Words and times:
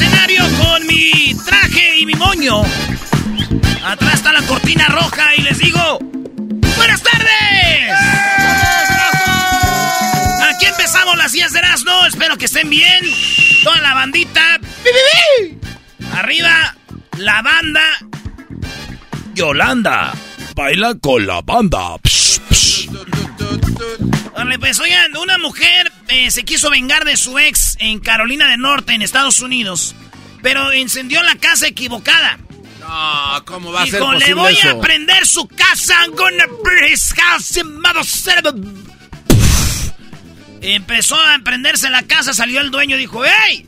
Escenario 0.00 0.44
con 0.58 0.86
mi 0.86 1.34
traje 1.44 1.98
y 1.98 2.06
mi 2.06 2.14
moño. 2.14 2.62
Atrás 3.84 4.14
está 4.14 4.32
la 4.32 4.42
cortina 4.42 4.86
roja 4.86 5.34
y 5.36 5.42
les 5.42 5.58
digo, 5.58 5.98
¡Buenas 6.76 7.02
tardes! 7.02 7.90
Aquí 10.54 10.66
empezamos 10.66 11.18
las 11.18 11.32
10 11.32 11.52
de 11.52 11.58
Erasmo, 11.58 12.06
espero 12.06 12.36
que 12.36 12.44
estén 12.44 12.70
bien. 12.70 13.04
Toda 13.64 13.80
la 13.80 13.94
bandita. 13.94 14.60
Arriba, 16.14 16.76
la 17.16 17.42
banda. 17.42 17.84
Yolanda. 19.34 20.12
Baila 20.54 20.94
con 21.00 21.26
la 21.26 21.40
banda. 21.42 21.96
Psh, 22.04 22.40
psh. 22.50 24.17
Órale, 24.38 24.58
pues 24.60 24.78
oigan, 24.78 25.16
una 25.16 25.36
mujer 25.36 25.90
eh, 26.06 26.30
se 26.30 26.44
quiso 26.44 26.70
vengar 26.70 27.04
de 27.04 27.16
su 27.16 27.40
ex 27.40 27.76
en 27.80 27.98
Carolina 27.98 28.48
del 28.48 28.60
Norte, 28.60 28.94
en 28.94 29.02
Estados 29.02 29.40
Unidos. 29.40 29.96
Pero 30.42 30.70
encendió 30.70 31.20
la 31.24 31.34
casa 31.34 31.66
equivocada. 31.66 32.38
No, 32.78 33.44
¿cómo 33.44 33.72
va 33.72 33.82
a 33.82 33.86
ser 33.86 33.94
Dijo, 33.94 34.12
posible 34.12 34.26
le 34.28 34.34
voy 34.34 34.52
eso? 34.52 34.70
a 34.70 34.80
prender 34.80 35.26
su 35.26 35.48
casa. 35.48 35.94
I'm 36.04 36.14
gonna 36.14 36.46
burn 36.46 36.84
his 36.88 37.12
house, 37.14 37.58
a-" 37.58 38.54
Empezó 40.60 41.16
a 41.16 41.40
prenderse 41.40 41.90
la 41.90 42.04
casa, 42.04 42.32
salió 42.32 42.60
el 42.60 42.70
dueño 42.70 42.94
y 42.94 43.00
dijo, 43.00 43.24
¡Ey! 43.24 43.66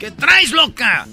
¿Qué 0.00 0.10
traes, 0.10 0.50
loca? 0.50 1.06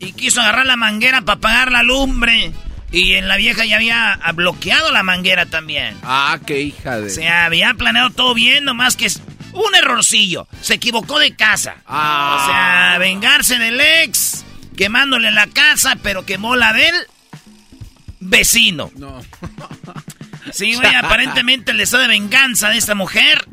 Y 0.00 0.12
quiso 0.12 0.42
agarrar 0.42 0.66
la 0.66 0.76
manguera 0.76 1.22
para 1.22 1.38
apagar 1.38 1.72
la 1.72 1.82
lumbre. 1.82 2.52
Y 2.90 3.14
en 3.14 3.28
la 3.28 3.36
vieja 3.36 3.64
ya 3.64 3.76
había 3.76 4.18
bloqueado 4.34 4.90
la 4.92 5.02
manguera 5.02 5.46
también. 5.46 5.96
Ah, 6.02 6.38
qué 6.46 6.62
hija 6.62 7.00
de... 7.00 7.10
Se 7.10 7.28
había 7.28 7.74
planeado 7.74 8.10
todo 8.10 8.34
bien, 8.34 8.64
nomás 8.64 8.96
que 8.96 9.06
es 9.06 9.20
un 9.52 9.74
errorcillo. 9.74 10.48
Se 10.62 10.74
equivocó 10.74 11.18
de 11.18 11.36
casa. 11.36 11.76
Ah. 11.86 12.38
O 12.40 12.46
sea, 12.46 12.98
vengarse 12.98 13.58
del 13.58 13.80
ex, 13.80 14.44
quemándole 14.76 15.30
la 15.30 15.46
casa, 15.48 15.98
pero 16.02 16.24
quemó 16.24 16.56
la 16.56 16.72
del 16.72 16.94
vecino. 18.20 18.90
No. 18.96 19.22
Sí, 20.50 20.74
güey, 20.74 20.94
aparentemente 20.94 21.72
el 21.72 21.76
deseo 21.76 22.00
de 22.00 22.08
venganza 22.08 22.70
de 22.70 22.78
esta 22.78 22.94
mujer 22.94 23.46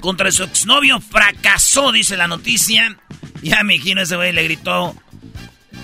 contra 0.00 0.30
su 0.32 0.44
exnovio 0.44 0.98
fracasó, 0.98 1.92
dice 1.92 2.16
la 2.16 2.26
noticia. 2.26 2.96
Ya 3.42 3.62
me 3.64 3.74
imagino 3.74 4.00
ese 4.00 4.16
güey 4.16 4.32
le 4.32 4.44
gritó 4.44 4.96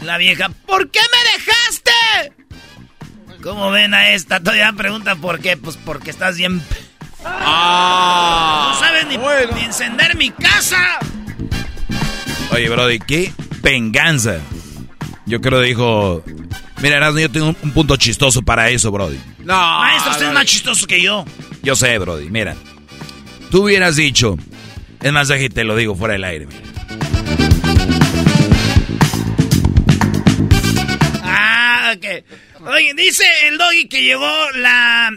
la 0.02 0.16
vieja, 0.18 0.48
¿por 0.66 0.90
qué 0.90 1.00
me 1.00 1.32
dejaste? 1.38 1.85
¿Cómo 3.46 3.70
ven 3.70 3.94
a 3.94 4.10
esta? 4.10 4.40
Todavía 4.40 4.72
pregunta 4.72 5.14
por 5.14 5.38
qué. 5.38 5.56
Pues 5.56 5.76
porque 5.76 6.10
estás 6.10 6.36
bien... 6.36 6.60
Ah. 7.24 8.72
No 8.72 8.80
sabes 8.80 9.06
ni, 9.06 9.16
Bueno. 9.18 9.52
ni 9.54 9.62
encender 9.62 10.16
mi 10.16 10.30
casa. 10.30 10.98
Oye, 12.50 12.68
Brody, 12.68 12.98
qué 12.98 13.32
venganza. 13.62 14.38
Yo 15.26 15.40
creo 15.40 15.60
dijo. 15.60 16.24
Mira, 16.82 16.96
Erasmo, 16.96 17.20
yo 17.20 17.30
tengo 17.30 17.50
un, 17.50 17.56
un 17.62 17.70
punto 17.70 17.96
chistoso 17.96 18.42
para 18.42 18.68
eso, 18.70 18.90
Brody. 18.90 19.20
No. 19.44 19.78
Maestro, 19.78 20.10
usted 20.10 20.26
es 20.26 20.32
más 20.32 20.46
chistoso 20.46 20.84
que 20.88 21.00
yo. 21.00 21.24
Yo 21.62 21.76
sé, 21.76 21.96
Brody, 21.98 22.28
mira. 22.28 22.56
Tú 23.52 23.62
hubieras 23.62 23.94
dicho. 23.94 24.36
Es 25.00 25.12
más, 25.12 25.28
déjate, 25.28 25.50
te 25.50 25.62
lo 25.62 25.76
digo 25.76 25.94
fuera 25.94 26.14
del 26.14 26.24
aire, 26.24 26.46
mira. 26.46 26.75
Oye, 32.74 32.92
dice 32.94 33.24
el 33.44 33.58
doggy 33.58 33.88
que 33.88 34.02
llegó 34.02 34.50
la... 34.54 35.10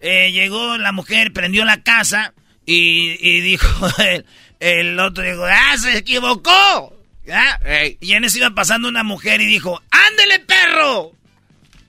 eh, 0.00 0.30
llegó 0.32 0.76
la 0.78 0.92
mujer, 0.92 1.32
prendió 1.32 1.64
la 1.64 1.82
casa 1.82 2.32
y, 2.66 3.16
y 3.20 3.40
dijo 3.40 3.88
el, 3.98 4.24
el 4.60 4.98
otro, 5.00 5.24
dijo, 5.24 5.44
¡ah, 5.44 5.76
se 5.78 5.98
equivocó! 5.98 6.96
¿Ya? 7.24 7.60
Ey. 7.64 7.98
Y 8.00 8.12
en 8.14 8.24
eso 8.24 8.38
iba 8.38 8.50
pasando 8.50 8.88
una 8.88 9.04
mujer 9.04 9.40
y 9.40 9.46
dijo, 9.46 9.80
¡ándele, 9.90 10.40
perro! 10.40 11.12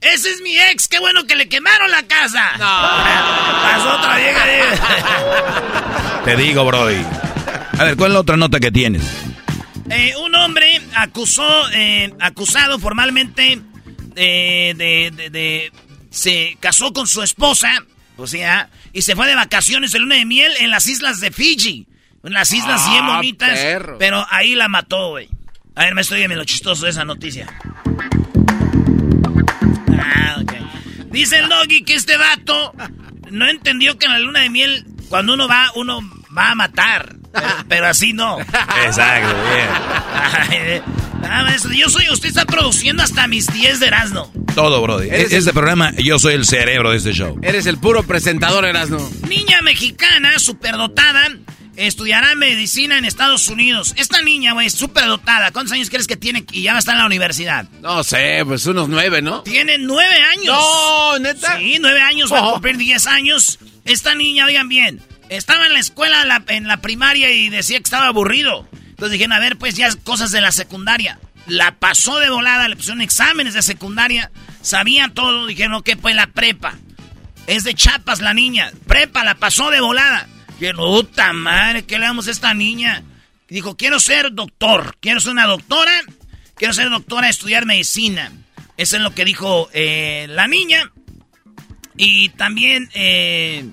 Ese 0.01 0.29
es 0.31 0.41
mi 0.41 0.57
ex, 0.57 0.87
qué 0.87 0.99
bueno 0.99 1.25
que 1.25 1.35
le 1.35 1.47
quemaron 1.47 1.89
la 1.89 2.03
casa. 2.03 2.51
Pasó 2.57 3.97
otra 3.97 4.17
vieja. 4.17 4.45
Te 6.25 6.35
digo, 6.35 6.65
Brody. 6.65 7.01
A 7.79 7.83
ver, 7.85 7.95
¿cuál 7.95 8.11
es 8.11 8.13
la 8.13 8.19
otra 8.19 8.37
nota 8.37 8.59
que 8.59 8.69
tienes? 8.71 9.01
Eh, 9.89 10.13
un 10.17 10.35
hombre 10.35 10.81
acusó, 10.95 11.69
eh, 11.71 12.13
acusado 12.19 12.79
formalmente 12.79 13.59
de, 14.13 14.73
de- 14.77 15.11
de- 15.15 15.29
de- 15.29 15.71
se 16.09 16.57
casó 16.59 16.93
con 16.93 17.07
su 17.07 17.21
esposa, 17.23 17.69
o 18.17 18.27
sea, 18.27 18.69
y 18.93 19.01
se 19.01 19.15
fue 19.15 19.27
de 19.27 19.35
vacaciones 19.35 19.91
de 19.91 19.99
luna 19.99 20.15
de 20.15 20.25
miel 20.25 20.51
en 20.59 20.69
las 20.69 20.87
islas 20.87 21.19
de 21.19 21.31
Fiji. 21.31 21.87
En 22.23 22.33
las 22.33 22.51
islas 22.53 22.81
Ah, 22.85 22.89
bien 22.91 23.05
bonitas, 23.07 23.49
perro. 23.59 23.97
pero 23.97 24.25
ahí 24.29 24.55
la 24.55 24.67
mató, 24.69 25.09
güey. 25.09 25.27
A 25.75 25.83
ver, 25.85 25.95
me 25.95 26.01
estoy 26.01 26.25
lo 26.27 26.45
chistoso 26.45 26.85
de 26.85 26.91
esa 26.91 27.03
noticia. 27.03 27.47
Ah, 29.99 30.37
ok. 30.41 30.53
Dice 31.11 31.37
el 31.39 31.49
doggy 31.49 31.83
que 31.83 31.95
este 31.95 32.15
vato 32.17 32.73
no 33.31 33.47
entendió 33.49 33.97
que 33.97 34.05
en 34.05 34.11
la 34.13 34.19
luna 34.19 34.41
de 34.41 34.49
miel, 34.49 34.85
cuando 35.09 35.33
uno 35.33 35.47
va, 35.47 35.71
uno 35.75 35.99
va 36.35 36.51
a 36.51 36.55
matar. 36.55 37.15
Pero, 37.33 37.47
pero 37.67 37.87
así 37.87 38.13
no. 38.13 38.39
Exacto, 38.39 39.35
bien. 40.49 40.83
Ah, 41.23 41.43
maestro, 41.43 41.71
yo 41.73 41.89
soy, 41.89 42.09
usted 42.09 42.29
está 42.29 42.45
produciendo 42.45 43.03
hasta 43.03 43.27
mis 43.27 43.47
10 43.51 43.79
de 43.79 43.87
Erasmo. 43.87 44.31
Todo, 44.55 44.81
Brody. 44.81 45.07
Este 45.11 45.53
programa, 45.53 45.93
yo 45.97 46.19
soy 46.19 46.35
el 46.35 46.45
cerebro 46.45 46.91
de 46.91 46.97
este 46.97 47.13
show. 47.13 47.39
Eres 47.41 47.65
el 47.65 47.77
puro 47.77 48.03
presentador, 48.03 48.65
Erasmo. 48.65 49.09
Niña 49.27 49.61
mexicana, 49.61 50.37
superdotada, 50.37 51.27
estudiará 51.75 52.35
medicina 52.35 52.97
en 52.97 53.05
Estados 53.05 53.47
Unidos. 53.47 53.93
Esta 53.97 54.21
niña, 54.21 54.53
güey, 54.53 54.69
superdotada. 54.69 55.51
¿Cuántos 55.51 55.71
años 55.73 55.89
crees 55.89 56.07
que 56.07 56.17
tiene 56.17 56.45
y 56.51 56.63
ya 56.63 56.71
va 56.73 56.77
a 56.77 56.79
estar 56.79 56.93
en 56.93 56.99
la 56.99 57.05
universidad? 57.05 57.67
No 57.81 58.03
sé, 58.03 58.43
pues 58.45 58.65
unos 58.65 58.89
nueve, 58.89 59.21
¿no? 59.21 59.41
Tiene 59.43 59.77
nueve 59.79 60.15
años. 60.15 60.55
No, 60.55 61.19
neta. 61.19 61.57
Sí, 61.57 61.77
nueve 61.79 62.01
años, 62.01 62.31
va 62.31 62.39
a 62.39 62.51
cumplir 62.51 62.77
diez 62.77 63.07
años. 63.07 63.59
Esta 63.85 64.13
niña, 64.13 64.45
oigan 64.45 64.69
bien, 64.69 65.01
estaba 65.29 65.65
en 65.65 65.73
la 65.73 65.79
escuela, 65.79 66.43
en 66.47 66.67
la 66.67 66.77
primaria 66.77 67.31
y 67.31 67.49
decía 67.49 67.77
que 67.77 67.83
estaba 67.83 68.07
aburrido. 68.07 68.67
Entonces 69.03 69.19
dijeron, 69.19 69.33
a 69.33 69.39
ver, 69.39 69.57
pues 69.57 69.75
ya 69.75 69.93
cosas 70.05 70.31
de 70.31 70.39
la 70.39 70.53
secundaria. 70.53 71.19
La 71.45 71.75
pasó 71.75 72.19
de 72.19 72.29
volada, 72.29 72.69
le 72.69 72.77
pusieron 72.77 73.01
exámenes 73.01 73.53
de 73.53 73.61
secundaria. 73.61 74.31
Sabía 74.61 75.11
todo, 75.13 75.45
dijeron, 75.45 75.73
ok, 75.73 75.89
pues 76.01 76.15
la 76.15 76.27
prepa. 76.27 76.75
Es 77.45 77.65
de 77.65 77.73
chapas 77.73 78.21
la 78.21 78.33
niña. 78.33 78.71
Prepa, 78.87 79.25
la 79.25 79.35
pasó 79.35 79.69
de 79.71 79.81
volada. 79.81 80.29
Dijeron, 80.57 80.77
puta 80.77 81.33
madre, 81.33 81.83
¿qué 81.83 81.99
le 81.99 82.05
damos 82.05 82.29
a 82.29 82.31
esta 82.31 82.53
niña? 82.53 83.03
Dijo, 83.49 83.75
quiero 83.75 83.99
ser 83.99 84.31
doctor. 84.31 84.95
Quiero 85.01 85.19
ser 85.19 85.33
una 85.33 85.47
doctora. 85.47 85.91
Quiero 86.55 86.73
ser 86.73 86.89
doctora, 86.89 87.27
estudiar 87.27 87.65
medicina. 87.65 88.31
Eso 88.77 88.95
es 88.95 89.01
lo 89.01 89.13
que 89.13 89.25
dijo 89.25 89.69
eh, 89.73 90.27
la 90.29 90.47
niña. 90.47 90.93
Y 91.97 92.29
también, 92.29 92.89
eh, 92.93 93.65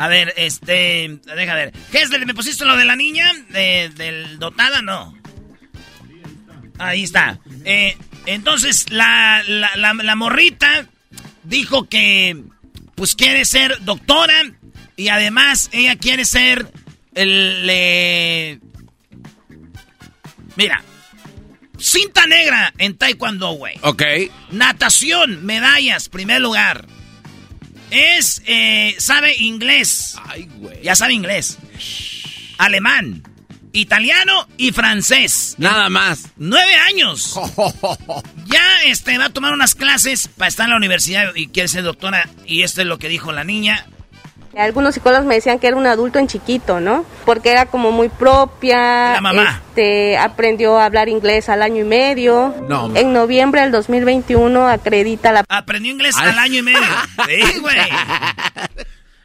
a 0.00 0.08
ver, 0.08 0.32
este, 0.38 1.20
deja 1.36 1.54
ver. 1.54 1.72
¿Qué 1.92 1.98
es? 1.98 2.08
¿Me 2.08 2.32
pusiste 2.32 2.64
lo 2.64 2.74
de 2.74 2.86
la 2.86 2.96
niña? 2.96 3.30
De, 3.50 3.90
¿Del 3.94 4.38
dotada? 4.38 4.80
No. 4.80 5.14
Ahí 6.78 7.02
está. 7.02 7.38
Eh, 7.66 7.98
entonces, 8.24 8.86
la, 8.90 9.42
la, 9.46 10.14
morrita 10.14 10.86
dijo 11.42 11.86
que, 11.86 12.44
pues, 12.94 13.14
quiere 13.14 13.44
ser 13.44 13.84
doctora 13.84 14.50
y 14.96 15.08
además 15.08 15.68
ella 15.70 15.96
quiere 15.96 16.24
ser 16.24 16.72
el... 17.14 18.58
Mira, 20.56 20.82
cinta 21.78 22.26
negra 22.26 22.72
en 22.78 22.96
taekwondo, 22.96 23.52
güey. 23.52 23.74
Ok. 23.82 24.02
Natación, 24.50 25.44
medallas, 25.44 26.08
primer 26.08 26.40
lugar. 26.40 26.86
Es, 27.90 28.42
eh, 28.46 28.94
sabe 28.98 29.36
inglés. 29.36 30.16
Ay, 30.24 30.48
güey. 30.56 30.82
Ya 30.82 30.94
sabe 30.94 31.14
inglés. 31.14 31.58
Alemán, 32.58 33.22
italiano 33.72 34.48
y 34.56 34.72
francés. 34.72 35.54
Nada 35.58 35.88
más. 35.88 36.28
Nueve 36.36 36.74
años. 36.74 37.38
ya 38.46 38.82
este, 38.86 39.18
va 39.18 39.26
a 39.26 39.30
tomar 39.30 39.52
unas 39.52 39.74
clases 39.74 40.28
para 40.28 40.48
estar 40.48 40.64
en 40.64 40.70
la 40.70 40.76
universidad 40.76 41.34
y 41.34 41.48
quiere 41.48 41.68
ser 41.68 41.82
doctora. 41.82 42.28
Y 42.46 42.62
esto 42.62 42.80
es 42.80 42.86
lo 42.86 42.98
que 42.98 43.08
dijo 43.08 43.32
la 43.32 43.44
niña. 43.44 43.86
Algunos 44.56 44.94
psicólogos 44.94 45.26
me 45.26 45.36
decían 45.36 45.58
que 45.58 45.68
era 45.68 45.76
un 45.76 45.86
adulto 45.86 46.18
en 46.18 46.26
chiquito, 46.26 46.80
¿no? 46.80 47.04
Porque 47.24 47.50
era 47.50 47.66
como 47.66 47.92
muy 47.92 48.08
propia. 48.08 49.14
La 49.14 49.20
mamá. 49.20 49.62
Este, 49.68 50.18
aprendió 50.18 50.78
a 50.78 50.86
hablar 50.86 51.08
inglés 51.08 51.48
al 51.48 51.62
año 51.62 51.82
y 51.82 51.86
medio. 51.86 52.54
No. 52.68 52.94
En 52.96 53.12
noviembre 53.12 53.60
del 53.60 53.70
2021 53.70 54.68
acredita 54.68 55.32
la... 55.32 55.44
Aprendió 55.48 55.92
inglés 55.92 56.16
al 56.16 56.38
año 56.38 56.58
y 56.58 56.62
medio. 56.62 56.80
sí, 57.28 57.58
güey. 57.60 57.76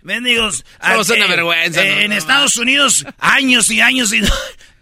Mendigos. 0.04 0.64
Somos 0.80 1.10
una 1.10 1.28
vergüenza. 1.28 1.82
Eh, 1.84 2.06
en 2.06 2.12
Estados 2.12 2.58
Unidos, 2.58 3.06
años 3.20 3.70
y 3.72 3.82
años 3.82 4.14
y... 4.14 4.22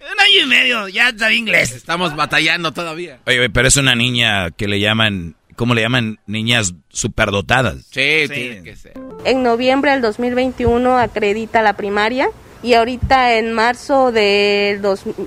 Un 0.04 0.20
año 0.20 0.44
y 0.44 0.46
medio, 0.46 0.88
ya 0.90 1.18
sabía 1.18 1.38
inglés. 1.38 1.72
Estamos 1.72 2.14
batallando 2.14 2.74
todavía. 2.74 3.20
Oye, 3.26 3.50
pero 3.50 3.70
es 3.70 3.78
una 3.78 3.96
niña 3.96 4.52
que 4.52 4.68
le 4.68 4.82
llaman 4.82 5.36
¿cómo 5.56 5.74
le 5.74 5.82
llaman? 5.82 6.20
Niñas 6.28 6.74
superdotadas. 6.90 7.86
Sí, 7.92 8.26
tiene 8.28 8.64
que 8.64 8.76
ser. 8.76 8.94
En 9.26 9.44
noviembre 9.44 9.92
del 9.92 10.02
2021 10.02 10.98
acredita 10.98 11.62
la 11.62 11.74
primaria 11.74 12.30
y 12.62 12.74
ahorita 12.74 13.36
en 13.36 13.54
marzo 13.54 14.12
del, 14.12 14.82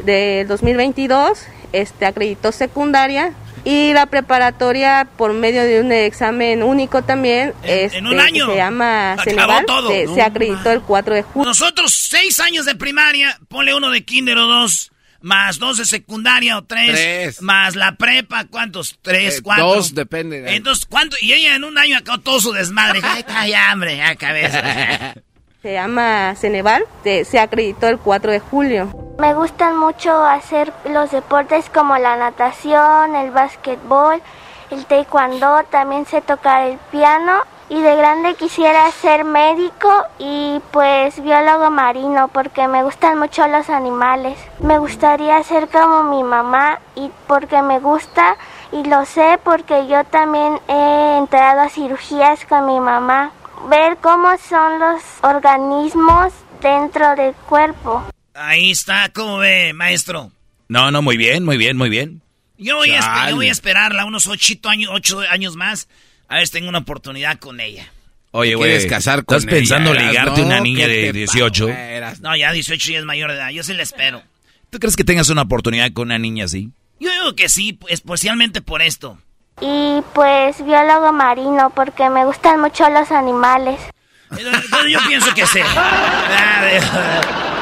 del 0.04 0.48
2022 0.48 1.38
este, 1.72 2.06
acreditó 2.06 2.52
secundaria 2.52 3.34
y 3.66 3.92
la 3.92 4.06
preparatoria 4.06 5.08
por 5.16 5.32
medio 5.32 5.62
de 5.64 5.80
un 5.80 5.90
examen 5.90 6.62
único 6.62 7.02
también. 7.02 7.52
En, 7.64 7.86
este, 7.86 7.98
un 7.98 8.20
año. 8.20 8.46
se 8.46 8.56
llama 8.56 9.16
Ceneval, 9.24 9.66
todo. 9.66 9.88
Se, 9.88 10.22
acreditó 10.22 10.70
el 10.70 10.82
4 10.82 11.14
de 11.16 11.22
julio. 11.22 11.48
Nosotros 11.48 11.92
seis 11.92 12.38
años 12.38 12.64
de 12.64 12.76
primaria, 12.76 13.36
ponle 13.48 13.74
uno 13.74 13.90
de 13.90 14.04
kinder 14.04 14.38
o 14.38 14.46
dos 14.46 14.92
más 15.26 15.58
dos 15.58 15.78
de 15.78 15.84
secundaria 15.84 16.56
o 16.56 16.64
tres, 16.64 17.42
más 17.42 17.74
la 17.74 17.96
prepa, 17.96 18.44
¿cuántos? 18.44 18.96
Tres, 19.02 19.38
eh, 19.38 19.42
cuatro. 19.42 19.74
Dos, 19.74 19.92
depende. 19.92 20.54
Entonces, 20.54 20.86
¿cuánto? 20.86 21.16
Y 21.20 21.32
ella 21.32 21.56
en 21.56 21.64
un 21.64 21.76
año 21.76 21.98
acabó 21.98 22.18
todo 22.18 22.40
su 22.40 22.52
desmadre. 22.52 23.00
Ay, 23.04 23.24
ay 23.28 23.52
hambre, 23.54 24.02
a 24.02 24.14
cabeza. 24.14 24.62
Se 25.62 25.72
llama 25.72 26.36
Ceneval, 26.36 26.84
se 27.02 27.40
acreditó 27.40 27.88
el 27.88 27.98
4 27.98 28.30
de 28.30 28.38
julio. 28.38 29.16
Me 29.18 29.34
gustan 29.34 29.76
mucho 29.76 30.24
hacer 30.24 30.72
los 30.88 31.10
deportes 31.10 31.68
como 31.70 31.98
la 31.98 32.16
natación, 32.16 33.16
el 33.16 33.32
básquetbol, 33.32 34.22
el 34.70 34.86
taekwondo, 34.86 35.64
también 35.68 36.06
sé 36.06 36.20
tocar 36.20 36.68
el 36.68 36.78
piano 36.92 37.42
y 37.68 37.82
de 37.82 37.96
grande 37.96 38.36
quisiera 38.36 38.90
ser 38.92 39.24
médico 39.24 39.90
y 40.18 40.60
pues 40.70 41.20
biólogo 41.22 41.70
marino 41.70 42.28
porque 42.28 42.68
me 42.68 42.84
gustan 42.84 43.18
mucho 43.18 43.46
los 43.48 43.68
animales. 43.70 44.38
Me 44.60 44.78
gustaría 44.78 45.42
ser 45.42 45.68
como 45.68 46.04
mi 46.04 46.22
mamá 46.22 46.80
y 46.94 47.10
porque 47.26 47.62
me 47.62 47.80
gusta 47.80 48.36
y 48.72 48.84
lo 48.88 49.04
sé 49.04 49.38
porque 49.42 49.88
yo 49.88 50.04
también 50.04 50.60
he 50.68 51.18
entrado 51.18 51.62
a 51.62 51.68
cirugías 51.68 52.44
con 52.46 52.66
mi 52.66 52.78
mamá. 52.78 53.32
Ver 53.68 53.96
cómo 54.00 54.28
son 54.38 54.78
los 54.78 55.02
organismos 55.22 56.32
dentro 56.60 57.16
del 57.16 57.34
cuerpo. 57.34 58.04
Ahí 58.34 58.70
está, 58.70 59.08
¿cómo 59.12 59.38
ve, 59.38 59.72
maestro? 59.72 60.30
No, 60.68 60.90
no, 60.90 61.02
muy 61.02 61.16
bien, 61.16 61.44
muy 61.44 61.56
bien, 61.56 61.76
muy 61.76 61.88
bien. 61.88 62.22
Yo 62.58 62.76
voy, 62.76 62.90
a, 62.92 63.30
yo 63.30 63.36
voy 63.36 63.48
a 63.48 63.52
esperarla 63.52 64.04
unos 64.04 64.26
ocho 64.28 64.54
años, 64.68 64.90
ocho 64.92 65.20
años 65.20 65.56
más 65.56 65.88
a 66.28 66.36
ver 66.36 66.48
tengo 66.48 66.68
una 66.68 66.78
oportunidad 66.78 67.38
con 67.38 67.60
ella. 67.60 67.90
Oye, 68.32 68.54
güey, 68.54 68.86
casar 68.86 69.24
con 69.24 69.38
¿estás 69.38 69.50
pensando 69.50 69.94
ligarte 69.94 70.42
a 70.42 70.44
una 70.44 70.60
niña 70.60 70.86
de 70.86 71.12
18? 71.12 71.68
No, 72.20 72.36
ya 72.36 72.52
18 72.52 72.92
ya 72.92 72.98
es 72.98 73.04
mayor 73.04 73.30
de 73.30 73.36
edad, 73.36 73.50
yo 73.50 73.62
sí 73.62 73.72
la 73.72 73.82
espero. 73.82 74.22
¿Tú 74.70 74.78
crees 74.78 74.96
que 74.96 75.04
tengas 75.04 75.30
una 75.30 75.42
oportunidad 75.42 75.92
con 75.92 76.08
una 76.08 76.18
niña 76.18 76.44
así? 76.44 76.70
Yo 77.00 77.10
digo 77.10 77.34
que 77.34 77.48
sí, 77.48 77.78
especialmente 77.88 78.60
por 78.60 78.82
esto. 78.82 79.18
Y 79.60 80.02
pues 80.12 80.62
biólogo 80.64 81.12
marino, 81.12 81.72
porque 81.74 82.10
me 82.10 82.24
gustan 82.26 82.60
mucho 82.60 82.88
los 82.90 83.10
animales. 83.10 83.80
Entonces, 84.30 84.70
yo 84.90 84.98
pienso 85.06 85.32
que 85.34 85.46
sí. 85.46 85.60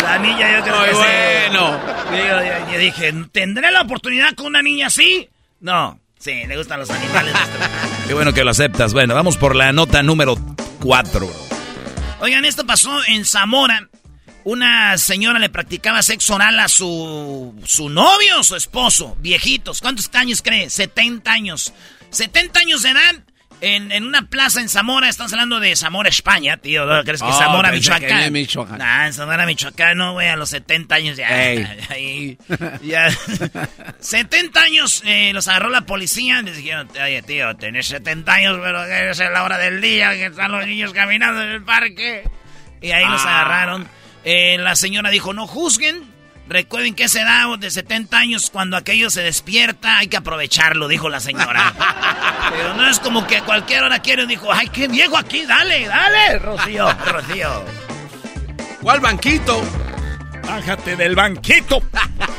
La 0.02 0.18
niña 0.18 0.58
yo 0.58 0.64
creo 0.64 0.84
que 0.84 0.92
bueno. 0.92 1.80
Yo, 2.10 2.72
yo 2.72 2.78
dije, 2.78 3.12
¿tendré 3.30 3.70
la 3.70 3.82
oportunidad 3.82 4.34
con 4.34 4.46
una 4.46 4.62
niña 4.62 4.88
así? 4.88 5.28
No. 5.60 6.00
Sí, 6.24 6.46
le 6.46 6.56
gustan 6.56 6.80
los 6.80 6.88
animales. 6.88 7.34
Qué 8.08 8.14
bueno 8.14 8.32
que 8.32 8.44
lo 8.44 8.50
aceptas. 8.50 8.94
Bueno, 8.94 9.14
vamos 9.14 9.36
por 9.36 9.54
la 9.54 9.74
nota 9.74 10.02
número 10.02 10.36
4. 10.80 11.28
Oigan, 12.20 12.46
esto 12.46 12.64
pasó 12.64 13.04
en 13.08 13.26
Zamora. 13.26 13.90
Una 14.42 14.96
señora 14.96 15.38
le 15.38 15.50
practicaba 15.50 16.02
sexo 16.02 16.36
oral 16.36 16.58
a 16.60 16.68
su, 16.68 17.54
su 17.66 17.90
novio 17.90 18.40
o 18.40 18.42
su 18.42 18.56
esposo, 18.56 19.18
viejitos. 19.20 19.82
¿Cuántos 19.82 20.08
años 20.14 20.40
cree? 20.40 20.70
70 20.70 21.30
años. 21.30 21.74
70 22.08 22.58
años 22.58 22.82
de 22.84 22.90
edad 22.90 23.23
en, 23.64 23.92
en, 23.92 24.04
una 24.04 24.22
plaza 24.28 24.60
en 24.60 24.68
Zamora, 24.68 25.08
estamos 25.08 25.32
hablando 25.32 25.58
de 25.58 25.74
Zamora, 25.74 26.08
España, 26.08 26.58
tío. 26.58 26.86
¿Crees 27.04 27.22
que 27.22 27.28
oh, 27.28 27.32
Zamora, 27.32 27.72
Michoacán? 27.72 28.32
Michoacán. 28.32 28.78
Nah, 28.78 29.06
en 29.06 29.12
Zamora, 29.14 29.46
Michoacán, 29.46 29.96
no, 29.96 30.12
güey, 30.12 30.28
a 30.28 30.36
los 30.36 30.50
70 30.50 30.94
años 30.94 31.16
ya. 31.16 31.28
Ahí, 31.88 32.38
ya. 32.82 33.08
70 34.00 34.60
años 34.60 35.02
eh, 35.06 35.32
los 35.32 35.48
agarró 35.48 35.70
la 35.70 35.82
policía. 35.82 36.42
Les 36.42 36.58
dijeron, 36.58 36.88
oye, 37.02 37.22
tío, 37.22 37.56
tenés 37.56 37.86
70 37.86 38.32
años, 38.32 38.58
pero 38.62 38.84
es 38.84 39.18
la 39.18 39.42
hora 39.42 39.58
del 39.58 39.80
día 39.80 40.12
que 40.12 40.26
están 40.26 40.52
los 40.52 40.66
niños 40.66 40.92
caminando 40.92 41.42
en 41.42 41.50
el 41.50 41.62
parque. 41.62 42.24
Y 42.82 42.90
ahí 42.90 43.04
los 43.08 43.24
ah. 43.24 43.40
agarraron. 43.40 43.88
Eh, 44.24 44.58
la 44.58 44.76
señora 44.76 45.10
dijo, 45.10 45.32
no 45.32 45.46
juzguen. 45.46 46.13
Recuerden 46.46 46.94
que 46.94 47.04
esa 47.04 47.22
edad 47.22 47.58
de 47.58 47.70
70 47.70 48.18
años, 48.18 48.50
cuando 48.50 48.76
aquello 48.76 49.08
se 49.08 49.22
despierta, 49.22 49.98
hay 49.98 50.08
que 50.08 50.18
aprovecharlo, 50.18 50.88
dijo 50.88 51.08
la 51.08 51.20
señora. 51.20 51.74
Pero 52.50 52.74
no 52.74 52.86
es 52.86 52.98
como 53.00 53.26
que 53.26 53.38
a 53.38 53.44
cualquier 53.44 53.82
hora 53.82 54.00
quieren, 54.00 54.28
dijo, 54.28 54.52
ay, 54.52 54.68
qué 54.68 54.86
viejo 54.86 55.16
aquí, 55.16 55.46
dale, 55.46 55.86
dale, 55.86 56.38
Rocío, 56.38 56.92
Rocío. 57.06 57.64
¿Cuál 58.82 59.00
banquito? 59.00 59.62
Bájate 60.46 60.96
del 60.96 61.14
banquito. 61.14 61.82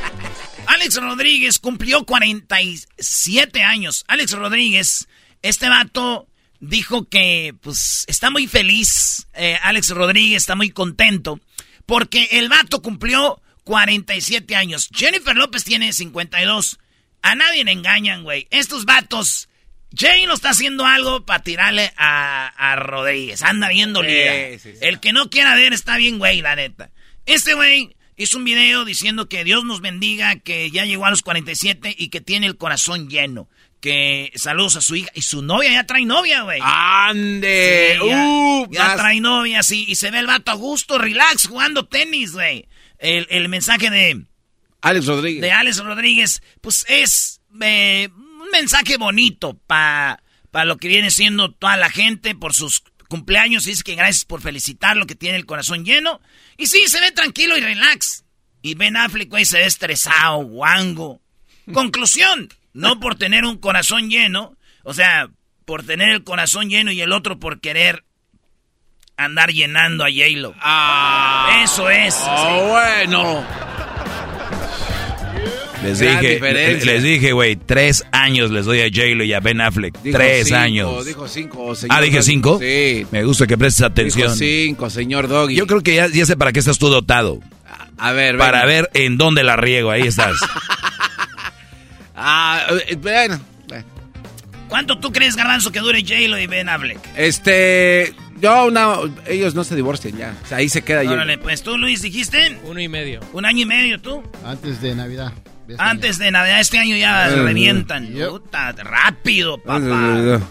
Alex 0.68 0.96
Rodríguez 0.98 1.58
cumplió 1.60 2.06
47 2.06 3.64
años. 3.64 4.04
Alex 4.08 4.34
Rodríguez, 4.34 5.08
este 5.42 5.68
vato 5.68 6.28
dijo 6.60 7.10
que, 7.10 7.56
pues, 7.62 8.06
está 8.08 8.30
muy 8.30 8.48
feliz. 8.48 9.28
Eh, 9.34 9.58
Alex 9.64 9.90
Rodríguez 9.90 10.44
está 10.44 10.56
muy 10.56 10.70
contento 10.70 11.40
porque 11.86 12.28
el 12.32 12.50
vato 12.50 12.82
cumplió 12.82 13.42
47 13.66 14.56
años. 14.56 14.90
Jennifer 14.96 15.36
López 15.36 15.66
tiene 15.66 15.92
52. 15.92 16.80
A 17.22 17.36
nadie 17.36 17.66
le 17.66 17.72
engañan, 17.74 18.24
güey. 18.24 18.48
Estos 18.52 18.86
vatos, 18.86 19.50
Jay 19.94 20.26
no 20.28 20.36
está 20.36 20.52
haciendo 20.52 20.86
algo 20.86 21.26
para 21.26 21.44
tirarle 21.44 21.92
a, 21.98 22.48
a 22.56 22.76
Rodríguez. 22.78 23.42
Anda 23.42 23.68
viendo 23.70 24.02
liga. 24.04 24.32
Sí, 24.52 24.60
sí, 24.60 24.72
sí. 24.74 24.78
El 24.82 25.00
que 25.00 25.12
no 25.12 25.30
quiera 25.30 25.56
ver 25.56 25.74
está 25.74 25.98
bien, 25.98 26.20
güey, 26.20 26.42
la 26.42 26.56
neta. 26.56 26.92
Este 27.26 27.56
güey 27.56 27.96
hizo 28.16 28.38
un 28.38 28.44
video 28.46 28.86
diciendo 28.86 29.28
que 29.28 29.44
Dios 29.44 29.66
nos 29.66 29.82
bendiga, 29.82 30.36
que 30.38 30.70
ya 30.70 30.86
llegó 30.86 31.06
a 31.08 31.10
los 31.10 31.24
47 31.24 31.94
y 31.98 32.10
que 32.10 32.22
tiene 32.22 32.46
el 32.46 32.58
corazón 32.58 33.10
lleno. 33.10 33.50
Que 33.82 34.32
saludos 34.36 34.76
a 34.78 34.82
su 34.82 34.96
hija. 34.96 35.10
Y 35.16 35.24
su 35.24 35.42
novia 35.42 35.72
ya 35.72 35.86
trae 35.86 36.06
novia, 36.06 36.44
güey. 36.44 36.60
¡Ande! 36.64 37.98
Ya, 38.08 38.26
¡Uh! 38.28 38.68
ya 38.72 38.84
más- 38.86 38.96
trae 38.98 39.20
novia, 39.20 39.64
sí. 39.64 39.86
Y 39.88 39.96
se 39.96 40.12
ve 40.12 40.20
el 40.20 40.28
vato 40.28 40.52
a 40.52 40.56
gusto, 40.56 40.98
relax, 41.00 41.48
jugando 41.48 41.86
tenis, 41.88 42.34
güey. 42.34 42.68
El, 43.06 43.28
el 43.30 43.50
mensaje 43.50 43.90
de, 43.90 44.26
Alex 44.82 45.08
Rodríguez. 45.08 45.42
de 45.42 45.52
Alex 45.52 45.78
Rodríguez, 45.80 46.42
pues 46.62 46.86
es 46.88 47.42
eh, 47.62 48.10
un 48.16 48.50
mensaje 48.52 48.98
bonito 48.98 49.60
para 49.66 50.20
lo 50.66 50.78
que 50.78 50.88
viene 50.88 51.10
siendo 51.12 51.52
toda 51.52 51.76
la 51.76 51.90
gente 51.90 52.36
por 52.36 52.54
sus 52.54 52.84
cumpleaños. 53.10 53.66
Dice 53.66 53.84
que 53.84 53.96
gracias 53.96 54.26
por 54.26 54.42
felicitarlo, 54.42 55.08
que 55.08 55.16
tiene 55.16 55.38
el 55.38 55.46
corazón 55.46 55.86
lleno. 55.86 56.22
Y 56.58 56.68
sí, 56.68 56.88
se 56.88 57.00
ve 57.00 57.12
tranquilo 57.12 57.58
y 57.58 57.62
relax. 57.62 58.26
Y 58.62 58.76
Ben 58.76 58.98
Affleck, 58.98 59.30
güey, 59.30 59.46
se 59.46 59.58
ve 59.58 59.66
estresado, 59.66 60.44
guango. 60.44 61.22
Conclusión, 61.74 62.50
no 62.74 63.00
por 63.00 63.16
tener 63.16 63.46
un 63.46 63.58
corazón 63.58 64.10
lleno, 64.10 64.56
o 64.84 64.94
sea, 64.94 65.30
por 65.66 65.84
tener 65.84 66.10
el 66.10 66.24
corazón 66.24 66.70
lleno 66.70 66.92
y 66.92 67.02
el 67.02 67.12
otro 67.12 67.40
por 67.40 67.60
querer 67.60 68.05
andar 69.18 69.52
llenando 69.52 70.04
a 70.04 70.08
J-Lo. 70.10 70.54
Ah. 70.62 71.62
Eso 71.64 71.90
es. 71.90 72.16
Oh, 72.28 72.68
bueno. 72.70 73.44
Les 75.84 76.00
Gran 76.02 76.20
dije, 76.20 76.34
diferencia. 76.34 76.92
les 76.94 77.04
dije, 77.04 77.32
güey, 77.32 77.56
tres 77.58 78.06
años 78.12 78.50
les 78.50 78.66
doy 78.66 78.82
a 78.82 78.86
J-Lo 78.86 79.24
y 79.24 79.34
a 79.34 79.40
Ben 79.40 79.62
Affleck. 79.62 79.96
Dijo 80.02 80.18
tres 80.18 80.48
cinco, 80.48 80.58
años. 80.60 81.06
Dijo 81.06 81.28
cinco, 81.28 81.76
señor 81.76 81.98
ah, 81.98 82.02
dije 82.02 82.22
cinco. 82.24 82.60
Sí. 82.60 83.06
Me 83.12 83.24
gusta 83.24 83.46
que 83.46 83.56
prestes 83.58 83.84
atención. 83.84 84.28
Dijo 84.30 84.36
cinco, 84.36 84.90
señor 84.90 85.28
Doggy. 85.28 85.56
Yo 85.56 85.68
creo 85.68 85.82
que 85.82 85.94
ya, 85.96 86.08
ya 86.08 86.26
sé 86.26 86.36
para 86.38 86.52
qué 86.52 86.60
estás 86.60 86.80
tú 86.80 86.90
dotado. 86.90 87.40
A 87.98 88.12
ver, 88.14 88.38
Para 88.38 88.66
venga. 88.66 88.82
ver 88.82 88.90
en 88.96 89.18
dónde 89.18 89.44
la 89.44 89.56
riego. 89.58 89.92
Ahí 89.92 90.04
estás. 90.04 90.36
Ah, 92.18 92.66
eh, 92.88 92.96
bueno. 92.96 93.40
eh, 93.74 93.84
¿Cuánto 94.70 94.98
tú 95.00 95.12
crees, 95.12 95.36
Garbanzo, 95.36 95.70
que 95.72 95.80
dure 95.82 96.02
J-Lo 96.02 96.40
y 96.40 96.48
Ben 96.48 96.70
Affleck? 96.70 96.98
Este. 97.18 98.14
Yo, 98.36 98.66
una. 98.68 98.96
Ellos 99.28 99.56
no 99.56 99.64
se 99.64 99.76
divorcian 99.76 100.18
ya. 100.18 100.36
O 100.44 100.48
sea, 100.48 100.58
ahí 100.58 100.70
se 100.70 100.82
queda 100.84 101.04
yo. 101.04 101.12
Órale, 101.12 101.38
pues 101.38 101.64
tú, 101.64 101.78
Luis, 101.78 102.02
dijiste 102.02 102.60
Uno 102.64 102.80
y 102.82 102.88
medio. 102.88 103.22
un 103.34 103.46
año 103.46 103.62
y 103.62 103.66
medio, 103.66 104.02
tú. 104.02 104.22
Antes 104.44 104.82
de 104.82 104.94
Navidad. 104.94 105.32
de 105.68 105.74
este 105.76 105.84
Antes 105.84 106.18
de 106.18 106.32
Navidad, 106.32 106.60
este 106.60 106.78
año 106.78 106.96
ya 106.98 107.30
Eh, 107.30 107.36
revientan. 107.44 108.14
yep. 108.14 108.30
Puta, 108.30 108.72
rápido, 108.74 109.58
papá. 109.58 110.42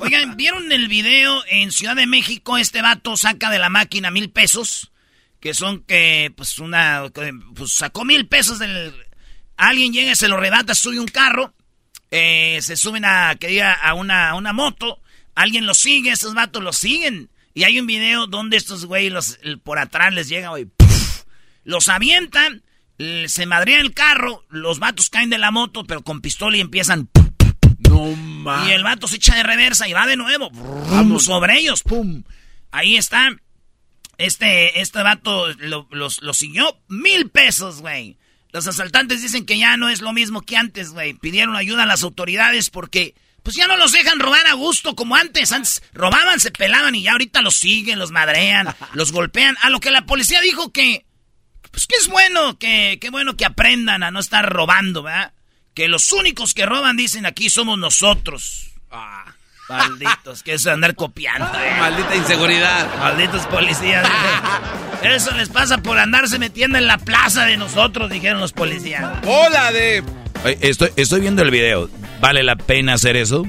Oigan, 0.00 0.36
¿vieron 0.36 0.70
el 0.70 0.86
video 0.88 1.42
en 1.48 1.72
Ciudad 1.72 1.96
de 1.96 2.06
México? 2.06 2.56
Este 2.56 2.82
vato 2.82 3.16
saca 3.16 3.50
de 3.50 3.58
la 3.58 3.68
máquina 3.68 4.10
mil 4.10 4.30
pesos. 4.30 4.92
Que 5.40 5.54
son 5.54 5.82
que, 5.84 6.32
pues, 6.36 6.58
una. 6.58 7.04
que, 7.14 7.32
Pues 7.54 7.74
sacó 7.74 8.04
mil 8.04 8.26
pesos 8.26 8.58
del. 8.58 8.92
Alguien 9.56 9.92
llega, 9.92 10.14
se 10.14 10.28
lo 10.28 10.36
rebata, 10.36 10.74
sube 10.74 10.98
un 11.00 11.06
carro. 11.08 11.52
eh, 12.10 12.58
se 12.62 12.74
suben 12.76 13.04
a, 13.04 13.36
que 13.38 13.48
diga, 13.48 13.72
a 13.72 13.92
una, 13.94 14.30
a 14.30 14.34
una 14.34 14.52
moto. 14.52 15.00
Alguien 15.38 15.66
los 15.66 15.78
sigue, 15.78 16.10
estos 16.10 16.34
vatos 16.34 16.62
los 16.64 16.76
siguen. 16.76 17.30
Y 17.54 17.62
hay 17.64 17.78
un 17.78 17.86
video 17.86 18.26
donde 18.26 18.56
estos 18.56 18.84
güey 18.86 19.08
los, 19.08 19.38
por 19.62 19.78
atrás 19.78 20.12
les 20.12 20.28
llega, 20.28 20.48
güey. 20.48 20.66
Los 21.64 21.88
avientan, 21.88 22.62
se 23.26 23.46
madrea 23.46 23.80
el 23.80 23.94
carro, 23.94 24.44
los 24.48 24.78
vatos 24.80 25.10
caen 25.10 25.30
de 25.30 25.38
la 25.38 25.50
moto, 25.50 25.84
pero 25.84 26.02
con 26.02 26.20
pistola 26.20 26.56
y 26.56 26.60
empiezan. 26.60 27.08
No. 27.78 28.66
Y 28.66 28.70
el 28.72 28.82
vato 28.82 29.06
se 29.06 29.16
echa 29.16 29.36
de 29.36 29.42
reversa 29.44 29.88
y 29.88 29.92
va 29.92 30.06
de 30.06 30.16
nuevo. 30.16 30.50
Brum, 30.50 31.20
sobre 31.20 31.58
ellos, 31.58 31.82
pum. 31.82 32.24
Ahí 32.70 32.96
está. 32.96 33.30
Este, 34.16 34.80
este 34.80 35.02
vato 35.02 35.46
lo, 35.58 35.86
los- 35.92 36.20
lo 36.22 36.34
siguió 36.34 36.80
mil 36.88 37.30
pesos, 37.30 37.80
güey. 37.80 38.18
Los 38.50 38.66
asaltantes 38.66 39.22
dicen 39.22 39.46
que 39.46 39.58
ya 39.58 39.76
no 39.76 39.88
es 39.88 40.00
lo 40.00 40.12
mismo 40.12 40.40
que 40.42 40.56
antes, 40.56 40.90
güey. 40.90 41.14
Pidieron 41.14 41.54
ayuda 41.54 41.84
a 41.84 41.86
las 41.86 42.02
autoridades 42.02 42.70
porque, 42.70 43.14
pues 43.48 43.56
ya 43.56 43.66
no 43.66 43.78
los 43.78 43.92
dejan 43.92 44.20
robar 44.20 44.46
a 44.46 44.52
gusto 44.52 44.94
como 44.94 45.16
antes. 45.16 45.52
Antes 45.52 45.82
robaban, 45.94 46.38
se 46.38 46.50
pelaban 46.50 46.94
y 46.94 47.04
ya 47.04 47.12
ahorita 47.12 47.40
los 47.40 47.56
siguen, 47.56 47.98
los 47.98 48.10
madrean, 48.10 48.74
los 48.92 49.10
golpean. 49.10 49.56
A 49.62 49.70
lo 49.70 49.80
que 49.80 49.90
la 49.90 50.04
policía 50.04 50.42
dijo 50.42 50.70
que, 50.70 51.06
pues 51.70 51.86
que 51.86 51.96
es 51.96 52.08
bueno, 52.08 52.58
que, 52.58 52.98
que 53.00 53.08
bueno 53.08 53.38
que 53.38 53.46
aprendan 53.46 54.02
a 54.02 54.10
no 54.10 54.20
estar 54.20 54.46
robando, 54.52 55.02
¿verdad? 55.02 55.32
Que 55.72 55.88
los 55.88 56.12
únicos 56.12 56.52
que 56.52 56.66
roban, 56.66 56.98
dicen 56.98 57.24
aquí, 57.24 57.48
somos 57.48 57.78
nosotros. 57.78 58.72
Ah, 58.90 59.24
Malditos, 59.70 60.42
que 60.42 60.52
eso 60.52 60.68
de 60.68 60.74
andar 60.74 60.94
copiando, 60.94 61.50
eh. 61.58 61.74
maldita 61.78 62.16
inseguridad. 62.16 62.98
Malditos 62.98 63.46
policías. 63.46 64.06
eh. 64.06 65.14
Eso 65.14 65.30
les 65.32 65.48
pasa 65.48 65.78
por 65.78 65.98
andarse 65.98 66.38
metiendo 66.38 66.76
en 66.76 66.86
la 66.86 66.98
plaza 66.98 67.46
de 67.46 67.56
nosotros, 67.56 68.10
dijeron 68.10 68.40
los 68.42 68.52
policías. 68.52 69.10
Hola 69.24 69.72
de. 69.72 70.04
Estoy 70.60 71.20
viendo 71.22 71.40
el 71.40 71.50
video. 71.50 71.88
¿Vale 72.20 72.42
la 72.42 72.56
pena 72.56 72.94
hacer 72.94 73.16
eso? 73.16 73.44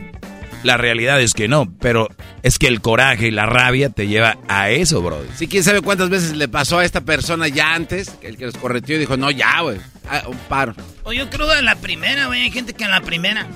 La 0.63 0.75
realidad 0.77 1.21
es 1.21 1.33
que 1.33 1.47
no, 1.47 1.73
pero 1.79 2.09
es 2.43 2.59
que 2.59 2.67
el 2.67 2.81
coraje 2.81 3.27
y 3.27 3.31
la 3.31 3.45
rabia 3.45 3.89
te 3.89 4.07
lleva 4.07 4.37
a 4.49 4.69
eso, 4.69 5.01
bro. 5.01 5.23
Sí, 5.35 5.47
quién 5.47 5.63
sabe 5.63 5.81
cuántas 5.81 6.09
veces 6.09 6.35
le 6.35 6.49
pasó 6.49 6.79
a 6.79 6.85
esta 6.85 7.01
persona 7.01 7.47
ya 7.47 7.73
antes, 7.73 8.11
el 8.21 8.37
que 8.37 8.45
los 8.45 8.55
correteó 8.55 8.97
y 8.97 8.99
dijo, 8.99 9.15
no, 9.15 9.31
ya, 9.31 9.61
güey. 9.61 9.77
Ah, 10.09 10.23
un 10.27 10.37
paro. 10.37 10.75
O 11.03 11.13
yo 11.13 11.29
creo 11.29 11.47
que 11.47 11.59
en 11.59 11.65
la 11.65 11.75
primera, 11.75 12.27
güey, 12.27 12.41
hay 12.41 12.51
gente 12.51 12.73
que 12.73 12.83
en 12.83 12.91
la 12.91 13.01
primera 13.01 13.47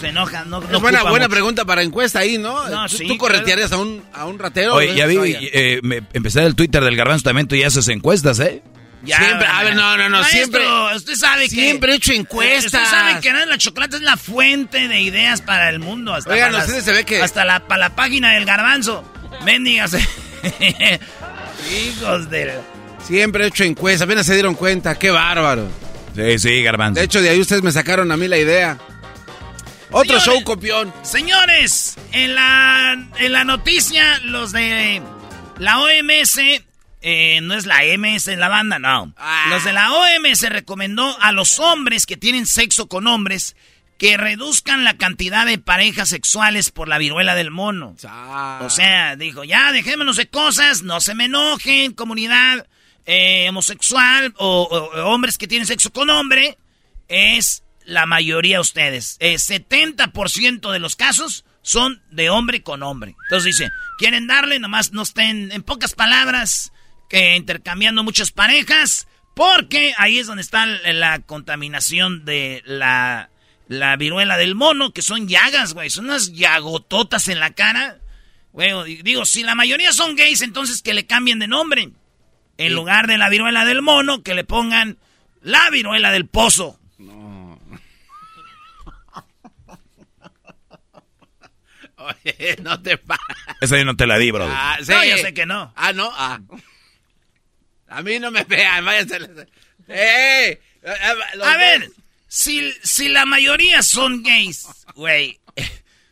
se 0.00 0.08
enoja, 0.08 0.46
no, 0.46 0.60
no 0.60 0.76
es 0.76 0.80
buena, 0.80 1.02
buena 1.02 1.26
mucho. 1.26 1.30
pregunta 1.30 1.64
para 1.66 1.82
encuesta 1.82 2.20
ahí, 2.20 2.38
¿no? 2.38 2.68
No, 2.68 2.86
¿Tú, 2.88 2.96
sí, 2.96 3.06
tú 3.06 3.18
corretearías 3.18 3.70
a 3.72 3.76
un, 3.76 4.02
a 4.14 4.24
un 4.24 4.38
ratero? 4.38 4.76
Oye, 4.76 4.94
ya 4.94 5.04
vi, 5.04 5.18
eh, 5.22 5.80
me, 5.82 6.00
empecé 6.14 6.42
el 6.42 6.54
Twitter 6.54 6.82
del 6.82 6.96
Garbanzo 6.96 7.24
también, 7.24 7.46
tú 7.46 7.54
ya 7.54 7.66
haces 7.66 7.86
encuestas, 7.88 8.40
¿eh? 8.40 8.62
Ya, 9.02 9.16
Siempre, 9.16 9.46
a 9.46 9.62
ver, 9.62 9.74
no, 9.76 9.96
no, 9.96 10.08
no, 10.10 10.18
Maestro, 10.20 10.60
siempre- 10.60 10.96
Usted 10.96 11.14
sabe 11.14 11.44
que. 11.44 11.48
siempre 11.50 11.92
he 11.92 11.96
hecho 11.96 12.12
encuestas. 12.12 12.66
Usted 12.66 12.84
sabe 12.84 13.20
que 13.20 13.32
la 13.32 13.56
chocolate 13.56 13.96
es 13.96 14.02
la 14.02 14.16
fuente 14.18 14.88
de 14.88 15.00
ideas 15.00 15.40
para 15.40 15.70
el 15.70 15.78
mundo. 15.78 16.12
Hasta 16.14 16.30
Oigan, 16.30 16.52
para 16.52 16.64
ustedes 16.64 16.84
se 16.84 16.92
ve 16.92 17.04
que- 17.04 17.22
Hasta 17.22 17.44
la, 17.46 17.60
para 17.66 17.80
la 17.80 17.96
página 17.96 18.32
del 18.34 18.44
garbanzo. 18.44 19.02
Mendigas. 19.44 19.92
Hijos 21.70 22.30
del. 22.30 22.50
Siempre 23.06 23.44
he 23.44 23.46
hecho 23.48 23.64
encuestas, 23.64 24.02
apenas 24.06 24.26
se 24.26 24.34
dieron 24.34 24.54
cuenta, 24.54 24.98
qué 24.98 25.10
bárbaro. 25.10 25.68
Sí, 26.14 26.38
sí, 26.38 26.62
Garbanzo. 26.62 26.98
De 27.00 27.06
hecho, 27.06 27.22
de 27.22 27.30
ahí 27.30 27.40
ustedes 27.40 27.62
me 27.62 27.72
sacaron 27.72 28.10
a 28.12 28.16
mí 28.16 28.28
la 28.28 28.36
idea. 28.38 28.78
Otro 29.92 30.20
Señores. 30.20 30.24
show 30.24 30.44
copión. 30.44 30.92
Señores, 31.02 31.96
en 32.12 32.34
la, 32.34 32.92
en 33.18 33.32
la 33.32 33.44
noticia, 33.44 34.18
los 34.24 34.52
de 34.52 35.02
la 35.58 35.78
OMS, 35.78 36.38
eh, 37.00 37.40
no 37.42 37.54
es 37.54 37.66
la 37.66 37.80
MS 37.96 38.28
en 38.28 38.40
la 38.40 38.48
banda, 38.48 38.78
no. 38.78 39.12
Ah. 39.16 39.46
Los 39.50 39.64
de 39.64 39.72
la 39.72 39.92
OMS 39.92 40.48
recomendó 40.48 41.16
a 41.20 41.32
los 41.32 41.58
hombres 41.58 42.06
que 42.06 42.16
tienen 42.16 42.46
sexo 42.46 42.88
con 42.88 43.06
hombres 43.06 43.56
que 43.98 44.16
reduzcan 44.16 44.82
la 44.82 44.96
cantidad 44.96 45.44
de 45.44 45.58
parejas 45.58 46.08
sexuales 46.08 46.70
por 46.70 46.88
la 46.88 46.96
viruela 46.96 47.34
del 47.34 47.50
mono. 47.50 47.96
O 48.60 48.70
sea, 48.70 49.16
dijo, 49.16 49.44
ya 49.44 49.72
dejémonos 49.72 50.16
de 50.16 50.28
cosas, 50.28 50.82
no 50.82 51.02
se 51.02 51.14
me 51.14 51.26
enojen, 51.26 51.92
comunidad 51.92 52.66
eh, 53.04 53.46
homosexual 53.50 54.32
o 54.38 54.90
hombres 55.04 55.36
que 55.36 55.48
tienen 55.48 55.66
sexo 55.66 55.92
con 55.92 56.08
hombre, 56.08 56.56
es 57.08 57.62
la 57.84 58.06
mayoría 58.06 58.56
de 58.56 58.60
ustedes. 58.60 59.16
Eh, 59.20 59.34
70% 59.34 60.70
de 60.70 60.78
los 60.78 60.96
casos 60.96 61.44
son 61.62 62.02
de 62.10 62.30
hombre 62.30 62.62
con 62.62 62.82
hombre. 62.82 63.16
Entonces 63.24 63.56
dice, 63.56 63.70
quieren 63.98 64.26
darle, 64.26 64.58
nomás 64.58 64.92
no 64.92 65.02
estén, 65.02 65.52
en 65.52 65.62
pocas 65.62 65.94
palabras, 65.94 66.72
que 67.10 67.36
intercambiando 67.36 68.02
muchas 68.04 68.30
parejas, 68.30 69.06
porque 69.34 69.92
ahí 69.98 70.18
es 70.18 70.28
donde 70.28 70.42
está 70.42 70.64
la, 70.64 71.18
contaminación 71.18 72.24
de 72.24 72.62
la, 72.64 73.28
la 73.68 73.96
viruela 73.96 74.38
del 74.38 74.54
mono, 74.54 74.92
que 74.92 75.02
son 75.02 75.28
llagas, 75.28 75.74
güey, 75.74 75.90
son 75.90 76.06
unas 76.06 76.32
llagototas 76.32 77.28
en 77.28 77.40
la 77.40 77.50
cara. 77.50 77.98
Güey, 78.52 79.02
digo, 79.02 79.26
si 79.26 79.42
la 79.42 79.56
mayoría 79.56 79.92
son 79.92 80.14
gays, 80.14 80.40
entonces 80.42 80.82
que 80.82 80.94
le 80.94 81.06
cambien 81.06 81.40
de 81.40 81.48
nombre. 81.48 81.90
En 82.58 82.74
lugar 82.74 83.06
de 83.06 83.18
la 83.18 83.28
viruela 83.28 83.64
del 83.64 83.82
mono, 83.82 84.22
que 84.22 84.34
le 84.34 84.44
pongan 84.44 84.98
la 85.42 85.68
viruela 85.70 86.12
del 86.12 86.26
pozo. 86.28 86.78
Oye, 91.96 92.56
no 92.62 92.80
te 92.82 92.98
pases. 92.98 93.24
Esa 93.60 93.78
yo 93.78 93.84
no 93.84 93.96
te 93.96 94.06
la 94.06 94.18
di, 94.18 94.30
bro. 94.30 94.46
Ah, 94.48 94.78
sí. 94.82 94.92
No, 94.92 95.02
yo 95.04 95.16
sé 95.16 95.34
que 95.34 95.46
no. 95.46 95.72
Ah, 95.74 95.92
no, 95.92 96.10
ah. 96.14 96.38
A 97.90 98.02
mí 98.02 98.18
no 98.18 98.30
me 98.30 98.44
vean, 98.44 98.84
váyanse. 98.84 99.18
¡Eh! 99.88 100.60
los 101.34 101.46
A 101.46 101.56
ver, 101.56 101.90
si, 102.28 102.72
si 102.82 103.08
la 103.08 103.26
mayoría 103.26 103.82
son 103.82 104.22
gays, 104.22 104.66
güey, 104.94 105.38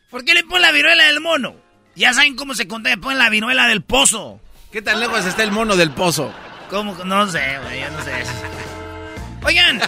¿por 0.09 0.25
qué 0.25 0.33
le 0.33 0.43
ponen 0.43 0.63
la 0.63 0.71
viruela 0.71 1.05
del 1.05 1.21
mono? 1.21 1.55
Ya 1.95 2.13
saben 2.13 2.35
cómo 2.35 2.53
se 2.53 2.67
contagia, 2.67 2.97
ponen 2.97 3.17
la 3.17 3.29
viruela 3.29 3.67
del 3.67 3.81
pozo. 3.81 4.41
¿Qué 4.71 4.81
tan 4.81 4.99
lejos 4.99 5.25
está 5.25 5.43
el 5.43 5.51
mono 5.51 5.77
del 5.77 5.91
pozo? 5.91 6.33
¿Cómo? 6.69 6.93
No 7.05 7.31
sé, 7.31 7.57
güey, 7.63 7.79
yo 7.79 7.89
no 7.89 8.03
sé. 8.03 8.11
Oigan, 9.43 9.81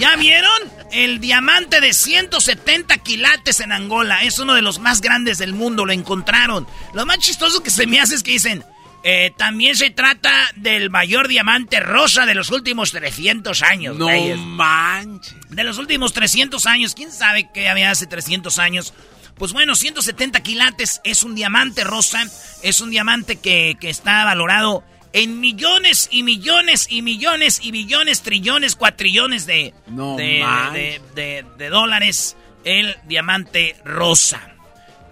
¿ya 0.00 0.16
vieron? 0.16 0.72
El 0.92 1.18
diamante 1.18 1.80
de 1.80 1.92
170 1.94 2.98
quilates 2.98 3.60
en 3.60 3.72
Angola. 3.72 4.22
Es 4.22 4.38
uno 4.38 4.54
de 4.54 4.62
los 4.62 4.78
más 4.78 5.00
grandes 5.00 5.38
del 5.38 5.54
mundo. 5.54 5.86
Lo 5.86 5.92
encontraron. 5.92 6.66
Lo 6.92 7.06
más 7.06 7.18
chistoso 7.18 7.62
que 7.62 7.70
se 7.70 7.86
me 7.86 8.00
hace 8.00 8.14
es 8.14 8.22
que 8.22 8.32
dicen... 8.32 8.64
Eh, 9.04 9.32
también 9.36 9.76
se 9.76 9.90
trata 9.90 10.32
del 10.56 10.90
mayor 10.90 11.28
diamante 11.28 11.80
rosa 11.80 12.26
de 12.26 12.34
los 12.34 12.50
últimos 12.50 12.90
300 12.90 13.62
años. 13.62 13.96
No 13.96 14.08
manches. 14.36 15.36
De 15.50 15.64
los 15.64 15.78
últimos 15.78 16.12
300 16.12 16.66
años. 16.66 16.94
¿Quién 16.94 17.12
sabe 17.12 17.48
qué 17.54 17.68
había 17.68 17.90
hace 17.90 18.06
300 18.06 18.58
años? 18.58 18.94
Pues 19.36 19.52
bueno, 19.52 19.76
170 19.76 20.42
quilates 20.42 21.00
es 21.04 21.22
un 21.22 21.34
diamante 21.34 21.84
rosa. 21.84 22.26
Es 22.62 22.80
un 22.80 22.90
diamante 22.90 23.36
que, 23.36 23.76
que 23.80 23.88
está 23.88 24.24
valorado 24.24 24.84
en 25.12 25.40
millones 25.40 26.08
y 26.10 26.22
millones 26.22 26.86
y 26.90 27.02
millones 27.02 27.60
y 27.62 27.70
billones, 27.70 28.22
trillones, 28.22 28.76
cuatrillones 28.76 29.46
de, 29.46 29.74
de, 29.86 31.44
de, 31.56 31.68
dólares 31.70 32.36
el 32.64 32.96
diamante 33.06 33.76
rosa. 33.84 34.54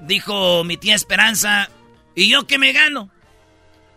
Dijo 0.01 0.65
mi 0.65 0.77
tía 0.77 0.95
Esperanza, 0.95 1.71
¿y 2.15 2.29
yo 2.29 2.47
qué 2.47 2.59
me 2.59 2.73
gano? 2.73 3.11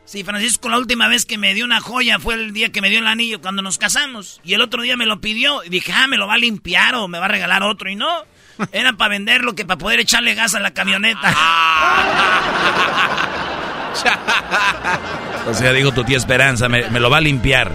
Sí, 0.09 0.23
Francisco, 0.23 0.69
la 0.69 0.79
última 0.79 1.07
vez 1.07 1.27
que 1.27 1.37
me 1.37 1.53
dio 1.53 1.63
una 1.63 1.81
joya 1.81 2.17
fue 2.17 2.33
el 2.33 2.51
día 2.51 2.71
que 2.71 2.81
me 2.81 2.89
dio 2.89 2.97
el 2.97 3.05
anillo 3.05 3.41
cuando 3.41 3.61
nos 3.61 3.77
casamos. 3.77 4.41
Y 4.43 4.55
el 4.55 4.61
otro 4.61 4.81
día 4.81 4.97
me 4.97 5.05
lo 5.05 5.21
pidió 5.21 5.63
y 5.63 5.69
dije, 5.69 5.93
ah, 5.93 6.07
me 6.07 6.17
lo 6.17 6.25
va 6.25 6.33
a 6.33 6.39
limpiar 6.39 6.95
o 6.95 7.07
me 7.07 7.19
va 7.19 7.25
a 7.25 7.27
regalar 7.27 7.61
otro. 7.61 7.91
Y 7.91 7.95
no, 7.95 8.25
era 8.71 8.93
para 8.93 9.09
venderlo 9.09 9.53
que 9.53 9.65
para 9.65 9.77
poder 9.77 9.99
echarle 9.99 10.33
gas 10.33 10.55
a 10.55 10.59
la 10.61 10.71
camioneta. 10.71 11.29
o 15.45 15.53
sea, 15.53 15.71
digo 15.73 15.91
tu 15.91 16.03
tía 16.03 16.17
Esperanza, 16.17 16.67
me, 16.67 16.89
lo 16.89 17.11
va 17.11 17.17
a 17.17 17.21
limpiar. 17.21 17.71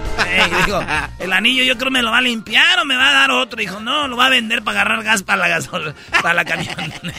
dijo, 0.67 0.85
el 1.21 1.33
anillo 1.33 1.63
yo 1.63 1.79
creo 1.79 1.93
me 1.93 2.03
lo 2.03 2.11
va 2.11 2.19
a 2.19 2.23
limpiar 2.23 2.81
o 2.81 2.85
me 2.85 2.97
va 2.97 3.11
a 3.11 3.13
dar 3.13 3.31
otro. 3.31 3.61
Dijo, 3.61 3.79
no, 3.79 4.09
lo 4.09 4.17
va 4.17 4.27
a 4.27 4.31
vender 4.31 4.65
para 4.65 4.81
agarrar 4.81 5.05
gas 5.05 5.23
para 5.23 5.39
la 5.39 5.47
gasol 5.47 5.95
para 6.21 6.35
la 6.35 6.45
camioneta. 6.45 7.01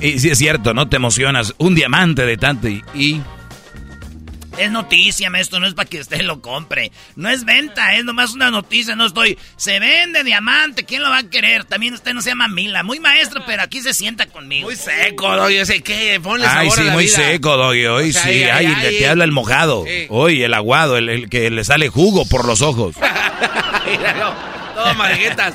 Y 0.00 0.18
si 0.18 0.30
es 0.30 0.38
cierto, 0.38 0.74
¿no? 0.74 0.88
Te 0.88 0.96
emocionas. 0.96 1.54
Un 1.58 1.74
diamante 1.74 2.26
de 2.26 2.36
tanto 2.36 2.68
y... 2.68 3.22
Es 4.58 4.70
noticia, 4.70 5.30
esto 5.36 5.60
no 5.60 5.66
es 5.66 5.74
para 5.74 5.86
que 5.86 6.00
usted 6.00 6.22
lo 6.22 6.40
compre. 6.40 6.90
No 7.14 7.28
es 7.28 7.44
venta, 7.44 7.94
es 7.94 8.06
nomás 8.06 8.32
una 8.32 8.50
noticia. 8.50 8.96
No 8.96 9.04
estoy. 9.04 9.38
Se 9.56 9.78
vende 9.80 10.24
diamante, 10.24 10.84
¿quién 10.84 11.02
lo 11.02 11.10
va 11.10 11.18
a 11.18 11.28
querer? 11.28 11.64
También 11.64 11.92
usted 11.92 12.14
no 12.14 12.22
se 12.22 12.30
llama 12.30 12.48
Mila. 12.48 12.82
Muy 12.82 12.98
maestro, 12.98 13.42
pero 13.46 13.62
aquí 13.62 13.82
se 13.82 13.92
sienta 13.92 14.24
conmigo. 14.26 14.68
Muy 14.68 14.76
seco, 14.76 15.36
Doggy. 15.36 15.66
Sé 15.66 15.82
qué, 15.82 16.18
ponle 16.22 16.46
Ay, 16.46 16.70
sí, 16.70 16.84
muy 16.84 17.06
seco, 17.06 17.54
Doggy. 17.58 17.84
Hoy 17.84 18.12
sí. 18.14 18.44
Ay, 18.44 18.72
ay, 18.74 18.96
te 18.98 19.06
habla 19.06 19.24
el 19.24 19.32
mojado. 19.32 19.84
Hoy 20.08 20.42
el 20.42 20.54
aguado, 20.54 20.96
el, 20.96 21.28
que 21.28 21.50
le 21.50 21.62
sale 21.62 21.90
jugo 21.90 22.26
por 22.26 22.46
los 22.46 22.62
ojos. 22.62 22.94
Todo 24.74 24.94
marguetas. 24.94 25.54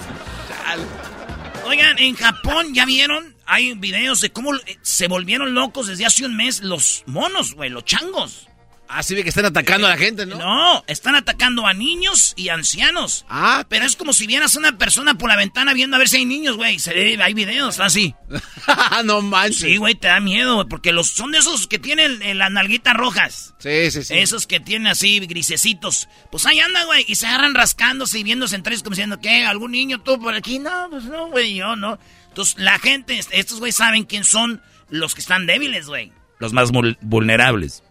Oigan, 1.66 1.98
en 1.98 2.16
Japón, 2.16 2.74
¿ya 2.74 2.86
vieron? 2.86 3.34
Hay 3.52 3.74
videos 3.74 4.22
de 4.22 4.32
cómo 4.32 4.52
se 4.82 5.10
volvieron 5.10 5.54
locos 5.54 5.88
desde 5.88 6.06
hace 6.06 6.24
un 6.24 6.38
mes 6.38 6.62
los 6.62 7.04
monos, 7.06 7.54
güey, 7.54 7.70
los 7.70 7.84
changos. 7.84 8.48
Ah, 8.88 9.04
sí 9.04 9.14
ve 9.14 9.24
que 9.24 9.30
están 9.30 9.44
atacando 9.44 9.88
a 9.88 9.90
la 9.90 9.98
gente, 9.98 10.26
¿no? 10.26 10.38
No, 10.38 10.84
están 10.88 11.16
atacando 11.16 11.68
a 11.68 11.74
niños 11.74 12.34
y 12.38 12.48
ancianos. 12.48 13.26
Ah. 13.28 13.66
Pero 13.68 13.86
es 13.86 13.98
como 13.98 14.14
si 14.14 14.26
vieras 14.26 14.56
a 14.56 14.60
una 14.60 14.78
persona 14.78 15.18
por 15.18 15.30
la 15.30 15.36
ventana 15.36 15.74
viendo 15.74 15.98
a 15.98 16.00
ver 16.00 16.08
si 16.08 16.16
hay 16.16 16.26
niños, 16.26 16.56
güey. 16.56 16.78
Hay 17.22 17.34
videos 17.34 17.82
así. 17.82 18.16
no 19.04 19.22
manches. 19.22 19.64
Sí, 19.64 19.76
güey, 19.76 19.96
te 19.96 20.08
da 20.08 20.22
miedo, 20.22 20.56
güey, 20.56 20.68
porque 20.70 20.94
los, 20.94 21.08
son 21.08 21.32
de 21.34 21.40
esos 21.40 21.68
que 21.68 21.78
tienen 21.78 22.38
las 22.38 22.52
nalguitas 22.52 22.94
rojas. 22.94 23.54
Sí, 23.60 23.92
sí, 23.92 24.04
sí. 24.04 24.18
Esos 24.18 24.48
que 24.48 24.62
tienen 24.62 24.88
así 24.88 25.20
grisecitos. 25.20 26.08
Pues 26.32 26.46
ahí 26.46 26.62
andan, 26.62 26.86
güey, 26.86 27.04
y 27.06 27.16
se 27.16 27.28
agarran 27.28 27.54
rascándose 27.54 28.18
y 28.18 28.24
viéndose 28.24 28.56
entre 28.56 28.74
ellos 28.74 28.84
como 28.84 28.96
diciendo, 28.96 29.20
¿qué? 29.22 29.46
¿Algún 29.46 29.72
niño 29.72 30.02
tú 30.02 30.18
por 30.22 30.36
aquí? 30.36 30.58
No, 30.58 30.88
pues 30.90 31.04
no, 31.04 31.28
güey, 31.28 31.56
yo 31.56 31.76
no. 31.76 32.00
Entonces, 32.32 32.58
la 32.58 32.80
gente, 32.80 33.20
estos 33.32 33.60
güey 33.60 33.74
saben 33.74 34.06
quién 34.06 34.24
son 34.24 34.62
los 34.90 35.14
que 35.14 35.20
están 35.20 35.46
débiles, 35.48 35.88
güey. 35.88 36.14
Los 36.40 36.54
más 36.54 36.72
vulnerables. 37.02 37.84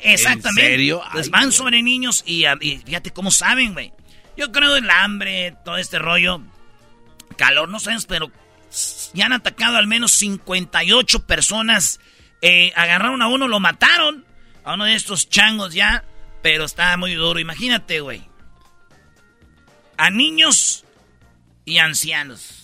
Exactamente. 0.00 0.62
¿En 0.62 0.70
serio? 0.70 1.02
Pues 1.10 1.30
van 1.30 1.50
sobre 1.50 1.82
niños 1.82 2.22
y, 2.24 2.44
fíjate 2.86 3.10
cómo 3.10 3.32
saben, 3.32 3.72
güey. 3.72 3.92
Yo 4.36 4.52
creo 4.52 4.76
el 4.76 4.88
hambre, 4.88 5.56
todo 5.64 5.78
este 5.78 5.98
rollo. 5.98 6.40
Calor, 7.36 7.68
no 7.68 7.80
sabes, 7.80 8.06
pero 8.06 8.30
ya 9.14 9.26
han 9.26 9.32
atacado 9.32 9.76
al 9.76 9.88
menos 9.88 10.12
58 10.12 11.26
personas. 11.26 11.98
Eh, 12.40 12.72
agarraron 12.76 13.20
a 13.20 13.26
uno, 13.26 13.48
lo 13.48 13.58
mataron. 13.58 14.24
A 14.62 14.74
uno 14.74 14.84
de 14.84 14.94
estos 14.94 15.28
changos 15.28 15.74
ya. 15.74 16.04
Pero 16.40 16.66
está 16.66 16.96
muy 16.96 17.14
duro. 17.14 17.40
Imagínate, 17.40 17.98
güey. 17.98 18.22
A 19.96 20.10
niños 20.10 20.84
y 21.64 21.78
ancianos. 21.78 22.57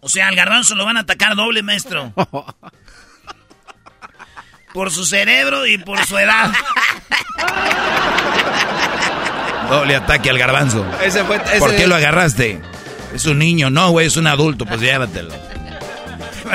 O 0.00 0.08
sea, 0.08 0.28
al 0.28 0.36
garbanzo 0.36 0.74
lo 0.74 0.84
van 0.84 0.96
a 0.96 1.00
atacar 1.00 1.36
doble, 1.36 1.62
maestro. 1.62 2.12
Por 4.72 4.90
su 4.90 5.04
cerebro 5.04 5.66
y 5.66 5.78
por 5.78 5.98
su 6.06 6.16
edad. 6.16 6.52
Doble 9.68 9.96
ataque 9.96 10.30
al 10.30 10.38
garbanzo. 10.38 10.86
¿Por 11.58 11.74
qué 11.74 11.88
lo 11.88 11.96
agarraste? 11.96 12.60
Es 13.12 13.26
un 13.26 13.38
niño, 13.40 13.68
no, 13.70 13.90
güey, 13.90 14.06
es 14.06 14.16
un 14.16 14.28
adulto, 14.28 14.66
pues 14.66 14.80
llévatelo. 14.80 15.34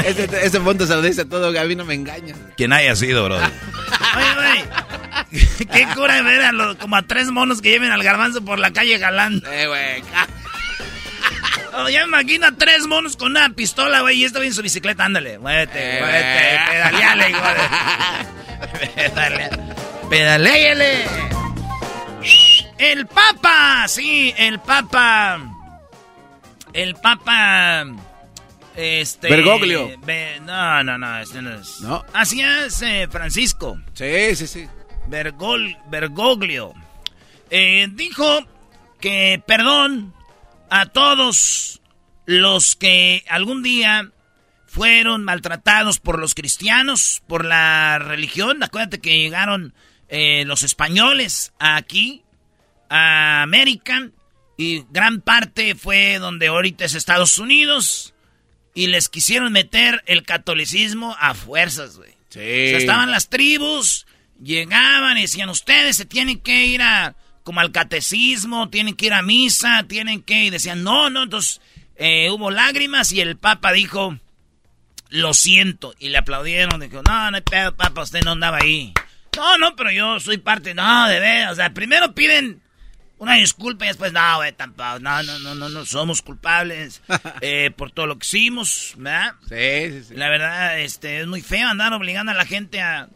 Ese, 0.05 0.29
ese 0.43 0.59
punto 0.61 0.87
se 0.87 0.95
lo 0.95 1.01
dice 1.01 1.25
todo, 1.25 1.51
Gaby, 1.51 1.75
no 1.75 1.83
me 1.85 1.93
engaña. 1.93 2.35
Quien 2.57 2.71
haya 2.73 2.95
sido, 2.95 3.25
bro. 3.25 3.35
Oye, 3.37 4.35
güey. 4.35 4.63
Qué 5.71 5.87
cura 5.93 6.21
ver 6.21 6.41
a 6.41 6.51
los, 6.51 6.75
como 6.77 6.95
a 6.95 7.01
tres 7.01 7.31
monos 7.31 7.61
que 7.61 7.69
lleven 7.69 7.91
al 7.91 8.03
garbanzo 8.03 8.43
por 8.43 8.59
la 8.59 8.71
calle 8.71 8.97
galán. 8.97 9.41
Eh, 9.51 9.67
güey. 9.67 10.03
Oh, 11.77 11.89
ya 11.89 12.05
me 12.05 12.19
imagino 12.19 12.47
a 12.47 12.51
tres 12.53 12.87
monos 12.87 13.17
con 13.17 13.31
una 13.31 13.49
pistola, 13.49 14.01
güey, 14.01 14.21
y 14.21 14.25
esto 14.25 14.41
en 14.41 14.53
su 14.53 14.61
bicicleta. 14.61 15.05
Ándale, 15.05 15.37
muévete, 15.39 15.97
eh, 15.97 16.01
muévete, 16.01 16.59
pedaleale, 16.71 17.31
güey. 17.31 17.43
Pedaleale. 20.09 21.05
El 22.77 23.07
Papa, 23.07 23.87
sí, 23.87 24.33
el 24.37 24.59
Papa. 24.59 25.39
El 26.73 26.95
Papa. 26.95 27.85
Este. 28.75 29.29
Bergoglio. 29.29 29.91
no, 30.41 30.83
no, 30.83 30.97
no, 30.97 31.19
este 31.19 31.41
no 31.41 31.59
es. 31.59 31.81
No. 31.81 32.03
Así 32.13 32.41
es, 32.41 32.81
eh, 32.81 33.07
Francisco. 33.09 33.77
Sí, 33.93 34.35
sí, 34.35 34.47
sí. 34.47 34.67
Bergol, 35.07 35.77
Bergoglio. 35.87 36.73
Eh, 37.49 37.87
dijo 37.91 38.45
que, 38.99 39.41
perdón, 39.45 40.14
a 40.69 40.85
todos 40.87 41.81
los 42.25 42.75
que 42.75 43.23
algún 43.29 43.63
día 43.63 44.11
fueron 44.67 45.23
maltratados 45.23 45.99
por 45.99 46.19
los 46.19 46.33
cristianos, 46.33 47.23
por 47.27 47.45
la 47.45 47.99
religión. 47.99 48.61
Acuérdate 48.61 48.99
que 48.99 49.17
llegaron 49.17 49.73
eh, 50.09 50.43
los 50.45 50.63
españoles 50.63 51.53
aquí, 51.59 52.23
a 52.89 53.41
América, 53.41 54.09
y 54.57 54.83
gran 54.89 55.21
parte 55.21 55.75
fue 55.75 56.19
donde 56.19 56.47
ahorita 56.47 56.85
es 56.85 56.93
Estados 56.93 57.39
Unidos, 57.39 58.13
y 58.73 58.87
les 58.87 59.07
quisieron 59.07 59.53
meter 59.53 60.03
el 60.05 60.23
catolicismo 60.23 61.15
a 61.19 61.33
fuerzas, 61.33 61.97
güey. 61.97 62.13
Sí. 62.29 62.41
estaban 62.41 63.11
las 63.11 63.29
tribus, 63.29 64.05
llegaban 64.43 65.17
y 65.17 65.21
decían, 65.21 65.49
ustedes 65.49 65.95
se 65.95 66.03
tienen 66.03 66.41
que 66.41 66.65
ir 66.65 66.81
a 66.81 67.15
como 67.45 67.59
al 67.59 67.71
catecismo, 67.71 68.69
tienen 68.69 68.95
que 68.95 69.05
ir 69.05 69.13
a 69.13 69.21
misa, 69.21 69.85
tienen 69.87 70.23
que... 70.23 70.45
Y 70.45 70.49
decían, 70.49 70.83
no, 70.83 71.11
no, 71.11 71.23
entonces 71.23 71.61
eh, 71.95 72.31
hubo 72.31 72.49
lágrimas 72.49 73.11
y 73.11 73.21
el 73.21 73.37
Papa 73.37 73.71
dijo, 73.71 74.17
lo 75.09 75.33
siento. 75.35 75.93
Y 75.99 76.09
le 76.09 76.17
aplaudieron, 76.17 76.81
dijo, 76.81 77.03
no, 77.07 77.29
no 77.29 77.37
hay 77.37 77.43
pedo, 77.43 77.75
Papa, 77.75 78.01
usted 78.01 78.23
no 78.23 78.31
andaba 78.31 78.57
ahí. 78.63 78.93
No, 79.37 79.59
no, 79.59 79.75
pero 79.75 79.91
yo 79.91 80.19
soy 80.19 80.39
parte, 80.39 80.73
no, 80.73 81.07
de 81.07 81.19
ver, 81.19 81.49
o 81.49 81.55
sea, 81.55 81.69
primero 81.69 82.15
piden 82.15 82.63
una 83.19 83.35
disculpa 83.35 83.85
y 83.85 83.89
después, 83.89 84.11
no, 84.11 84.37
güey, 84.37 84.51
tampoco, 84.53 84.97
no, 84.99 85.21
no, 85.21 85.37
no, 85.37 85.53
no, 85.53 85.69
no, 85.69 85.85
somos 85.85 86.23
culpables 86.23 87.03
eh, 87.41 87.69
por 87.77 87.91
todo 87.91 88.07
lo 88.07 88.17
que 88.17 88.25
hicimos, 88.25 88.95
¿verdad? 88.97 89.35
Sí, 89.47 89.91
sí, 89.91 90.03
sí. 90.05 90.15
La 90.15 90.29
verdad, 90.29 90.79
este, 90.79 91.21
es 91.21 91.27
muy 91.27 91.41
feo 91.43 91.67
andar 91.67 91.93
obligando 91.93 92.31
a 92.31 92.35
la 92.35 92.45
gente 92.45 92.81
a 92.81 93.07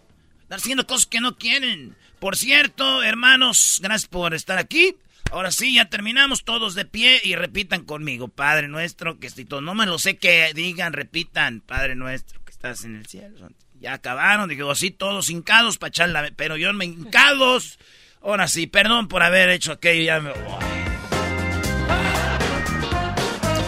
estar 0.43 0.59
haciendo 0.59 0.85
cosas 0.85 1.07
que 1.07 1.19
no 1.19 1.35
quieren. 1.35 1.95
Por 2.19 2.36
cierto, 2.36 3.03
hermanos, 3.03 3.79
gracias 3.82 4.10
por 4.10 4.34
estar 4.34 4.58
aquí. 4.58 4.95
Ahora 5.32 5.51
sí, 5.51 5.75
ya 5.75 5.86
terminamos 5.86 6.43
todos 6.43 6.75
de 6.75 6.86
pie 6.86 7.21
y 7.23 7.36
repitan 7.36 7.86
conmigo, 7.86 8.27
Padre 8.27 8.67
nuestro 8.67 9.19
que 9.19 9.27
estoy 9.27 9.45
todo. 9.45 9.62
No 9.62 9.75
me 9.75 9.86
lo 9.86 9.99
sé 9.99 10.17
que 10.17 10.51
digan, 10.53 10.93
repitan, 10.93 11.62
Padre 11.62 11.95
nuestro 11.95 12.43
que 12.43 12.51
estás 12.51 12.84
en 12.84 12.95
el 12.95 13.05
cielo. 13.05 13.49
Ya 13.79 13.93
acabaron, 13.93 14.49
digo 14.49 14.71
así 14.71 14.91
todos 14.91 15.29
hincados 15.29 15.77
para 15.77 15.89
echar 15.89 16.34
Pero 16.36 16.58
yo 16.58 16.73
me 16.73 16.86
hincados. 16.86 17.79
Ahora 18.21 18.47
sí, 18.47 18.67
perdón 18.67 19.08
por 19.08 19.23
haber 19.23 19.49
hecho 19.49 19.71
aquello, 19.71 20.03
ya 20.03 20.19
me... 20.19 20.78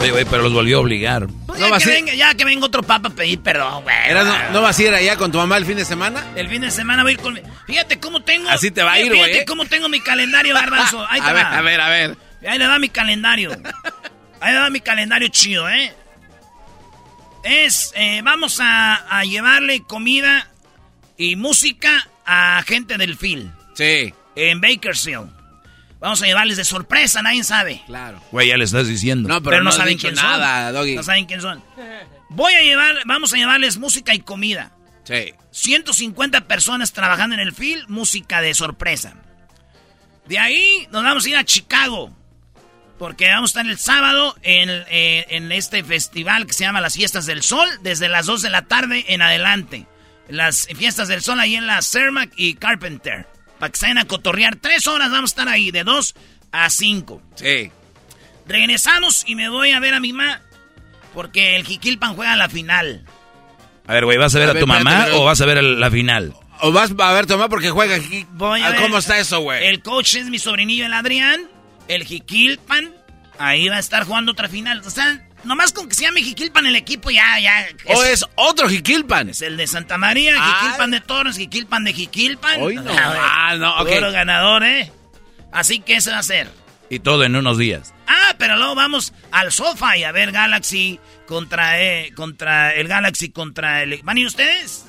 Oye, 0.01 0.11
güey, 0.11 0.25
pero 0.25 0.43
los 0.43 0.53
volvió 0.53 0.77
a 0.77 0.81
obligar. 0.81 1.27
Pues 1.45 1.59
ya, 1.59 1.77
que 1.77 1.85
venga, 1.85 2.13
ya 2.13 2.33
que 2.33 2.43
venga 2.45 2.65
otro 2.65 2.81
papa 2.81 3.09
a 3.09 3.11
pedir 3.11 3.39
perdón, 3.41 3.83
güey. 3.83 3.95
¿No, 4.51 4.61
vas 4.61 4.77
a 4.77 4.83
ir 4.83 4.93
allá 4.93 5.15
con 5.17 5.31
tu 5.31 5.37
mamá 5.37 5.57
el 5.57 5.65
fin 5.65 5.77
de 5.77 5.85
semana? 5.85 6.25
El 6.35 6.49
fin 6.49 6.61
de 6.61 6.71
semana 6.71 7.03
voy 7.03 7.11
a 7.11 7.13
ir 7.13 7.19
con... 7.19 7.39
Fíjate 7.67 7.99
cómo 7.99 8.21
tengo... 8.21 8.49
Así 8.49 8.71
te 8.71 8.81
va 8.83 8.93
a 8.93 8.99
ir, 8.99 9.13
güey. 9.13 9.25
Fíjate 9.31 9.45
cómo 9.45 9.65
tengo 9.65 9.89
mi 9.89 9.99
calendario, 9.99 10.53
garbanzo. 10.61 11.05
Ahí 11.09 11.21
te 11.21 11.27
a 11.29 11.33
va. 11.33 11.43
ver, 11.43 11.45
a 11.45 11.61
ver, 11.61 11.81
a 11.81 11.89
ver. 11.89 12.17
Ahí 12.47 12.57
le 12.57 12.65
da 12.65 12.79
mi 12.79 12.89
calendario. 12.89 13.51
Ahí 14.39 14.53
le 14.53 14.59
da 14.59 14.69
mi 14.69 14.81
calendario 14.81 15.27
chido, 15.27 15.69
¿eh? 15.69 15.93
Es, 17.43 17.91
eh, 17.95 18.21
vamos 18.23 18.59
a, 18.59 18.95
a 18.95 19.23
llevarle 19.23 19.83
comida 19.83 20.47
y 21.17 21.35
música 21.35 22.07
a 22.25 22.63
gente 22.65 22.97
del 22.97 23.17
film. 23.17 23.51
Sí. 23.75 24.13
En 24.35 24.61
Bakersfield. 24.61 25.29
Vamos 26.01 26.19
a 26.23 26.25
llevarles 26.25 26.57
de 26.57 26.65
sorpresa, 26.65 27.21
nadie 27.21 27.43
sabe. 27.43 27.83
Claro. 27.85 28.19
Güey, 28.31 28.47
ya 28.47 28.57
le 28.57 28.63
estás 28.63 28.87
diciendo. 28.87 29.29
No, 29.29 29.43
pero, 29.43 29.61
no, 29.61 29.71
saben 29.71 29.99
quién 29.99 30.15
nada, 30.15 30.65
son. 30.65 30.73
Doggy. 30.73 30.95
No 30.95 31.03
saben 31.03 31.25
quién 31.25 31.41
son. 31.41 31.63
Voy 32.29 32.53
a 32.53 32.63
llevar, 32.63 32.95
vamos 33.05 33.31
a 33.33 33.37
llevarles 33.37 33.77
música 33.77 34.15
y 34.15 34.19
comida. 34.19 34.71
Sí. 35.03 35.35
150 35.51 36.47
personas 36.47 36.91
trabajando 36.91 37.35
en 37.35 37.41
el 37.41 37.53
film, 37.53 37.85
música 37.87 38.41
de 38.41 38.55
sorpresa. 38.55 39.13
De 40.25 40.39
ahí 40.39 40.87
nos 40.91 41.03
vamos 41.03 41.25
a 41.25 41.29
ir 41.29 41.37
a 41.37 41.43
Chicago. 41.43 42.11
Porque 42.97 43.27
vamos 43.27 43.49
a 43.49 43.61
estar 43.61 43.65
el 43.67 43.77
sábado 43.77 44.35
en, 44.41 44.69
eh, 44.69 45.25
en 45.29 45.51
este 45.51 45.83
festival 45.83 46.47
que 46.47 46.53
se 46.53 46.63
llama 46.63 46.81
Las 46.81 46.95
Fiestas 46.95 47.27
del 47.27 47.43
Sol, 47.43 47.67
desde 47.83 48.09
las 48.09 48.25
2 48.25 48.41
de 48.41 48.49
la 48.49 48.63
tarde 48.63 49.05
en 49.07 49.21
adelante. 49.21 49.85
Las 50.29 50.67
Fiestas 50.67 51.07
del 51.07 51.21
Sol 51.21 51.39
ahí 51.39 51.55
en 51.55 51.67
la 51.67 51.81
Cermac 51.81 52.31
y 52.35 52.55
Carpenter. 52.55 53.27
Para 53.61 53.71
que 53.71 53.77
se 53.77 53.85
vayan 53.85 53.99
a 53.99 54.05
cotorrear. 54.05 54.55
Tres 54.55 54.87
horas 54.87 55.11
vamos 55.11 55.29
a 55.29 55.33
estar 55.33 55.47
ahí, 55.47 55.69
de 55.69 55.83
2 55.83 56.15
a 56.51 56.67
5. 56.67 57.21
Sí. 57.35 57.71
Regresamos 58.47 59.23
y 59.27 59.35
me 59.35 59.49
voy 59.49 59.71
a 59.71 59.79
ver 59.79 59.93
a 59.93 59.99
mi 59.99 60.13
mamá. 60.13 60.41
Porque 61.13 61.57
el 61.57 61.63
Jiquilpan 61.63 62.15
juega 62.15 62.35
la 62.35 62.49
final. 62.49 63.05
A 63.85 63.93
ver, 63.93 64.05
güey, 64.05 64.17
¿vas 64.17 64.33
a 64.33 64.39
ver 64.39 64.49
a, 64.49 64.59
tu 64.59 64.65
mamá 64.65 65.09
o 65.13 65.25
vas 65.25 65.41
a 65.41 65.45
ver 65.45 65.61
la 65.61 65.91
final? 65.91 66.33
O 66.61 66.71
vas 66.71 66.89
a 66.97 67.11
ver 67.13 67.25
a 67.25 67.27
tu 67.27 67.33
mamá 67.33 67.49
porque 67.49 67.69
juega. 67.69 67.99
Voy 68.31 68.63
a 68.63 68.71
ver. 68.71 68.81
¿Cómo 68.81 68.97
está 68.97 69.19
eso, 69.19 69.41
güey? 69.41 69.67
El 69.67 69.83
coach 69.83 70.15
es 70.15 70.25
mi 70.31 70.39
sobrinillo, 70.39 70.87
el 70.87 70.93
Adrián. 70.93 71.41
El 71.87 72.03
Jiquilpan. 72.03 72.91
Ahí 73.37 73.69
va 73.69 73.75
a 73.75 73.79
estar 73.79 74.05
jugando 74.05 74.31
otra 74.31 74.49
final. 74.49 74.81
O 74.83 74.89
sea, 74.89 75.29
nomás 75.43 75.73
con 75.73 75.87
que 75.87 75.95
se 75.95 76.03
llame 76.03 76.21
Jiquilpan 76.21 76.65
el 76.65 76.75
equipo, 76.75 77.09
ya, 77.11 77.39
ya. 77.39 77.67
¿O 77.93 78.03
es 78.03 78.25
otro 78.35 78.69
Jiquilpan? 78.69 79.29
Es 79.29 79.41
el 79.41 79.57
de 79.57 79.67
Santa 79.67 79.97
María, 79.97 80.33
Jiquilpan 80.33 80.91
de 80.91 81.01
Torres, 81.01 81.37
Jiquilpan 81.37 81.83
de 81.83 81.93
Jiquilpan. 81.93 82.61
Hoy 82.61 82.75
no. 82.75 82.91
Ah, 82.91 83.55
no, 83.57 83.81
ok. 83.81 83.89
Puro 83.89 84.11
ganador, 84.11 84.63
¿eh? 84.63 84.91
Así 85.51 85.79
que 85.79 85.95
ese 85.95 86.11
va 86.11 86.19
a 86.19 86.23
ser. 86.23 86.49
Y 86.89 86.99
todo 86.99 87.23
en 87.23 87.35
unos 87.35 87.57
días. 87.57 87.93
Ah, 88.07 88.35
pero 88.37 88.57
luego 88.57 88.75
vamos 88.75 89.13
al 89.31 89.51
sofá 89.51 89.97
y 89.97 90.03
a 90.03 90.11
ver 90.11 90.31
Galaxy 90.31 90.99
contra, 91.25 91.81
eh, 91.81 92.11
contra 92.15 92.73
el 92.73 92.87
Galaxy 92.87 93.29
contra 93.29 93.83
el... 93.83 94.01
¿Van 94.03 94.17
a 94.17 94.19
ir 94.19 94.27
ustedes? 94.27 94.85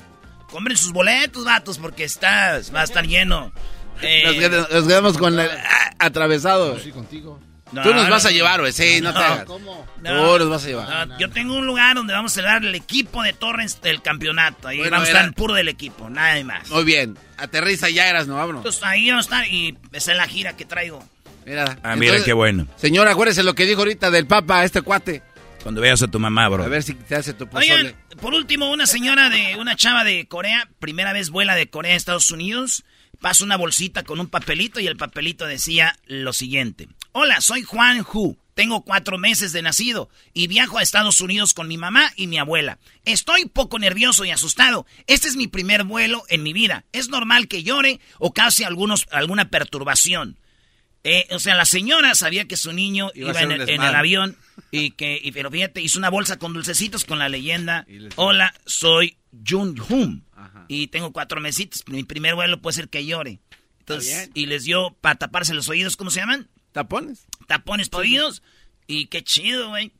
Compren 0.49 0.75
sus 0.75 0.91
boletos, 0.91 1.45
vatos, 1.45 1.77
porque 1.77 2.03
está, 2.03 2.59
va 2.75 2.81
a 2.81 2.83
estar 2.83 3.07
lleno. 3.07 3.53
Eh, 4.01 4.23
nos, 4.25 4.35
quedamos, 4.35 4.71
nos, 4.71 4.87
quedamos 4.87 5.17
con 5.17 5.39
el 5.39 5.49
ah, 5.49 5.93
atravesado. 5.99 6.77
Sí, 6.79 6.91
contigo. 6.91 7.39
No, 7.73 7.81
Tú 7.81 7.93
nos 7.93 8.05
no, 8.05 8.11
vas 8.11 8.25
a 8.25 8.31
llevar, 8.31 8.59
güey. 8.59 8.71
Sí, 8.71 9.01
no, 9.01 9.11
no, 9.11 9.19
te 9.19 9.25
hagas. 9.25 9.45
¿Cómo? 9.45 9.87
Tú 9.97 10.11
nos 10.11 10.49
vas 10.49 10.63
a 10.63 10.67
llevar. 10.67 11.17
yo 11.19 11.29
tengo 11.31 11.55
un 11.55 11.65
lugar 11.65 11.95
donde 11.95 12.13
vamos 12.13 12.31
a 12.31 12.35
celebrar 12.35 12.63
el 12.63 12.75
equipo 12.75 13.23
de 13.23 13.33
Torrens 13.33 13.81
del 13.81 14.01
campeonato. 14.01 14.67
Ahí 14.67 14.77
Bueno, 14.77 14.91
vamos 14.91 15.09
a 15.09 15.11
estar 15.11 15.33
puro 15.33 15.55
del 15.55 15.69
equipo, 15.69 16.09
nada 16.09 16.41
más. 16.43 16.69
Muy 16.69 16.83
bien. 16.83 17.17
Aterriza 17.37 17.89
ya, 17.89 18.07
eras, 18.07 18.27
no, 18.27 18.35
vámonos. 18.35 18.59
Entonces 18.59 18.83
ahí 18.83 19.09
vamos 19.09 19.25
a 19.25 19.35
estar 19.35 19.51
y 19.51 19.77
esa 19.91 20.11
es 20.11 20.17
la 20.17 20.27
gira 20.27 20.55
que 20.55 20.65
traigo. 20.65 21.03
Mira. 21.45 21.77
Ah, 21.83 21.95
mira 21.95 22.23
qué 22.23 22.33
bueno. 22.33 22.67
Señor, 22.77 23.07
acuérdese 23.07 23.43
lo 23.43 23.55
que 23.55 23.65
dijo 23.65 23.79
ahorita 23.81 24.11
del 24.11 24.27
Papa, 24.27 24.63
este 24.63 24.81
cuate. 24.81 25.23
Cuando 25.63 25.79
veas 25.79 26.01
a 26.03 26.07
tu 26.07 26.19
mamá, 26.19 26.49
bro. 26.49 26.63
A 26.63 26.67
ver 26.67 26.83
si 26.83 26.93
te 26.93 27.15
hace 27.15 27.33
tu 27.33 27.47
pozole. 27.47 27.73
Oigan, 27.73 27.95
por 28.19 28.33
último, 28.33 28.69
una 28.69 28.85
señora 28.85 29.29
de 29.29 29.55
una 29.57 29.75
chava 29.77 30.03
de 30.03 30.27
Corea, 30.27 30.69
primera 30.79 31.13
vez 31.13 31.29
vuela 31.29 31.55
de 31.55 31.69
Corea 31.69 31.93
a 31.93 31.95
Estados 31.95 32.31
Unidos, 32.31 32.83
pasa 33.23 33.45
una 33.45 33.55
bolsita 33.55 34.03
con 34.03 34.19
un 34.19 34.27
papelito 34.27 34.81
y 34.81 34.87
el 34.87 34.97
papelito 34.97 35.45
decía 35.45 35.97
lo 36.07 36.33
siguiente. 36.33 36.89
Hola, 37.13 37.39
soy 37.39 37.63
Juan 37.63 38.05
Hu. 38.05 38.37
Tengo 38.53 38.83
cuatro 38.83 39.17
meses 39.17 39.53
de 39.53 39.61
nacido 39.61 40.09
y 40.33 40.47
viajo 40.47 40.77
a 40.77 40.81
Estados 40.81 41.21
Unidos 41.21 41.53
con 41.53 41.69
mi 41.69 41.77
mamá 41.77 42.11
y 42.17 42.27
mi 42.27 42.37
abuela. 42.37 42.79
Estoy 43.05 43.45
poco 43.45 43.79
nervioso 43.79 44.25
y 44.25 44.31
asustado. 44.31 44.85
Este 45.07 45.29
es 45.29 45.37
mi 45.37 45.47
primer 45.47 45.85
vuelo 45.85 46.25
en 46.27 46.43
mi 46.43 46.51
vida. 46.51 46.83
Es 46.91 47.07
normal 47.07 47.47
que 47.47 47.63
llore 47.63 48.01
o 48.19 48.33
cause 48.33 48.65
algunos, 48.65 49.07
alguna 49.09 49.49
perturbación. 49.49 50.37
Eh, 51.05 51.25
o 51.31 51.39
sea, 51.39 51.55
la 51.55 51.65
señora 51.65 52.15
sabía 52.15 52.45
que 52.45 52.57
su 52.57 52.73
niño 52.73 53.09
Iba 53.15 53.39
en, 53.41 53.51
el 53.51 53.95
avión 53.95 54.37
y 54.69 54.91
que, 54.91 55.17
y, 55.23 55.31
pero 55.31 55.49
fíjate, 55.49 55.81
hizo 55.81 55.97
una 55.97 56.09
bolsa 56.09 56.37
con 56.37 56.51
dulcecitos 56.51 57.05
con 57.05 57.19
la 57.19 57.29
leyenda. 57.29 57.87
Hola, 58.17 58.53
soy 58.65 59.15
Jun 59.47 59.81
Hum 59.89 60.23
y 60.67 60.87
tengo 60.87 61.11
cuatro 61.11 61.39
mesitos. 61.41 61.83
Mi 61.87 62.03
primer 62.03 62.35
vuelo 62.35 62.61
puede 62.61 62.75
ser 62.75 62.89
que 62.89 63.05
llore. 63.05 63.39
Entonces, 63.79 64.29
y 64.33 64.45
les 64.45 64.63
dio 64.63 64.95
para 65.01 65.15
taparse 65.15 65.53
los 65.53 65.67
oídos, 65.69 65.97
¿cómo 65.97 66.09
se 66.09 66.21
llaman? 66.21 66.47
¿Tapones? 66.71 67.25
Tapones 67.47 67.89
para 67.89 68.01
oídos. 68.01 68.41
Y 68.87 69.07
qué 69.07 69.23
chido, 69.23 69.69
güey. 69.69 69.91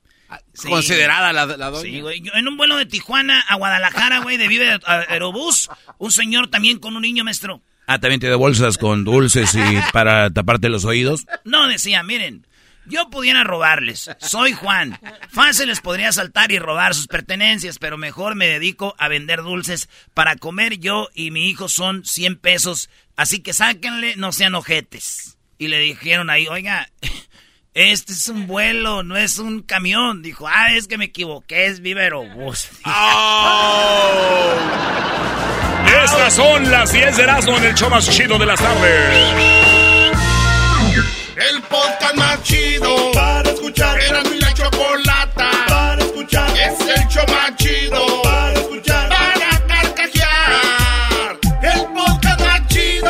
Sí. 0.53 0.67
Considerada 0.67 1.31
la, 1.33 1.45
la 1.45 1.69
doña. 1.69 1.81
Sí, 1.81 2.01
güey. 2.01 2.21
Yo 2.21 2.31
en 2.33 2.47
un 2.47 2.57
vuelo 2.57 2.77
de 2.77 2.85
Tijuana 2.85 3.41
a 3.41 3.55
Guadalajara, 3.55 4.19
güey, 4.19 4.37
de 4.37 4.47
Vive 4.47 4.79
Aerobús, 4.85 5.69
un 5.99 6.11
señor 6.11 6.49
también 6.49 6.79
con 6.79 6.95
un 6.95 7.01
niño 7.03 7.23
maestro. 7.23 7.61
Ah, 7.85 7.99
también 7.99 8.21
te 8.21 8.27
dio 8.27 8.39
bolsas 8.39 8.77
con 8.77 9.03
dulces 9.03 9.53
y 9.55 9.91
para 9.91 10.31
taparte 10.31 10.69
los 10.69 10.85
oídos. 10.85 11.25
No, 11.43 11.67
decía, 11.67 12.01
miren, 12.03 12.47
yo 12.85 13.09
pudiera 13.09 13.43
robarles. 13.43 14.09
Soy 14.19 14.53
Juan. 14.53 14.99
Fácil 15.29 15.67
les 15.67 15.81
podría 15.81 16.11
saltar 16.11 16.51
y 16.51 16.59
robar 16.59 16.93
sus 16.93 17.07
pertenencias, 17.07 17.79
pero 17.79 17.97
mejor 17.97 18.35
me 18.35 18.47
dedico 18.47 18.95
a 18.97 19.07
vender 19.07 19.41
dulces. 19.41 19.89
Para 20.13 20.35
comer 20.35 20.79
yo 20.79 21.09
y 21.13 21.31
mi 21.31 21.49
hijo 21.49 21.69
son 21.69 22.05
100 22.05 22.37
pesos, 22.37 22.89
así 23.15 23.41
que 23.41 23.53
sáquenle, 23.53 24.15
no 24.15 24.31
sean 24.31 24.55
ojetes. 24.55 25.37
Y 25.57 25.67
le 25.67 25.79
dijeron 25.79 26.29
ahí, 26.29 26.47
oiga, 26.47 26.89
este 27.73 28.13
es 28.13 28.27
un 28.27 28.47
vuelo, 28.47 29.03
no 29.03 29.17
es 29.17 29.39
un 29.39 29.61
camión. 29.61 30.21
Dijo, 30.21 30.47
ah, 30.47 30.75
es 30.75 30.87
que 30.87 30.97
me 30.97 31.05
equivoqué, 31.05 31.65
es 31.65 31.81
Viva 31.81 32.01
Aerobús. 32.01 32.69
Estas 36.03 36.35
son 36.35 36.71
las 36.71 36.91
10 36.91 37.17
de 37.17 37.23
Erasmo 37.23 37.57
en 37.57 37.65
el 37.65 37.75
show 37.75 37.89
más 37.89 38.09
chido 38.09 38.37
de 38.37 38.45
las 38.45 38.59
tardes. 38.59 39.82
El 41.35 41.63
podcast 41.63 42.15
más 42.15 42.43
chido 42.43 43.11
para 43.11 43.49
escuchar. 43.49 43.99
Era 43.99 44.23
mi 44.23 44.37
la 44.37 44.53
chocolata 44.53 45.49
para 45.67 46.03
escuchar. 46.03 46.47
Es 46.51 46.79
el 46.79 47.07
show 47.07 47.23
más 47.27 47.55
chido 47.55 48.21
para 48.21 48.53
escuchar. 48.53 49.09
Para 49.09 49.67
carcajear. 49.67 51.39
El 51.63 51.81
podcast 51.91 52.39
más 52.39 52.67
chido. 52.67 53.09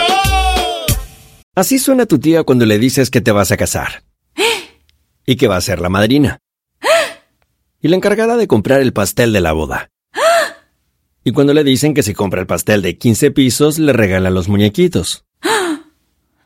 Así 1.54 1.80
suena 1.80 2.06
tu 2.06 2.18
tía 2.18 2.44
cuando 2.44 2.66
le 2.66 2.80
dices 2.80 3.10
que 3.10 3.20
te 3.20 3.34
vas 3.34 3.52
a 3.52 3.58
casar. 3.58 4.04
Y 5.26 5.36
que 5.36 5.48
va 5.50 5.58
a 5.58 5.62
ser 5.62 5.82
la 5.82 5.90
madrina. 5.90 6.40
Y 7.82 7.90
la 7.90 7.98
encargada 7.98 8.38
de 8.38 8.48
comprar 8.48 8.80
el 8.80 8.94
pastel 8.94 9.34
de 9.34 9.42
la 9.42 9.52
boda. 9.52 9.90
Y 11.26 11.34
cuando 11.34 11.54
le 11.54 11.66
dicen 11.66 11.94
que 11.94 12.04
si 12.04 12.14
compra 12.14 12.40
el 12.40 12.48
pastel 12.48 12.82
de 12.82 12.98
15 12.98 13.32
pisos, 13.32 13.80
le 13.80 13.92
regalan 13.92 14.34
los 14.34 14.48
muñequitos. 14.48 15.26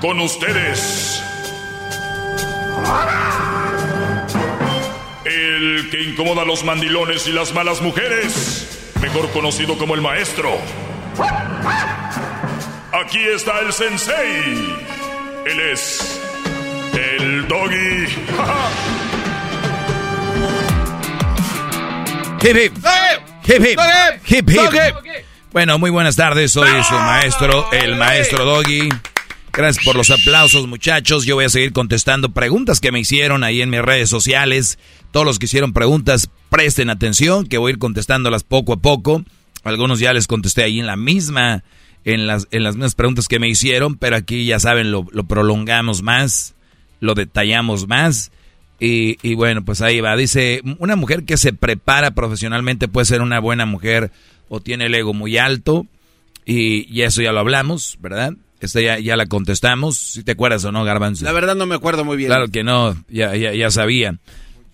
Con 0.00 0.20
ustedes. 0.20 1.22
El 5.24 5.88
que 5.90 6.02
incomoda 6.02 6.42
a 6.42 6.44
los 6.44 6.64
mandilones 6.64 7.26
y 7.26 7.32
las 7.32 7.52
malas 7.52 7.80
mujeres. 7.82 8.92
Mejor 9.00 9.30
conocido 9.30 9.76
como 9.78 9.94
el 9.94 10.00
maestro. 10.00 10.58
Aquí 12.92 13.20
está 13.28 13.60
el 13.60 13.72
sensei. 13.72 14.78
Él 15.46 15.60
es. 15.72 16.20
El 16.92 17.46
doggy. 17.48 18.06
Hip 22.42 22.56
hip. 22.56 22.72
Hip 23.44 23.60
hip. 23.66 23.78
Hip 24.26 24.48
hip. 24.48 25.24
Bueno, 25.52 25.78
muy 25.78 25.90
buenas 25.90 26.16
tardes. 26.16 26.52
Soy 26.52 26.82
su 26.84 26.94
maestro, 26.94 27.70
el 27.72 27.96
maestro 27.96 28.44
Doggy. 28.46 28.88
Gracias 29.52 29.84
por 29.84 29.96
los 29.96 30.10
aplausos, 30.10 30.68
muchachos. 30.68 31.26
Yo 31.26 31.34
voy 31.34 31.44
a 31.44 31.48
seguir 31.48 31.72
contestando 31.72 32.30
preguntas 32.30 32.80
que 32.80 32.92
me 32.92 33.00
hicieron 33.00 33.42
ahí 33.42 33.62
en 33.62 33.70
mis 33.70 33.82
redes 33.82 34.08
sociales. 34.08 34.78
Todos 35.10 35.26
los 35.26 35.38
que 35.38 35.46
hicieron 35.46 35.72
preguntas, 35.72 36.30
presten 36.50 36.88
atención, 36.88 37.46
que 37.46 37.58
voy 37.58 37.70
a 37.70 37.74
ir 37.74 37.78
contestándolas 37.78 38.44
poco 38.44 38.74
a 38.74 38.76
poco. 38.76 39.24
Algunos 39.64 39.98
ya 39.98 40.12
les 40.12 40.28
contesté 40.28 40.62
ahí 40.62 40.78
en 40.78 40.86
la 40.86 40.96
misma, 40.96 41.64
en 42.04 42.28
las, 42.28 42.46
en 42.52 42.62
las 42.62 42.76
mismas 42.76 42.94
preguntas 42.94 43.26
que 43.26 43.40
me 43.40 43.48
hicieron, 43.48 43.96
pero 43.96 44.16
aquí 44.16 44.46
ya 44.46 44.60
saben, 44.60 44.92
lo, 44.92 45.06
lo 45.10 45.24
prolongamos 45.24 46.02
más, 46.02 46.54
lo 47.00 47.14
detallamos 47.14 47.88
más. 47.88 48.30
Y, 48.78 49.18
y, 49.28 49.34
bueno, 49.34 49.64
pues 49.64 49.82
ahí 49.82 50.00
va. 50.00 50.16
Dice, 50.16 50.62
una 50.78 50.94
mujer 50.94 51.24
que 51.24 51.36
se 51.36 51.52
prepara 51.52 52.12
profesionalmente 52.12 52.88
puede 52.88 53.04
ser 53.04 53.20
una 53.20 53.40
buena 53.40 53.66
mujer 53.66 54.12
o 54.48 54.60
tiene 54.60 54.86
el 54.86 54.94
ego 54.94 55.12
muy 55.12 55.38
alto. 55.38 55.86
Y, 56.46 56.86
y 56.90 57.02
eso 57.02 57.20
ya 57.20 57.32
lo 57.32 57.40
hablamos, 57.40 57.98
¿verdad? 58.00 58.34
Esta 58.60 58.80
ya, 58.80 58.98
ya 58.98 59.16
la 59.16 59.26
contestamos. 59.26 59.96
Si 59.96 60.22
te 60.22 60.32
acuerdas 60.32 60.64
o 60.64 60.72
no, 60.72 60.84
Garbanzo. 60.84 61.24
La 61.24 61.32
verdad 61.32 61.56
no 61.56 61.66
me 61.66 61.74
acuerdo 61.74 62.04
muy 62.04 62.16
bien. 62.16 62.28
Claro 62.28 62.48
que 62.48 62.62
no, 62.62 62.94
ya, 63.08 63.34
ya, 63.34 63.54
ya 63.54 63.70
sabía. 63.70 64.18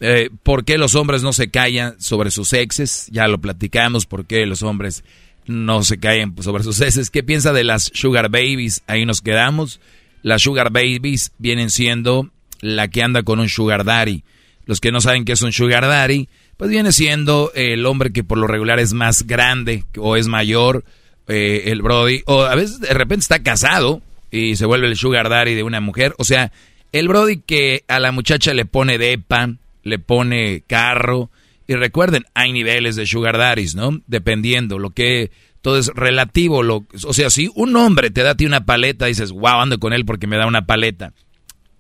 Eh, 0.01 0.31
¿Por 0.43 0.65
qué 0.65 0.77
los 0.77 0.95
hombres 0.95 1.23
no 1.23 1.33
se 1.33 1.49
callan 1.49 2.01
sobre 2.01 2.31
sus 2.31 2.53
exes? 2.53 3.09
Ya 3.11 3.29
lo 3.29 3.39
platicamos. 3.39 4.07
¿Por 4.07 4.27
qué 4.27 4.45
los 4.45 4.63
hombres 4.63 5.05
no 5.47 5.85
se 5.85 5.99
callan 5.99 6.35
sobre 6.43 6.65
sus 6.65 6.81
exes? 6.81 7.11
¿Qué 7.11 7.23
piensa 7.23 7.53
de 7.53 7.65
las 7.65 7.91
sugar 7.95 8.29
babies? 8.29 8.83
Ahí 8.87 9.07
nos 9.07 9.21
quedamos. 9.21 9.81
Las 10.23 10.43
sugar 10.43 10.71
babies 10.73 11.33
vienen 11.39 11.71
siendo 11.71 12.31
la 12.61 12.89
que 12.89 13.03
anda 13.03 13.23
con 13.23 13.39
un 13.39 13.49
sugar 13.49 13.85
daddy. 13.85 14.25
Los 14.65 14.81
que 14.81 14.91
no 14.91 15.01
saben 15.01 15.25
qué 15.25 15.33
es 15.33 15.43
un 15.43 15.53
sugar 15.53 15.87
daddy, 15.87 16.29
pues 16.57 16.71
viene 16.71 16.91
siendo 16.91 17.53
el 17.55 17.87
hombre 17.87 18.13
que 18.13 18.25
por 18.25 18.39
lo 18.39 18.49
regular 18.49 18.81
es 18.81 18.93
más 18.93 19.27
grande 19.27 19.85
o 19.97 20.17
es 20.17 20.27
mayor, 20.27 20.85
eh, 21.29 21.65
el 21.67 21.83
Brody, 21.83 22.23
o 22.27 22.43
a 22.43 22.55
veces 22.55 22.81
de 22.81 22.95
repente 22.95 23.23
está 23.23 23.43
casado 23.43 24.03
y 24.31 24.57
se 24.57 24.67
vuelve 24.67 24.87
el 24.89 24.97
sugar 24.97 25.29
daddy 25.29 25.55
de 25.55 25.63
una 25.63 25.81
mujer. 25.81 26.15
O 26.19 26.25
sea, 26.25 26.53
el 26.93 27.09
Brody 27.09 27.39
que 27.39 27.85
a 27.89 28.01
la 28.01 28.13
muchacha 28.13 28.55
le 28.55 28.65
pone 28.65 28.99
depa, 28.99 29.55
le 29.83 29.99
pone 29.99 30.63
carro. 30.67 31.31
Y 31.69 31.75
recuerden, 31.75 32.25
hay 32.35 32.53
niveles 32.53 32.95
de 32.95 33.07
sugar 33.07 33.39
daddies, 33.39 33.75
¿no? 33.75 34.01
Dependiendo, 34.07 34.79
lo 34.79 34.91
que 34.91 35.33
todo 35.63 35.79
es 35.79 35.89
relativo. 35.89 36.63
Lo, 36.63 36.87
o 37.05 37.13
sea, 37.13 37.29
si 37.29 37.51
un 37.55 37.75
hombre 37.75 38.11
te 38.11 38.23
da 38.23 38.31
a 38.31 38.37
ti 38.37 38.47
una 38.47 38.65
paleta, 38.65 39.07
dices, 39.07 39.33
wow, 39.33 39.61
ando 39.61 39.81
con 39.81 39.93
él 39.93 40.05
porque 40.05 40.29
me 40.29 40.37
da 40.37 40.47
una 40.47 40.67
paleta. 40.67 41.13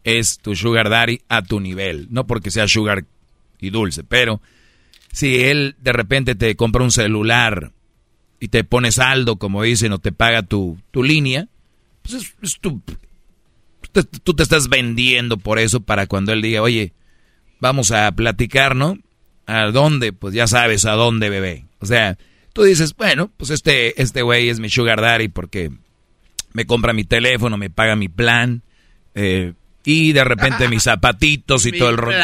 Es 0.02 0.38
tu 0.38 0.56
sugar 0.56 0.90
daddy 0.90 1.20
a 1.28 1.42
tu 1.42 1.60
nivel. 1.60 2.08
No 2.10 2.26
porque 2.26 2.50
sea 2.50 2.66
sugar 2.66 3.04
y 3.60 3.70
dulce, 3.70 4.02
pero 4.04 4.40
si 5.12 5.36
él 5.44 5.76
de 5.80 5.92
repente 5.92 6.34
te 6.34 6.56
compra 6.56 6.82
un 6.82 6.90
celular 6.90 7.72
y 8.40 8.48
te 8.48 8.64
pone 8.64 8.92
saldo, 8.92 9.36
como 9.36 9.62
dicen, 9.62 9.92
o 9.92 9.98
te 9.98 10.12
paga 10.12 10.42
tu, 10.42 10.78
tu 10.90 11.02
línea, 11.02 11.48
pues 12.02 12.14
es, 12.14 12.34
es 12.42 12.58
tu, 12.60 12.82
te, 13.92 14.04
tú 14.04 14.34
te 14.34 14.42
estás 14.42 14.68
vendiendo 14.68 15.36
por 15.36 15.58
eso 15.58 15.80
para 15.80 16.06
cuando 16.06 16.32
él 16.32 16.42
diga, 16.42 16.62
oye, 16.62 16.92
vamos 17.60 17.90
a 17.92 18.10
platicar, 18.12 18.76
¿no? 18.76 18.98
¿A 19.46 19.70
dónde? 19.70 20.12
Pues 20.12 20.34
ya 20.34 20.46
sabes 20.46 20.84
a 20.84 20.92
dónde, 20.92 21.30
bebé. 21.30 21.64
O 21.78 21.86
sea, 21.86 22.18
tú 22.52 22.64
dices, 22.64 22.94
bueno, 22.96 23.30
pues 23.36 23.50
este 23.50 24.00
este 24.02 24.22
güey 24.22 24.48
es 24.48 24.60
mi 24.60 24.68
sugar 24.68 25.00
daddy 25.00 25.28
porque 25.28 25.70
me 26.52 26.64
compra 26.66 26.92
mi 26.92 27.04
teléfono, 27.04 27.56
me 27.56 27.70
paga 27.70 27.96
mi 27.96 28.08
plan, 28.08 28.62
eh, 29.14 29.52
y 29.84 30.12
de 30.12 30.24
repente 30.24 30.68
mis 30.68 30.82
zapatitos 30.84 31.64
y 31.64 31.72
todo 31.72 31.90
el 31.90 31.96
rollo. 31.96 32.18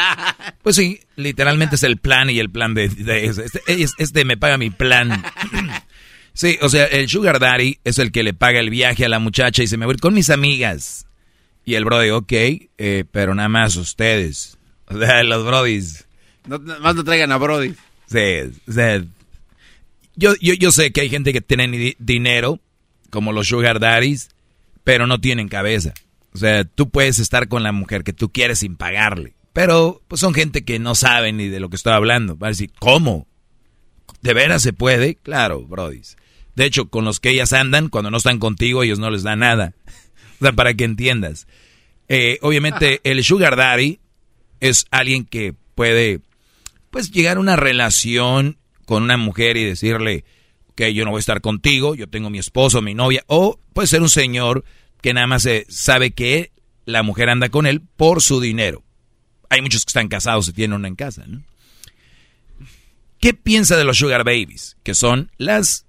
Pues 0.63 0.77
sí, 0.77 1.01
literalmente 1.17 1.77
es 1.77 1.83
el 1.85 1.97
plan 1.97 2.29
y 2.29 2.39
el 2.39 2.51
plan 2.51 2.75
de, 2.75 2.89
de 2.89 3.27
este, 3.27 3.63
este, 3.99 4.25
me 4.25 4.37
paga 4.37 4.59
mi 4.59 4.71
plan. 4.71 5.23
sí, 6.35 6.59
o 6.61 6.69
sea, 6.69 6.87
el 6.87 7.09
sugar 7.09 7.39
daddy 7.39 7.79
es 7.85 7.99
el 7.99 8.13
que 8.13 8.23
le 8.23 8.35
paga 8.35 8.61
el 8.61 8.71
viaje 8.71 9.05
a 9.05 9.09
la 9.09 9.19
muchacha 9.19 9.63
y 9.63 9.67
se 9.67 9.77
me 9.77 9.87
voy 9.87 9.97
con 9.97 10.15
mis 10.15 10.31
amigas. 10.31 11.07
Y 11.65 11.75
el 11.75 11.85
brody, 11.85 12.11
ok, 12.11 12.33
eh, 12.33 13.05
pero 13.11 13.35
nada 13.35 13.49
más 13.49 13.77
ustedes. 13.77 14.59
O 14.87 14.99
sea, 14.99 15.23
los 15.23 15.47
brodis. 15.47 16.07
No, 16.47 16.59
más 16.59 16.95
no 16.95 17.03
traigan 17.03 17.33
a 17.33 17.39
brody. 17.39 17.75
Sí, 18.09 18.53
o 18.69 18.73
sea, 18.73 19.03
yo, 20.17 20.35
yo, 20.39 20.53
yo 20.53 20.71
sé 20.71 20.93
que 20.93 21.01
hay 21.01 21.09
gente 21.09 21.33
que 21.33 21.41
tiene 21.41 21.97
dinero, 21.99 22.61
como 23.09 23.33
los 23.33 23.49
sugar 23.49 23.81
daddies, 23.81 24.29
pero 24.85 25.07
no 25.07 25.19
tienen 25.19 25.49
cabeza. 25.49 25.95
O 26.35 26.39
sea, 26.39 26.65
tú 26.65 26.91
puedes 26.91 27.19
estar 27.21 27.49
con 27.49 27.63
la 27.63 27.73
mujer 27.73 28.05
que 28.05 28.13
tú 28.13 28.31
quieres 28.31 28.59
sin 28.59 28.77
pagarle. 28.77 29.35
Pero 29.53 30.03
pues 30.09 30.21
son 30.21 30.35
gente 30.35 30.65
que 30.65 30.79
no 30.79 30.95
sabe 30.95 31.33
ni 31.33 31.49
de 31.49 31.61
lo 31.61 31.71
que 31.71 31.77
estoy 31.77 31.93
hablando. 31.93 32.37
Va 32.37 32.49
a 32.49 32.51
decir, 32.51 32.71
¿cómo? 32.79 33.27
¿De 34.21 34.35
veras 34.35 34.63
se 34.63 34.73
puede? 34.73 35.17
Claro, 35.17 35.63
brodis. 35.63 36.17
De 36.55 36.65
hecho, 36.65 36.89
con 36.89 37.05
los 37.05 37.21
que 37.21 37.31
ellas 37.31 37.53
andan, 37.53 37.89
cuando 37.89 38.11
no 38.11 38.19
están 38.19 38.39
contigo, 38.39 38.83
ellos 38.83 38.99
no 38.99 39.11
les 39.11 39.23
dan 39.23 39.41
nada. 39.41 39.75
O 40.41 40.45
sea, 40.45 40.53
para 40.55 40.75
que 40.75 40.83
entiendas. 40.83 41.47
Eh, 42.09 42.41
obviamente, 42.43 43.01
el 43.05 43.23
sugar 43.23 43.55
daddy 43.55 44.01
es 44.59 44.87
alguien 44.91 45.25
que 45.25 45.55
puede, 45.77 46.19
pues, 46.91 47.13
llegar 47.13 47.37
a 47.37 47.41
una 47.41 47.55
relación 47.55 48.59
con 48.85 49.05
una 49.05 49.17
mujer 49.17 49.57
y 49.57 49.63
decirle, 49.63 50.25
que 50.75 50.95
yo 50.95 51.05
no 51.05 51.11
voy 51.11 51.19
a 51.19 51.21
estar 51.21 51.41
contigo, 51.41 51.95
yo 51.95 52.09
tengo 52.09 52.31
mi 52.31 52.39
esposo, 52.39 52.83
mi 52.83 52.95
novia. 52.95 53.23
O 53.27 53.59
puede 53.73 53.89
ser 53.89 54.03
un 54.03 54.09
señor 54.09 54.65
que 55.01 55.15
nada 55.15 55.27
más 55.27 55.47
sabe 55.69 56.13
que 56.13 56.53
la 56.85 57.03
mujer 57.03 57.29
anda 57.29 57.49
con 57.49 57.67
él 57.67 57.83
por 57.97 58.23
su 58.23 58.41
dinero. 58.41 58.83
Hay 59.49 59.61
muchos 59.61 59.85
que 59.85 59.91
están 59.91 60.09
casados 60.09 60.49
y 60.49 60.53
tienen 60.53 60.77
una 60.77 60.89
en 60.89 60.97
casa, 60.97 61.25
¿no? 61.27 61.43
¿Qué 63.21 63.35
piensa 63.35 63.77
de 63.77 63.85
los 63.85 63.99
sugar 63.99 64.25
babies? 64.25 64.77
Que 64.83 64.95
son 64.95 65.31
las 65.37 65.87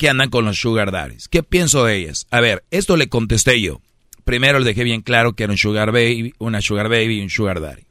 que 0.00 0.08
andan 0.08 0.30
con 0.30 0.46
los 0.46 0.58
sugar 0.58 0.92
daddies. 0.92 1.28
¿Qué 1.28 1.42
pienso 1.42 1.84
de 1.84 1.98
ellas? 1.98 2.26
A 2.30 2.40
ver, 2.40 2.64
esto 2.70 2.96
le 2.96 3.10
contesté 3.10 3.60
yo. 3.60 3.82
Primero 4.24 4.58
le 4.58 4.64
dejé 4.64 4.82
bien 4.82 5.02
claro 5.02 5.34
que 5.34 5.42
era 5.42 5.52
un 5.52 5.58
sugar 5.58 5.92
baby, 5.92 6.32
una 6.38 6.62
sugar 6.62 6.88
baby 6.88 7.18
y 7.18 7.20
un 7.20 7.28
sugar 7.28 7.60
daddy. 7.60 7.82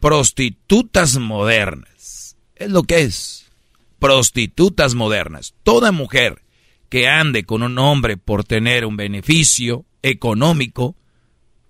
Prostitutas 0.00 1.18
modernas. 1.18 2.38
Es 2.56 2.70
lo 2.70 2.84
que 2.84 3.02
es. 3.02 3.52
Prostitutas 3.98 4.94
modernas. 4.94 5.52
Toda 5.62 5.92
mujer 5.92 6.40
que 6.88 7.06
ande 7.06 7.44
con 7.44 7.62
un 7.62 7.78
hombre 7.78 8.16
por 8.16 8.44
tener 8.44 8.86
un 8.86 8.96
beneficio 8.96 9.84
económico 10.00 10.96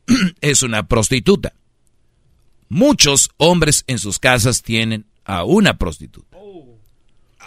es 0.43 0.63
una 0.63 0.87
prostituta. 0.87 1.55
Muchos 2.69 3.31
hombres 3.39 3.83
en 3.89 3.99
sus 3.99 4.21
casas 4.21 4.63
tienen 4.63 5.07
a 5.25 5.43
una 5.43 5.77
prostituta. 5.77 6.34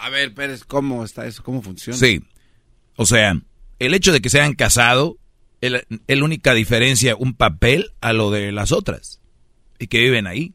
A 0.01 0.09
ver, 0.09 0.33
Pérez, 0.33 0.63
¿cómo 0.63 1.03
está 1.03 1.25
eso? 1.25 1.43
¿Cómo 1.43 1.61
funciona? 1.61 1.97
Sí. 1.97 2.21
O 2.95 3.05
sea, 3.05 3.39
el 3.79 3.93
hecho 3.93 4.11
de 4.11 4.21
que 4.21 4.29
se 4.29 4.39
hayan 4.39 4.53
casado 4.53 5.17
es 5.61 5.71
la 5.71 6.23
única 6.23 6.53
diferencia, 6.53 7.15
un 7.15 7.33
papel 7.33 7.91
a 8.01 8.13
lo 8.13 8.31
de 8.31 8.51
las 8.51 8.71
otras. 8.71 9.21
Y 9.79 9.87
que 9.87 9.99
viven 9.99 10.27
ahí. 10.27 10.53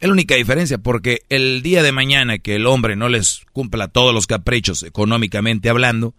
Es 0.00 0.06
la 0.06 0.12
única 0.12 0.36
diferencia, 0.36 0.78
porque 0.78 1.22
el 1.28 1.62
día 1.62 1.82
de 1.82 1.90
mañana 1.90 2.38
que 2.38 2.54
el 2.54 2.66
hombre 2.66 2.94
no 2.94 3.08
les 3.08 3.42
cumpla 3.52 3.88
todos 3.88 4.14
los 4.14 4.28
caprichos 4.28 4.84
económicamente 4.84 5.68
hablando, 5.68 6.14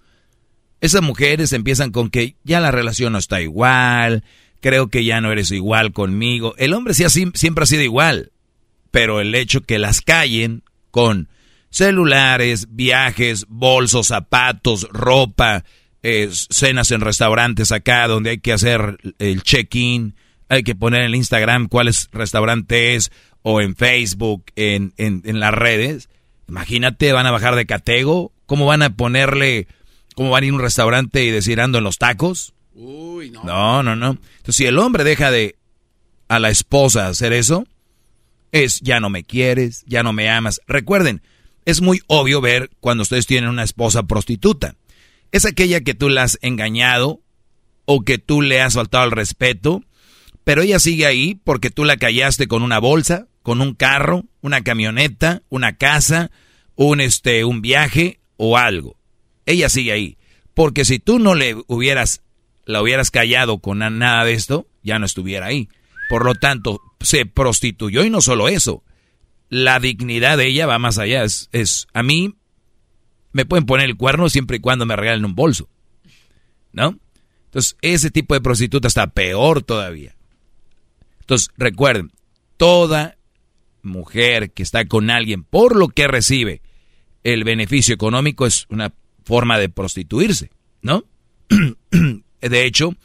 esas 0.82 1.02
mujeres 1.02 1.54
empiezan 1.54 1.92
con 1.92 2.10
que 2.10 2.36
ya 2.44 2.60
la 2.60 2.72
relación 2.72 3.14
no 3.14 3.20
está 3.20 3.42
igual, 3.42 4.24
creo 4.60 4.90
que 4.90 5.06
ya 5.06 5.22
no 5.22 5.32
eres 5.32 5.52
igual 5.52 5.94
conmigo. 5.94 6.56
El 6.58 6.74
hombre 6.74 6.94
sí 6.94 7.06
siempre 7.34 7.64
ha 7.64 7.68
sido 7.68 7.84
igual, 7.84 8.32
pero 8.92 9.22
el 9.22 9.34
hecho 9.36 9.62
que 9.62 9.80
las 9.80 10.02
callen 10.02 10.64
con 10.92 11.30
celulares, 11.70 12.68
viajes, 12.72 13.46
bolsos, 13.48 14.08
zapatos, 14.08 14.88
ropa, 14.92 15.64
eh, 16.02 16.30
cenas 16.32 16.92
en 16.92 17.02
restaurantes 17.02 17.72
acá 17.72 18.08
donde 18.08 18.32
hay 18.32 18.40
que 18.40 18.54
hacer 18.54 18.98
el 19.20 19.44
check-in, 19.44 20.16
hay 20.48 20.64
que 20.64 20.76
poner 20.76 21.02
en 21.02 21.08
el 21.08 21.16
Instagram 21.16 21.68
cuáles 21.68 22.10
restaurantes 22.12 23.12
o 23.42 23.62
en 23.62 23.76
Facebook, 23.76 24.46
en, 24.56 24.94
en, 24.98 25.22
en 25.26 25.40
las 25.40 25.54
redes. 25.54 26.10
Imagínate, 26.48 27.14
van 27.14 27.28
a 27.28 27.32
bajar 27.32 27.56
de 27.56 27.66
catego, 27.66 28.32
¿cómo 28.46 28.66
van 28.66 28.82
a 28.82 28.96
ponerle, 28.96 29.68
cómo 30.16 30.32
van 30.32 30.44
a 30.44 30.48
ir 30.48 30.52
a 30.52 30.56
un 30.56 30.62
restaurante 30.62 31.24
y 31.24 31.30
decir 31.30 31.62
ando 31.62 31.78
en 31.78 31.84
los 31.84 31.98
tacos? 31.98 32.54
Uy, 32.74 33.30
no. 33.30 33.44
No, 33.44 33.84
no, 33.84 33.96
no. 33.96 34.18
Entonces, 34.38 34.56
si 34.56 34.66
el 34.66 34.80
hombre 34.80 35.04
deja 35.04 35.32
de 35.32 35.56
a 36.28 36.40
la 36.40 36.50
esposa 36.50 37.08
hacer 37.08 37.34
eso, 37.34 37.66
es 38.52 38.80
ya 38.82 39.00
no 39.00 39.10
me 39.10 39.24
quieres, 39.24 39.84
ya 39.86 40.02
no 40.02 40.14
me 40.14 40.30
amas. 40.30 40.62
Recuerden, 40.68 41.22
es 41.70 41.82
muy 41.82 42.02
obvio 42.08 42.42
ver 42.42 42.70
cuando 42.80 43.04
ustedes 43.04 43.28
tienen 43.28 43.50
una 43.50 43.64
esposa 43.64 44.04
prostituta. 44.04 44.76
Es 45.32 45.46
aquella 45.46 45.82
que 45.82 45.94
tú 45.94 46.10
la 46.10 46.24
has 46.24 46.40
engañado 46.42 47.22
o 47.86 48.02
que 48.02 48.18
tú 48.18 48.42
le 48.42 48.62
has 48.62 48.74
faltado 48.74 49.06
el 49.06 49.12
respeto, 49.12 49.84
pero 50.44 50.62
ella 50.62 50.80
sigue 50.80 51.06
ahí 51.06 51.40
porque 51.44 51.70
tú 51.70 51.86
la 51.86 51.98
callaste 51.98 52.48
con 52.48 52.64
una 52.64 52.80
bolsa, 52.80 53.28
con 53.44 53.62
un 53.62 53.74
carro, 53.74 54.26
una 54.42 54.62
camioneta, 54.62 55.44
una 55.50 55.78
casa, 55.78 56.32
un 56.76 57.02
este 57.02 57.44
un 57.46 57.62
viaje 57.62 58.20
o 58.38 58.58
algo. 58.58 58.98
Ella 59.46 59.70
sigue 59.70 59.92
ahí, 59.92 60.18
porque 60.54 60.86
si 60.86 61.00
tú 61.00 61.20
no 61.20 61.36
le 61.36 61.56
hubieras 61.68 62.22
la 62.66 62.82
hubieras 62.84 63.10
callado 63.10 63.60
con 63.60 63.80
nada 63.80 64.24
de 64.24 64.34
esto, 64.34 64.68
ya 64.84 65.00
no 65.00 65.06
estuviera 65.08 65.48
ahí. 65.48 65.70
Por 66.08 66.24
lo 66.24 66.36
tanto, 66.36 66.80
se 67.00 67.26
prostituyó 67.26 68.04
y 68.04 68.10
no 68.12 68.22
solo 68.22 68.48
eso. 68.48 68.84
La 69.50 69.80
dignidad 69.80 70.38
de 70.38 70.48
ella 70.48 70.68
va 70.68 70.80
más 70.80 70.98
allá. 70.98 71.24
Es, 71.24 71.88
a 71.94 72.04
mí 72.04 72.36
me 73.32 73.46
pueden 73.46 73.66
poner 73.66 73.90
el 73.90 73.98
cuerno 73.98 74.30
siempre 74.30 74.58
y 74.58 74.60
cuando 74.60 74.86
me 74.86 74.96
regalen 74.96 75.26
un 75.26 75.36
bolso. 75.36 75.70
¿No? 76.72 77.00
Entonces, 77.46 77.78
ese 77.82 78.12
tipo 78.12 78.36
de 78.36 78.42
prostituta 78.42 78.88
está 78.88 79.08
peor 79.08 79.64
todavía. 79.64 80.16
Entonces, 81.22 81.50
recuerden, 81.58 82.12
toda 82.58 83.18
mujer 83.82 84.52
que 84.52 84.64
está 84.64 84.86
con 84.86 85.10
alguien 85.10 85.44
por 85.44 85.76
lo 85.76 85.88
que 85.88 86.08
recibe 86.08 86.62
el 87.24 87.44
beneficio 87.44 87.96
económico 87.96 88.46
es 88.46 88.66
una 88.70 88.94
forma 89.24 89.58
de 89.58 89.70
prostituirse, 89.70 90.52
¿no? 90.82 91.06
De 92.42 92.66
hecho, 92.66 92.96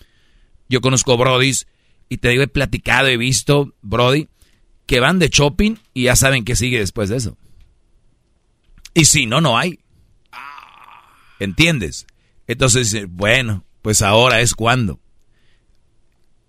yo 0.69 0.81
conozco 0.81 1.17
Brodis 1.17 1.67
y 2.09 2.19
te 2.19 2.29
digo, 2.29 2.43
he 2.43 2.49
platicado, 2.49 3.09
he 3.09 3.17
visto, 3.17 3.75
Brody, 3.83 4.29
que 4.87 5.01
van 5.01 5.19
de 5.19 5.29
shopping 5.29 5.77
y 5.93 6.05
ya 6.05 6.17
saben 6.17 6.45
qué 6.45 6.57
sigue 6.57 6.79
después 6.79 7.09
de 7.09 7.17
eso. 7.17 7.37
Y 8.95 9.07
si 9.07 9.27
no, 9.27 9.41
no 9.41 9.59
hay. 9.59 9.81
¿Entiendes? 11.41 12.07
Entonces, 12.47 13.07
bueno, 13.09 13.65
pues 13.83 14.03
ahora 14.03 14.41
es 14.41 14.55
cuando. 14.55 15.01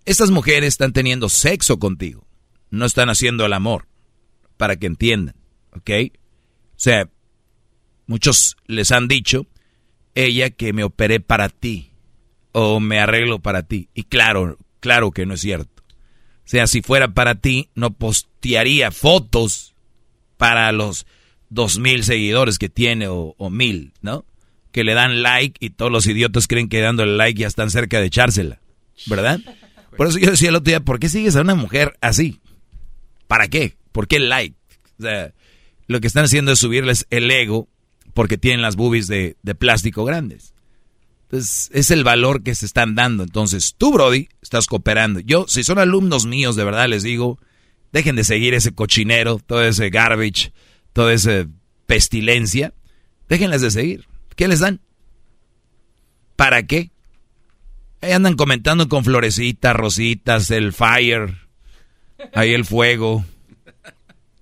Estas 0.04 0.30
mujeres 0.30 0.68
están 0.68 0.92
teniendo 0.92 1.28
sexo 1.28 1.78
contigo, 1.78 2.26
no 2.70 2.86
están 2.86 3.08
haciendo 3.08 3.44
el 3.44 3.52
amor, 3.52 3.88
para 4.56 4.76
que 4.76 4.86
entiendan, 4.86 5.34
¿ok? 5.72 5.90
O 6.12 6.78
sea, 6.78 7.10
muchos 8.06 8.56
les 8.66 8.92
han 8.92 9.08
dicho, 9.08 9.46
ella 10.14 10.50
que 10.50 10.72
me 10.72 10.84
operé 10.84 11.18
para 11.18 11.48
ti 11.48 11.90
o 12.52 12.78
me 12.78 13.00
arreglo 13.00 13.40
para 13.40 13.64
ti. 13.64 13.88
Y 13.94 14.04
claro, 14.04 14.58
claro 14.80 15.10
que 15.10 15.26
no 15.26 15.34
es 15.34 15.40
cierto. 15.40 15.75
O 16.46 16.48
sea, 16.48 16.68
si 16.68 16.80
fuera 16.80 17.08
para 17.08 17.34
ti, 17.34 17.70
no 17.74 17.92
postearía 17.92 18.92
fotos 18.92 19.74
para 20.36 20.70
los 20.70 21.04
dos 21.48 21.80
mil 21.80 22.04
seguidores 22.04 22.58
que 22.58 22.68
tiene 22.68 23.08
o, 23.08 23.34
mil, 23.50 23.94
¿no? 24.00 24.24
Que 24.70 24.84
le 24.84 24.94
dan 24.94 25.22
like 25.22 25.58
y 25.64 25.70
todos 25.70 25.90
los 25.90 26.06
idiotas 26.06 26.46
creen 26.46 26.68
que 26.68 26.80
dándole 26.80 27.16
like 27.16 27.40
ya 27.40 27.48
están 27.48 27.70
cerca 27.70 27.98
de 27.98 28.06
echársela, 28.06 28.60
¿verdad? 29.06 29.40
Por 29.96 30.06
eso 30.06 30.18
yo 30.20 30.30
decía 30.30 30.50
el 30.50 30.54
otro 30.54 30.70
día, 30.70 30.80
¿por 30.80 31.00
qué 31.00 31.08
sigues 31.08 31.34
a 31.36 31.40
una 31.40 31.54
mujer 31.54 31.96
así? 32.02 32.38
¿Para 33.26 33.48
qué? 33.48 33.76
¿Por 33.92 34.06
qué 34.06 34.20
like? 34.20 34.54
O 34.98 35.02
sea, 35.02 35.32
lo 35.86 36.00
que 36.00 36.06
están 36.06 36.26
haciendo 36.26 36.52
es 36.52 36.58
subirles 36.58 37.06
el 37.08 37.30
ego 37.30 37.66
porque 38.12 38.36
tienen 38.36 38.60
las 38.60 38.76
boobies 38.76 39.06
de, 39.06 39.36
de 39.42 39.54
plástico 39.54 40.04
grandes. 40.04 40.52
Entonces, 41.26 41.70
es 41.72 41.90
el 41.90 42.04
valor 42.04 42.44
que 42.44 42.54
se 42.54 42.66
están 42.66 42.94
dando. 42.94 43.24
Entonces, 43.24 43.74
tú, 43.76 43.92
Brody, 43.92 44.28
estás 44.42 44.66
cooperando. 44.66 45.18
Yo, 45.20 45.46
si 45.48 45.64
son 45.64 45.78
alumnos 45.78 46.24
míos, 46.24 46.54
de 46.54 46.64
verdad 46.64 46.88
les 46.88 47.02
digo, 47.02 47.40
dejen 47.92 48.14
de 48.14 48.22
seguir 48.22 48.54
ese 48.54 48.72
cochinero, 48.72 49.40
todo 49.44 49.64
ese 49.64 49.90
garbage, 49.90 50.52
toda 50.92 51.12
esa 51.12 51.48
pestilencia. 51.86 52.74
Déjenles 53.28 53.60
de 53.60 53.72
seguir. 53.72 54.06
¿Qué 54.36 54.46
les 54.46 54.60
dan? 54.60 54.80
¿Para 56.36 56.64
qué? 56.64 56.90
Ahí 58.02 58.12
andan 58.12 58.36
comentando 58.36 58.88
con 58.88 59.02
florecitas, 59.02 59.74
rositas, 59.74 60.50
el 60.52 60.72
fire, 60.72 61.34
ahí 62.34 62.52
el 62.52 62.64
fuego. 62.64 63.24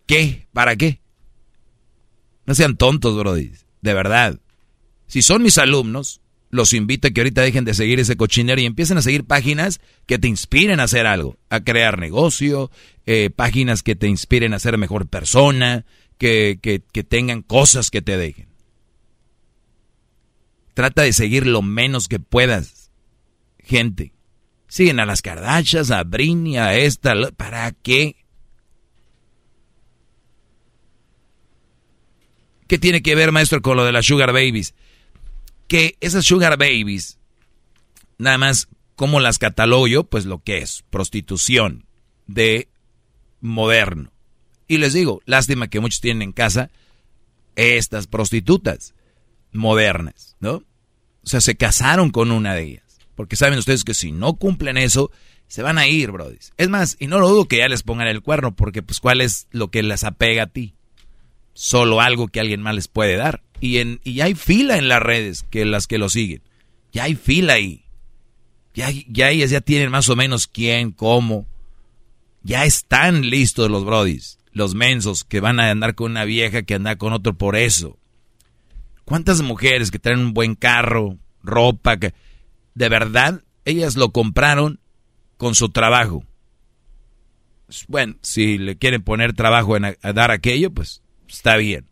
¿Qué? 0.06 0.48
¿Para 0.52 0.76
qué? 0.76 1.00
No 2.44 2.54
sean 2.54 2.76
tontos, 2.76 3.16
Brody. 3.16 3.52
De 3.80 3.94
verdad. 3.94 4.38
Si 5.06 5.22
son 5.22 5.42
mis 5.42 5.56
alumnos, 5.56 6.20
los 6.54 6.72
invito 6.72 7.08
a 7.08 7.10
que 7.10 7.20
ahorita 7.20 7.42
dejen 7.42 7.64
de 7.64 7.74
seguir 7.74 7.98
ese 7.98 8.16
cochinero 8.16 8.60
y 8.60 8.64
empiecen 8.64 8.96
a 8.96 9.02
seguir 9.02 9.24
páginas 9.24 9.80
que 10.06 10.20
te 10.20 10.28
inspiren 10.28 10.78
a 10.78 10.84
hacer 10.84 11.04
algo, 11.04 11.36
a 11.50 11.60
crear 11.60 11.98
negocio, 11.98 12.70
eh, 13.06 13.30
páginas 13.34 13.82
que 13.82 13.96
te 13.96 14.06
inspiren 14.06 14.54
a 14.54 14.60
ser 14.60 14.78
mejor 14.78 15.08
persona, 15.08 15.84
que, 16.16 16.60
que, 16.62 17.02
tengan 17.02 17.42
cosas 17.42 17.90
que 17.90 18.02
te 18.02 18.16
dejen. 18.16 18.46
Trata 20.74 21.02
de 21.02 21.12
seguir 21.12 21.44
lo 21.44 21.60
menos 21.60 22.06
que 22.06 22.20
puedas, 22.20 22.92
gente. 23.58 24.12
Siguen 24.68 25.00
a 25.00 25.06
las 25.06 25.22
Kardashians, 25.22 25.90
a 25.90 26.04
Britney, 26.04 26.56
a 26.56 26.76
esta, 26.76 27.14
¿para 27.36 27.72
qué? 27.72 28.14
¿Qué 32.68 32.78
tiene 32.78 33.02
que 33.02 33.16
ver, 33.16 33.32
maestro, 33.32 33.60
con 33.60 33.76
lo 33.76 33.84
de 33.84 33.92
las 33.92 34.06
Sugar 34.06 34.32
Babies? 34.32 34.72
Que 35.68 35.96
esas 36.00 36.24
sugar 36.24 36.56
babies, 36.56 37.18
nada 38.18 38.38
más 38.38 38.68
como 38.96 39.20
las 39.20 39.38
catalogo 39.38 40.04
pues 40.04 40.24
lo 40.24 40.42
que 40.42 40.58
es, 40.58 40.84
prostitución 40.90 41.86
de 42.26 42.68
moderno. 43.40 44.12
Y 44.66 44.78
les 44.78 44.92
digo, 44.92 45.20
lástima 45.26 45.68
que 45.68 45.80
muchos 45.80 46.00
tienen 46.00 46.22
en 46.22 46.32
casa 46.32 46.70
estas 47.56 48.06
prostitutas 48.06 48.94
modernas, 49.52 50.36
¿no? 50.40 50.62
O 51.24 51.26
sea, 51.26 51.40
se 51.40 51.56
casaron 51.56 52.10
con 52.10 52.30
una 52.30 52.54
de 52.54 52.62
ellas. 52.62 52.98
Porque 53.14 53.36
saben 53.36 53.58
ustedes 53.58 53.84
que 53.84 53.94
si 53.94 54.12
no 54.12 54.34
cumplen 54.34 54.76
eso, 54.76 55.10
se 55.46 55.62
van 55.62 55.78
a 55.78 55.86
ir, 55.86 56.10
brody. 56.10 56.38
Es 56.56 56.68
más, 56.68 56.96
y 56.98 57.06
no 57.06 57.18
lo 57.18 57.28
dudo 57.28 57.46
que 57.46 57.58
ya 57.58 57.68
les 57.68 57.82
pongan 57.82 58.08
el 58.08 58.22
cuerno, 58.22 58.54
porque 58.54 58.82
pues 58.82 59.00
cuál 59.00 59.20
es 59.20 59.46
lo 59.50 59.70
que 59.70 59.82
les 59.82 60.04
apega 60.04 60.44
a 60.44 60.46
ti. 60.48 60.74
Solo 61.52 62.00
algo 62.00 62.28
que 62.28 62.40
alguien 62.40 62.62
más 62.62 62.74
les 62.74 62.88
puede 62.88 63.16
dar. 63.16 63.42
Y, 63.64 63.78
en, 63.78 63.98
y 64.04 64.20
hay 64.20 64.34
fila 64.34 64.76
en 64.76 64.88
las 64.88 65.00
redes 65.00 65.42
que 65.48 65.64
las 65.64 65.86
que 65.86 65.96
lo 65.96 66.10
siguen. 66.10 66.42
Ya 66.92 67.04
hay 67.04 67.14
fila 67.14 67.54
ahí. 67.54 67.86
Ya, 68.74 68.90
ya 69.08 69.30
ellas 69.30 69.48
ya 69.48 69.62
tienen 69.62 69.90
más 69.90 70.10
o 70.10 70.16
menos 70.16 70.46
quién, 70.46 70.90
cómo. 70.90 71.46
Ya 72.42 72.66
están 72.66 73.22
listos 73.22 73.70
los 73.70 73.86
brodis, 73.86 74.38
los 74.52 74.74
mensos 74.74 75.24
que 75.24 75.40
van 75.40 75.60
a 75.60 75.70
andar 75.70 75.94
con 75.94 76.10
una 76.10 76.26
vieja 76.26 76.64
que 76.64 76.74
anda 76.74 76.96
con 76.96 77.14
otro 77.14 77.38
por 77.38 77.56
eso. 77.56 77.96
¿Cuántas 79.06 79.40
mujeres 79.40 79.90
que 79.90 79.98
traen 79.98 80.20
un 80.20 80.34
buen 80.34 80.56
carro, 80.56 81.16
ropa, 81.42 81.96
que 81.96 82.12
de 82.74 82.90
verdad 82.90 83.44
ellas 83.64 83.96
lo 83.96 84.10
compraron 84.10 84.78
con 85.38 85.54
su 85.54 85.70
trabajo? 85.70 86.22
Bueno, 87.88 88.16
si 88.20 88.58
le 88.58 88.76
quieren 88.76 89.02
poner 89.02 89.32
trabajo 89.32 89.78
en 89.78 89.96
dar 90.02 90.32
aquello, 90.32 90.70
pues 90.70 91.00
está 91.26 91.56
bien. 91.56 91.86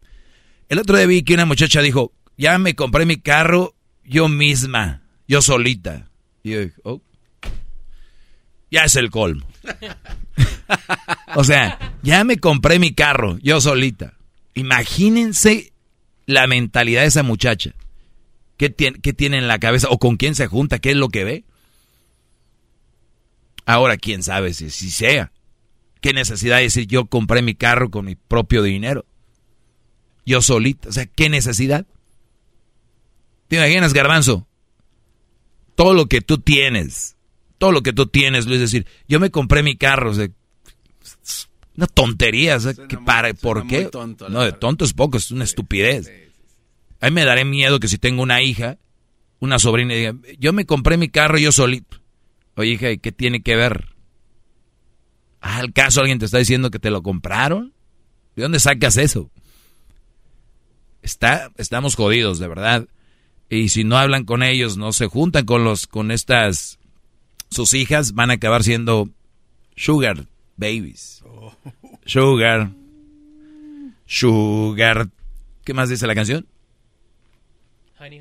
El 0.72 0.78
otro 0.78 0.96
día 0.96 1.06
vi 1.06 1.22
que 1.22 1.34
una 1.34 1.44
muchacha 1.44 1.82
dijo, 1.82 2.14
ya 2.38 2.58
me 2.58 2.74
compré 2.74 3.04
mi 3.04 3.18
carro 3.18 3.74
yo 4.04 4.30
misma, 4.30 5.02
yo 5.28 5.42
solita. 5.42 6.08
Y 6.42 6.52
yo 6.52 6.60
dije, 6.60 6.80
oh, 6.84 7.02
ya 8.70 8.84
es 8.84 8.96
el 8.96 9.10
colmo. 9.10 9.46
o 11.34 11.44
sea, 11.44 11.78
ya 12.02 12.24
me 12.24 12.38
compré 12.38 12.78
mi 12.78 12.94
carro 12.94 13.36
yo 13.42 13.60
solita. 13.60 14.14
Imagínense 14.54 15.74
la 16.24 16.46
mentalidad 16.46 17.02
de 17.02 17.08
esa 17.08 17.22
muchacha. 17.22 17.74
¿Qué 18.56 18.70
tiene, 18.70 18.98
¿Qué 18.98 19.12
tiene 19.12 19.36
en 19.36 19.48
la 19.48 19.58
cabeza? 19.58 19.88
¿O 19.90 19.98
con 19.98 20.16
quién 20.16 20.34
se 20.34 20.46
junta? 20.46 20.78
¿Qué 20.78 20.92
es 20.92 20.96
lo 20.96 21.10
que 21.10 21.24
ve? 21.24 21.44
Ahora, 23.66 23.98
quién 23.98 24.22
sabe 24.22 24.54
si, 24.54 24.70
si 24.70 24.90
sea. 24.90 25.32
¿Qué 26.00 26.14
necesidad 26.14 26.56
de 26.56 26.62
decir 26.62 26.86
yo 26.86 27.04
compré 27.04 27.42
mi 27.42 27.54
carro 27.54 27.90
con 27.90 28.06
mi 28.06 28.14
propio 28.14 28.62
dinero? 28.62 29.04
Yo 30.24 30.42
solito. 30.42 30.88
O 30.88 30.92
sea, 30.92 31.06
¿qué 31.06 31.28
necesidad? 31.28 31.86
¿Te 33.48 33.56
imaginas, 33.56 33.92
garbanzo? 33.92 34.46
Todo 35.74 35.94
lo 35.94 36.06
que 36.06 36.20
tú 36.20 36.38
tienes, 36.38 37.16
todo 37.58 37.72
lo 37.72 37.82
que 37.82 37.92
tú 37.92 38.06
tienes, 38.06 38.46
Luis, 38.46 38.60
es 38.60 38.72
decir, 38.72 38.86
yo 39.08 39.20
me 39.20 39.30
compré 39.30 39.62
mi 39.62 39.76
carro. 39.76 40.12
Una 41.76 41.86
tontería, 41.86 42.56
o 42.56 42.60
sea, 42.60 42.74
que 42.74 42.98
para, 42.98 43.32
¿por 43.34 43.66
qué? 43.66 43.86
tonto, 43.86 44.28
no, 44.28 44.42
de 44.42 44.52
tonto 44.52 44.84
es 44.84 44.92
poco, 44.92 45.16
es 45.16 45.30
una 45.30 45.44
estupidez. 45.44 46.10
A 47.00 47.06
mí 47.06 47.12
me 47.12 47.24
daré 47.24 47.44
miedo 47.44 47.80
que 47.80 47.88
si 47.88 47.98
tengo 47.98 48.22
una 48.22 48.42
hija, 48.42 48.78
una 49.40 49.58
sobrina, 49.58 49.94
y 49.94 49.98
diga, 49.98 50.14
yo 50.38 50.52
me 50.52 50.66
compré 50.66 50.96
mi 50.96 51.08
carro 51.08 51.38
yo 51.38 51.50
solito. 51.50 52.00
Oye, 52.54 52.72
hija, 52.72 52.90
¿y 52.90 52.98
¿qué 52.98 53.12
tiene 53.12 53.42
que 53.42 53.56
ver? 53.56 53.92
¿al 55.42 55.72
caso 55.72 56.00
alguien 56.00 56.18
te 56.18 56.24
está 56.24 56.38
diciendo 56.38 56.70
que 56.70 56.78
te 56.78 56.90
lo 56.90 57.02
compraron? 57.02 57.74
¿De 58.34 58.42
dónde 58.42 58.60
sacas 58.60 58.96
eso? 58.96 59.30
Está, 61.02 61.50
estamos 61.58 61.96
jodidos, 61.96 62.38
de 62.38 62.48
verdad. 62.48 62.86
Y 63.48 63.68
si 63.68 63.84
no 63.84 63.98
hablan 63.98 64.24
con 64.24 64.42
ellos, 64.42 64.76
no 64.76 64.92
se 64.92 65.06
juntan 65.06 65.44
con 65.44 65.64
los, 65.64 65.86
con 65.86 66.10
estas, 66.10 66.78
sus 67.50 67.74
hijas, 67.74 68.12
van 68.12 68.30
a 68.30 68.34
acabar 68.34 68.62
siendo 68.62 69.10
sugar 69.76 70.26
babies. 70.56 71.22
Sugar. 72.06 72.70
Sugar. 74.06 75.08
¿Qué 75.64 75.74
más 75.74 75.88
dice 75.88 76.06
la 76.06 76.14
canción? 76.14 76.46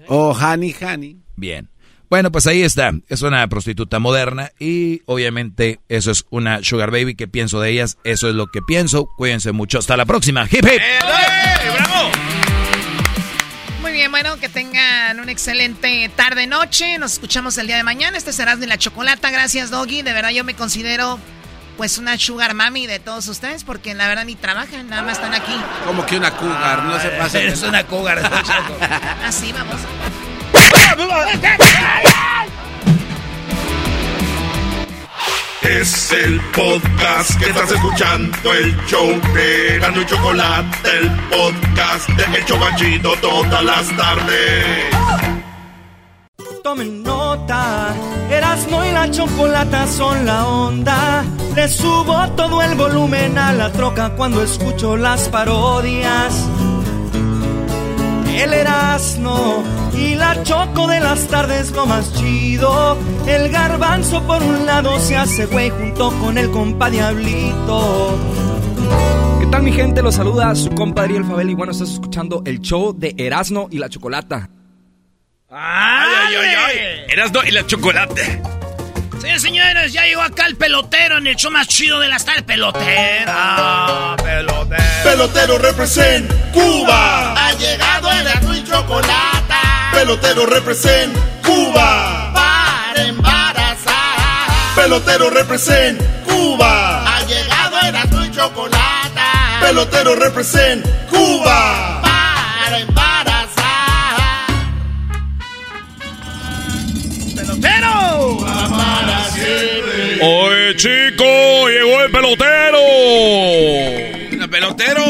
Oh, 0.08 0.32
honey, 0.32 0.76
honey. 0.80 1.18
Bien. 1.36 1.70
Bueno, 2.10 2.32
pues 2.32 2.46
ahí 2.46 2.62
está. 2.62 2.92
Es 3.08 3.22
una 3.22 3.48
prostituta 3.48 4.00
moderna 4.00 4.52
y 4.60 5.02
obviamente 5.06 5.80
eso 5.88 6.12
es 6.12 6.26
una 6.30 6.62
sugar 6.62 6.92
baby. 6.92 7.16
¿Qué 7.16 7.28
pienso 7.28 7.62
de 7.62 7.72
ellas? 7.72 7.98
Eso 8.04 8.28
es 8.30 8.36
lo 8.36 8.48
que 8.48 8.62
pienso. 8.62 9.08
Cuídense 9.18 9.54
mucho. 9.54 9.80
Hasta 9.80 9.96
la 9.98 10.06
próxima. 10.06 10.44
Hip 10.44 10.66
hip. 10.66 10.82
¡Bravo! 11.74 12.31
Bien, 14.02 14.10
bueno, 14.10 14.40
que 14.40 14.50
tengan 14.50 15.20
una 15.20 15.32
excelente 15.32 16.10
tarde-noche. 16.16 16.98
Nos 16.98 17.14
escuchamos 17.14 17.56
el 17.60 17.68
día 17.68 17.78
de 17.78 17.84
mañana. 17.84 18.18
Este 18.18 18.34
será 18.34 18.56
de 18.56 18.66
la 18.66 18.80
chocolata. 18.80 19.30
Gracias, 19.30 19.70
Doggy. 19.70 20.02
De 20.02 20.12
verdad, 20.12 20.32
yo 20.32 20.44
me 20.44 20.56
considero 20.56 21.20
pues 21.78 22.00
una 22.00 22.18
sugar 22.18 22.56
mami 22.56 22.88
de 22.88 22.98
todos 22.98 23.28
ustedes 23.28 23.64
porque 23.64 23.94
la 23.94 24.08
verdad 24.08 24.26
ni 24.26 24.34
trabajan, 24.34 24.90
nada 24.90 25.04
más 25.04 25.18
están 25.18 25.36
aquí. 25.36 25.54
Como 25.86 26.04
que 26.04 26.18
una 26.18 26.32
cougar, 26.32 26.82
no 26.82 27.00
se 27.00 27.10
pasa. 27.10 27.38
Ah, 27.38 27.42
Eres 27.42 27.62
una 27.62 27.84
cougar. 27.84 28.24
Así 29.24 29.52
vamos. 29.54 29.80
Es 35.62 36.12
el 36.12 36.42
podcast 36.56 37.40
que 37.40 37.50
estás 37.50 37.72
escuchando, 37.72 38.52
el 38.52 38.76
show 38.88 39.08
de 39.34 39.78
Gano 39.80 40.02
y 40.02 40.06
Chocolate, 40.08 40.90
el 41.00 41.12
podcast 41.30 42.10
de 42.10 42.38
El 42.38 42.46
Chobachito 42.46 43.14
todas 43.22 43.64
las 43.64 43.96
tardes. 43.96 44.66
Tomen 46.64 47.04
nota, 47.04 47.94
Erasmo 48.32 48.84
y 48.86 48.92
la 48.92 49.12
chocolata 49.12 49.86
son 49.86 50.26
la 50.26 50.48
onda. 50.48 51.24
Le 51.56 51.68
subo 51.68 52.28
todo 52.32 52.62
el 52.64 52.74
volumen 52.76 53.38
a 53.38 53.54
la 53.54 53.72
troca 53.72 54.16
cuando 54.16 54.42
escucho 54.42 54.98
las 54.98 55.30
parodias. 55.30 56.34
El 58.40 58.54
Erasmo 58.54 59.64
y 59.94 60.16
la 60.16 60.42
choco 60.44 60.88
de 60.88 61.00
las 61.00 61.28
tardes 61.28 61.72
lo 61.72 61.86
más 61.86 62.14
chido. 62.14 62.98
El 63.28 63.50
garbanzo 63.50 64.22
por 64.24 64.42
un 64.42 64.66
lado 64.66 65.00
se 65.00 65.18
hace 65.18 65.46
güey 65.46 65.70
junto 65.70 66.12
con 66.20 66.38
el 66.38 66.50
compa 66.50 66.90
Diablito. 66.90 68.18
¿Qué 69.40 69.46
tal 69.48 69.64
mi 69.64 69.72
gente? 69.72 70.02
Los 70.02 70.16
saluda 70.16 70.56
su 70.56 70.70
compa 70.72 71.04
Ariel 71.04 71.26
Fabel 71.26 71.50
y 71.50 71.54
bueno, 71.54 71.72
estás 71.72 71.92
escuchando 71.92 72.42
el 72.46 72.60
show 72.62 72.94
de 72.98 73.14
Erasmo 73.18 73.68
y 73.70 73.78
la 73.78 73.90
Chocolata. 73.90 74.50
¡Ay, 75.50 76.10
ay, 76.26 76.36
ay! 76.36 76.56
ay. 76.56 76.78
Erasno 77.10 77.42
y 77.46 77.52
la 77.52 77.66
chocolate. 77.68 78.42
Señores, 79.22 79.42
señores, 79.44 79.94
ya 79.94 80.04
llegó 80.06 80.24
acá 80.24 80.48
el 80.48 80.56
pelotero 80.56 81.20
en 81.20 81.28
el 81.28 81.36
show 81.36 81.52
más 81.52 81.68
chido 81.68 82.00
de 82.00 82.08
las 82.08 82.26
tardes. 82.26 82.42
Pelotero. 82.42 83.32
Ah, 83.32 84.16
pelotero. 84.22 84.84
Pelotero 85.04 85.58
represent 85.60 86.32
Cuba. 86.52 87.34
Ha 87.34 87.54
llegado 87.54 88.12
el 88.12 88.28
Erasmo 88.28 88.54
y 88.56 88.64
Chocolata. 88.64 89.92
Pelotero 89.94 90.46
represent 90.48 91.16
Cuba. 91.44 92.32
Para 92.34 93.04
embarazar. 93.04 94.74
Pelotero 94.76 95.30
represent 95.30 96.02
Cuba. 96.26 97.18
Ha 97.18 97.24
llegado 97.26 97.80
el 97.80 97.88
Erasmo 97.90 98.26
y 98.26 98.32
Chocolata. 98.32 99.60
Pelotero 99.62 100.16
represent 100.16 100.84
Cuba. 101.12 102.01
Para 108.40 109.26
siempre. 109.26 110.20
Oye, 110.24 110.76
chico, 110.76 111.70
llegó 111.70 112.02
el 112.02 112.12
pelotero. 112.12 112.78
¡El 114.32 114.50
pelotero! 114.50 115.04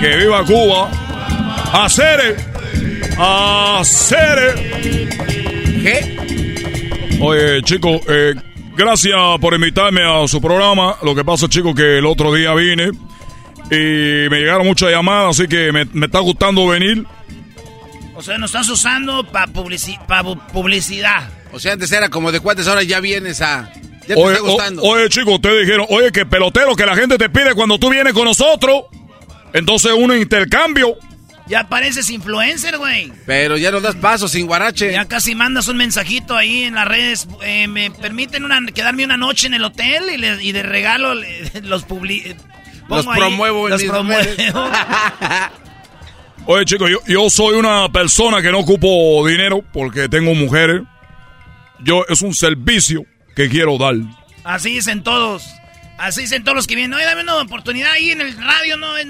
Que 0.00 0.16
viva 0.16 0.44
Cuba. 0.44 0.90
Hacer. 1.72 2.36
Hacer. 3.18 4.54
¿Qué? 5.82 7.18
Oye, 7.20 7.62
chico, 7.62 8.00
eh, 8.08 8.34
gracias 8.74 9.14
por 9.40 9.52
invitarme 9.52 10.00
a 10.02 10.26
su 10.26 10.40
programa. 10.40 10.96
Lo 11.02 11.14
que 11.14 11.22
pasa, 11.22 11.48
chico, 11.48 11.74
que 11.74 11.98
el 11.98 12.06
otro 12.06 12.32
día 12.32 12.54
vine 12.54 12.90
y 13.70 14.28
me 14.30 14.38
llegaron 14.40 14.66
muchas 14.66 14.90
llamadas, 14.90 15.38
así 15.38 15.48
que 15.48 15.70
me, 15.70 15.84
me 15.92 16.06
está 16.06 16.20
gustando 16.20 16.66
venir. 16.66 17.04
O 18.20 18.22
sea, 18.22 18.36
nos 18.36 18.50
estás 18.50 18.68
usando 18.68 19.24
para 19.26 19.46
publicidad. 19.46 21.28
O 21.52 21.58
sea, 21.58 21.72
antes 21.72 21.90
era 21.90 22.10
como 22.10 22.30
de 22.30 22.40
cuates, 22.40 22.68
ahora 22.68 22.82
ya 22.82 23.00
vienes 23.00 23.40
a. 23.40 23.72
Ya 24.06 24.14
te 24.14 24.20
Oye, 24.20 24.34
está 24.36 24.46
gustando. 24.46 24.82
o- 24.82 24.90
oye, 24.90 25.08
chicos, 25.08 25.34
ustedes 25.34 25.66
dijeron, 25.66 25.86
oye, 25.88 26.12
que 26.12 26.26
pelotero 26.26 26.76
que 26.76 26.84
la 26.84 26.94
gente 26.94 27.16
te 27.16 27.30
pide 27.30 27.54
cuando 27.54 27.78
tú 27.78 27.88
vienes 27.90 28.12
con 28.12 28.24
nosotros. 28.26 28.84
Entonces, 29.54 29.92
un 29.92 30.14
intercambio. 30.14 30.96
Ya 31.46 31.68
pareces 31.68 32.10
influencer, 32.10 32.76
güey. 32.78 33.10
Pero 33.26 33.56
ya 33.56 33.70
no 33.72 33.80
das 33.80 33.96
paso 33.96 34.28
sin 34.28 34.46
guarache. 34.46 34.92
Ya 34.92 35.06
casi 35.06 35.34
mandas 35.34 35.66
un 35.68 35.78
mensajito 35.78 36.36
ahí 36.36 36.64
en 36.64 36.74
las 36.74 36.86
redes. 36.86 37.26
eh, 37.42 37.66
¿Me 37.68 37.90
permiten 37.90 38.44
una, 38.44 38.60
quedarme 38.66 39.04
una 39.04 39.16
noche 39.16 39.46
en 39.46 39.54
el 39.54 39.64
hotel? 39.64 40.04
Y, 40.14 40.18
le- 40.18 40.44
y 40.44 40.52
de 40.52 40.62
regalo 40.62 41.14
le- 41.14 41.50
los 41.62 41.84
publi... 41.84 42.18
eh, 42.26 42.36
Los 42.88 43.06
ahí, 43.08 43.16
promuevo 43.18 43.66
en 43.66 43.70
Los 43.72 43.82
mis 43.82 43.90
promuevo. 43.90 44.22
Oye, 46.46 46.64
chicos, 46.64 46.90
yo, 46.90 46.98
yo 47.06 47.30
soy 47.30 47.56
una 47.56 47.88
persona 47.92 48.42
que 48.42 48.50
no 48.50 48.60
ocupo 48.60 49.26
dinero 49.26 49.62
porque 49.72 50.08
tengo 50.08 50.34
mujeres. 50.34 50.82
Yo 51.80 52.04
es 52.08 52.22
un 52.22 52.34
servicio 52.34 53.04
que 53.36 53.48
quiero 53.48 53.78
dar. 53.78 53.94
Así 54.44 54.70
dicen 54.74 55.02
todos. 55.02 55.44
Así 55.98 56.22
dicen 56.22 56.42
todos 56.44 56.56
los 56.56 56.66
que 56.66 56.74
vienen. 56.76 56.94
Oye, 56.94 57.04
dame 57.04 57.22
una 57.22 57.36
oportunidad 57.36 57.92
ahí 57.92 58.10
en 58.10 58.20
el 58.20 58.36
radio. 58.36 58.76
No, 58.76 58.96
es, 58.96 59.06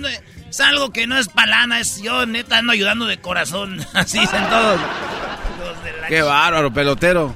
es- 0.50 0.60
algo 0.60 0.92
que 0.92 1.06
no 1.06 1.16
es 1.18 1.28
palana. 1.28 1.80
Es 1.80 2.02
yo, 2.02 2.26
neta, 2.26 2.58
ando 2.58 2.72
ayudando 2.72 3.06
de 3.06 3.18
corazón. 3.20 3.80
Así 3.94 4.18
dicen 4.20 4.46
todos. 4.48 4.80
Hijos 4.80 5.84
de 5.84 6.00
la 6.00 6.06
Qué 6.08 6.22
bárbaro, 6.22 6.72
pelotero. 6.72 7.34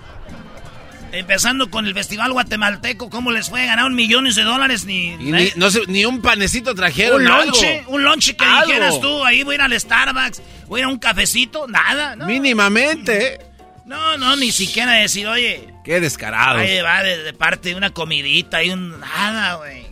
Empezando 1.14 1.70
con 1.70 1.86
el 1.86 1.94
Festival 1.94 2.32
Guatemalteco, 2.32 3.08
¿cómo 3.08 3.30
les 3.30 3.48
fue? 3.48 3.66
¿Ganaron 3.66 3.94
millones 3.94 4.34
de 4.34 4.42
dólares? 4.42 4.84
Ni, 4.84 5.12
Y 5.12 5.16
ni, 5.32 5.48
no 5.56 5.70
sé, 5.70 5.82
ni 5.86 6.04
un 6.04 6.20
panecito 6.20 6.74
trajeron. 6.74 7.22
un 7.22 7.28
algo. 7.28 7.44
lonche, 7.52 7.84
un 7.86 8.02
lonche 8.02 8.36
que 8.36 8.44
Algo. 8.44 8.66
dijeras 8.66 9.00
tú, 9.00 9.24
ahí 9.24 9.42
voy 9.44 9.54
a 9.54 9.56
ir 9.56 9.60
al 9.62 9.80
Starbucks, 9.80 10.42
voy 10.66 10.80
a 10.80 10.82
ir 10.82 10.84
a 10.86 10.88
un 10.88 10.98
cafecito, 10.98 11.66
nada, 11.68 12.16
¿no? 12.16 12.26
Mínimamente. 12.26 13.38
No, 13.86 14.16
no, 14.18 14.34
ni 14.36 14.50
siquiera 14.50 14.92
decir, 14.92 15.26
oye, 15.28 15.68
Qué 15.84 16.00
descarado. 16.00 16.58
ahí 16.58 16.80
va 16.80 17.02
de, 17.02 17.22
de 17.22 17.32
parte 17.34 17.68
de 17.68 17.74
una 17.76 17.90
comidita 17.90 18.62
y 18.64 18.70
un... 18.70 18.98
Nada, 18.98 19.54
güey. 19.56 19.86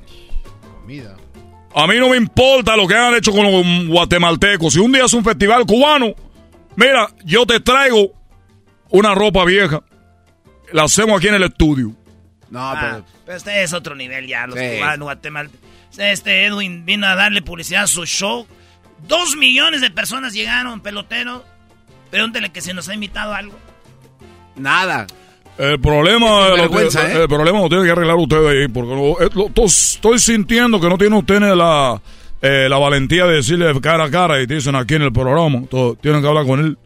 Comida. 0.80 1.14
A 1.74 1.86
mí 1.86 1.96
no 1.98 2.08
me 2.08 2.16
importa 2.16 2.76
lo 2.76 2.86
que 2.88 2.94
hayan 2.94 3.14
hecho 3.14 3.30
con 3.32 3.44
los 3.50 3.86
guatemaltecos. 3.86 4.72
Si 4.72 4.78
un 4.80 4.90
día 4.92 5.04
es 5.04 5.12
un 5.12 5.22
festival 5.24 5.64
cubano, 5.66 6.14
mira, 6.76 7.08
yo 7.24 7.46
te 7.46 7.60
traigo 7.60 8.12
una 8.90 9.14
ropa 9.14 9.44
vieja. 9.44 9.82
La 10.72 10.84
hacemos 10.84 11.18
aquí 11.18 11.28
en 11.28 11.34
el 11.34 11.42
estudio. 11.44 11.92
No, 12.50 12.60
Ah, 12.60 12.78
pero. 12.80 13.04
pero 13.24 13.38
este 13.38 13.62
es 13.62 13.72
otro 13.72 13.94
nivel 13.94 14.26
ya, 14.26 14.46
los 14.46 14.58
Sí. 14.58 14.64
cubanos, 14.76 15.04
Guatemala. 15.04 15.50
Este 15.98 16.44
Edwin 16.46 16.84
vino 16.84 17.06
a 17.06 17.14
darle 17.14 17.42
publicidad 17.42 17.84
a 17.84 17.86
su 17.86 18.04
show. 18.06 18.46
Dos 19.06 19.36
millones 19.36 19.80
de 19.80 19.90
personas 19.90 20.32
llegaron, 20.32 20.80
pelotero. 20.80 21.44
Pregúntele 22.10 22.50
que 22.50 22.60
si 22.60 22.72
nos 22.72 22.88
ha 22.88 22.94
invitado 22.94 23.34
algo. 23.34 23.58
Nada. 24.56 25.06
El 25.58 25.80
problema, 25.80 26.48
Es 26.48 26.70
lo 26.70 26.80
¿eh? 26.80 27.22
el 27.22 27.28
problema 27.28 27.60
lo 27.60 27.68
tiene 27.68 27.84
que 27.84 27.90
arreglar 27.90 28.16
ustedes 28.16 28.48
ahí, 28.48 28.68
porque 28.68 28.94
lo- 28.94 29.20
eh, 29.20 29.28
lo- 29.34 29.50
to- 29.50 29.64
estoy 29.64 30.18
sintiendo 30.18 30.80
que 30.80 30.88
no 30.88 30.96
tienen 30.96 31.18
ustedes 31.18 31.56
la, 31.56 32.00
eh, 32.40 32.66
la 32.70 32.78
valentía 32.78 33.26
de 33.26 33.34
decirle 33.36 33.78
cara 33.80 34.04
a 34.04 34.10
cara 34.10 34.40
y 34.40 34.46
te 34.46 34.54
dicen 34.54 34.74
aquí 34.76 34.94
en 34.94 35.02
el 35.02 35.12
programa. 35.12 35.62
To- 35.70 35.96
tienen 36.00 36.22
que 36.22 36.28
hablar 36.28 36.46
con 36.46 36.60
él. 36.60 36.78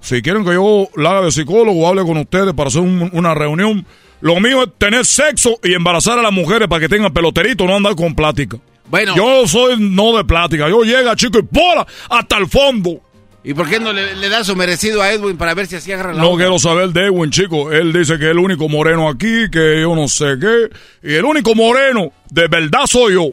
Si 0.00 0.22
quieren 0.22 0.44
que 0.44 0.52
yo 0.54 0.88
la 0.96 1.10
haga 1.10 1.22
de 1.26 1.30
psicólogo, 1.32 1.86
hable 1.88 2.02
con 2.02 2.16
ustedes 2.16 2.54
para 2.54 2.68
hacer 2.68 2.80
un- 2.82 3.10
una 3.12 3.34
reunión. 3.34 3.84
Lo 4.20 4.38
mío 4.40 4.62
es 4.64 4.68
tener 4.78 5.04
sexo 5.06 5.58
y 5.62 5.74
embarazar 5.74 6.18
a 6.18 6.22
las 6.22 6.32
mujeres 6.32 6.68
para 6.68 6.80
que 6.80 6.88
tengan 6.88 7.12
peloterito, 7.12 7.64
no 7.66 7.76
andar 7.76 7.94
con 7.94 8.14
plática. 8.14 8.58
Bueno. 8.88 9.14
Yo 9.16 9.46
soy 9.46 9.76
no 9.78 10.16
de 10.16 10.24
plática. 10.24 10.68
Yo 10.68 10.82
llega, 10.82 11.14
chico, 11.16 11.38
y 11.38 11.42
pola 11.42 11.86
hasta 12.08 12.36
el 12.38 12.46
fondo. 12.48 13.00
¿Y 13.42 13.54
por 13.54 13.68
qué 13.70 13.80
no 13.80 13.92
le, 13.92 14.16
le 14.16 14.28
da 14.28 14.44
su 14.44 14.54
merecido 14.54 15.00
a 15.00 15.10
Edwin 15.12 15.38
para 15.38 15.54
ver 15.54 15.66
si 15.66 15.76
así 15.76 15.90
agarra 15.92 16.12
la 16.12 16.20
No 16.20 16.30
onda? 16.30 16.44
quiero 16.44 16.58
saber 16.58 16.90
de 16.90 17.06
Edwin, 17.06 17.30
chico. 17.30 17.72
Él 17.72 17.92
dice 17.92 18.18
que 18.18 18.24
es 18.26 18.30
el 18.32 18.38
único 18.38 18.68
moreno 18.68 19.08
aquí, 19.08 19.48
que 19.50 19.80
yo 19.80 19.94
no 19.96 20.08
sé 20.08 20.34
qué. 20.38 20.68
Y 21.08 21.14
el 21.14 21.24
único 21.24 21.54
moreno 21.54 22.12
de 22.30 22.48
verdad 22.48 22.84
soy 22.86 23.14
yo. 23.14 23.28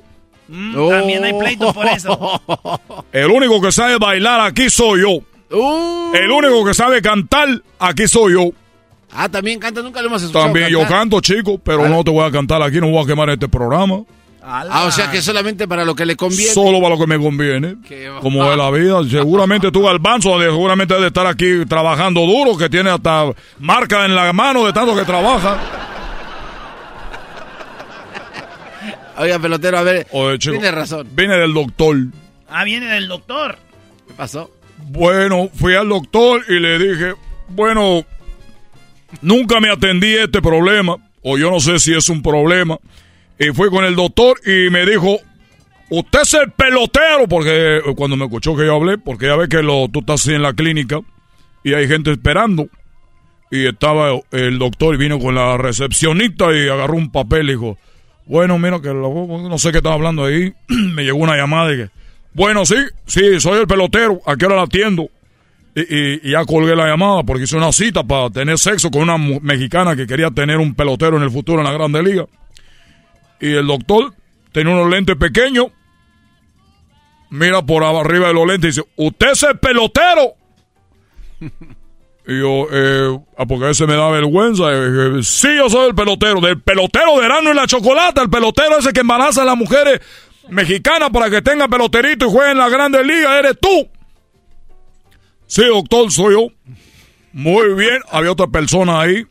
Mm, 0.48 0.90
También 0.90 1.24
hay 1.26 1.34
pleito 1.38 1.74
por 1.74 1.86
eso. 1.88 2.42
El 3.12 3.26
único 3.32 3.60
que 3.62 3.70
sabe 3.74 3.98
bailar 3.98 4.40
aquí 4.40 4.70
soy 4.70 5.02
yo. 5.02 5.20
El 5.50 6.30
único 6.32 6.66
que 6.66 6.74
sabe 6.74 7.02
cantar 7.02 7.48
aquí 7.80 8.08
soy 8.08 8.34
yo. 8.34 8.50
Ah, 9.12 9.30
también 9.30 9.60
canta, 9.60 9.82
nunca 9.82 10.02
lo 10.02 10.08
hemos 10.08 10.22
escuchado 10.22 10.46
También 10.46 10.70
yo 10.70 10.80
cantar. 10.80 10.98
canto, 11.00 11.22
chico, 11.22 11.58
pero 11.60 11.88
no 11.88 12.04
te 12.04 12.12
voy 12.12 12.26
a 12.28 12.32
cantar 12.32 12.62
aquí, 12.62 12.80
no 12.82 12.90
voy 12.90 13.04
a 13.04 13.08
quemar 13.08 13.30
este 13.30 13.48
programa. 13.48 14.02
Ah, 14.50 14.86
o 14.88 14.92
sea 14.92 15.12
que 15.12 15.22
solamente 15.22 15.68
para 15.68 15.84
lo 15.84 15.94
que 15.94 16.06
le 16.06 16.16
conviene. 16.16 16.54
Solo 16.54 16.78
para 16.82 16.96
lo 16.96 17.00
que 17.00 17.08
me 17.08 17.18
conviene. 17.20 17.76
Qué 17.86 18.10
Como 18.22 18.50
es 18.50 18.58
la 18.58 18.70
vida. 18.72 19.02
Seguramente 19.10 19.72
tú, 19.72 19.84
Galbanzo, 19.84 20.40
de- 20.40 20.46
seguramente 20.46 20.94
debe 20.94 21.08
estar 21.08 21.28
aquí 21.28 21.66
trabajando 21.68 22.22
duro, 22.22 22.58
que 22.58 22.70
tiene 22.70 22.90
hasta 22.90 23.26
marca 23.60 24.06
en 24.06 24.16
la 24.16 24.32
mano 24.32 24.66
de 24.66 24.72
tanto 24.72 24.96
que 24.96 25.04
trabaja. 25.04 25.58
Oiga, 29.18 29.40
pelotero, 29.40 29.78
a 29.80 29.84
ver. 29.84 30.08
Oye, 30.12 30.38
chico, 30.40 30.54
Tiene 30.54 30.72
razón. 30.72 31.08
Vine 31.14 31.36
del 31.38 31.54
doctor. 31.54 31.98
Ah, 32.50 32.64
viene 32.64 32.86
del 32.86 33.08
doctor. 33.08 33.58
¿Qué 34.08 34.14
pasó? 34.14 34.52
Bueno, 34.90 35.50
fui 35.54 35.76
al 35.76 35.90
doctor 35.90 36.44
y 36.48 36.60
le 36.60 36.80
dije, 36.80 37.14
bueno, 37.50 38.06
nunca 39.22 39.60
me 39.60 39.70
atendí 39.70 40.16
a 40.18 40.24
este 40.26 40.42
problema, 40.42 40.96
o 41.22 41.38
yo 41.38 41.52
no 41.52 41.60
sé 41.60 41.80
si 41.80 41.94
es 41.94 42.10
un 42.10 42.22
problema. 42.22 42.78
Y 43.40 43.50
fui 43.50 43.70
con 43.70 43.84
el 43.86 43.96
doctor 43.96 44.40
y 44.46 44.70
me 44.70 44.86
dijo, 44.86 45.18
usted 45.90 46.22
es 46.22 46.34
el 46.36 46.52
pelotero, 46.52 47.28
porque 47.30 47.78
eh, 47.78 47.82
cuando 47.96 48.16
me 48.16 48.26
escuchó 48.26 48.56
que 48.56 48.66
yo 48.66 48.76
hablé, 48.76 48.98
porque 48.98 49.28
ya 49.28 49.36
ve 49.36 49.48
que 49.50 49.62
lo, 49.62 49.88
tú 49.90 50.00
estás 50.00 50.28
en 50.28 50.42
la 50.42 50.54
clínica 50.54 51.00
y 51.64 51.74
hay 51.74 51.88
gente 51.88 52.12
esperando. 52.12 52.68
Y 53.50 53.66
estaba 53.66 54.12
el 54.32 54.60
doctor 54.60 54.96
y 54.96 54.98
vino 54.98 55.20
con 55.20 55.36
la 55.36 55.56
recepcionista 55.58 56.52
y 56.54 56.68
agarró 56.68 56.96
un 56.96 57.12
papel 57.12 57.48
y 57.50 57.54
dijo, 57.54 57.78
bueno, 58.26 58.58
mira 58.60 58.82
que 58.82 58.90
lo- 58.90 59.48
no 59.50 59.58
sé 59.58 59.72
qué 59.72 59.78
estaba 59.78 59.96
hablando 59.96 60.26
ahí. 60.26 60.52
me 60.68 61.04
llegó 61.04 61.18
una 61.20 61.38
llamada 61.38 61.74
y 61.74 61.78
que, 61.78 61.90
bueno, 62.38 62.68
sí, 62.68 62.76
sí, 63.08 63.40
soy 63.40 63.62
el 63.62 63.66
pelotero, 63.66 64.22
¿a 64.28 64.36
qué 64.36 64.48
la 64.48 64.62
atiendo? 64.62 65.10
Y, 65.76 66.30
ya 66.30 66.46
colgué 66.46 66.76
la 66.76 66.86
llamada 66.86 67.24
porque 67.24 67.46
hice 67.46 67.58
una 67.58 67.72
cita 67.72 68.04
para 68.04 68.30
tener 68.30 68.60
sexo 68.60 68.92
con 68.92 69.10
una 69.10 69.18
mexicana 69.18 69.96
que 69.96 70.06
quería 70.06 70.30
tener 70.30 70.58
un 70.58 70.76
pelotero 70.76 71.18
en 71.18 71.24
el 71.24 71.32
futuro 71.32 71.62
en 71.62 71.66
la 71.66 71.72
Grande 71.72 72.04
Liga. 72.04 72.28
Y 73.42 73.54
el 73.54 73.66
doctor 73.66 74.14
tenía 74.52 74.72
unos 74.72 74.88
lentes 74.88 75.16
pequeños. 75.16 75.66
Mira 77.32 77.64
por 77.64 77.84
arriba 77.84 78.28
de 78.28 78.36
los 78.36 78.46
lentes 78.46 78.78
y 78.78 78.82
dice, 78.82 78.92
¿usted 78.98 79.32
es 79.32 79.42
el 79.42 79.58
pelotero? 79.58 80.36
Y 82.30 82.40
yo, 82.40 82.68
eh, 82.72 83.18
ah, 83.38 83.46
porque 83.48 83.64
a 83.64 83.68
veces 83.70 83.88
me 83.88 83.96
da 83.96 84.12
vergüenza. 84.12 84.64
Y 84.74 84.92
dije, 84.92 85.24
sí, 85.24 85.48
yo 85.56 85.70
soy 85.70 85.88
el 85.88 85.96
pelotero. 85.96 86.42
Del 86.42 86.62
pelotero 86.62 87.16
de 87.16 87.22
verano 87.22 87.52
y 87.52 87.56
la 87.56 87.66
chocolate. 87.66 88.22
El 88.22 88.30
pelotero 88.30 88.78
ese 88.78 88.92
que 88.92 89.00
embaraza 89.00 89.44
a 89.44 89.46
las 89.46 89.56
mujeres 89.56 90.02
mexicanas 90.50 91.10
para 91.10 91.30
que 91.30 91.42
tengan 91.42 91.70
peloterito 91.70 92.28
y 92.28 92.32
jueguen 92.32 92.52
en 92.54 92.58
la 92.58 92.70
grande 92.70 93.04
liga. 93.04 93.40
Eres 93.40 93.58
tú. 93.60 93.88
Sí, 95.46 95.66
doctor, 95.66 96.12
soy 96.12 96.34
yo. 96.34 96.48
Muy 97.34 97.74
bien. 97.76 98.02
Había 98.12 98.32
otra 98.32 98.48
persona 98.48 99.02
ahí. 99.02 99.26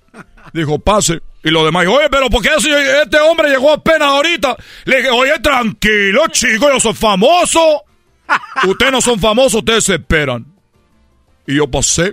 Dijo, 0.52 0.78
pase. 0.78 1.20
Y 1.44 1.50
lo 1.50 1.64
demás, 1.64 1.86
oye, 1.86 2.08
pero 2.10 2.28
¿por 2.28 2.42
qué 2.42 2.48
este 2.56 3.20
hombre 3.20 3.48
llegó 3.48 3.72
apenas 3.72 4.08
ahorita? 4.08 4.56
Le 4.84 4.96
dije, 4.96 5.10
oye, 5.10 5.38
tranquilo, 5.40 6.26
chico, 6.28 6.68
yo 6.72 6.80
soy 6.80 6.94
famoso. 6.94 7.84
Ustedes 8.66 8.90
no 8.90 9.00
son 9.00 9.20
famosos, 9.20 9.54
ustedes 9.54 9.84
se 9.84 9.94
esperan. 9.94 10.44
Y 11.46 11.54
yo 11.56 11.70
pasé. 11.70 12.12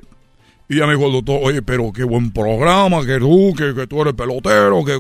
Y 0.70 0.78
ya 0.78 0.86
me 0.86 0.94
dijo 0.94 1.08
el 1.08 1.14
doctor, 1.14 1.40
oye, 1.42 1.62
pero 1.64 1.92
qué 1.92 2.04
buen 2.04 2.32
programa, 2.32 3.04
que 3.06 3.18
tú, 3.18 3.54
que, 3.58 3.74
que 3.74 3.88
tú 3.88 4.02
eres 4.02 4.14
pelotero, 4.14 4.86
que 4.86 5.00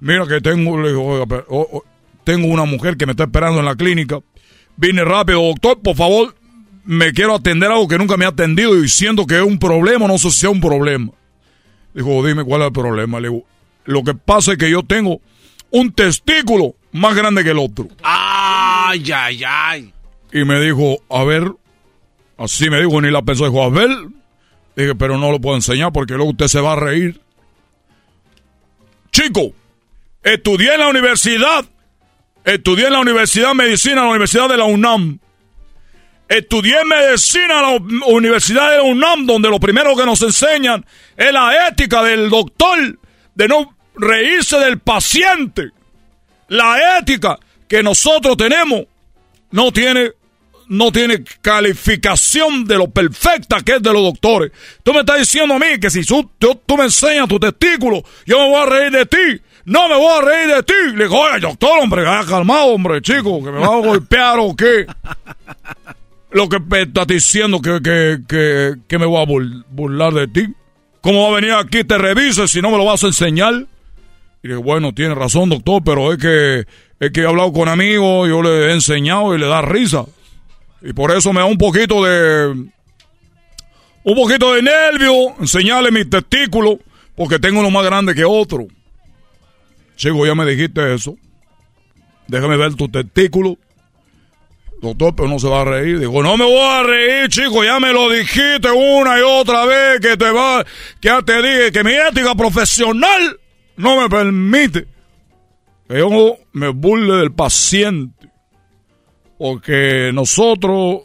mira 0.00 0.26
que 0.26 0.40
tengo, 0.42 0.78
le 0.78 0.88
digo, 0.90 1.04
"Oiga, 1.04 1.26
pero, 1.26 1.46
oh, 1.48 1.68
oh, 1.72 1.84
tengo 2.24 2.48
una 2.48 2.64
mujer 2.64 2.96
que 2.96 3.06
me 3.06 3.12
está 3.12 3.24
esperando 3.24 3.60
en 3.60 3.66
la 3.66 3.74
clínica. 3.74 4.20
Vine 4.76 5.04
rápido, 5.04 5.42
doctor, 5.42 5.80
por 5.80 5.96
favor, 5.96 6.34
me 6.84 7.12
quiero 7.12 7.34
atender 7.34 7.70
algo 7.70 7.88
que 7.88 7.98
nunca 7.98 8.16
me 8.16 8.24
ha 8.24 8.28
atendido 8.28 8.76
y 8.82 8.88
siento 8.88 9.26
que 9.26 9.36
es 9.36 9.42
un 9.42 9.58
problema, 9.58 10.06
no 10.06 10.18
sé 10.18 10.30
si 10.30 10.40
sea 10.40 10.50
un 10.50 10.60
problema. 10.60 11.12
Dijo, 11.94 12.26
dime 12.26 12.44
cuál 12.44 12.62
es 12.62 12.66
el 12.68 12.72
problema. 12.72 13.20
Le 13.20 13.28
digo, 13.28 13.44
lo 13.84 14.02
que 14.04 14.14
pasa 14.14 14.52
es 14.52 14.58
que 14.58 14.70
yo 14.70 14.82
tengo 14.82 15.20
un 15.70 15.92
testículo 15.92 16.74
más 16.92 17.14
grande 17.14 17.44
que 17.44 17.50
el 17.50 17.58
otro. 17.58 17.88
Ay, 18.02 19.10
ay, 19.12 19.42
ay. 19.46 19.92
Y 20.32 20.44
me 20.44 20.60
dijo, 20.60 20.98
a 21.08 21.24
ver, 21.24 21.52
así 22.38 22.70
me 22.70 22.80
dijo, 22.80 23.00
ni 23.00 23.10
la 23.10 23.22
pensó, 23.22 23.44
dijo, 23.44 23.62
a 23.62 23.70
ver. 23.70 23.90
Dije, 24.76 24.94
pero 24.94 25.18
no 25.18 25.30
lo 25.30 25.40
puedo 25.40 25.56
enseñar 25.56 25.92
porque 25.92 26.14
luego 26.14 26.30
usted 26.30 26.46
se 26.46 26.60
va 26.60 26.72
a 26.72 26.76
reír. 26.76 27.20
Chico, 29.10 29.52
estudié 30.22 30.74
en 30.74 30.80
la 30.80 30.88
universidad, 30.88 31.64
estudié 32.44 32.86
en 32.86 32.92
la 32.92 33.00
Universidad 33.00 33.48
de 33.48 33.54
Medicina, 33.54 34.02
la 34.02 34.08
Universidad 34.10 34.48
de 34.48 34.56
la 34.56 34.64
UNAM. 34.64 35.18
Estudié 36.28 36.84
medicina 36.84 37.58
en 37.58 38.00
la 38.00 38.06
Universidad 38.06 38.70
de 38.70 38.76
la 38.76 38.82
UNAM, 38.84 39.26
donde 39.26 39.48
lo 39.48 39.58
primero 39.58 39.96
que 39.96 40.06
nos 40.06 40.22
enseñan 40.22 40.84
es 41.16 41.32
la 41.32 41.68
ética 41.68 42.02
del 42.02 42.30
doctor, 42.30 42.98
de 43.34 43.48
no 43.48 43.74
reírse 43.96 44.58
del 44.58 44.78
paciente. 44.78 45.70
La 46.48 46.98
ética 46.98 47.38
que 47.68 47.82
nosotros 47.82 48.36
tenemos 48.36 48.84
no 49.50 49.72
tiene, 49.72 50.12
no 50.68 50.92
tiene 50.92 51.24
calificación 51.40 52.64
de 52.64 52.76
lo 52.76 52.90
perfecta 52.90 53.60
que 53.62 53.76
es 53.76 53.82
de 53.82 53.92
los 53.92 54.02
doctores. 54.02 54.52
Tú 54.82 54.92
me 54.92 55.00
estás 55.00 55.18
diciendo 55.18 55.54
a 55.54 55.58
mí 55.58 55.78
que 55.80 55.90
si 55.90 56.04
tú, 56.04 56.30
tú, 56.38 56.60
tú 56.64 56.76
me 56.76 56.84
enseñas 56.84 57.28
tu 57.28 57.38
testículo, 57.40 58.02
yo 58.24 58.38
me 58.38 58.48
voy 58.48 58.62
a 58.62 58.66
reír 58.66 58.92
de 58.92 59.06
ti. 59.06 59.42
No 59.70 59.88
me 59.88 59.94
voy 59.94 60.18
a 60.18 60.20
reír 60.20 60.52
de 60.56 60.62
ti. 60.64 60.74
Le 60.96 61.04
digo, 61.04 61.20
oye, 61.20 61.38
doctor, 61.38 61.78
hombre, 61.80 62.04
ha 62.04 62.24
calmado, 62.26 62.66
hombre, 62.74 63.00
chico, 63.00 63.38
que 63.44 63.52
me 63.52 63.60
va 63.60 63.66
a 63.66 63.80
golpear 63.80 64.40
o 64.40 64.56
qué. 64.56 64.84
Lo 66.32 66.48
que 66.48 66.58
estás 66.80 67.06
diciendo 67.06 67.60
que, 67.62 67.80
que, 68.28 68.74
que, 68.88 68.98
me 68.98 69.06
voy 69.06 69.22
a 69.22 69.26
bur- 69.26 69.64
burlar 69.70 70.12
de 70.12 70.26
ti. 70.26 70.48
¿Cómo 71.00 71.22
va 71.22 71.28
a 71.36 71.40
venir 71.40 71.52
aquí 71.54 71.84
te 71.84 71.96
revises 71.98 72.50
si 72.50 72.60
no 72.60 72.72
me 72.72 72.78
lo 72.78 72.84
vas 72.84 73.04
a 73.04 73.06
enseñar? 73.06 73.66
Y 74.42 74.48
dije, 74.48 74.56
bueno, 74.56 74.92
tiene 74.92 75.14
razón, 75.14 75.48
doctor, 75.50 75.82
pero 75.84 76.12
es 76.12 76.18
que, 76.18 76.66
es 76.98 77.12
que 77.12 77.20
he 77.20 77.26
hablado 77.26 77.52
con 77.52 77.68
amigos, 77.68 78.28
yo 78.28 78.42
le 78.42 78.70
he 78.70 78.72
enseñado 78.72 79.36
y 79.36 79.38
le 79.38 79.46
da 79.46 79.62
risa. 79.62 80.04
Y 80.82 80.92
por 80.94 81.12
eso 81.12 81.32
me 81.32 81.38
da 81.42 81.46
un 81.46 81.58
poquito 81.58 82.02
de... 82.02 82.48
Un 84.02 84.14
poquito 84.16 84.52
de 84.52 84.62
nervio 84.62 85.12
enseñarle 85.38 85.92
mis 85.92 86.10
testículos, 86.10 86.78
porque 87.14 87.38
tengo 87.38 87.60
uno 87.60 87.70
más 87.70 87.84
grande 87.84 88.16
que 88.16 88.24
otro. 88.24 88.66
Chico, 90.00 90.24
ya 90.24 90.34
me 90.34 90.46
dijiste 90.46 90.94
eso. 90.94 91.14
Déjame 92.26 92.56
ver 92.56 92.74
tu 92.74 92.88
testículo. 92.88 93.58
Doctor, 94.80 95.14
pero 95.14 95.28
no 95.28 95.38
se 95.38 95.46
va 95.46 95.60
a 95.60 95.64
reír. 95.66 95.98
Digo, 95.98 96.22
no 96.22 96.38
me 96.38 96.44
voy 96.46 96.56
a 96.58 96.82
reír, 96.82 97.28
chico, 97.28 97.62
ya 97.62 97.78
me 97.78 97.92
lo 97.92 98.08
dijiste 98.08 98.70
una 98.70 99.18
y 99.18 99.22
otra 99.22 99.66
vez 99.66 100.00
que 100.00 100.16
te 100.16 100.30
va, 100.30 100.64
que 101.02 101.08
ya 101.08 101.20
te 101.20 101.42
dije 101.42 101.70
que 101.70 101.84
mi 101.84 101.92
ética 101.92 102.34
profesional 102.34 103.38
no 103.76 104.00
me 104.00 104.08
permite 104.08 104.86
que 105.86 105.98
yo 105.98 106.38
me 106.52 106.70
burle 106.70 107.16
del 107.16 107.32
paciente. 107.34 108.30
Porque 109.38 110.12
nosotros 110.14 111.02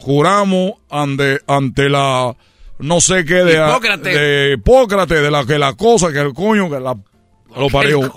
juramos 0.00 0.72
ante, 0.90 1.38
ante 1.46 1.88
la 1.88 2.36
no 2.80 3.00
sé 3.00 3.24
qué 3.24 3.44
de 3.44 3.52
Hipócrates. 3.52 4.18
de 4.18 4.54
Hipócrates, 4.54 5.22
de 5.22 5.30
la 5.30 5.46
que 5.46 5.60
la 5.60 5.74
cosa, 5.74 6.12
que 6.12 6.18
el 6.18 6.32
coño, 6.32 6.68
que 6.68 6.80
la 6.80 6.96
lo 7.56 7.68
parió. 7.68 8.00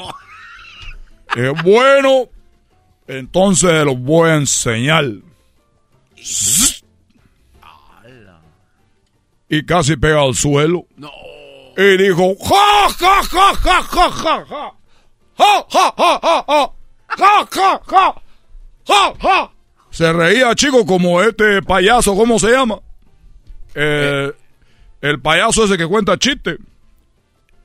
Eh, 1.37 1.51
bueno, 1.65 2.29
entonces 3.07 3.83
los 3.83 3.99
voy 3.99 4.29
a 4.29 4.35
enseñar. 4.35 5.03
Y 9.49 9.65
casi 9.65 9.97
pega 9.97 10.21
al 10.21 10.33
suelo. 10.33 10.85
Y 11.75 11.97
dijo, 11.97 12.35
ja, 12.41 12.89
ja, 12.97 13.23
ja, 13.23 13.53
ja, 13.55 13.83
ja, 13.83 14.11
ja, 14.11 14.45
ja. 14.45 14.73
Ja, 15.37 15.65
ja, 15.69 15.93
ja, 15.97 16.19
ja, 16.21 16.45
ja. 16.47 16.71
Ja, 17.17 17.47
ja, 17.51 17.81
ja. 17.89 18.15
Ja, 18.87 19.13
ja. 19.19 19.51
Se 19.89 20.13
reía, 20.13 20.55
chico, 20.55 20.85
como 20.85 21.21
este 21.21 21.61
payaso, 21.61 22.15
¿cómo 22.15 22.39
se 22.39 22.51
llama? 22.51 22.79
Eh, 23.73 24.31
el 25.01 25.21
payaso 25.21 25.65
ese 25.65 25.77
que 25.77 25.85
cuenta 25.85 26.17
chistes. 26.17 26.57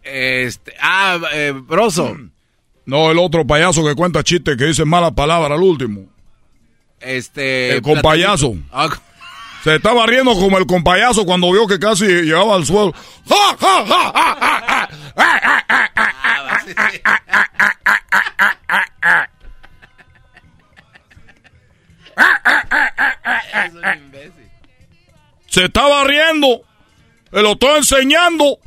Este, 0.03 0.75
ah, 0.81 1.19
eh, 1.33 1.53
Broso. 1.55 2.17
No, 2.87 3.11
el 3.11 3.19
otro 3.19 3.47
payaso 3.47 3.85
que 3.85 3.95
cuenta 3.95 4.23
chistes 4.23 4.57
que 4.57 4.65
dice 4.65 4.85
malas 4.85 5.13
palabras 5.13 5.53
al 5.53 5.63
último. 5.63 6.07
Este. 7.01 7.77
El 7.77 7.83
compayaso. 7.83 8.55
Ah, 8.73 8.89
Se 9.63 9.77
estaba 9.77 10.07
riendo 10.07 10.33
como 10.35 10.59
el 10.59 10.67
compayaso 10.67 11.25
cuando 11.25 11.53
vio 11.53 11.67
que 11.67 11.79
casi 11.79 12.07
llegaba 12.07 12.57
al 12.57 12.67
suelo. 12.67 12.93
¡Ja, 13.29 13.57
ja, 13.59 13.87
ja, 13.87 14.13
ja, 14.13 14.37
ja, 14.41 14.65
ja! 14.67 14.89
se 25.47 25.65
estaba 25.65 26.05
riendo. 26.05 26.63
Se 27.33 27.43
lo 27.43 27.53
estoy 27.53 27.79
enseñando. 27.79 28.59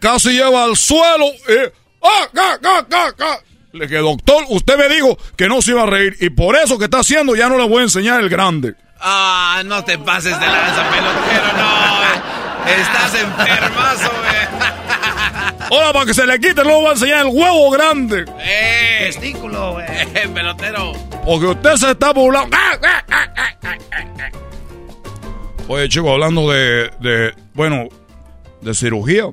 Casi 0.00 0.30
lleva 0.30 0.64
al 0.64 0.76
suelo. 0.76 1.26
y- 1.26 1.72
¡Ah, 2.02 2.28
ca, 2.32 2.58
ca, 2.60 2.86
ca, 2.88 3.12
ca! 3.16 3.38
Le 3.72 3.86
dije, 3.86 3.98
doctor, 4.00 4.44
usted 4.48 4.78
me 4.78 4.88
dijo 4.94 5.18
que 5.36 5.48
no 5.48 5.60
se 5.60 5.72
iba 5.72 5.82
a 5.82 5.86
reír. 5.86 6.16
Y 6.20 6.30
por 6.30 6.56
eso 6.56 6.78
que 6.78 6.84
está 6.84 7.00
haciendo, 7.00 7.34
ya 7.36 7.48
no 7.48 7.58
le 7.58 7.68
voy 7.68 7.80
a 7.80 7.82
enseñar 7.82 8.20
el 8.20 8.28
grande. 8.28 8.74
Ah, 9.00 9.62
no 9.64 9.84
te 9.84 9.98
pases 9.98 10.38
de 10.38 10.46
lanza, 10.46 10.90
pelotero, 10.90 11.52
no. 11.56 12.02
eh. 12.02 12.80
Estás 12.80 13.14
enfermazo, 13.14 14.10
güey. 14.20 15.70
Ahora, 15.70 15.92
para 15.92 16.06
que 16.06 16.14
se 16.14 16.26
le 16.26 16.38
quite, 16.40 16.54
no 16.56 16.64
le 16.64 16.74
voy 16.74 16.86
a 16.86 16.90
enseñar 16.92 17.26
el 17.26 17.32
huevo 17.32 17.70
grande. 17.70 18.24
¡Eh! 18.40 19.10
Testículo, 19.12 19.72
güey. 19.72 19.84
Eh, 19.88 20.28
pelotero. 20.34 20.92
Porque 21.24 21.46
usted 21.46 21.74
se 21.76 21.90
está 21.90 22.12
burlando. 22.12 22.56
Oye, 25.68 25.88
chico, 25.88 26.10
hablando 26.12 26.50
de, 26.50 26.90
de, 27.00 27.34
bueno, 27.54 27.88
de 28.62 28.74
cirugía. 28.74 29.24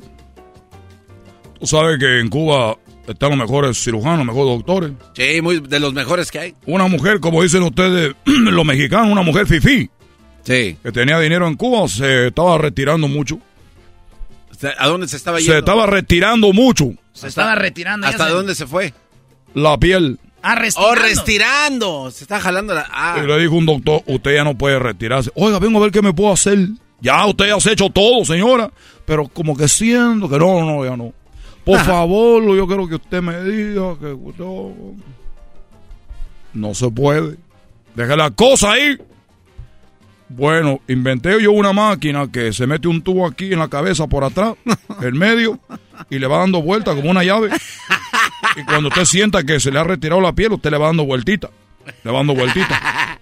Tú 1.65 1.77
sabes 1.77 1.97
que 1.99 2.19
en 2.19 2.29
Cuba 2.29 2.77
están 3.07 3.31
los 3.31 3.39
mejores 3.39 3.83
cirujanos, 3.83 4.25
los 4.25 4.35
mejores 4.35 4.57
doctores. 4.57 4.91
Sí, 5.15 5.41
muy 5.41 5.59
de 5.59 5.79
los 5.79 5.93
mejores 5.93 6.31
que 6.31 6.39
hay. 6.39 6.55
Una 6.65 6.87
mujer, 6.87 7.19
como 7.19 7.41
dicen 7.43 7.63
ustedes, 7.63 8.13
los 8.25 8.65
mexicanos, 8.65 9.11
una 9.11 9.21
mujer 9.23 9.47
fifí. 9.47 9.89
Sí. 10.43 10.77
Que 10.83 10.91
tenía 10.91 11.19
dinero 11.19 11.47
en 11.47 11.55
Cuba, 11.55 11.87
se 11.87 12.27
estaba 12.27 12.57
retirando 12.57 13.07
mucho. 13.07 13.39
¿A 14.77 14.87
dónde 14.87 15.07
se 15.07 15.17
estaba 15.17 15.39
yendo? 15.39 15.53
Se 15.53 15.59
estaba 15.59 15.85
retirando 15.85 16.53
mucho. 16.53 16.93
Se 17.13 17.27
estaba 17.27 17.55
retirando. 17.55 18.07
¿Hasta 18.07 18.27
se- 18.27 18.33
dónde 18.33 18.55
se 18.55 18.65
fue? 18.67 18.93
La 19.53 19.77
piel. 19.77 20.19
Ah, 20.41 20.55
restirando. 20.55 20.91
Oh, 20.91 20.95
restirando. 20.95 22.11
Se 22.11 22.23
está 22.23 22.39
jalando 22.39 22.73
la. 22.73 22.87
Ah. 22.91 23.19
Y 23.23 23.27
le 23.27 23.39
dijo 23.39 23.55
un 23.55 23.65
doctor, 23.65 24.03
usted 24.05 24.35
ya 24.35 24.43
no 24.43 24.55
puede 24.55 24.77
retirarse. 24.79 25.31
Oiga, 25.35 25.59
vengo 25.59 25.79
a 25.79 25.81
ver 25.81 25.91
qué 25.91 26.01
me 26.01 26.13
puedo 26.13 26.31
hacer. 26.31 26.59
Ya, 27.01 27.25
usted 27.25 27.47
ya 27.47 27.59
se 27.59 27.69
ha 27.69 27.73
hecho 27.73 27.89
todo, 27.89 28.23
señora. 28.23 28.71
Pero 29.05 29.27
como 29.27 29.57
que 29.57 29.67
siento 29.67 30.29
que 30.29 30.37
no, 30.39 30.63
no, 30.65 30.85
ya 30.85 30.95
no. 30.95 31.13
Por 31.65 31.79
favor, 31.79 32.55
yo 32.55 32.67
quiero 32.67 32.87
que 32.87 32.95
usted 32.95 33.21
me 33.21 33.43
diga 33.43 33.97
que 33.99 34.13
usted... 34.13 34.45
No 36.53 36.73
se 36.73 36.89
puede. 36.89 37.37
Deje 37.95 38.15
la 38.15 38.29
cosa 38.31 38.73
ahí. 38.73 38.97
Bueno, 40.29 40.79
inventé 40.87 41.41
yo 41.41 41.51
una 41.51 41.73
máquina 41.73 42.31
que 42.31 42.53
se 42.53 42.65
mete 42.67 42.87
un 42.87 43.01
tubo 43.01 43.27
aquí 43.27 43.53
en 43.53 43.59
la 43.59 43.67
cabeza 43.67 44.07
por 44.07 44.23
atrás, 44.23 44.55
en 45.01 45.17
medio, 45.17 45.59
y 46.09 46.17
le 46.19 46.27
va 46.27 46.39
dando 46.39 46.61
vueltas 46.61 46.95
como 46.95 47.11
una 47.11 47.23
llave. 47.23 47.49
Y 48.55 48.63
cuando 48.63 48.89
usted 48.89 49.05
sienta 49.05 49.43
que 49.43 49.59
se 49.59 49.71
le 49.71 49.79
ha 49.79 49.83
retirado 49.83 50.21
la 50.21 50.33
piel, 50.33 50.53
usted 50.53 50.71
le 50.71 50.77
va 50.77 50.87
dando 50.87 51.05
vueltita. 51.05 51.49
Le 52.03 52.11
va 52.11 52.19
dando 52.19 52.35
vueltita. 52.35 53.19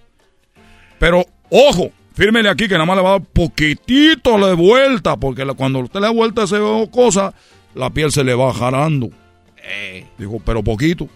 Pero, 0.98 1.26
ojo, 1.50 1.90
fírmele 2.14 2.48
aquí 2.48 2.68
que 2.68 2.74
nada 2.74 2.86
más 2.86 2.96
le 2.96 3.02
va 3.02 3.10
a 3.10 3.18
dar 3.18 3.28
poquitito 3.28 4.38
de 4.46 4.54
vuelta, 4.54 5.16
porque 5.16 5.44
cuando 5.56 5.80
usted 5.80 6.00
le 6.00 6.06
da 6.06 6.12
vuelta 6.12 6.42
a 6.42 6.44
esa 6.44 6.58
cosa, 6.90 7.34
la 7.74 7.90
piel 7.90 8.12
se 8.12 8.24
le 8.24 8.34
va 8.34 8.52
jalando. 8.52 9.10
Eh. 9.56 10.06
Dijo, 10.18 10.40
pero 10.44 10.62
poquito. 10.62 11.08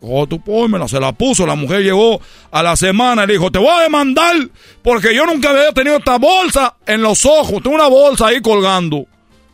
Oh, 0.00 0.26
tú 0.26 0.40
pónmela, 0.40 0.86
se 0.88 1.00
la 1.00 1.12
puso. 1.12 1.46
La 1.46 1.54
mujer 1.54 1.82
llegó 1.82 2.20
a 2.50 2.62
la 2.62 2.76
semana 2.76 3.24
y 3.24 3.26
le 3.28 3.32
dijo, 3.34 3.50
te 3.50 3.58
voy 3.58 3.70
a 3.70 3.80
demandar 3.80 4.36
porque 4.82 5.14
yo 5.14 5.26
nunca 5.26 5.50
había 5.50 5.72
tenido 5.72 5.96
esta 5.96 6.18
bolsa 6.18 6.76
en 6.86 7.02
los 7.02 7.24
ojos. 7.24 7.62
Tengo 7.62 7.76
una 7.76 7.88
bolsa 7.88 8.28
ahí 8.28 8.40
colgando. 8.40 9.06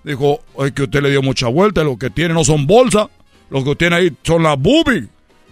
Dijo, 0.02 0.40
es 0.58 0.72
que 0.72 0.82
usted 0.82 1.00
le 1.00 1.10
dio 1.10 1.22
mucha 1.22 1.48
vuelta. 1.48 1.84
Lo 1.84 1.96
que 1.96 2.10
tiene 2.10 2.34
no 2.34 2.44
son 2.44 2.66
bolsas. 2.66 3.06
Lo 3.50 3.62
que 3.62 3.70
usted 3.70 3.88
tiene 3.88 3.96
ahí 3.96 4.12
son 4.22 4.42
las 4.42 4.58
boobies. 4.58 5.04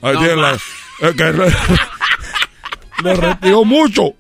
Ahí 0.03 0.15
No 0.15 0.21
tiene 0.21 0.37
las... 0.37 0.63
es 1.01 1.15
que 1.15 1.25
le, 1.25 1.47
le 3.05 3.15
retiró 3.15 3.65
mucho. 3.65 4.15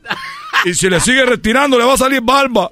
Y 0.64 0.74
si 0.74 0.88
le 0.88 1.00
sigue 1.00 1.24
retirando, 1.24 1.78
le 1.78 1.84
va 1.84 1.94
a 1.94 1.98
salir 1.98 2.20
barba. 2.20 2.70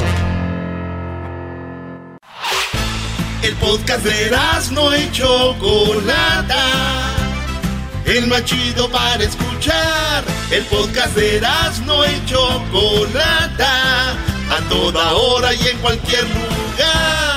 El 3.41 3.55
podcast 3.55 4.03
de 4.03 4.31
no 4.71 4.95
y 4.95 5.11
Chocolata. 5.11 6.65
El 8.05 8.27
más 8.27 8.43
chido 8.45 8.89
para 8.89 9.23
escuchar. 9.23 10.23
El 10.51 10.63
podcast 10.65 11.15
de 11.15 11.41
no 11.85 12.05
y 12.05 12.25
Chocolata. 12.25 14.11
A 14.49 14.69
toda 14.69 15.13
hora 15.13 15.53
y 15.53 15.67
en 15.67 15.77
cualquier 15.79 16.23
lugar. 16.23 17.36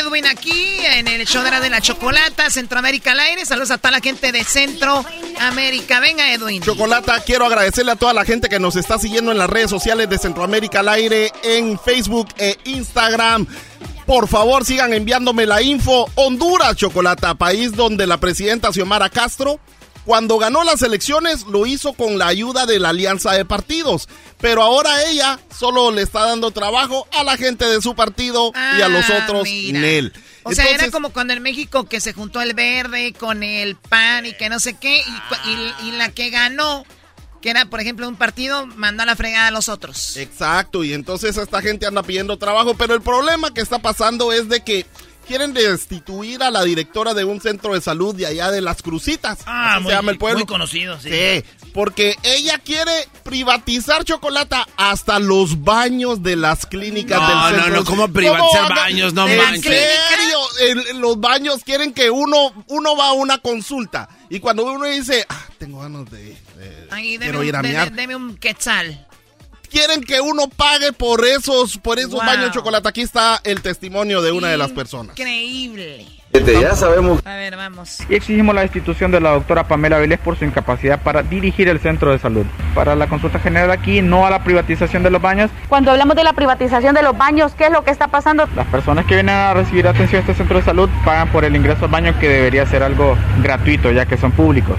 Edwin 0.00 0.26
aquí 0.26 0.78
en 0.80 1.08
el 1.08 1.26
show 1.26 1.42
de 1.42 1.50
la, 1.50 1.60
de 1.60 1.68
la 1.68 1.82
chocolata, 1.82 2.48
Centroamérica 2.48 3.12
al 3.12 3.20
aire. 3.20 3.44
Saludos 3.44 3.70
a 3.70 3.76
toda 3.78 3.92
la 3.92 4.00
gente 4.00 4.32
de 4.32 4.42
Centroamérica. 4.44 6.00
Venga, 6.00 6.32
Edwin. 6.32 6.62
Chocolata, 6.62 7.20
quiero 7.20 7.44
agradecerle 7.44 7.92
a 7.92 7.96
toda 7.96 8.14
la 8.14 8.24
gente 8.24 8.48
que 8.48 8.58
nos 8.58 8.76
está 8.76 8.98
siguiendo 8.98 9.30
en 9.30 9.36
las 9.36 9.50
redes 9.50 9.68
sociales 9.68 10.08
de 10.08 10.16
Centroamérica 10.16 10.80
al 10.80 10.88
aire, 10.88 11.30
en 11.42 11.78
Facebook 11.78 12.28
e 12.38 12.56
Instagram. 12.64 13.46
Por 14.06 14.26
favor, 14.26 14.64
sigan 14.64 14.94
enviándome 14.94 15.44
la 15.44 15.60
info. 15.60 16.10
Honduras, 16.14 16.76
Chocolata, 16.76 17.34
país 17.34 17.72
donde 17.72 18.06
la 18.06 18.16
presidenta 18.18 18.72
Xiomara 18.72 19.10
Castro, 19.10 19.60
cuando 20.04 20.38
ganó 20.38 20.64
las 20.64 20.82
elecciones, 20.82 21.44
lo 21.46 21.66
hizo 21.66 21.92
con 21.92 22.18
la 22.18 22.26
ayuda 22.26 22.66
de 22.66 22.78
la 22.80 22.88
alianza 22.90 23.32
de 23.32 23.44
partidos. 23.44 24.08
Pero 24.40 24.62
ahora 24.62 25.04
ella 25.04 25.38
solo 25.56 25.90
le 25.90 26.02
está 26.02 26.24
dando 26.26 26.50
trabajo 26.50 27.06
a 27.12 27.22
la 27.24 27.36
gente 27.36 27.66
de 27.66 27.82
su 27.82 27.94
partido 27.94 28.52
y 28.78 28.80
a 28.80 28.88
los 28.88 29.08
Ah, 29.10 29.22
otros. 29.24 29.44
Nel. 29.44 30.12
O 30.42 30.52
sea, 30.52 30.64
era 30.70 30.90
como 30.90 31.10
cuando 31.10 31.34
en 31.34 31.42
México 31.42 31.84
que 31.84 32.00
se 32.00 32.14
juntó 32.14 32.40
el 32.40 32.54
verde 32.54 33.12
con 33.12 33.42
el 33.42 33.76
pan 33.76 34.24
y 34.24 34.32
que 34.32 34.48
no 34.48 34.58
sé 34.58 34.74
qué, 34.78 35.02
y- 35.46 35.88
y 35.88 35.92
la 35.92 36.08
que 36.10 36.30
ganó, 36.30 36.86
que 37.42 37.50
era, 37.50 37.66
por 37.66 37.80
ejemplo, 37.80 38.08
un 38.08 38.16
partido, 38.16 38.66
mandó 38.66 39.02
a 39.02 39.06
la 39.06 39.16
fregada 39.16 39.48
a 39.48 39.50
los 39.50 39.68
otros. 39.68 40.16
Exacto, 40.16 40.82
y 40.82 40.94
entonces 40.94 41.36
esta 41.36 41.60
gente 41.60 41.86
anda 41.86 42.02
pidiendo 42.02 42.38
trabajo, 42.38 42.74
pero 42.74 42.94
el 42.94 43.02
problema 43.02 43.52
que 43.52 43.60
está 43.60 43.78
pasando 43.80 44.32
es 44.32 44.48
de 44.48 44.60
que 44.60 44.86
quieren 45.30 45.54
destituir 45.54 46.42
a 46.42 46.50
la 46.50 46.64
directora 46.64 47.14
de 47.14 47.22
un 47.22 47.40
centro 47.40 47.74
de 47.74 47.80
salud 47.80 48.16
de 48.16 48.26
allá 48.26 48.50
de 48.50 48.60
Las 48.60 48.82
Crucitas. 48.82 49.38
Ah, 49.46 49.78
muy, 49.80 49.88
se 49.92 49.96
llama 49.96 50.10
el 50.10 50.18
pueblo. 50.18 50.40
muy 50.40 50.46
conocido, 50.48 50.98
sí. 50.98 51.08
Sí, 51.08 51.44
porque 51.72 52.16
ella 52.24 52.58
quiere 52.58 52.90
privatizar 53.22 54.02
chocolata 54.02 54.66
hasta 54.76 55.20
los 55.20 55.62
baños 55.62 56.24
de 56.24 56.34
las 56.34 56.66
clínicas 56.66 57.20
No, 57.20 57.28
del 57.28 57.36
no, 57.36 57.62
centro. 57.62 57.80
no, 57.80 57.84
¿cómo 57.84 58.08
privatizar 58.12 58.74
baños? 58.74 59.14
No 59.14 59.28
¿En 59.28 59.36
manches. 59.38 59.62
serio? 59.62 60.38
En, 60.68 60.96
en 60.96 61.00
los 61.00 61.20
baños 61.20 61.62
quieren 61.64 61.92
que 61.94 62.10
uno, 62.10 62.52
uno 62.66 62.96
va 62.96 63.10
a 63.10 63.12
una 63.12 63.38
consulta 63.38 64.08
y 64.30 64.40
cuando 64.40 64.64
uno 64.64 64.84
dice, 64.86 65.26
"Ah, 65.28 65.44
tengo 65.58 65.78
ganas 65.80 66.10
de... 66.10 66.36
deme, 66.90 67.18
quiero 67.18 67.38
un, 67.38 67.46
ir 67.46 67.54
a 67.54 67.62
de- 67.62 67.68
de- 67.68 67.90
deme 67.90 68.16
un 68.16 68.36
quetzal. 68.36 69.06
Quieren 69.70 70.02
que 70.02 70.20
uno 70.20 70.48
pague 70.48 70.92
por 70.92 71.24
esos, 71.24 71.78
por 71.78 71.98
esos 71.98 72.12
Wow. 72.12 72.20
baños 72.26 72.46
de 72.46 72.50
chocolate. 72.52 72.88
Aquí 72.88 73.00
está 73.02 73.40
el 73.44 73.62
testimonio 73.62 74.20
de 74.20 74.32
una 74.32 74.48
de 74.48 74.56
las 74.58 74.70
personas. 74.72 75.16
Increíble. 75.18 76.06
Ya 76.32 76.76
sabemos. 76.76 77.20
A 77.26 77.34
ver, 77.34 77.56
vamos. 77.56 77.98
y 78.08 78.14
exigimos 78.14 78.54
la 78.54 78.60
destitución 78.60 79.10
de 79.10 79.20
la 79.20 79.30
doctora 79.30 79.64
Pamela 79.64 79.98
Vilés 79.98 80.20
por 80.20 80.36
su 80.38 80.44
incapacidad 80.44 81.00
para 81.02 81.22
dirigir 81.24 81.68
el 81.68 81.80
centro 81.80 82.12
de 82.12 82.20
salud. 82.20 82.46
Para 82.74 82.94
la 82.94 83.08
consulta 83.08 83.40
general 83.40 83.70
aquí, 83.72 84.00
no 84.00 84.24
a 84.26 84.30
la 84.30 84.44
privatización 84.44 85.02
de 85.02 85.10
los 85.10 85.20
baños. 85.20 85.50
Cuando 85.68 85.90
hablamos 85.90 86.14
de 86.14 86.22
la 86.22 86.32
privatización 86.32 86.94
de 86.94 87.02
los 87.02 87.18
baños, 87.18 87.52
¿qué 87.58 87.64
es 87.64 87.72
lo 87.72 87.82
que 87.82 87.90
está 87.90 88.06
pasando? 88.08 88.48
Las 88.54 88.66
personas 88.68 89.06
que 89.06 89.14
vienen 89.14 89.34
a 89.34 89.54
recibir 89.54 89.88
atención 89.88 90.18
a 90.18 90.20
este 90.20 90.34
centro 90.34 90.58
de 90.58 90.62
salud 90.64 90.88
pagan 91.04 91.28
por 91.28 91.44
el 91.44 91.56
ingreso 91.56 91.86
al 91.86 91.90
baño 91.90 92.14
que 92.20 92.28
debería 92.28 92.64
ser 92.64 92.84
algo 92.84 93.16
gratuito 93.42 93.90
ya 93.90 94.06
que 94.06 94.16
son 94.16 94.30
públicos. 94.30 94.76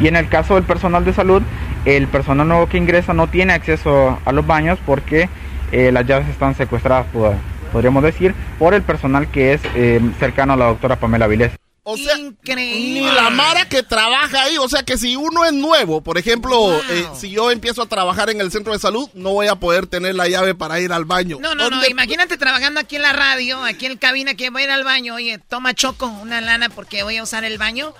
Y 0.00 0.06
en 0.06 0.14
el 0.14 0.28
caso 0.28 0.54
del 0.54 0.62
personal 0.64 1.04
de 1.04 1.12
salud, 1.12 1.42
el 1.84 2.06
personal 2.06 2.46
nuevo 2.46 2.68
que 2.68 2.78
ingresa 2.78 3.12
no 3.12 3.26
tiene 3.26 3.54
acceso 3.54 4.20
a 4.24 4.30
los 4.30 4.46
baños 4.46 4.78
porque 4.86 5.28
eh, 5.72 5.90
las 5.90 6.06
llaves 6.06 6.28
están 6.28 6.54
secuestradas, 6.54 7.06
pod- 7.12 7.34
podríamos 7.72 8.02
decir, 8.02 8.34
por 8.58 8.74
el 8.74 8.82
personal 8.82 9.28
que 9.28 9.54
es 9.54 9.62
eh, 9.74 10.00
cercano 10.18 10.52
a 10.52 10.56
la 10.56 10.66
doctora 10.66 10.96
Pamela 10.96 11.26
Vilés. 11.26 11.52
O 11.84 11.96
sea, 11.96 12.16
Increíble. 12.16 13.00
ni 13.00 13.06
la 13.12 13.28
Mara 13.30 13.68
que 13.68 13.82
trabaja 13.82 14.44
ahí. 14.44 14.56
O 14.56 14.68
sea, 14.68 14.84
que 14.84 14.96
si 14.96 15.16
uno 15.16 15.44
es 15.44 15.52
nuevo, 15.52 16.00
por 16.00 16.16
ejemplo, 16.16 16.80
eh, 16.88 17.08
si 17.18 17.30
yo 17.30 17.50
empiezo 17.50 17.82
a 17.82 17.86
trabajar 17.86 18.30
en 18.30 18.40
el 18.40 18.52
centro 18.52 18.72
de 18.72 18.78
salud, 18.78 19.08
no 19.14 19.30
voy 19.32 19.48
a 19.48 19.56
poder 19.56 19.88
tener 19.88 20.14
la 20.14 20.28
llave 20.28 20.54
para 20.54 20.78
ir 20.78 20.92
al 20.92 21.04
baño. 21.06 21.38
No, 21.40 21.56
no, 21.56 21.64
no, 21.64 21.70
¿Dónde- 21.70 21.90
imagínate 21.90 22.36
trabajando 22.38 22.78
aquí 22.78 22.94
en 22.96 23.02
la 23.02 23.12
radio, 23.12 23.64
aquí 23.64 23.86
en 23.86 23.98
cabina, 23.98 24.34
que 24.34 24.50
voy 24.50 24.62
a 24.62 24.64
ir 24.66 24.70
al 24.70 24.84
baño, 24.84 25.16
oye, 25.16 25.38
toma 25.48 25.74
choco 25.74 26.06
una 26.06 26.40
lana 26.40 26.68
porque 26.68 27.02
voy 27.02 27.16
a 27.16 27.24
usar 27.24 27.42
el 27.42 27.58
baño. 27.58 27.92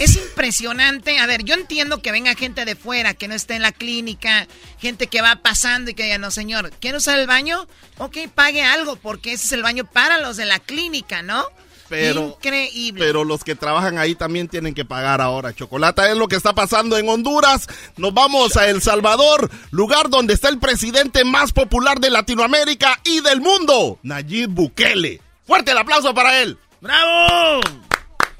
Es 0.00 0.16
impresionante. 0.16 1.18
A 1.18 1.26
ver, 1.26 1.44
yo 1.44 1.54
entiendo 1.54 2.00
que 2.00 2.12
venga 2.12 2.34
gente 2.34 2.64
de 2.64 2.74
fuera, 2.74 3.12
que 3.12 3.28
no 3.28 3.34
esté 3.34 3.54
en 3.56 3.62
la 3.62 3.72
clínica, 3.72 4.46
gente 4.80 5.08
que 5.08 5.20
va 5.20 5.36
pasando 5.36 5.90
y 5.90 5.94
que 5.94 6.04
diga, 6.04 6.16
no, 6.16 6.30
señor, 6.30 6.70
¿quiere 6.80 6.96
usar 6.96 7.18
el 7.18 7.26
baño? 7.26 7.66
Ok, 7.98 8.16
pague 8.34 8.62
algo, 8.62 8.96
porque 8.96 9.34
ese 9.34 9.44
es 9.44 9.52
el 9.52 9.62
baño 9.62 9.84
para 9.84 10.18
los 10.20 10.38
de 10.38 10.46
la 10.46 10.58
clínica, 10.58 11.20
¿no? 11.22 11.44
Pero, 11.88 12.36
Increíble. 12.38 13.04
pero 13.04 13.24
los 13.24 13.44
que 13.44 13.54
trabajan 13.54 13.98
ahí 13.98 14.14
también 14.14 14.48
tienen 14.48 14.74
que 14.74 14.84
pagar 14.84 15.20
ahora. 15.20 15.54
Chocolata 15.54 16.10
es 16.10 16.16
lo 16.16 16.28
que 16.28 16.36
está 16.36 16.52
pasando 16.54 16.98
en 16.98 17.08
Honduras. 17.08 17.68
Nos 17.96 18.12
vamos 18.12 18.56
a 18.56 18.68
El 18.68 18.82
Salvador, 18.82 19.50
lugar 19.70 20.10
donde 20.10 20.34
está 20.34 20.48
el 20.48 20.58
presidente 20.58 21.24
más 21.24 21.52
popular 21.52 22.00
de 22.00 22.10
Latinoamérica 22.10 23.00
y 23.04 23.20
del 23.20 23.40
mundo, 23.40 23.98
Nayib 24.02 24.50
Bukele. 24.50 25.20
Fuerte 25.46 25.70
el 25.70 25.78
aplauso 25.78 26.12
para 26.12 26.40
él. 26.42 26.58
¡Bravo! 26.80 27.60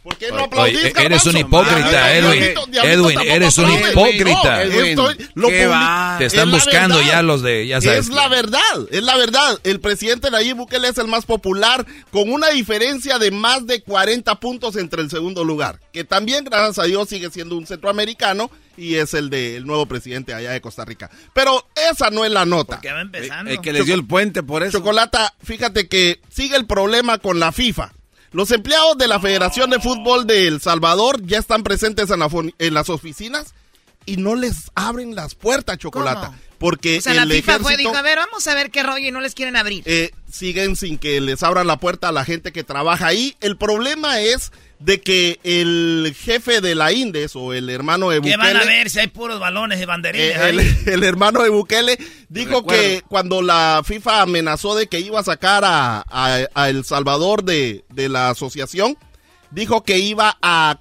¿Por 0.06 0.16
qué 0.18 0.30
no 0.30 0.44
aplaudís, 0.44 0.76
oye, 0.76 0.92
eres 1.04 1.26
un 1.26 1.36
hipócrita, 1.36 2.16
Edwin. 2.16 2.38
Diablito, 2.38 2.66
Diablito 2.66 3.10
Edwin, 3.10 3.28
eres 3.28 3.58
un 3.58 3.70
hipócrita. 3.72 4.62
Te 6.18 6.26
es 6.26 6.32
están 6.32 6.52
buscando 6.52 7.02
ya 7.02 7.22
los 7.22 7.42
de, 7.42 7.66
ya 7.66 7.80
sabes. 7.80 8.06
Es 8.06 8.08
la 8.10 8.28
verdad, 8.28 8.60
es 8.92 9.02
la 9.02 9.16
verdad. 9.16 9.58
El 9.64 9.80
presidente 9.80 10.30
Nayib 10.30 10.58
Bukele 10.58 10.86
es 10.86 10.98
el 10.98 11.08
más 11.08 11.26
popular 11.26 11.84
con 12.12 12.30
una 12.30 12.50
diferencia 12.50 13.18
de 13.18 13.32
más 13.32 13.66
de 13.66 13.82
40 13.82 14.32
puntos 14.38 14.76
entre 14.76 15.02
el 15.02 15.10
segundo 15.10 15.42
lugar, 15.42 15.80
que 15.92 16.04
también 16.04 16.44
gracias 16.44 16.78
a 16.78 16.84
Dios 16.84 17.08
sigue 17.08 17.28
siendo 17.30 17.56
un 17.56 17.66
centroamericano 17.66 18.48
y 18.76 18.94
es 18.94 19.12
el 19.12 19.28
del 19.28 19.66
nuevo 19.66 19.86
presidente 19.86 20.34
allá 20.34 20.52
de 20.52 20.60
Costa 20.60 20.84
Rica. 20.84 21.10
Pero 21.32 21.66
esa 21.90 22.10
no 22.10 22.24
es 22.24 22.30
la 22.30 22.46
nota. 22.46 22.80
Que 22.80 22.92
va 22.92 23.00
empezando. 23.00 23.50
El 23.50 23.60
que 23.60 23.72
les 23.72 23.84
dio 23.84 23.96
el 23.96 24.06
puente 24.06 24.44
por 24.44 24.62
eso. 24.62 24.78
Chocolata, 24.78 25.34
fíjate 25.42 25.88
que 25.88 26.20
sigue 26.28 26.54
el 26.54 26.66
problema 26.66 27.18
con 27.18 27.40
la 27.40 27.50
FIFA. 27.50 27.95
Los 28.36 28.50
empleados 28.50 28.98
de 28.98 29.08
la 29.08 29.18
Federación 29.18 29.70
de 29.70 29.80
Fútbol 29.80 30.26
de 30.26 30.46
El 30.46 30.60
Salvador 30.60 31.22
ya 31.24 31.38
están 31.38 31.62
presentes 31.62 32.10
en, 32.10 32.18
la 32.18 32.28
en 32.58 32.74
las 32.74 32.90
oficinas 32.90 33.54
y 34.06 34.16
no 34.16 34.34
les 34.36 34.70
abren 34.74 35.14
las 35.14 35.34
puertas, 35.34 35.78
Chocolata. 35.78 36.28
¿Cómo? 36.28 36.38
Porque 36.58 36.98
O 36.98 37.00
sea, 37.02 37.12
el 37.12 37.28
la 37.28 37.34
FIFA 37.34 37.58
fue, 37.58 37.72
ejército 37.74 37.90
dijo, 37.90 37.96
a 37.98 38.02
ver, 38.02 38.16
vamos 38.18 38.46
a 38.46 38.54
ver 38.54 38.70
qué 38.70 38.82
rollo 38.82 39.06
y 39.08 39.10
no 39.12 39.20
les 39.20 39.34
quieren 39.34 39.56
abrir. 39.56 39.82
eh, 39.84 40.10
siguen 40.32 40.74
sin 40.76 40.96
que 40.96 41.20
les 41.20 41.42
abran 41.42 41.66
la 41.66 41.76
puerta 41.78 42.08
a 42.08 42.12
la 42.12 42.24
gente 42.24 42.50
que 42.50 42.64
trabaja 42.64 43.08
ahí. 43.08 43.36
El 43.42 43.58
problema 43.58 44.20
es 44.20 44.52
de 44.78 45.00
que 45.02 45.38
el 45.42 46.14
jefe 46.18 46.62
de 46.62 46.74
la 46.74 46.92
Indes 46.92 47.36
o 47.36 47.52
el 47.52 47.68
hermano 47.68 48.08
de 48.08 48.16
¿Qué 48.22 48.30
Bukele... 48.36 48.36
van 48.54 48.56
a 48.56 48.64
ver 48.64 48.88
si 48.88 49.00
hay 49.00 49.06
puros 49.08 49.38
balones 49.38 49.78
de 49.78 49.86
banderines 49.86 50.36
Eh, 50.36 50.84
el, 50.94 51.04
hermano 51.04 51.42
de 51.42 51.50
Bukele 51.50 51.98
dijo 52.30 52.60
Recuerdo. 52.60 52.68
que 52.82 53.02
cuando 53.08 53.42
la 53.42 53.82
FIFA 53.84 54.22
amenazó 54.22 54.74
de 54.74 54.86
que 54.86 55.00
iba 55.00 55.20
a 55.20 55.24
sacar 55.24 55.62
a, 55.64 56.04
a- 56.08 56.46
a 56.54 56.68
El 56.70 56.84
Salvador 56.86 57.44
de, 57.44 57.84
de 57.90 58.08
la 58.08 58.30
asociación, 58.30 58.96
dijo 59.50 59.82
que 59.84 59.98
iba 59.98 60.36
a, 60.42 60.78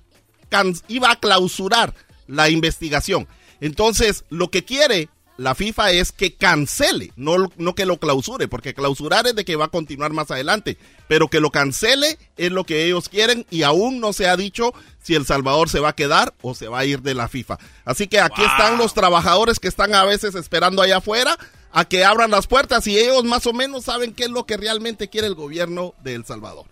can- 0.49 0.75
iba 0.87 1.11
a 1.11 1.15
clausurar 1.19 1.93
la 2.27 2.49
investigación. 2.49 3.27
Entonces, 3.61 4.25
lo 4.29 4.49
que 4.49 4.63
quiere 4.63 5.09
la 5.37 5.53
FIFA 5.53 5.91
es 5.91 6.11
que 6.13 6.33
cancele, 6.33 7.11
no, 7.17 7.51
no 7.57 7.75
que 7.75 7.85
lo 7.85 7.97
clausure, 7.97 8.47
porque 8.47 8.73
clausurar 8.73 9.27
es 9.27 9.35
de 9.35 9.43
que 9.43 9.57
va 9.57 9.65
a 9.65 9.69
continuar 9.69 10.13
más 10.13 10.31
adelante, 10.31 10.77
pero 11.09 11.27
que 11.27 11.41
lo 11.41 11.51
cancele 11.51 12.17
es 12.37 12.51
lo 12.51 12.63
que 12.63 12.85
ellos 12.85 13.09
quieren 13.09 13.45
y 13.49 13.63
aún 13.63 13.99
no 13.99 14.13
se 14.13 14.29
ha 14.29 14.37
dicho 14.37 14.73
si 15.03 15.13
El 15.13 15.25
Salvador 15.25 15.69
se 15.69 15.81
va 15.81 15.89
a 15.89 15.95
quedar 15.95 16.33
o 16.41 16.55
se 16.55 16.69
va 16.69 16.79
a 16.79 16.85
ir 16.85 17.01
de 17.01 17.15
la 17.15 17.27
FIFA. 17.27 17.59
Así 17.83 18.07
que 18.07 18.21
aquí 18.21 18.43
están 18.43 18.77
los 18.77 18.93
trabajadores 18.93 19.59
que 19.59 19.67
están 19.67 19.93
a 19.93 20.05
veces 20.05 20.35
esperando 20.35 20.81
allá 20.81 20.97
afuera 20.97 21.37
a 21.73 21.83
que 21.83 22.05
abran 22.05 22.31
las 22.31 22.47
puertas 22.47 22.87
y 22.87 22.97
ellos 22.97 23.25
más 23.25 23.45
o 23.45 23.51
menos 23.51 23.83
saben 23.83 24.13
qué 24.13 24.23
es 24.23 24.29
lo 24.29 24.45
que 24.45 24.55
realmente 24.55 25.09
quiere 25.09 25.27
el 25.27 25.35
gobierno 25.35 25.93
de 26.01 26.15
El 26.15 26.23
Salvador. 26.23 26.65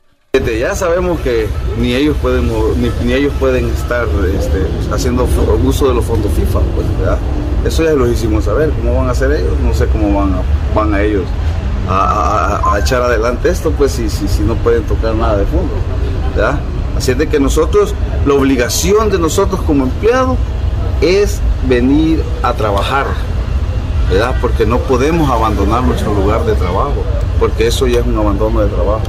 Ya 0.59 0.73
sabemos 0.73 1.19
que 1.19 1.47
ni 1.79 1.93
ellos 1.93 2.17
pueden 2.19 2.49
ni, 3.03 3.13
ellos 3.13 3.31
pueden 3.39 3.69
estar 3.69 4.07
este, 4.35 4.65
haciendo 4.91 5.27
uso 5.63 5.89
de 5.89 5.93
los 5.93 6.03
fondos 6.03 6.31
FIFA, 6.31 6.59
pues. 6.73 6.87
Eso 7.71 7.83
ya 7.83 7.91
lo 7.91 8.09
hicimos 8.09 8.45
saber. 8.45 8.71
¿Cómo 8.71 8.95
van 8.95 9.09
a 9.09 9.11
hacer 9.11 9.31
ellos? 9.31 9.51
No 9.63 9.75
sé 9.75 9.85
cómo 9.85 10.11
van 10.73 10.93
a, 10.95 11.01
ellos 11.03 11.25
a, 11.87 12.79
echar 12.79 13.03
adelante 13.03 13.47
esto, 13.47 13.69
pues 13.73 13.91
si, 13.91 14.41
no 14.41 14.55
pueden 14.55 14.81
tocar 14.85 15.13
nada 15.13 15.37
de 15.37 15.45
fondos, 15.45 15.77
¿verdad? 16.35 16.59
Así 16.97 17.11
es 17.11 17.17
de 17.19 17.27
que 17.27 17.39
nosotros, 17.39 17.93
la 18.25 18.33
obligación 18.33 19.11
de 19.11 19.19
nosotros 19.19 19.61
como 19.61 19.83
empleados 19.83 20.39
es 21.01 21.41
venir 21.69 22.23
a 22.41 22.53
trabajar. 22.53 23.05
Porque 24.41 24.65
no 24.65 24.79
podemos 24.79 25.29
abandonar 25.29 25.83
nuestro 25.83 26.11
lugar 26.11 26.43
de 26.43 26.55
trabajo, 26.55 27.03
porque 27.39 27.67
eso 27.67 27.85
ya 27.85 27.99
es 27.99 28.07
un 28.07 28.17
abandono 28.17 28.61
de 28.61 28.67
trabajo 28.69 29.03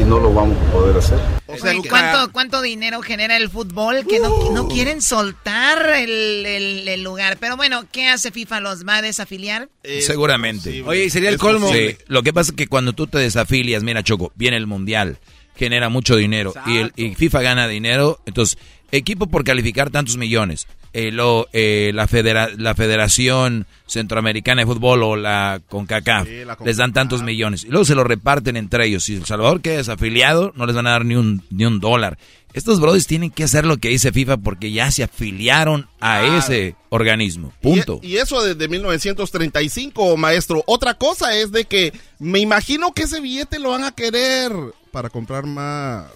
y 0.00 0.04
no 0.04 0.18
lo 0.18 0.32
vamos 0.32 0.56
a 0.56 0.72
poder 0.72 0.96
hacer. 0.96 1.18
Oye, 1.46 1.82
¿cuánto, 1.88 2.32
¿Cuánto 2.32 2.62
dinero 2.62 3.02
genera 3.02 3.36
el 3.36 3.50
fútbol 3.50 4.06
que 4.08 4.18
no, 4.20 4.50
no 4.52 4.68
quieren 4.68 5.02
soltar 5.02 5.84
el, 5.96 6.46
el- 6.46 6.88
el 6.88 7.02
lugar? 7.02 7.36
Pero 7.40 7.56
bueno, 7.56 7.84
¿qué 7.92 8.08
hace 8.08 8.30
FIFA? 8.30 8.60
¿Los 8.60 8.86
va 8.86 8.96
a 8.98 9.02
desafiliar? 9.02 9.68
Seguramente. 10.00 10.82
Oye, 10.86 11.04
y 11.04 11.10
sería 11.10 11.28
el 11.28 11.34
Es 11.36 11.40
colmo. 11.40 11.70
Lo 12.06 12.22
que 12.22 12.32
pasa 12.32 12.52
es 12.52 12.56
que 12.56 12.66
cuando 12.68 12.92
tú 12.92 13.06
te 13.06 13.18
desafilias, 13.18 13.82
mira, 13.82 14.02
Choco, 14.02 14.32
viene 14.34 14.56
el 14.56 14.66
mundial, 14.66 15.18
genera 15.56 15.88
mucho 15.88 16.16
dinero 16.16 16.54
y, 16.66 16.78
el, 16.78 16.92
y 16.96 17.14
FIFA 17.14 17.42
gana 17.42 17.68
dinero. 17.68 18.20
Entonces, 18.26 18.58
equipo 18.92 19.26
por 19.26 19.44
calificar 19.44 19.90
tantos 19.90 20.16
millones. 20.16 20.66
Eh, 20.92 21.12
lo, 21.12 21.48
eh, 21.52 21.92
la, 21.94 22.08
federa- 22.08 22.50
la 22.58 22.74
Federación 22.74 23.66
Centroamericana 23.86 24.62
de 24.62 24.66
Fútbol 24.66 25.04
o 25.04 25.14
la 25.14 25.60
CONCACAF 25.68 26.26
Sí, 26.26 26.44
la 26.44 26.58
les 26.64 26.76
dan 26.78 26.92
tantos 26.92 27.22
millones 27.22 27.62
y 27.62 27.68
luego 27.68 27.84
se 27.84 27.94
lo 27.94 28.02
reparten 28.02 28.56
entre 28.56 28.86
ellos. 28.86 29.04
Si 29.04 29.14
El 29.14 29.24
Salvador 29.24 29.60
queda 29.60 29.76
desafiliado, 29.76 30.52
no 30.56 30.66
les 30.66 30.74
van 30.74 30.88
a 30.88 30.90
dar 30.90 31.04
ni 31.04 31.14
un, 31.14 31.44
ni 31.50 31.64
un 31.64 31.78
dólar. 31.78 32.18
Estos 32.54 32.80
brothers 32.80 33.06
tienen 33.06 33.30
que 33.30 33.44
hacer 33.44 33.64
lo 33.66 33.76
que 33.76 33.90
dice 33.90 34.10
FIFA 34.10 34.38
porque 34.38 34.72
ya 34.72 34.90
se 34.90 35.04
afiliaron 35.04 35.86
a 36.00 36.24
ese 36.38 36.74
organismo. 36.88 37.52
Punto. 37.62 38.00
Y, 38.02 38.14
y 38.14 38.16
eso 38.16 38.42
desde 38.42 38.66
1935, 38.66 40.16
maestro. 40.16 40.64
Otra 40.66 40.94
cosa 40.94 41.36
es 41.36 41.52
de 41.52 41.66
que 41.66 41.92
me 42.18 42.40
imagino 42.40 42.92
que 42.92 43.02
ese 43.04 43.20
billete 43.20 43.60
lo 43.60 43.70
van 43.70 43.84
a 43.84 43.92
querer 43.92 44.50
para 44.90 45.08
comprar 45.08 45.46
más 45.46 46.08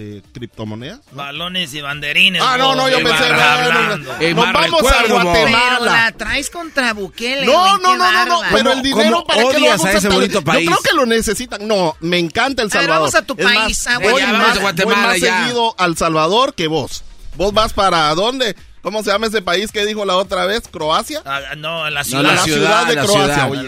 eh, 0.00 0.22
criptomonedas. 0.32 1.00
Balones 1.12 1.74
y 1.74 1.80
banderines. 1.82 2.42
Ah, 2.44 2.56
no, 2.56 2.74
no, 2.74 2.88
yo 2.88 2.96
¿qué 2.98 3.04
pensé, 3.04 3.28
no, 3.28 3.72
no, 3.72 3.96
no. 3.98 4.20
Eh, 4.20 4.34
Nos 4.34 4.52
vamos 4.52 4.82
a 4.92 5.02
Pero 5.02 5.22
Guatemala. 5.22 5.92
la 5.92 6.12
traes 6.12 6.48
contra 6.50 6.92
Bukele. 6.94 7.44
No, 7.46 7.52
güey, 7.52 7.72
no, 7.82 7.96
no, 7.96 8.12
no, 8.12 8.24
no, 8.26 8.40
pero 8.50 8.72
el 8.72 8.82
dinero 8.82 9.24
para 9.26 9.42
qué 9.50 9.58
lo 9.60 9.66
vamos 9.68 9.84
a 9.84 9.92
ese 9.92 10.08
bonito 10.08 10.42
país? 10.42 10.64
Yo 10.68 10.76
creo 10.76 10.82
que 10.90 10.96
lo 10.96 11.06
necesitan. 11.06 11.68
No, 11.68 11.96
me 12.00 12.18
encanta 12.18 12.62
El 12.62 12.68
A 12.68 12.72
ver, 12.72 12.80
Salvador. 12.82 13.00
vamos 13.00 13.14
a 13.14 13.22
tu 13.22 13.34
Es 13.38 13.44
país, 13.44 13.84
más, 13.84 13.86
ah, 13.88 13.98
voy, 13.98 14.12
bueno, 14.12 14.28
más, 14.32 14.38
vamos 14.40 14.56
a 14.56 14.60
Guatemala, 14.62 14.96
voy 15.02 15.06
más 15.08 15.20
ya. 15.20 15.38
seguido 15.42 15.74
al 15.78 15.96
Salvador 15.96 16.54
que 16.54 16.66
vos. 16.66 17.04
Vos 17.36 17.52
vas 17.52 17.72
para 17.72 18.14
dónde? 18.14 18.56
¿Cómo 18.82 19.02
se 19.02 19.10
llama 19.10 19.26
ese 19.26 19.42
país 19.42 19.70
que 19.72 19.84
dijo 19.84 20.04
la 20.04 20.16
otra 20.16 20.46
vez? 20.46 20.62
¿Croacia? 20.68 21.22
Ah, 21.26 21.54
no, 21.56 21.86
en 21.86 21.92
la 21.94 22.00
No, 22.00 22.04
ciudad. 22.04 22.22
la 22.22 22.42
ciudad 22.44 22.86
de 22.86 22.94
la 22.94 23.04
Croacia. 23.04 23.34
ciudad. 23.34 23.50
oye. 23.50 23.60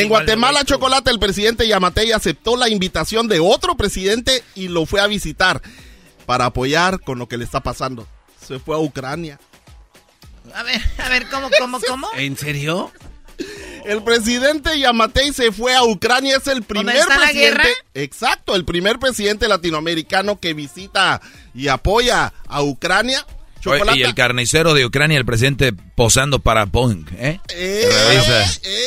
En 0.00 0.02
la 0.02 0.08
Guatemala. 0.08 0.64
Chocolate, 0.64 1.10
el 1.10 1.18
presidente 1.20 1.68
Yamatei 1.68 2.10
aceptó 2.12 2.56
la 2.56 2.68
invitación 2.68 3.28
de 3.28 3.38
otro 3.40 3.76
presidente 3.76 4.42
y 4.54 4.68
lo 4.68 4.86
fue 4.86 5.00
a 5.00 5.06
visitar 5.06 5.62
para 6.26 6.46
apoyar 6.46 7.00
con 7.00 7.18
lo 7.18 7.28
que 7.28 7.36
le 7.36 7.44
está 7.44 7.60
pasando. 7.60 8.08
Se 8.44 8.58
fue 8.58 8.74
a 8.74 8.78
Ucrania. 8.80 9.38
A 10.54 10.62
ver, 10.62 10.80
a 10.98 11.08
ver, 11.08 11.28
¿cómo, 11.28 11.48
cómo, 11.58 11.78
cómo? 11.88 12.08
¿En 12.16 12.36
serio? 12.36 12.90
El 13.84 14.02
presidente 14.02 14.78
Yamatei 14.78 15.32
se 15.32 15.52
fue 15.52 15.74
a 15.74 15.84
Ucrania, 15.84 16.36
es 16.38 16.46
el 16.46 16.62
primer 16.62 16.96
está 16.96 17.18
la 17.18 17.24
presidente. 17.26 17.58
guerra? 17.62 17.68
Exacto, 17.94 18.54
el 18.56 18.64
primer 18.64 18.98
presidente 18.98 19.46
latinoamericano 19.46 20.40
que 20.40 20.54
visita 20.54 21.20
y 21.54 21.68
apoya 21.68 22.32
a 22.48 22.62
Ucrania. 22.62 23.26
Y 23.94 24.02
el 24.02 24.14
carnicero 24.14 24.74
de 24.74 24.84
Ucrania, 24.84 25.18
el 25.18 25.24
presidente 25.24 25.72
posando 25.94 26.38
para 26.40 26.66
Pong, 26.66 27.06
¿eh? 27.18 27.38
Eh, 27.50 27.88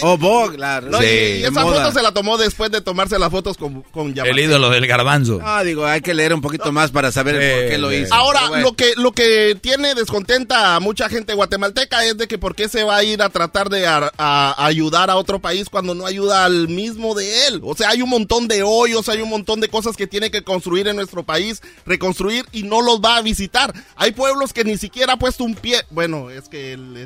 oh, 0.01 0.17
Bog, 0.17 0.55
claro. 0.55 0.87
No, 0.89 1.01
y, 1.01 1.05
y 1.05 1.43
esa 1.43 1.61
foto 1.61 1.91
se 1.91 2.01
la 2.01 2.11
tomó 2.11 2.37
después 2.37 2.69
de 2.71 2.81
tomarse 2.81 3.17
las 3.17 3.29
fotos 3.31 3.57
con, 3.57 3.81
con 3.83 4.13
Yamatei. 4.13 4.31
El 4.43 4.49
ídolo 4.49 4.69
del 4.69 4.87
garbanzo. 4.87 5.39
Ah, 5.43 5.63
digo, 5.63 5.85
hay 5.85 6.01
que 6.01 6.13
leer 6.13 6.33
un 6.33 6.41
poquito 6.41 6.71
más 6.71 6.91
para 6.91 7.11
saber 7.11 7.35
por 7.35 7.69
qué 7.69 7.77
lo 7.77 7.93
hizo. 7.93 8.13
Ahora, 8.13 8.47
bueno. 8.49 8.63
lo 8.63 8.73
que 8.73 8.93
lo 8.97 9.11
que 9.13 9.57
tiene 9.61 9.95
descontenta 9.95 10.75
a 10.75 10.79
mucha 10.79 11.07
gente 11.09 11.33
guatemalteca 11.33 12.03
es 12.05 12.17
de 12.17 12.27
que 12.27 12.37
por 12.37 12.55
qué 12.55 12.67
se 12.67 12.83
va 12.83 12.97
a 12.97 13.03
ir 13.03 13.21
a 13.21 13.29
tratar 13.29 13.69
de 13.69 13.87
a- 13.87 14.11
a 14.17 14.65
ayudar 14.65 15.09
a 15.09 15.15
otro 15.15 15.39
país 15.39 15.69
cuando 15.69 15.95
no 15.95 16.05
ayuda 16.05 16.43
al 16.45 16.67
mismo 16.67 17.15
de 17.15 17.47
él. 17.47 17.61
O 17.63 17.75
sea, 17.75 17.89
hay 17.89 18.01
un 18.01 18.09
montón 18.09 18.47
de 18.47 18.63
hoyos, 18.63 19.07
hay 19.09 19.21
un 19.21 19.29
montón 19.29 19.59
de 19.61 19.69
cosas 19.69 19.95
que 19.95 20.07
tiene 20.07 20.29
que 20.31 20.41
construir 20.43 20.87
en 20.87 20.95
nuestro 20.95 21.23
país, 21.23 21.61
reconstruir 21.85 22.45
y 22.51 22.63
no 22.63 22.81
los 22.81 22.99
va 22.99 23.17
a 23.17 23.21
visitar. 23.21 23.73
Hay 23.95 24.11
pueblos 24.11 24.51
que 24.53 24.63
ni 24.63 24.77
siquiera 24.77 25.13
ha 25.13 25.17
puesto 25.17 25.43
un 25.43 25.55
pie. 25.55 25.81
Bueno, 25.89 26.29
es 26.29 26.49
que 26.49 26.73
él 26.73 26.96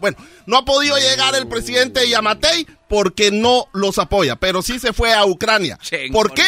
Bueno, 0.00 0.16
no 0.46 0.58
ha 0.58 0.64
podido 0.64 0.96
llegar 0.98 1.34
el 1.34 1.46
presidente 1.48 2.08
Yamatei 2.08 2.66
porque 2.88 3.30
no 3.30 3.66
los 3.72 3.98
apoya, 3.98 4.36
pero 4.36 4.62
sí 4.62 4.78
se 4.78 4.92
fue 4.92 5.12
a 5.12 5.24
Ucrania. 5.24 5.78
¿Por 6.12 6.32
qué? 6.34 6.44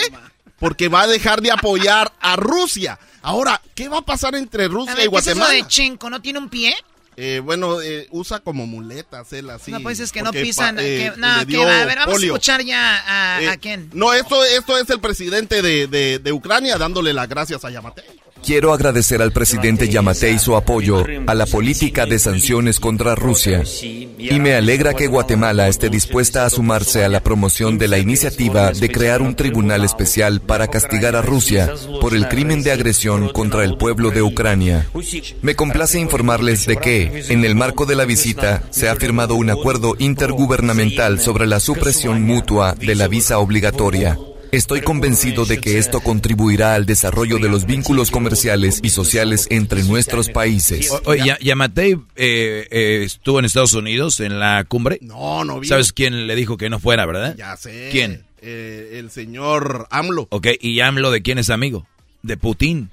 Porque 0.59 0.89
va 0.89 1.03
a 1.03 1.07
dejar 1.07 1.43
de 1.43 1.51
apoyar 1.51 2.12
a 2.20 2.37
Rusia. 2.37 2.99
Ahora, 3.22 3.61
¿qué 3.74 3.89
va 3.89 3.99
a 3.99 4.03
pasar 4.03 4.34
entre 4.34 4.64
A 4.64 4.68
Rusia 4.68 4.95
ver, 4.95 5.07
y 5.07 5.11
¿qué 5.11 5.16
es 5.16 5.26
eso 5.26 5.34
Guatemala? 5.37 5.55
de 5.62 5.68
Chenko? 5.68 6.09
¿No 6.11 6.22
tiene 6.22 6.39
un 6.39 6.49
pie? 6.49 6.74
Eh, 7.18 7.41
bueno, 7.43 7.80
eh, 7.80 8.09
usa 8.11 8.41
como 8.41 8.66
muletas 8.66 9.32
él 9.32 9.49
así. 9.49 9.70
no, 9.70 9.80
pues 9.80 10.01
es 10.01 10.12
que 10.12 10.20
no 10.22 10.32
pisan. 10.32 10.78
eh, 10.78 11.12
que- 11.14 11.20
no, 11.20 11.47
que. 11.47 11.62
A 11.64 11.84
ver, 11.87 11.97
vamos 11.99 12.14
polio. 12.14 12.34
a 12.34 12.37
escuchar 12.37 12.62
ya 12.62 13.37
a, 13.37 13.43
Eh, 13.43 13.49
a 13.49 13.57
quién. 13.57 13.89
No, 13.95 14.12
esto, 14.12 14.45
esto 14.45 14.76
es 14.76 14.89
el 14.91 15.01
presidente 15.01 15.62
de, 15.62 15.87
de- 15.87 16.18
de 16.18 16.32
Ucrania 16.32 16.76
dándole 16.76 17.14
las 17.14 17.26
gracias 17.28 17.64
a 17.64 17.70
Yamatei. 17.70 18.05
Quiero 18.45 18.72
agradecer 18.72 19.22
al 19.22 19.32
presidente 19.32 19.89
Yamatei 19.89 20.39
su 20.39 20.57
apoyo 20.57 21.05
a 21.26 21.34
la 21.34 21.47
política 21.47 22.07
de 22.07 22.18
sanciones 22.18 22.78
contra 22.78 23.14
Rusia 23.14 23.62
y 23.82 24.39
me 24.39 24.55
alegra 24.55 24.95
que 24.95 25.09
Guatemala 25.09 25.68
esté 25.68 25.91
dispuesta 25.91 26.45
a 26.45 26.51
sumarse 26.51 27.05
a 27.05 27.09
la 27.09 27.20
promoción 27.20 27.76
de 27.76 27.89
la 27.89 27.99
iniciativa 27.99 28.70
de 28.72 28.89
crear 28.89 29.20
un 29.20 29.34
tribunal 29.34 29.84
especial 29.84 30.41
para 30.41 30.68
castigar 30.68 31.16
a 31.16 31.22
Rusia 31.22 31.72
por 32.01 32.14
el 32.14 32.28
crimen 32.28 32.62
de 32.62 32.72
agresión 32.72 33.30
contra 33.30 33.64
el 33.64 33.76
pueblo 33.76 34.11
de 34.11 34.22
Ucrania. 34.22 34.87
Me 35.43 35.57
complace 35.57 35.99
informarles 35.99 36.66
de 36.66 36.76
que, 36.76 37.24
en 37.28 37.45
el 37.45 37.57
marco 37.57 37.84
de 37.84 37.97
la 37.97 38.05
visita, 38.05 38.62
se 38.70 38.89
ha 38.89 38.97
firmado 38.97 39.34
un 39.34 39.51
acuerdo 39.51 39.97
intergubernamental 39.99 41.20
sobre 41.20 41.47
la 41.47 41.59
supresión 41.59 42.22
mutua 42.22 42.74
de 42.74 42.95
la 42.95 43.09
visa 43.09 43.39
obligatoria. 43.39 44.18
Estoy 44.57 44.81
convencido 44.81 45.45
de 45.45 45.59
que 45.61 45.77
esto 45.77 46.01
contribuirá 46.01 46.75
al 46.75 46.87
desarrollo 46.87 47.39
de 47.39 47.49
los 47.51 47.67
vínculos 47.67 48.11
comerciales 48.11 48.81
y 48.83 48.89
sociales 48.89 49.47
entre 49.51 49.83
nuestros 49.85 50.31
países. 50.31 50.91
Oye, 51.05 51.25
Ya- 51.27 51.39
Yamatei 51.41 51.93
eh, 52.17 52.67
eh, 52.71 53.03
estuvo 53.05 53.39
en 53.39 53.45
Estados 53.45 53.75
Unidos 53.75 54.19
en 54.21 54.41
la 54.41 54.65
cumbre. 54.65 54.99
No, 55.03 55.45
no 55.45 55.61
vi. 55.61 55.69
¿Sabes 55.69 55.93
quién 55.93 56.27
le 56.27 56.35
dijo 56.35 56.57
que 56.57 56.71
no 56.71 56.81
fuera, 56.81 57.05
verdad? 57.05 57.37
Ya 57.37 57.55
sé. 57.59 57.91
¿Quién? 57.93 58.25
Eh, 58.41 58.97
el 58.99 59.11
señor 59.11 59.89
AMLO. 59.91 60.27
Ok, 60.31 60.47
y 60.61 60.81
AMLO 60.81 61.11
de 61.11 61.21
quién 61.21 61.39
es 61.39 61.51
amigo? 61.51 61.87
De 62.23 62.37
Putin. 62.39 62.89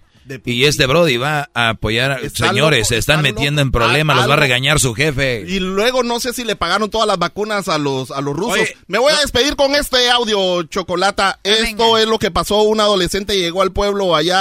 Y 0.45 0.65
este 0.65 0.85
Brody 0.85 1.17
va 1.17 1.49
a 1.53 1.69
apoyar 1.69 2.11
a... 2.11 2.19
Está 2.19 2.49
Señores, 2.49 2.79
loco, 2.79 2.89
se 2.89 2.97
están 2.97 3.19
está 3.19 3.31
metiendo 3.33 3.61
loco. 3.61 3.67
en 3.67 3.71
problemas, 3.71 4.15
Ah, 4.15 4.19
los 4.21 4.29
va 4.29 4.33
a 4.33 4.37
regañar 4.37 4.79
su 4.79 4.93
jefe. 4.93 5.43
Y 5.47 5.59
luego 5.59 6.03
no 6.03 6.19
sé 6.19 6.33
si 6.33 6.43
le 6.43 6.55
pagaron 6.55 6.89
todas 6.89 7.07
las 7.07 7.17
vacunas 7.17 7.67
a 7.67 7.77
los, 7.77 8.11
a 8.11 8.21
los 8.21 8.35
rusos. 8.35 8.53
Oye, 8.59 8.77
Me 8.87 8.99
voy 8.99 9.11
a 9.13 9.19
despedir 9.19 9.55
con 9.55 9.75
este 9.75 10.09
audio, 10.09 10.63
Chocolata. 10.63 11.39
Esto 11.43 11.97
es 11.97 12.07
lo 12.07 12.19
que 12.19 12.31
pasó. 12.31 12.61
Un 12.63 12.79
adolescente 12.79 13.37
llegó 13.37 13.61
al 13.61 13.71
pueblo 13.71 14.15
allá, 14.15 14.39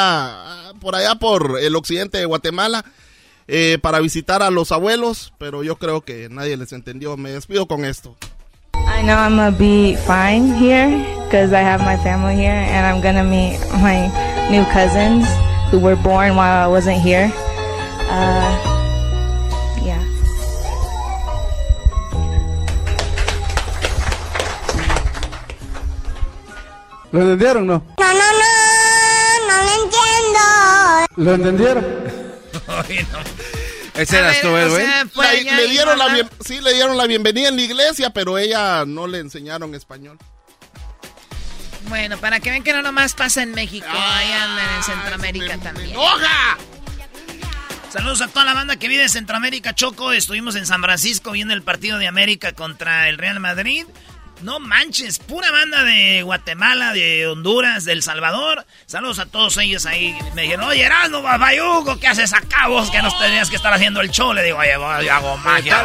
ah, 0.69 0.73
por 0.81 0.95
allá 0.95 1.17
por 1.17 1.59
el 1.61 1.75
occidente 1.77 2.19
de 2.19 2.25
Guatemala, 2.27 2.85
eh, 3.49 3.79
para 3.83 3.99
visitar 4.01 4.43
a 4.43 4.51
los 4.51 4.71
abuelos, 4.73 5.33
pero 5.39 5.63
yo 5.65 5.77
creo 5.77 6.03
que 6.03 6.29
nadie 6.31 6.57
les 6.57 6.73
entendió. 6.73 7.17
Me 7.17 7.31
despido 7.31 7.67
con 7.67 7.85
esto. 7.85 8.17
I 8.75 9.03
know 9.05 9.17
I'm 9.17 9.37
gonna 9.37 9.51
be 9.51 9.97
fine 10.07 10.55
here 10.59 10.89
because 11.25 11.53
I 11.53 11.63
have 11.63 11.83
my 11.85 11.97
family 12.05 12.35
here 12.37 12.53
and 12.53 12.87
I'm 12.87 13.01
gonna 13.03 13.25
meet 13.25 13.59
my 13.81 14.09
new 14.51 14.65
cousins 14.73 15.27
who 15.73 15.79
were 15.81 15.97
born 15.97 16.37
while 16.37 16.65
I 16.65 16.69
wasn't 16.69 17.01
here. 17.01 17.33
Uh, 17.35 18.53
yeah. 19.83 20.05
¿Lo 27.11 27.21
entendieron 27.21 27.67
no? 27.67 27.85
No, 27.99 28.07
no, 28.13 28.15
no, 28.15 29.49
no 29.49 29.57
lo 29.65 29.85
entiendo. 29.85 30.41
¿Lo 31.17 31.35
entendieron? 31.35 31.85
Ese 33.95 34.19
eras 34.19 34.41
tú, 34.41 34.49
eh, 34.57 34.69
güey. 34.71 34.87
La- 35.15 35.57
le 35.57 35.67
dieron 35.69 35.99
la 35.99 36.09
bien- 36.09 36.31
sí, 36.45 36.61
le 36.61 36.73
dieron 36.73 36.97
la 36.97 37.07
bienvenida 37.07 37.49
en 37.49 37.57
la 37.57 37.63
iglesia, 37.63 38.11
pero 38.11 38.39
ella 38.39 38.85
no 38.87 39.07
le 39.07 39.19
enseñaron 39.19 39.75
español. 39.75 40.19
Bueno, 41.89 42.19
para 42.19 42.41
que 42.41 42.51
vean 42.51 42.63
que 42.63 42.73
no 42.73 42.83
nomás 42.83 43.15
pasa 43.15 43.43
en 43.43 43.53
México, 43.53 43.87
ahí 43.91 44.33
andan 44.33 44.77
en 44.77 44.83
Centroamérica 44.83 45.59
también. 45.59 45.97
¡Hoja! 45.97 46.59
Saludos 47.93 48.23
a 48.23 48.29
toda 48.29 48.47
la 48.47 48.55
banda 48.55 48.77
que 48.77 48.89
vive 48.89 49.03
en 49.03 49.11
Centroamérica, 49.11 49.75
Choco. 49.75 50.13
Estuvimos 50.13 50.57
en 50.57 50.65
San 50.65 50.83
Francisco 50.83 51.33
viendo 51.33 51.53
el 51.53 51.63
partido 51.63 51.99
de 51.99 52.09
América 52.09 52.53
contra 52.53 53.09
el 53.11 53.19
Real 53.19 53.39
Madrid. 53.41 53.85
No 54.41 54.59
manches, 54.59 55.19
pura 55.21 55.53
banda 55.53 55.85
de 55.85 56.23
Guatemala, 56.23 56.93
de 56.93 57.29
Honduras, 57.29 57.85
de 57.85 57.93
El 57.93 58.03
Salvador. 58.03 58.67
Saludos 58.87 59.21
a 59.21 59.27
todos 59.27 59.57
ellos 59.59 59.87
ahí. 59.87 60.19
Me 60.35 60.43
dijeron, 60.43 60.65
oye, 60.65 60.83
Erasmo, 60.83 61.23
Bayugo, 61.23 62.01
¿qué 62.01 62.09
haces 62.09 62.33
acá 62.33 62.67
vos? 62.67 62.91
Que 62.91 63.03
nos 63.03 63.17
tenías 63.21 63.51
que 63.51 63.57
estar 63.57 63.73
haciendo 63.73 64.01
el 64.01 64.11
show. 64.11 64.33
Le 64.33 64.43
digo, 64.43 64.59
oye, 64.59 64.73
yo 64.73 65.13
hago 65.13 65.37
magia. 65.37 65.85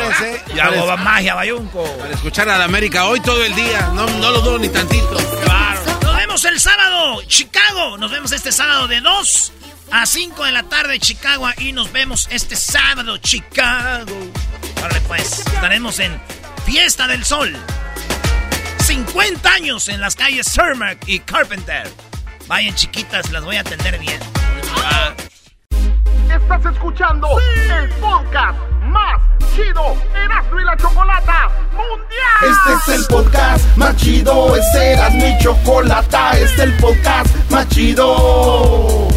Yo 0.55 0.63
hago 0.63 0.97
magia, 0.97 1.35
Bayunco. 1.35 1.83
Para 1.97 2.13
escuchar 2.13 2.49
a 2.49 2.57
la 2.57 2.63
América 2.63 3.05
hoy 3.05 3.19
todo 3.19 3.43
el 3.43 3.53
día. 3.53 3.91
No, 3.93 4.07
no 4.07 4.31
lo 4.31 4.41
dudo 4.41 4.57
ni 4.57 4.69
tantito. 4.69 5.17
Claro. 5.43 5.86
Vemos 6.27 6.43
el 6.43 6.59
sábado, 6.59 7.21
Chicago. 7.25 7.97
Nos 7.97 8.11
vemos 8.11 8.33
este 8.33 8.51
sábado 8.51 8.89
de 8.89 8.99
2 8.99 9.53
a 9.91 10.05
5 10.05 10.43
de 10.43 10.51
la 10.51 10.63
tarde, 10.63 10.99
Chicago. 10.99 11.47
Y 11.57 11.71
nos 11.71 11.89
vemos 11.93 12.27
este 12.29 12.57
sábado, 12.57 13.15
Chicago. 13.15 14.13
Vale, 14.81 14.99
pues, 15.07 15.39
estaremos 15.39 15.99
en 15.99 16.21
Fiesta 16.65 17.07
del 17.07 17.23
Sol. 17.23 17.55
50 18.79 19.49
años 19.49 19.87
en 19.87 20.01
las 20.01 20.17
calles 20.17 20.51
Cermak 20.51 21.07
y 21.07 21.19
Carpenter. 21.19 21.89
Vayan 22.47 22.75
chiquitas, 22.75 23.31
las 23.31 23.45
voy 23.45 23.55
a 23.55 23.61
atender 23.61 23.97
bien. 23.97 24.19
Ah. 24.75 25.13
Estás 26.29 26.73
escuchando 26.73 27.29
el 27.39 27.89
podcast 28.01 28.59
más 28.81 29.36
chido 29.57 29.97
Erasmo 30.13 30.59
y 30.59 30.63
la 30.63 30.77
Chocolata 30.77 31.49
Mundial. 31.71 32.43
Este 32.43 32.93
es 32.93 32.99
el 32.99 33.07
podcast 33.07 33.75
más 33.75 33.95
chido, 33.95 34.55
es 34.55 34.75
Eras 34.75 35.13
mi 35.15 35.35
chocolata, 35.39 36.31
este 36.33 36.43
es 36.45 36.59
el 36.59 36.77
podcast 36.77 37.35
más 37.49 37.67
chido. 37.69 39.16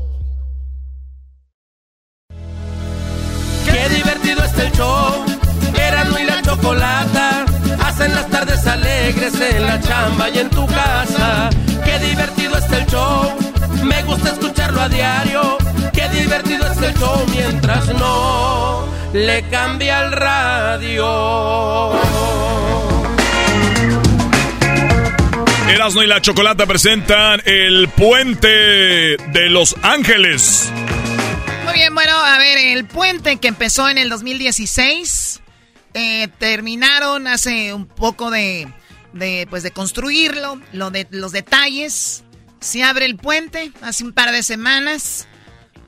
Qué 3.81 3.89
divertido 3.89 4.43
está 4.43 4.63
el 4.63 4.71
show. 4.73 5.25
Erasmo 5.73 6.19
y 6.19 6.23
la 6.25 6.41
chocolata. 6.43 7.45
Hacen 7.83 8.13
las 8.13 8.29
tardes 8.29 8.67
alegres 8.67 9.33
en 9.41 9.65
la 9.65 9.81
chamba 9.81 10.29
y 10.29 10.37
en 10.37 10.49
tu 10.51 10.67
casa. 10.67 11.49
Qué 11.83 11.97
divertido 11.97 12.57
está 12.57 12.77
el 12.77 12.85
show. 12.85 13.33
Me 13.83 14.03
gusta 14.03 14.33
escucharlo 14.33 14.81
a 14.81 14.87
diario. 14.87 15.57
Qué 15.93 16.07
divertido 16.09 16.67
está 16.71 16.89
el 16.89 16.93
show 16.95 17.25
mientras 17.31 17.87
no 17.95 18.85
le 19.13 19.41
cambia 19.49 20.01
el 20.05 20.11
radio. 20.11 21.91
Erasmo 25.69 26.03
y 26.03 26.07
la 26.07 26.21
Chocolata 26.21 26.67
presentan 26.67 27.41
el 27.45 27.87
puente 27.89 28.47
de 28.47 29.49
Los 29.49 29.75
Ángeles. 29.81 30.71
Muy 31.71 31.79
bien, 31.79 31.95
bueno, 31.95 32.11
a 32.11 32.37
ver, 32.37 32.57
el 32.57 32.85
puente 32.85 33.37
que 33.37 33.47
empezó 33.47 33.87
en 33.87 33.97
el 33.97 34.09
2016, 34.09 35.39
eh, 35.93 36.27
terminaron 36.37 37.27
hace 37.27 37.73
un 37.73 37.85
poco 37.85 38.29
de, 38.29 38.67
de, 39.13 39.47
pues, 39.49 39.63
de 39.63 39.71
construirlo, 39.71 40.59
lo 40.73 40.91
de, 40.91 41.07
los 41.11 41.31
detalles. 41.31 42.25
Se 42.59 42.83
abre 42.83 43.05
el 43.05 43.15
puente 43.15 43.71
hace 43.81 44.03
un 44.03 44.11
par 44.11 44.33
de 44.33 44.43
semanas. 44.43 45.29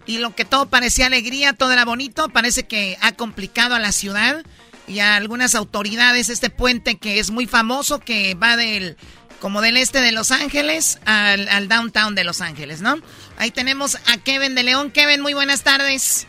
y 0.05 0.19
lo 0.19 0.33
que 0.33 0.45
todo 0.45 0.69
parecía 0.69 1.07
alegría, 1.07 1.51
todo 1.51 1.73
era 1.73 1.83
bonito, 1.83 2.29
parece 2.29 2.63
que 2.63 2.97
ha 3.01 3.11
complicado 3.11 3.75
a 3.75 3.79
la 3.79 3.91
ciudad 3.91 4.41
y 4.87 4.99
a 4.99 5.17
algunas 5.17 5.53
autoridades 5.53 6.29
este 6.29 6.49
puente 6.49 6.95
que 6.95 7.19
es 7.19 7.29
muy 7.29 7.45
famoso, 7.45 7.99
que 7.99 8.35
va 8.35 8.55
del 8.55 8.95
como 9.41 9.59
del 9.59 9.75
este 9.75 9.99
de 9.99 10.13
Los 10.13 10.31
Ángeles 10.31 10.99
al, 11.03 11.49
al 11.49 11.67
downtown 11.67 12.15
de 12.15 12.23
Los 12.23 12.39
Ángeles, 12.39 12.79
¿no? 12.79 12.95
Ahí 13.37 13.51
tenemos 13.51 13.95
a 14.07 14.17
Kevin 14.17 14.55
de 14.55 14.63
León. 14.63 14.91
Kevin, 14.91 15.21
muy 15.21 15.33
buenas 15.33 15.63
tardes. 15.63 16.27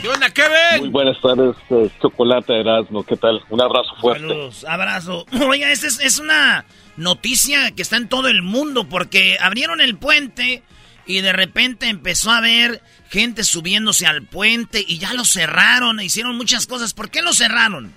¿Qué 0.00 0.08
onda, 0.08 0.30
Kevin? 0.30 0.80
Muy 0.80 0.88
buenas 0.88 1.20
tardes, 1.20 1.56
eh, 1.70 1.90
Chocolate 2.00 2.60
Erasmo. 2.60 3.04
¿Qué 3.04 3.16
tal? 3.16 3.42
Un 3.50 3.60
abrazo 3.60 3.94
fuerte. 4.00 4.26
Saludos, 4.26 4.64
abrazo. 4.68 5.26
Oiga, 5.48 5.70
esta 5.70 5.86
es, 5.86 6.00
es 6.00 6.18
una 6.18 6.64
noticia 6.96 7.72
que 7.72 7.82
está 7.82 7.96
en 7.96 8.08
todo 8.08 8.28
el 8.28 8.42
mundo 8.42 8.88
porque 8.88 9.36
abrieron 9.40 9.80
el 9.80 9.96
puente 9.96 10.62
y 11.06 11.20
de 11.20 11.32
repente 11.32 11.88
empezó 11.88 12.30
a 12.30 12.38
haber 12.38 12.82
gente 13.10 13.44
subiéndose 13.44 14.06
al 14.06 14.22
puente 14.22 14.84
y 14.86 14.98
ya 14.98 15.12
lo 15.12 15.24
cerraron, 15.24 16.00
hicieron 16.00 16.36
muchas 16.36 16.66
cosas. 16.66 16.94
¿Por 16.94 17.10
qué 17.10 17.22
lo 17.22 17.32
cerraron? 17.32 17.92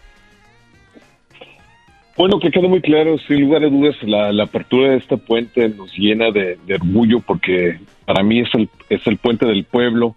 Bueno, 2.17 2.39
que 2.39 2.49
quede 2.49 2.67
muy 2.67 2.81
claro, 2.81 3.19
sin 3.27 3.41
lugar 3.41 3.63
a 3.63 3.69
dudas, 3.69 3.95
la, 4.01 4.43
apertura 4.43 4.89
de 4.89 4.97
este 4.97 5.17
puente 5.17 5.69
nos 5.69 5.95
llena 5.95 6.31
de, 6.31 6.57
orgullo 6.73 7.19
porque 7.19 7.79
para 8.05 8.23
mí 8.23 8.39
es 8.39 8.49
el, 8.55 8.67
es 8.89 9.05
el 9.05 9.17
puente 9.17 9.45
del 9.45 9.65
pueblo, 9.65 10.15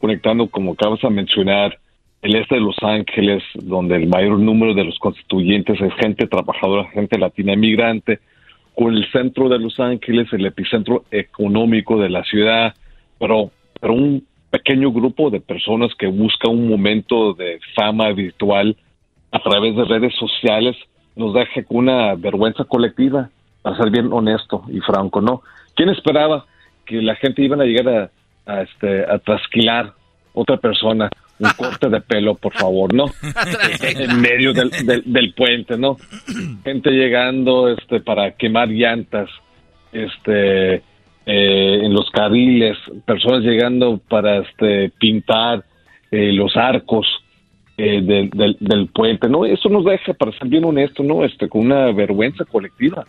conectando, 0.00 0.48
como 0.48 0.72
acabas 0.72 1.00
de 1.02 1.10
mencionar, 1.10 1.78
el 2.22 2.34
este 2.34 2.56
de 2.56 2.60
Los 2.60 2.76
Ángeles, 2.82 3.44
donde 3.54 3.94
el 3.94 4.08
mayor 4.08 4.40
número 4.40 4.74
de 4.74 4.82
los 4.82 4.98
constituyentes 4.98 5.80
es 5.80 5.94
gente 5.94 6.26
trabajadora, 6.26 6.90
gente 6.90 7.16
latina 7.16 7.52
inmigrante, 7.52 8.18
con 8.74 8.96
el 8.96 9.08
centro 9.12 9.48
de 9.48 9.60
Los 9.60 9.78
Ángeles, 9.78 10.26
el 10.32 10.46
epicentro 10.46 11.04
económico 11.12 11.96
de 11.96 12.10
la 12.10 12.24
ciudad, 12.24 12.74
pero, 13.20 13.52
pero 13.80 13.92
un 13.92 14.26
pequeño 14.50 14.90
grupo 14.90 15.30
de 15.30 15.40
personas 15.40 15.94
que 15.96 16.08
busca 16.08 16.48
un 16.48 16.68
momento 16.68 17.34
de 17.34 17.60
fama 17.76 18.10
virtual 18.10 18.76
a 19.30 19.38
través 19.38 19.76
de 19.76 19.84
redes 19.84 20.12
sociales 20.16 20.76
nos 21.16 21.34
deja 21.34 21.64
con 21.64 21.78
una 21.78 22.14
vergüenza 22.14 22.64
colectiva, 22.64 23.30
para 23.62 23.76
ser 23.76 23.90
bien 23.90 24.12
honesto 24.12 24.64
y 24.68 24.80
franco, 24.80 25.20
¿no? 25.20 25.42
¿Quién 25.74 25.88
esperaba 25.88 26.46
que 26.84 27.02
la 27.02 27.16
gente 27.16 27.42
iba 27.42 27.56
a 27.56 27.66
llegar 27.66 28.10
a, 28.46 28.52
a, 28.52 28.62
este, 28.62 29.04
a 29.04 29.18
trasquilar 29.18 29.92
otra 30.34 30.58
persona? 30.58 31.10
Un 31.38 31.50
corte 31.56 31.88
de 31.88 32.00
pelo, 32.00 32.34
por 32.36 32.52
favor, 32.54 32.94
¿no? 32.94 33.06
en 33.82 34.20
medio 34.20 34.52
del, 34.52 34.70
del, 34.70 35.02
del, 35.04 35.34
puente, 35.34 35.76
¿no? 35.76 35.96
Gente 36.64 36.90
llegando 36.90 37.68
este, 37.68 38.00
para 38.00 38.30
quemar 38.32 38.68
llantas, 38.68 39.28
este, 39.92 40.74
eh, 40.74 41.80
en 41.82 41.92
los 41.92 42.08
carriles, 42.10 42.78
personas 43.04 43.42
llegando 43.42 43.98
para 44.08 44.38
este, 44.38 44.90
pintar 44.98 45.64
eh, 46.10 46.32
los 46.32 46.56
arcos, 46.56 47.06
eh, 47.78 48.00
del, 48.02 48.56
del, 48.58 48.88
puente, 48.88 49.28
¿no? 49.28 49.44
Eso 49.44 49.68
nos 49.68 49.84
deja, 49.84 50.14
para 50.14 50.32
ser 50.38 50.48
bien 50.48 50.64
honesto, 50.64 51.02
¿no? 51.02 51.24
Este, 51.24 51.48
con 51.48 51.66
una 51.66 51.92
vergüenza 51.92 52.44
colectiva. 52.44 53.06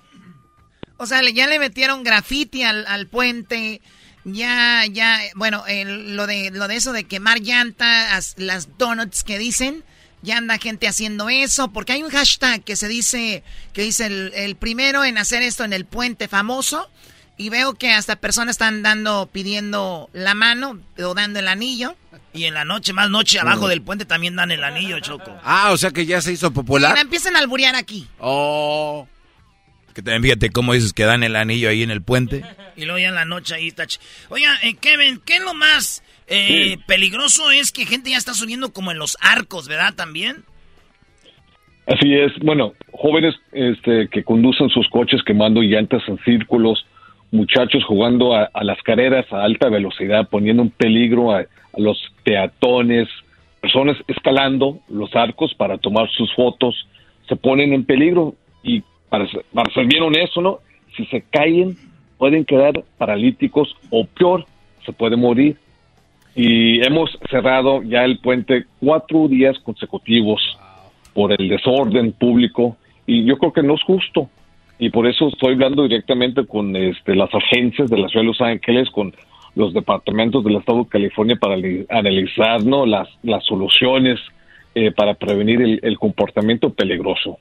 O 0.97 1.05
sea, 1.05 1.21
ya 1.29 1.47
le 1.47 1.59
metieron 1.59 2.03
graffiti 2.03 2.63
al, 2.63 2.85
al 2.87 3.07
puente, 3.07 3.81
ya, 4.23 4.83
ya, 4.91 5.19
bueno, 5.35 5.63
el, 5.67 6.15
lo 6.15 6.27
de 6.27 6.51
lo 6.51 6.67
de 6.67 6.75
eso 6.75 6.91
de 6.91 7.05
quemar 7.05 7.39
llantas, 7.39 8.35
las 8.37 8.77
donuts 8.77 9.23
que 9.23 9.37
dicen, 9.37 9.83
ya 10.21 10.37
anda 10.37 10.57
gente 10.57 10.87
haciendo 10.87 11.29
eso, 11.29 11.71
porque 11.71 11.93
hay 11.93 12.03
un 12.03 12.09
hashtag 12.09 12.63
que 12.63 12.75
se 12.75 12.87
dice, 12.87 13.43
que 13.73 13.83
dice 13.83 14.07
el, 14.07 14.33
el 14.35 14.55
primero 14.55 15.05
en 15.05 15.17
hacer 15.17 15.43
esto 15.43 15.63
en 15.63 15.71
el 15.71 15.85
puente 15.85 16.27
famoso, 16.27 16.89
y 17.37 17.49
veo 17.49 17.75
que 17.75 17.91
hasta 17.91 18.15
personas 18.15 18.55
están 18.55 18.81
dando, 18.81 19.29
pidiendo 19.31 20.09
la 20.11 20.33
mano 20.33 20.79
o 20.97 21.13
dando 21.13 21.39
el 21.39 21.47
anillo. 21.47 21.95
Y 22.33 22.43
en 22.43 22.53
la 22.53 22.65
noche, 22.65 22.93
más 22.93 23.09
noche, 23.09 23.39
abajo 23.39 23.67
del 23.67 23.81
puente 23.81 24.05
también 24.05 24.35
dan 24.35 24.51
el 24.51 24.63
anillo, 24.63 24.99
Choco. 24.99 25.35
Ah, 25.43 25.71
o 25.71 25.77
sea 25.77 25.91
que 25.91 26.05
ya 26.05 26.21
se 26.21 26.33
hizo 26.33 26.51
popular. 26.51 26.95
Y 26.97 27.01
empiezan 27.01 27.35
a 27.35 27.39
alburear 27.39 27.75
aquí. 27.75 28.07
Oh. 28.19 29.07
Que 29.93 30.01
también 30.03 30.21
fíjate 30.21 30.51
cómo 30.51 30.73
dices 30.73 30.93
que 30.93 31.05
dan 31.05 31.23
el 31.23 31.35
anillo 31.35 31.69
ahí 31.69 31.81
en 31.81 31.89
el 31.89 32.03
puente. 32.03 32.43
Y 32.75 32.85
luego 32.85 32.99
ya 32.99 33.09
en 33.09 33.15
la 33.15 33.25
noche 33.25 33.55
ahí 33.55 33.69
está. 33.69 33.87
Oiga, 34.29 34.55
eh, 34.61 34.75
Kevin, 34.75 35.19
¿qué 35.25 35.37
es 35.37 35.41
lo 35.41 35.55
más 35.55 36.03
eh, 36.27 36.75
sí. 36.75 36.83
peligroso? 36.85 37.49
Es 37.49 37.71
que 37.71 37.85
gente 37.85 38.11
ya 38.11 38.17
está 38.17 38.35
subiendo 38.35 38.71
como 38.71 38.91
en 38.91 38.99
los 38.99 39.17
arcos, 39.21 39.67
¿verdad? 39.67 39.95
También. 39.95 40.43
Así 41.87 42.13
es. 42.13 42.31
Bueno, 42.43 42.73
jóvenes 42.91 43.33
este, 43.53 44.09
que 44.09 44.23
conducen 44.23 44.69
sus 44.69 44.87
coches 44.89 45.21
quemando 45.25 45.61
llantas 45.61 46.03
en 46.07 46.19
círculos, 46.25 46.85
muchachos 47.31 47.83
jugando 47.85 48.35
a, 48.35 48.49
a 48.53 48.63
las 48.63 48.77
carreras 48.83 49.25
a 49.31 49.43
alta 49.43 49.69
velocidad, 49.69 50.29
poniendo 50.29 50.61
en 50.63 50.69
peligro 50.69 51.31
a, 51.31 51.39
a 51.39 51.79
los 51.79 51.97
peatones, 52.27 53.07
personas 53.61 53.95
escalando 54.05 54.79
los 54.89 55.15
arcos 55.15 55.53
para 55.53 55.77
tomar 55.77 56.09
sus 56.09 56.29
fotos, 56.35 56.75
se 57.29 57.37
ponen 57.37 57.71
en 57.71 57.85
peligro 57.85 58.35
y 58.63 58.83
para, 59.07 59.25
para 59.53 59.73
ser 59.73 59.85
bien 59.85 60.03
honesto, 60.03 60.41
¿no? 60.41 60.59
Si 60.97 61.05
se 61.05 61.21
caen, 61.21 61.77
pueden 62.17 62.43
quedar 62.43 62.83
paralíticos 62.97 63.73
o 63.91 64.05
peor, 64.05 64.45
se 64.85 64.91
puede 64.91 65.15
morir. 65.15 65.55
Y 66.35 66.85
hemos 66.85 67.17
cerrado 67.31 67.81
ya 67.81 68.03
el 68.03 68.19
puente 68.19 68.65
cuatro 68.81 69.29
días 69.29 69.57
consecutivos 69.59 70.41
por 71.13 71.31
el 71.31 71.47
desorden 71.47 72.11
público 72.11 72.75
y 73.05 73.23
yo 73.23 73.37
creo 73.37 73.53
que 73.53 73.63
no 73.63 73.75
es 73.75 73.83
justo. 73.83 74.29
Y 74.79 74.89
por 74.89 75.07
eso 75.07 75.29
estoy 75.29 75.53
hablando 75.53 75.83
directamente 75.83 76.45
con 76.45 76.75
este, 76.75 77.15
las 77.15 77.33
agencias 77.33 77.89
de 77.89 77.97
la 77.97 78.09
ciudad 78.09 78.23
de 78.23 78.27
Los 78.27 78.41
Ángeles, 78.41 78.89
con 78.89 79.13
los 79.57 79.73
departamentos 79.73 80.43
del 80.43 80.57
estado 80.57 80.83
de 80.83 80.89
California 80.89 81.35
para 81.35 81.55
analizar 81.89 82.63
¿no? 82.63 82.85
las, 82.85 83.07
las 83.23 83.43
soluciones 83.43 84.19
eh, 84.75 84.91
para 84.91 85.15
prevenir 85.15 85.61
el, 85.61 85.79
el, 85.81 85.97
comportamiento 85.97 86.71
peligroso. 86.71 87.39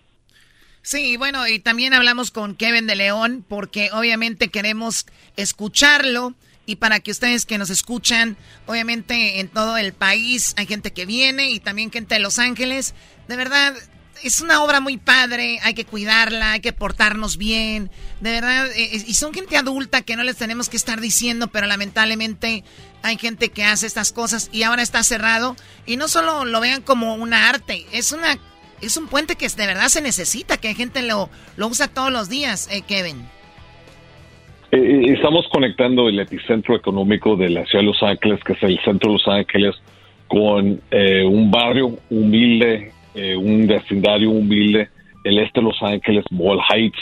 Sí, 0.81 1.19
bueno, 1.19 1.47
y 1.47 1.59
también 1.59 1.93
hablamos 1.93 2.31
con 2.31 2.55
Kevin 2.55 2.87
de 2.87 2.97
León 2.97 3.45
porque 3.47 3.91
obviamente 3.93 4.49
queremos 4.49 5.05
escucharlo 5.37 6.33
y 6.65 6.77
para 6.77 7.01
que 7.01 7.11
ustedes 7.11 7.45
que 7.45 7.59
nos 7.59 7.69
escuchan, 7.69 8.37
obviamente 8.67 9.41
en 9.41 9.49
todo 9.49 9.77
el 9.77 9.93
país 9.93 10.55
hay 10.57 10.65
gente 10.65 10.93
que 10.93 11.05
viene 11.05 11.51
y 11.51 11.61
también 11.61 11.93
gente 11.93 12.15
de 12.15 12.21
Los 12.21 12.39
Ángeles, 12.39 12.95
de 13.29 13.37
verdad 13.37 13.75
es 14.23 14.41
una 14.41 14.63
obra 14.63 14.81
muy 14.81 14.97
padre, 14.97 15.59
hay 15.63 15.75
que 15.75 15.85
cuidarla, 15.85 16.53
hay 16.53 16.61
que 16.61 16.73
portarnos 16.73 17.37
bien, 17.37 17.91
de 18.21 18.31
verdad, 18.31 18.67
eh, 18.77 18.91
y 19.07 19.15
son 19.15 19.33
gente 19.35 19.57
adulta 19.57 20.03
que 20.03 20.17
no 20.17 20.23
les 20.23 20.37
tenemos 20.37 20.69
que 20.69 20.77
estar 20.77 21.01
diciendo, 21.01 21.49
pero 21.49 21.67
lamentablemente 21.67 22.65
hay 23.03 23.19
gente 23.19 23.51
que 23.51 23.65
hace 23.65 23.87
estas 23.87 24.13
cosas 24.13 24.51
y 24.53 24.63
ahora 24.63 24.83
está 24.83 25.03
cerrado 25.03 25.57
y 25.87 25.97
no 25.97 26.09
solo 26.09 26.45
lo 26.45 26.61
vean 26.61 26.83
como 26.83 27.15
una 27.15 27.49
arte, 27.49 27.87
es 27.93 28.13
una 28.13 28.39
es 28.83 28.99
un 28.99 29.09
puente 29.09 29.37
que 29.37 29.49
de 29.49 29.67
verdad 29.67 29.89
se 29.89 30.03
necesita, 30.03 30.59
que 30.59 30.75
gente 30.75 31.03
lo 31.03 31.31
lo 31.57 31.69
usa 31.69 31.89
todos 31.89 32.13
los 32.13 32.29
días, 32.29 32.69
eh, 32.71 32.83
Kevin. 32.87 33.27
Eh, 34.73 35.13
estamos 35.15 35.47
conectando 35.53 36.09
el 36.09 36.19
epicentro 36.19 36.77
económico 36.77 37.37
de 37.37 37.49
la 37.51 37.65
ciudad 37.67 37.83
de 37.83 37.87
Los 37.87 38.03
Ángeles, 38.03 38.41
que 38.45 38.53
es 38.55 38.63
el 38.63 38.79
centro 38.85 39.11
de 39.11 39.19
Los 39.19 39.29
Ángeles, 39.29 39.75
con 40.27 40.81
eh, 40.91 41.25
un 41.25 41.51
barrio 41.51 41.99
humilde 42.11 42.93
eh, 43.17 43.35
un 43.35 43.67
vecindario 43.67 44.31
humilde, 44.31 44.91
el 45.25 45.39
este 45.39 45.61
de 45.61 45.67
Los 45.67 45.83
Ángeles, 45.83 46.25
Wall 46.31 46.61
Heights. 46.71 46.99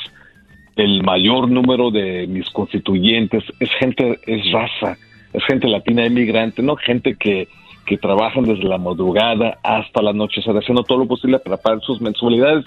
El 0.76 1.02
mayor 1.02 1.50
número 1.50 1.90
de 1.90 2.26
mis 2.28 2.48
constituyentes 2.50 3.42
es 3.58 3.68
gente, 3.78 4.18
es 4.26 4.52
raza, 4.52 4.96
es 5.32 5.44
gente 5.44 5.68
latina 5.68 6.06
inmigrante, 6.06 6.62
no 6.62 6.76
gente 6.76 7.16
que, 7.16 7.48
que 7.84 7.96
trabajan 7.96 8.44
desde 8.44 8.64
la 8.64 8.78
madrugada 8.78 9.58
hasta 9.62 10.02
la 10.02 10.12
noche, 10.12 10.40
haciendo 10.40 10.84
todo 10.84 10.98
lo 10.98 11.06
posible 11.06 11.38
para 11.40 11.56
pagar 11.56 11.80
sus 11.82 12.00
mensualidades. 12.00 12.64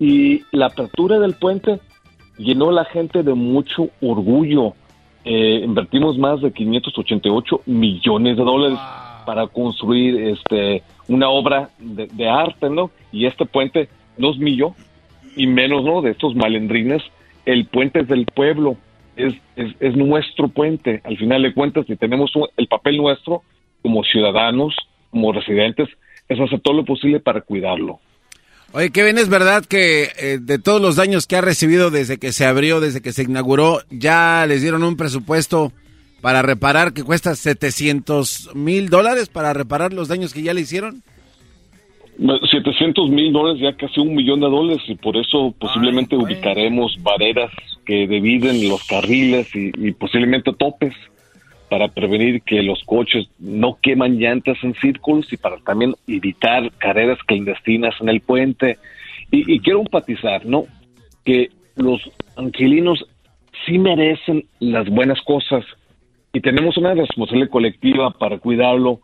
Y 0.00 0.42
la 0.52 0.66
apertura 0.66 1.18
del 1.18 1.34
puente 1.34 1.78
llenó 2.36 2.70
a 2.70 2.72
la 2.72 2.84
gente 2.84 3.22
de 3.22 3.34
mucho 3.34 3.90
orgullo. 4.00 4.74
Eh, 5.24 5.62
invertimos 5.64 6.18
más 6.18 6.40
de 6.40 6.52
588 6.52 7.62
millones 7.66 8.36
de 8.36 8.44
dólares 8.44 8.78
para 9.28 9.46
construir 9.46 10.18
este 10.22 10.82
una 11.06 11.28
obra 11.28 11.68
de, 11.78 12.06
de, 12.06 12.30
arte, 12.30 12.70
¿no? 12.70 12.90
Y 13.12 13.26
este 13.26 13.44
puente 13.44 13.90
no 14.16 14.30
es 14.30 14.38
mío, 14.38 14.74
y 15.36 15.46
menos, 15.46 15.84
¿no? 15.84 16.00
De 16.00 16.12
estos 16.12 16.34
malendrines. 16.34 17.02
El 17.44 17.66
puente 17.66 18.00
es 18.00 18.08
del 18.08 18.24
pueblo, 18.24 18.78
es, 19.16 19.34
es, 19.54 19.74
es 19.80 19.94
nuestro 19.96 20.48
puente. 20.48 21.02
Al 21.04 21.18
final 21.18 21.42
de 21.42 21.52
cuentas, 21.52 21.84
si 21.86 21.96
tenemos 21.96 22.32
el 22.56 22.68
papel 22.68 22.96
nuestro 22.96 23.42
como 23.82 24.02
ciudadanos, 24.02 24.74
como 25.10 25.30
residentes, 25.30 25.90
es 26.26 26.40
hacer 26.40 26.60
todo 26.60 26.72
lo 26.72 26.86
posible 26.86 27.20
para 27.20 27.42
cuidarlo. 27.42 28.00
Oye, 28.72 28.88
Kevin, 28.88 29.18
¿es 29.18 29.28
verdad 29.28 29.62
que 29.62 30.08
eh, 30.18 30.38
de 30.40 30.58
todos 30.58 30.80
los 30.80 30.96
daños 30.96 31.26
que 31.26 31.36
ha 31.36 31.42
recibido 31.42 31.90
desde 31.90 32.16
que 32.16 32.32
se 32.32 32.46
abrió, 32.46 32.80
desde 32.80 33.02
que 33.02 33.12
se 33.12 33.24
inauguró, 33.24 33.82
ya 33.90 34.46
les 34.48 34.62
dieron 34.62 34.84
un 34.84 34.96
presupuesto 34.96 35.70
para 36.20 36.42
reparar 36.42 36.92
que 36.92 37.04
cuesta 37.04 37.34
700 37.34 38.54
mil 38.54 38.88
dólares 38.88 39.28
para 39.28 39.52
reparar 39.52 39.92
los 39.92 40.08
daños 40.08 40.34
que 40.34 40.42
ya 40.42 40.54
le 40.54 40.62
hicieron? 40.62 41.02
700 42.18 43.10
mil 43.10 43.32
dólares, 43.32 43.60
ya 43.62 43.76
casi 43.76 44.00
un 44.00 44.14
millón 44.14 44.40
de 44.40 44.46
dólares, 44.46 44.82
y 44.88 44.96
por 44.96 45.16
eso 45.16 45.54
posiblemente 45.58 46.16
Ay, 46.16 46.22
ubicaremos 46.22 46.96
barreras 47.00 47.52
que 47.86 48.08
dividen 48.08 48.68
los 48.68 48.84
carriles 48.84 49.54
y, 49.54 49.70
y, 49.76 49.92
posiblemente 49.92 50.52
topes 50.52 50.94
para 51.70 51.88
prevenir 51.88 52.42
que 52.42 52.62
los 52.62 52.82
coches 52.84 53.28
no 53.38 53.78
queman 53.80 54.18
llantas 54.18 54.56
en 54.62 54.74
círculos 54.74 55.32
y 55.32 55.36
para 55.36 55.58
también 55.58 55.94
evitar 56.08 56.72
carreras 56.78 57.18
clandestinas 57.24 57.94
en 58.00 58.08
el 58.08 58.20
puente. 58.20 58.78
Y, 59.30 59.54
y 59.54 59.60
quiero 59.60 59.80
enfatizar, 59.80 60.44
¿no? 60.44 60.64
Que 61.24 61.50
los 61.76 62.00
angelinos 62.36 63.04
sí 63.64 63.78
merecen 63.78 64.44
las 64.58 64.88
buenas 64.88 65.20
cosas 65.22 65.64
y 66.32 66.40
tenemos 66.40 66.76
una 66.76 66.94
responsabilidad 66.94 67.50
colectiva 67.50 68.10
para 68.10 68.38
cuidarlo, 68.38 69.00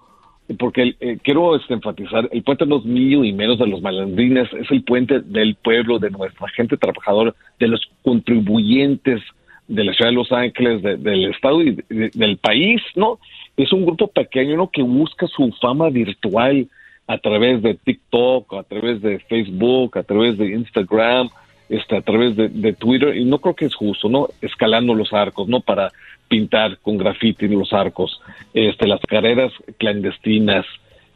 porque 0.59 0.95
eh, 1.01 1.19
quiero 1.23 1.57
este, 1.57 1.73
enfatizar, 1.75 2.29
el 2.31 2.43
puente 2.43 2.67
no 2.67 2.77
es 2.79 2.85
mío 2.85 3.25
y 3.25 3.33
menos 3.33 3.59
de 3.59 3.67
los 3.67 3.81
malandrines, 3.81 4.53
es 4.53 4.71
el 4.71 4.83
puente 4.85 5.21
del 5.21 5.55
pueblo, 5.55 5.99
de 5.99 6.11
nuestra 6.11 6.49
gente 6.51 6.77
trabajadora, 6.77 7.35
de 7.59 7.69
los 7.69 7.81
contribuyentes 8.03 9.23
de 9.69 9.85
la 9.85 9.95
ciudad 9.95 10.11
de 10.11 10.17
Los 10.17 10.31
Ángeles, 10.33 10.83
de- 10.83 10.97
del 10.99 11.31
estado 11.31 11.63
y 11.63 11.77
de- 11.89 12.11
del 12.13 12.37
país, 12.37 12.83
¿no? 12.97 13.19
Es 13.57 13.73
un 13.73 13.87
grupo 13.87 14.09
pequeño. 14.09 14.69
Que 14.71 14.83
busca 14.83 15.27
su 15.29 15.51
fama 15.61 15.89
virtual 15.89 16.67
a 17.07 17.17
través 17.19 17.63
de 17.63 17.75
TikTok, 17.75 18.53
a 18.55 18.63
través 18.65 19.01
de 19.01 19.21
Facebook, 19.21 19.97
a 19.97 20.03
través 20.03 20.37
de 20.37 20.51
Instagram, 20.53 21.31
este, 21.69 21.97
a 21.97 22.03
través 22.03 22.37
de, 22.37 22.49
de 22.49 22.73
Twitter, 22.73 23.17
y 23.17 23.25
no 23.25 23.39
creo 23.39 23.55
que 23.55 23.67
es 23.67 23.75
justo, 23.75 24.09
¿no? 24.09 24.29
Escalando 24.41 24.95
los 24.95 25.13
arcos, 25.13 25.49
¿no? 25.49 25.61
Para 25.61 25.93
pintar 26.29 26.79
con 26.79 26.97
graffiti 26.99 27.49
los 27.49 27.73
arcos, 27.73 28.21
este, 28.53 28.87
las 28.87 29.01
carreras 29.01 29.53
clandestinas, 29.79 30.67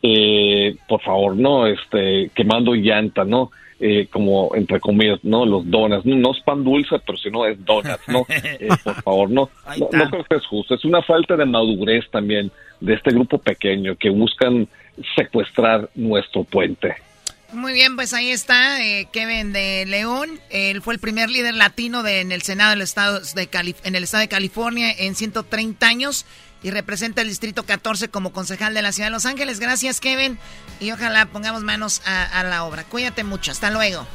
eh, 0.03 0.77
por 0.89 1.01
favor, 1.03 1.37
no, 1.37 1.67
este, 1.67 2.31
quemando 2.35 2.75
llanta, 2.75 3.25
¿no? 3.25 3.51
Eh, 3.81 4.09
como 4.11 4.51
entre 4.57 4.81
comillas, 4.81 5.23
¿no? 5.23 5.47
Los 5.47 5.71
donuts, 5.71 6.05
no, 6.05 6.17
no 6.17 6.33
es 6.33 6.41
pan 6.41 6.65
dulce, 6.65 6.97
pero 7.07 7.17
si 7.17 7.31
no 7.31 7.47
es 7.47 7.65
donuts, 7.65 8.09
¿no? 8.09 8.27
Eh, 8.29 8.69
por 8.83 9.03
favor, 9.03 9.31
no, 9.31 9.51
no, 9.79 9.89
no 9.93 10.11
creo 10.11 10.25
que 10.25 10.37
es 10.37 10.47
justo, 10.47 10.75
es 10.75 10.85
una 10.85 11.03
falta 11.03 11.37
de 11.37 11.45
madurez 11.45 12.09
también 12.11 12.51
de 12.81 12.95
este 12.95 13.11
grupo 13.11 13.39
pequeño 13.39 13.97
que 13.97 14.11
buscan 14.11 14.67
secuestrar 15.17 15.89
nuestro 15.95 16.45
puente. 16.45 16.95
Muy 17.53 17.73
bien, 17.73 17.97
pues 17.97 18.13
ahí 18.13 18.31
está 18.31 18.85
eh, 18.85 19.09
Kevin 19.11 19.53
de 19.55 19.85
León. 19.87 20.39
Él 20.51 20.83
fue 20.83 20.93
el 20.95 21.01
primer 21.01 21.31
líder 21.31 21.55
latino 21.55 22.03
de- 22.03 22.21
en 22.21 22.31
el 22.31 22.43
Senado 22.43 22.71
del 22.71 22.83
estado 22.83 23.21
de 23.21 23.47
Cali- 23.49 23.75
en 23.85 23.95
el 23.95 24.05
estado 24.05 24.21
de 24.21 24.29
California 24.29 24.93
en 24.99 25.15
130 25.15 25.87
años 25.89 26.27
y 26.63 26.71
representa 26.71 27.23
el 27.23 27.29
distrito 27.29 27.63
14 27.65 28.09
como 28.09 28.33
concejal 28.33 28.75
de 28.75 28.83
la 28.83 28.93
ciudad 28.93 29.09
de 29.09 29.13
Los 29.13 29.25
Ángeles. 29.25 29.61
Gracias, 29.61 29.99
Kevin, 30.01 30.39
y 30.79 30.91
ojalá 30.93 31.25
pongamos 31.27 31.63
manos 31.63 32.03
a, 32.05 32.25
a 32.25 32.45
la 32.45 32.65
obra. 32.65 32.85
Cuídate 32.85 33.25
mucho. 33.25 33.51
Hasta 33.51 33.71
luego. 33.71 34.07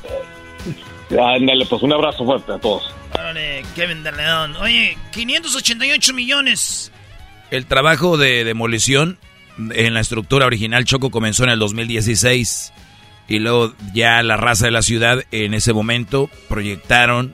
Ándale, 1.10 1.66
pues 1.66 1.82
un 1.82 1.92
abrazo 1.94 2.26
fuerte 2.26 2.52
a 2.54 2.60
todos. 2.60 2.94
Órale, 3.14 3.64
Kevin 3.76 4.04
de 4.04 4.12
León. 4.12 4.56
Oye, 4.58 4.98
588 5.12 6.14
millones. 6.14 6.92
El 7.52 7.66
trabajo 7.66 8.18
de 8.18 8.44
demolición 8.44 9.18
en 9.58 9.94
la 9.94 10.00
estructura 10.02 10.46
original 10.46 10.86
Choco 10.86 11.10
comenzó 11.12 11.44
en 11.44 11.50
el 11.52 11.60
2016 11.60 12.74
y 13.28 13.40
luego 13.40 13.74
ya 13.94 14.22
la 14.24 14.38
raza 14.38 14.66
de 14.66 14.72
la 14.72 14.82
ciudad 14.82 15.24
en 15.32 15.54
ese 15.54 15.74
momento 15.74 16.30
proyectaron 16.50 17.34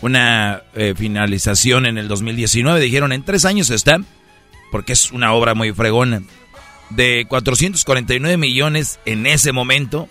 una 0.00 0.62
eh, 0.74 0.94
finalización 0.96 1.86
en 1.86 1.98
el 1.98 2.08
2019. 2.08 2.80
Dijeron 2.80 3.12
en 3.12 3.24
tres 3.24 3.44
años 3.44 3.70
está, 3.70 3.98
porque 4.70 4.92
es 4.92 5.12
una 5.12 5.32
obra 5.32 5.54
muy 5.54 5.72
fregona. 5.72 6.22
De 6.90 7.26
449 7.28 8.36
millones 8.36 9.00
en 9.06 9.26
ese 9.26 9.52
momento, 9.52 10.08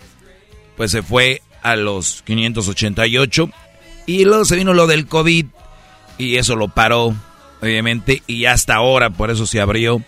pues 0.76 0.90
se 0.90 1.02
fue 1.02 1.42
a 1.62 1.76
los 1.76 2.22
588 2.22 3.50
y 4.06 4.24
luego 4.24 4.44
se 4.44 4.56
vino 4.56 4.74
lo 4.74 4.86
del 4.86 5.06
COVID 5.06 5.46
y 6.18 6.36
eso 6.36 6.56
lo 6.56 6.68
paró, 6.68 7.14
obviamente, 7.62 8.22
y 8.26 8.44
hasta 8.44 8.74
ahora 8.74 9.10
por 9.10 9.30
eso 9.30 9.46
se 9.46 9.60
abrió. 9.60 10.02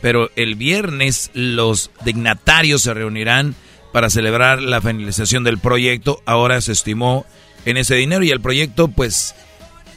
Pero 0.00 0.30
el 0.36 0.54
viernes 0.54 1.30
los 1.32 1.90
dignatarios 2.04 2.82
se 2.82 2.92
reunirán 2.94 3.54
para 3.94 4.10
celebrar 4.10 4.60
la 4.60 4.80
finalización 4.80 5.44
del 5.44 5.58
proyecto. 5.58 6.20
Ahora 6.26 6.60
se 6.60 6.72
estimó 6.72 7.24
en 7.64 7.76
ese 7.76 7.94
dinero 7.94 8.24
y 8.24 8.32
el 8.32 8.40
proyecto, 8.40 8.88
pues, 8.88 9.36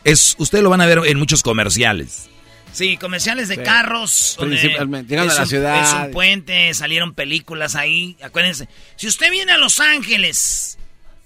es 0.03 0.35
ustedes 0.37 0.63
lo 0.63 0.69
van 0.69 0.81
a 0.81 0.85
ver 0.85 0.99
en 1.07 1.17
muchos 1.17 1.41
comerciales. 1.41 2.29
Sí, 2.71 2.97
comerciales 2.97 3.47
de 3.47 3.55
Sí. 3.55 3.61
carros. 3.63 4.37
Principalmente, 4.39 5.09
llegando 5.09 5.33
es 5.33 5.37
a 5.39 5.41
la 5.41 5.43
un- 5.45 5.49
ciudad. 5.49 5.83
Es 5.83 5.93
un 6.05 6.11
puente, 6.11 6.71
salieron 6.75 7.15
películas 7.15 7.73
ahí. 7.75 8.15
Acuérdense, 8.21 8.69
si 8.97 9.07
usted 9.07 9.31
viene 9.31 9.53
a 9.53 9.57
Los 9.57 9.79
Ángeles 9.79 10.77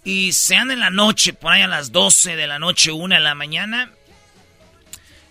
y 0.05 0.31
se 0.31 0.55
anda 0.55 0.73
en 0.73 0.79
la 0.79 0.91
noche, 0.91 1.33
por 1.33 1.51
ahí 1.51 1.61
a 1.63 1.67
las 1.67 1.91
12 1.91 2.37
de 2.37 2.47
la 2.47 2.57
noche, 2.57 2.93
1 2.93 3.15
de 3.15 3.21
la 3.21 3.35
mañana, 3.35 3.91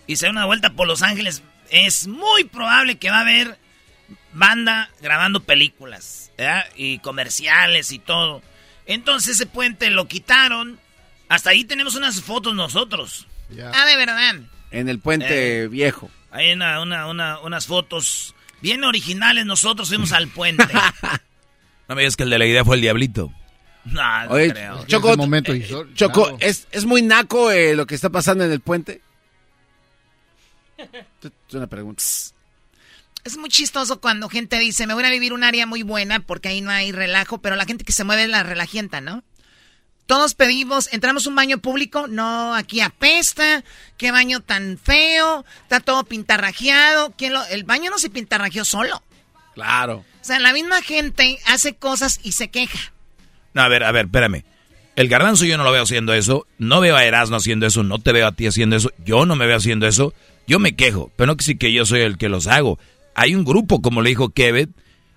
y 0.05 0.15
se 0.15 0.27
da 0.27 0.31
una 0.31 0.45
vuelta 0.45 0.73
por 0.73 0.85
Los 0.85 1.01
Ángeles, 1.01 1.41
es 1.71 2.05
muy 2.05 2.43
probable 2.43 2.99
que 2.99 3.09
va 3.09 3.17
a 3.17 3.21
haber 3.21 3.57
banda 4.33 4.89
grabando 5.01 5.41
películas, 5.43 6.31
¿verdad? 6.37 6.65
Y 6.75 6.99
comerciales 6.99 7.91
y 7.91 7.99
todo. 7.99 8.41
Entonces 8.85 9.35
ese 9.35 9.45
puente 9.45 9.89
lo 9.89 10.07
quitaron. 10.07 10.79
Hasta 11.29 11.51
ahí 11.51 11.63
tenemos 11.65 11.95
unas 11.95 12.21
fotos 12.21 12.53
nosotros. 12.55 13.27
Ah, 13.73 13.85
de 13.85 13.95
verdad. 13.97 14.35
En 14.71 14.89
el 14.89 14.99
puente 14.99 15.63
Eh. 15.63 15.67
viejo. 15.67 16.09
Hay 16.31 16.51
una, 16.53 16.81
una, 16.81 17.07
una- 17.07 17.39
unas 17.39 17.67
fotos 17.67 18.35
bien 18.61 18.83
originales. 18.83 19.45
Nosotros 19.45 19.89
fuimos 19.89 20.11
al 20.13 20.27
puente. 20.27 20.63
No 21.87 21.95
me 21.95 22.03
digas 22.03 22.15
que 22.15 22.23
el 22.23 22.29
de 22.29 22.39
la 22.39 22.45
idea 22.45 22.63
fue 22.63 22.75
el 22.77 22.81
diablo. 22.81 23.05
no, 23.83 24.23
no 24.25 24.31
Oye, 24.31 24.49
creo. 24.53 24.85
Choco, 24.85 25.13
eh, 25.13 25.65
Choco, 25.93 26.37
¿es, 26.39 26.65
¿es 26.71 26.85
muy 26.85 27.01
naco 27.01 27.51
eh, 27.51 27.75
lo 27.75 27.85
que 27.85 27.95
está 27.95 28.09
pasando 28.09 28.45
en 28.45 28.51
el 28.53 28.61
puente? 28.61 29.01
Es 30.77 31.53
una 31.53 31.67
pregunta. 31.67 32.01
Es 33.23 33.37
muy 33.37 33.49
chistoso 33.49 34.01
cuando 34.01 34.29
gente 34.29 34.57
dice, 34.57 34.87
me 34.87 34.93
voy 34.93 35.03
a 35.03 35.09
vivir 35.11 35.33
un 35.33 35.43
área 35.43 35.65
muy 35.65 35.83
buena 35.83 36.19
porque 36.21 36.49
ahí 36.49 36.61
no 36.61 36.71
hay 36.71 36.91
relajo, 36.91 37.39
pero 37.39 37.55
la 37.55 37.65
gente 37.65 37.83
que 37.83 37.91
se 37.91 38.03
mueve 38.03 38.23
es 38.23 38.29
la 38.29 38.43
relajienta, 38.43 38.99
¿no? 39.01 39.23
Todos 40.07 40.33
pedimos, 40.33 40.91
entramos 40.91 41.25
a 41.25 41.29
un 41.29 41.35
baño 41.35 41.59
público, 41.59 42.07
no, 42.07 42.55
aquí 42.55 42.81
apesta, 42.81 43.63
qué 43.97 44.11
baño 44.11 44.39
tan 44.41 44.77
feo, 44.77 45.45
está 45.61 45.79
todo 45.79 46.03
pintarrajeado, 46.03 47.13
¿quién 47.17 47.33
lo- 47.33 47.45
el 47.45 47.63
baño 47.63 47.91
no 47.91 47.99
se 47.99 48.09
pintarrajeó 48.09 48.65
solo. 48.65 49.01
Claro. 49.53 49.97
O 49.99 50.23
sea, 50.23 50.39
la 50.39 50.51
misma 50.53 50.81
gente 50.81 51.39
hace 51.45 51.75
cosas 51.75 52.19
y 52.23 52.31
se 52.33 52.49
queja. 52.49 52.91
No, 53.53 53.61
a 53.61 53.67
ver, 53.67 53.83
a 53.83 53.91
ver, 53.91 54.05
espérame. 54.05 54.43
El 54.95 55.07
garbanzo 55.07 55.45
yo 55.45 55.57
no 55.57 55.63
lo 55.63 55.71
veo 55.71 55.83
haciendo 55.83 56.13
eso. 56.13 56.45
No 56.57 56.81
veo 56.81 56.95
a 56.95 57.03
Erasmo 57.05 57.37
haciendo 57.37 57.65
eso. 57.65 57.83
No 57.83 57.99
te 57.99 58.11
veo 58.11 58.27
a 58.27 58.31
ti 58.33 58.47
haciendo 58.47 58.75
eso. 58.75 58.91
Yo 59.05 59.25
no 59.25 59.35
me 59.35 59.47
veo 59.47 59.57
haciendo 59.57 59.87
eso. 59.87 60.13
Yo 60.47 60.59
me 60.59 60.75
quejo. 60.75 61.11
Pero 61.15 61.27
no 61.27 61.37
que 61.37 61.43
sí 61.45 61.55
que 61.57 61.71
yo 61.71 61.85
soy 61.85 62.01
el 62.01 62.17
que 62.17 62.27
los 62.29 62.47
hago. 62.47 62.77
Hay 63.15 63.35
un 63.35 63.43
grupo, 63.43 63.81
como 63.81 64.01
le 64.01 64.09
dijo 64.09 64.29
Kevin, 64.29 64.73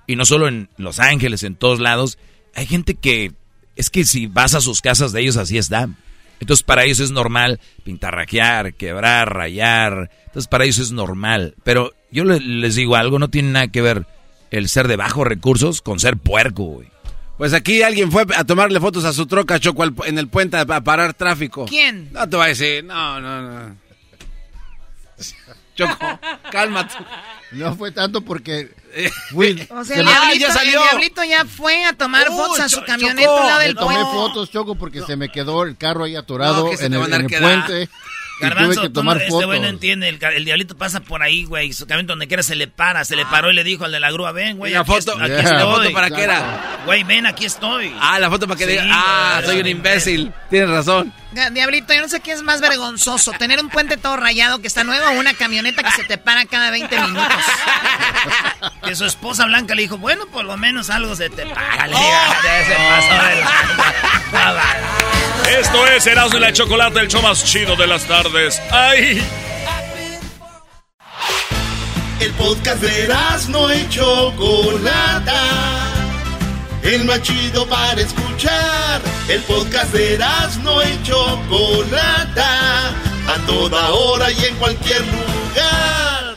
y 0.07 0.17
no 0.17 0.25
solo 0.27 0.49
en 0.49 0.69
Los 0.77 0.99
Ángeles, 1.01 1.43
en 1.43 1.57
todos 1.57 1.81
lados. 1.81 2.19
Hay 2.55 2.67
gente 2.67 2.95
que... 2.95 3.33
Es 3.77 3.91
que 3.91 4.05
si 4.05 4.27
vas 4.29 4.55
a 4.55 4.61
sus 4.61 4.81
casas 4.81 5.13
de 5.13 5.21
ellos, 5.23 5.37
así 5.37 5.59
está. 5.59 5.89
Entonces 6.41 6.63
para 6.63 6.85
ellos 6.85 7.01
es 7.01 7.11
normal 7.11 7.59
pintarrajear, 7.85 8.75
quebrar, 8.75 9.33
rayar. 9.35 10.11
Entonces 10.27 10.47
para 10.49 10.65
ellos 10.65 10.79
es 10.79 10.93
normal. 10.93 11.55
Pero 11.65 11.93
yo 12.13 12.25
le- 12.25 12.39
les 12.41 12.75
digo 12.77 12.95
algo, 12.97 13.19
no 13.19 13.31
tiene 13.31 13.51
nada 13.51 13.69
que 13.69 13.83
ver 13.83 14.07
el 14.51 14.69
ser 14.69 14.87
de 14.87 14.97
bajos 14.97 15.27
recursos 15.27 15.83
con 15.83 15.99
ser 15.99 16.17
puerco, 16.17 16.65
güey. 16.65 16.89
Pues 17.39 17.53
aquí 17.53 17.83
alguien 17.83 18.13
fue 18.13 18.25
a 18.37 18.45
tomarle 18.45 18.79
fotos 18.79 19.05
a 19.05 19.13
su 19.13 19.27
troca, 19.27 19.59
Choco, 19.59 19.83
al- 19.83 19.95
en 20.07 20.19
el 20.19 20.29
puente 20.29 20.57
a, 20.57 20.61
a 20.61 20.81
parar 20.83 21.15
tráfico. 21.15 21.65
¿Quién? 21.67 22.13
No 22.13 22.29
te 22.29 22.37
voy 22.37 22.45
a 22.45 22.49
decir, 22.51 22.85
no, 22.85 23.21
no, 23.21 23.43
no. 23.43 23.77
Choco, 25.75 26.21
cálmate. 26.51 26.95
No 27.53 27.75
fue 27.77 27.91
tanto 27.93 28.21
porque... 28.23 28.71
O 29.71 29.85
sea, 29.85 29.99
el, 29.99 30.07
diablito, 30.07 30.47
el 30.63 30.71
diablito 30.71 31.25
ya 31.25 31.45
fue 31.45 31.85
a 31.85 31.93
tomar 31.95 32.29
Uh, 32.31 32.37
fotos 32.37 32.61
a 32.61 32.69
su 32.69 32.83
camioneta 32.85 33.29
al 33.41 33.47
lado 33.47 33.61
del 33.61 33.75
tomé 33.75 33.95
puente. 33.95 34.11
fotos, 34.13 34.51
Choco, 34.53 34.77
porque 34.77 35.03
se 35.03 35.17
me 35.17 35.31
quedó 35.31 35.65
el 35.65 35.77
carro 35.77 36.05
ahí 36.05 36.15
atorado 36.15 36.67
No, 36.67 36.73
en 36.73 36.95
el, 36.95 37.13
en 37.13 37.13
el 37.33 37.41
puente. 37.41 37.89
Garbanzo, 38.41 38.73
tuve 38.75 38.83
que 38.83 38.89
tú 38.89 38.93
tomar 38.95 39.17
no- 39.17 39.21
este 39.23 39.31
fotos. 39.33 39.47
güey 39.47 39.61
no 39.61 39.67
entiende. 39.69 40.09
El, 40.09 40.19
el 40.23 40.45
diablito 40.45 40.77
pasa 40.77 41.01
por 41.01 41.23
ahí, 41.23 41.45
güey. 41.45 41.73
Su 41.73 41.87
camión 41.89 42.07
donde 42.07 42.27
quiera 42.29 42.43
se 42.45 42.55
le 42.55 42.67
para. 42.69 43.05
Se 43.05 43.15
le 43.17 43.25
paró 43.27 43.51
y 43.51 43.55
le 43.55 43.63
dijo 43.65 43.85
al 43.85 43.91
de 43.93 43.99
la 44.01 44.11
grúa, 44.13 44.31
ven, 44.33 44.57
güey. 44.59 44.71
¿Y 44.73 44.75
la 44.75 44.81
aquí 44.83 44.91
foto? 44.93 45.13
Aquí 45.21 45.31
¿La 45.31 45.41
estoy. 45.41 45.61
foto 45.63 45.93
para 45.93 46.11
qué 46.11 46.23
era? 46.23 46.83
Güey, 46.87 47.03
ven, 47.05 47.27
aquí 47.27 47.45
estoy. 47.45 47.93
Ah, 48.01 48.19
la 48.21 48.31
foto 48.31 48.47
para 48.47 48.59
que 48.59 48.65
Sí, 48.67 48.71
diga, 48.73 48.85
ah, 48.89 49.41
soy 49.45 49.59
un 49.61 49.67
imbécil. 49.67 50.33
Tienes 50.51 50.69
razón. 50.71 51.13
Diablito, 51.53 51.93
yo 51.93 52.03
no 52.03 52.09
sé 52.09 52.21
qué 52.21 52.31
es 52.33 52.43
más 52.43 52.61
vergonzoso, 52.61 53.33
tener 53.33 53.61
un 53.61 53.69
puente 53.69 53.97
todo 53.97 54.17
rayado 54.17 54.61
que 54.61 54.69
está 54.69 54.85
nuevo 54.85 55.05
o 55.09 55.13
una 55.19 55.35
camioneta 55.35 55.83
que 55.83 55.91
se 55.91 56.05
te 56.05 56.19
para 56.19 56.45
cada 56.47 56.71
20 56.71 57.01
minutos. 57.01 57.43
Que 58.85 58.95
su 58.95 59.05
esposa 59.05 59.47
Blanca 59.47 59.75
le 59.75 59.83
dijo, 59.83 59.99
bueno, 59.99 60.27
por 60.27 60.45
lo 60.45 60.57
menos 60.57 60.91
algo 60.91 61.17
se 61.17 61.31
te 61.31 61.47
para. 61.47 61.87
Le 61.87 61.97
diga, 61.97 62.43
"Ya 62.43 62.67
se 62.67 62.75
pasó 62.75 63.29
de 63.29 63.37
lanza". 63.41 64.63
Esto 65.59 65.87
es 65.89 66.07
Erasmo 66.07 66.39
y 66.39 66.41
la 66.41 66.53
Chocolate, 66.53 67.01
el 67.01 67.09
show 67.09 67.23
más 67.23 67.45
chido 67.45 67.77
de 67.77 67.87
las 67.87 68.05
tardes. 68.05 68.61
¡Ay! 68.71 69.23
El 72.21 72.33
podcast 72.33 72.81
de 72.81 73.09
no 73.49 73.75
y 73.75 73.89
Chocolata. 73.89 76.04
El 76.85 77.07
más 77.07 77.23
chido 77.23 77.67
para 77.67 77.99
escuchar. 77.99 79.01
El 79.29 79.41
podcast 79.43 79.91
de 79.95 80.19
no 80.63 80.83
y 80.83 81.03
Chocolata. 81.03 82.91
A 83.27 83.47
toda 83.47 83.91
hora 83.91 84.31
y 84.31 84.45
en 84.45 84.55
cualquier 84.57 85.01
lugar. 85.01 86.37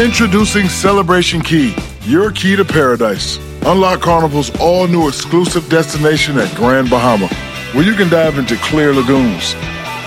Introducing 0.00 0.68
Celebration 0.68 1.42
Key, 1.42 1.74
your 2.06 2.30
key 2.30 2.54
to 2.54 2.64
paradise. 2.64 3.40
Unlock 3.66 4.00
Carnival's 4.00 4.52
all 4.60 4.86
new 4.86 5.08
exclusive 5.08 5.68
destination 5.68 6.38
at 6.38 6.54
Grand 6.54 6.88
Bahama, 6.88 7.26
where 7.74 7.84
you 7.84 7.94
can 7.94 8.08
dive 8.08 8.38
into 8.38 8.56
clear 8.58 8.94
lagoons, 8.94 9.54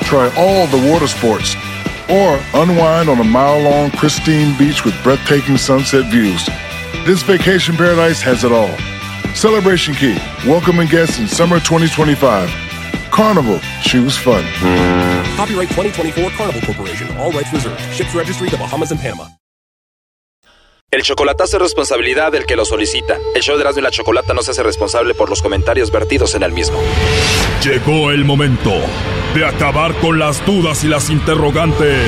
try 0.04 0.32
all 0.38 0.68
the 0.68 0.90
water 0.90 1.08
sports, 1.08 1.56
or 2.10 2.40
unwind 2.54 3.10
on 3.10 3.20
a 3.20 3.24
mile 3.26 3.62
long, 3.62 3.92
pristine 3.92 4.58
beach 4.58 4.86
with 4.86 4.96
breathtaking 5.04 5.58
sunset 5.58 6.10
views. 6.10 6.46
This 7.06 7.22
vacation 7.22 7.76
paradise 7.76 8.22
has 8.22 8.46
it 8.46 8.52
all. 8.54 8.74
Celebration 9.36 9.94
Key, 9.96 10.16
welcoming 10.48 10.88
guests 10.88 11.20
in 11.20 11.28
summer 11.28 11.60
2025. 11.60 12.50
Carnival, 13.12 13.60
choose 13.82 14.18
fun. 14.18 14.44
Copyright 15.36 15.70
2024 15.70 16.30
Carnival 16.32 16.62
Corporation. 16.62 17.08
All 17.18 17.32
rights 17.32 17.52
reserved. 17.52 17.80
Ships 17.94 18.16
registry 18.16 18.50
the 18.50 18.58
Bahamas 18.58 18.92
and 18.92 19.02
Panama. 19.02 19.28
El 20.92 21.02
chocolatazo 21.02 21.58
es 21.58 21.64
responsabilidad 21.64 22.32
del 22.32 22.46
que 22.46 22.56
lo 22.56 22.66
solicita. 22.66 23.18
El 23.34 23.42
show 23.42 23.56
de 23.56 23.62
Erasmo 23.64 23.80
y 23.80 23.84
la 23.84 23.90
Chocolata 23.90 24.36
no 24.36 24.44
se 24.44 24.52
hace 24.52 24.62
responsable 24.62 25.16
por 25.16 25.28
los 25.28 25.42
comentarios 25.42 25.92
vertidos 25.92 26.36
en 26.36 26.44
el 26.44 26.52
mismo. 26.52 26.80
Llegó 27.64 28.12
el 28.12 28.26
momento 28.26 28.72
de 29.34 29.46
acabar 29.46 29.96
con 29.96 30.20
las 30.20 30.46
dudas 30.46 30.84
y 30.84 30.88
las 30.88 31.10
interrogantes. 31.10 32.08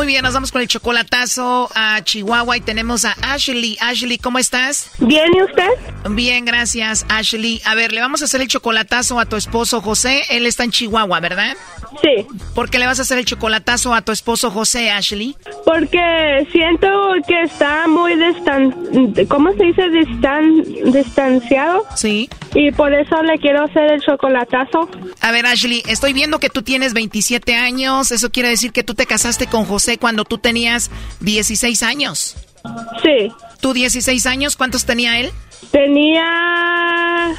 Muy 0.00 0.06
bien, 0.06 0.22
nos 0.22 0.32
vamos 0.32 0.50
con 0.50 0.62
el 0.62 0.66
chocolatazo 0.66 1.68
a 1.74 2.02
Chihuahua 2.02 2.56
y 2.56 2.62
tenemos 2.62 3.04
a 3.04 3.14
Ashley. 3.20 3.76
Ashley, 3.82 4.16
¿cómo 4.16 4.38
estás? 4.38 4.92
Bien, 4.98 5.26
¿y 5.36 5.42
usted? 5.42 5.68
Bien, 6.08 6.46
gracias, 6.46 7.04
Ashley. 7.10 7.60
A 7.66 7.74
ver, 7.74 7.92
le 7.92 8.00
vamos 8.00 8.22
a 8.22 8.24
hacer 8.24 8.40
el 8.40 8.48
chocolatazo 8.48 9.20
a 9.20 9.26
tu 9.26 9.36
esposo 9.36 9.82
José. 9.82 10.22
Él 10.30 10.46
está 10.46 10.64
en 10.64 10.70
Chihuahua, 10.70 11.20
¿verdad? 11.20 11.54
Sí. 12.02 12.26
¿Por 12.54 12.70
qué 12.70 12.78
le 12.78 12.86
vas 12.86 12.98
a 12.98 13.02
hacer 13.02 13.18
el 13.18 13.26
chocolatazo 13.26 13.92
a 13.92 14.00
tu 14.00 14.12
esposo 14.12 14.50
José, 14.50 14.90
Ashley? 14.90 15.36
Porque 15.66 16.48
siento 16.50 16.88
que 17.26 17.42
está 17.42 17.86
muy 17.86 18.16
distan... 18.16 18.74
¿Cómo 19.28 19.52
se 19.52 19.64
dice? 19.64 19.90
Distan... 19.90 20.64
distanciado. 20.92 21.84
Sí. 21.94 22.30
Y 22.54 22.70
por 22.72 22.94
eso 22.94 23.22
le 23.22 23.38
quiero 23.38 23.64
hacer 23.64 23.92
el 23.92 24.00
chocolatazo. 24.00 24.88
A 25.20 25.30
ver, 25.30 25.44
Ashley, 25.44 25.82
estoy 25.86 26.14
viendo 26.14 26.38
que 26.38 26.48
tú 26.48 26.62
tienes 26.62 26.94
27 26.94 27.54
años. 27.54 28.12
Eso 28.12 28.30
quiere 28.30 28.48
decir 28.48 28.72
que 28.72 28.82
tú 28.82 28.94
te 28.94 29.04
casaste 29.04 29.46
con 29.46 29.66
José 29.66 29.89
cuando 29.98 30.24
tú 30.24 30.38
tenías 30.38 30.90
16 31.20 31.82
años. 31.82 32.36
Sí. 33.02 33.32
¿Tú 33.60 33.72
16 33.72 34.26
años? 34.26 34.56
¿Cuántos 34.56 34.84
tenía 34.84 35.20
él? 35.20 35.30
Tenía 35.70 37.34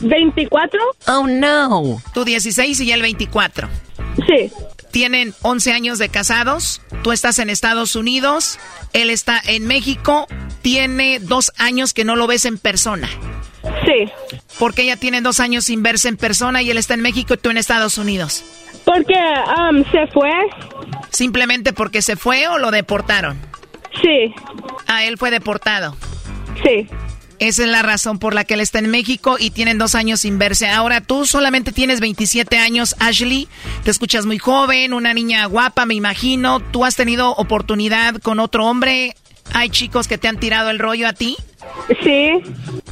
24. 0.00 0.80
Oh, 1.08 1.26
no. 1.26 2.02
Tú 2.12 2.24
16 2.24 2.80
y 2.80 2.92
él 2.92 3.02
24. 3.02 3.68
Sí. 4.26 4.50
Tienen 4.90 5.34
11 5.42 5.72
años 5.72 5.98
de 5.98 6.08
casados. 6.08 6.80
Tú 7.02 7.12
estás 7.12 7.38
en 7.38 7.50
Estados 7.50 7.96
Unidos. 7.96 8.58
Él 8.92 9.10
está 9.10 9.40
en 9.44 9.66
México. 9.66 10.26
Tiene 10.62 11.18
dos 11.18 11.52
años 11.58 11.92
que 11.92 12.04
no 12.04 12.14
lo 12.14 12.26
ves 12.26 12.44
en 12.44 12.58
persona. 12.58 13.08
Sí. 13.84 14.10
Porque 14.58 14.82
ella 14.82 14.96
tiene 14.96 15.20
dos 15.20 15.40
años 15.40 15.64
sin 15.64 15.82
verse 15.82 16.08
en 16.08 16.16
persona 16.16 16.62
y 16.62 16.70
él 16.70 16.78
está 16.78 16.94
en 16.94 17.00
México 17.00 17.34
y 17.34 17.38
tú 17.38 17.50
en 17.50 17.58
Estados 17.58 17.98
Unidos. 17.98 18.44
Porque 18.84 19.14
um, 19.14 19.84
se 19.90 20.06
fue. 20.08 20.30
¿Simplemente 21.10 21.72
porque 21.72 22.02
se 22.02 22.16
fue 22.16 22.48
o 22.48 22.58
lo 22.58 22.70
deportaron? 22.70 23.38
Sí. 24.02 24.34
Ah, 24.86 25.04
él 25.04 25.16
fue 25.18 25.30
deportado. 25.30 25.96
Sí. 26.62 26.88
Esa 27.38 27.62
es 27.62 27.68
la 27.68 27.82
razón 27.82 28.18
por 28.18 28.34
la 28.34 28.44
que 28.44 28.54
él 28.54 28.60
está 28.60 28.78
en 28.78 28.90
México 28.90 29.36
y 29.38 29.50
tienen 29.50 29.78
dos 29.78 29.94
años 29.94 30.20
sin 30.20 30.38
verse. 30.38 30.68
Ahora 30.68 31.00
tú 31.00 31.26
solamente 31.26 31.72
tienes 31.72 32.00
27 32.00 32.58
años, 32.58 32.94
Ashley. 33.00 33.48
Te 33.82 33.90
escuchas 33.90 34.24
muy 34.24 34.38
joven, 34.38 34.92
una 34.92 35.14
niña 35.14 35.44
guapa, 35.46 35.84
me 35.84 35.94
imagino. 35.94 36.60
¿Tú 36.60 36.84
has 36.84 36.96
tenido 36.96 37.32
oportunidad 37.34 38.16
con 38.20 38.38
otro 38.38 38.66
hombre? 38.66 39.16
¿Hay 39.52 39.70
chicos 39.70 40.08
que 40.08 40.16
te 40.16 40.28
han 40.28 40.38
tirado 40.38 40.70
el 40.70 40.78
rollo 40.78 41.08
a 41.08 41.12
ti? 41.12 41.36
Sí. 42.02 42.40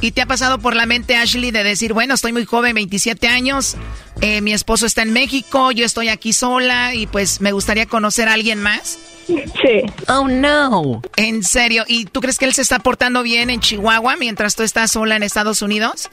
¿Y 0.01 0.11
te 0.11 0.21
ha 0.21 0.25
pasado 0.25 0.59
por 0.59 0.75
la 0.75 0.85
mente, 0.85 1.15
Ashley, 1.15 1.51
de 1.51 1.63
decir, 1.63 1.93
bueno, 1.93 2.13
estoy 2.13 2.33
muy 2.33 2.45
joven, 2.45 2.75
27 2.75 3.27
años, 3.27 3.75
eh, 4.21 4.41
mi 4.41 4.53
esposo 4.53 4.85
está 4.85 5.01
en 5.01 5.13
México, 5.13 5.71
yo 5.71 5.85
estoy 5.85 6.09
aquí 6.09 6.33
sola 6.33 6.93
y 6.93 7.07
pues 7.07 7.41
me 7.41 7.51
gustaría 7.51 7.85
conocer 7.85 8.27
a 8.27 8.33
alguien 8.33 8.61
más? 8.61 8.99
Sí. 9.27 9.83
Oh, 10.09 10.27
no. 10.27 11.01
¿En 11.15 11.43
serio? 11.43 11.85
¿Y 11.87 12.05
tú 12.05 12.19
crees 12.19 12.37
que 12.37 12.45
él 12.45 12.53
se 12.53 12.61
está 12.61 12.79
portando 12.79 13.23
bien 13.23 13.49
en 13.49 13.61
Chihuahua 13.61 14.15
mientras 14.17 14.55
tú 14.55 14.63
estás 14.63 14.91
sola 14.91 15.15
en 15.15 15.23
Estados 15.23 15.61
Unidos? 15.61 16.09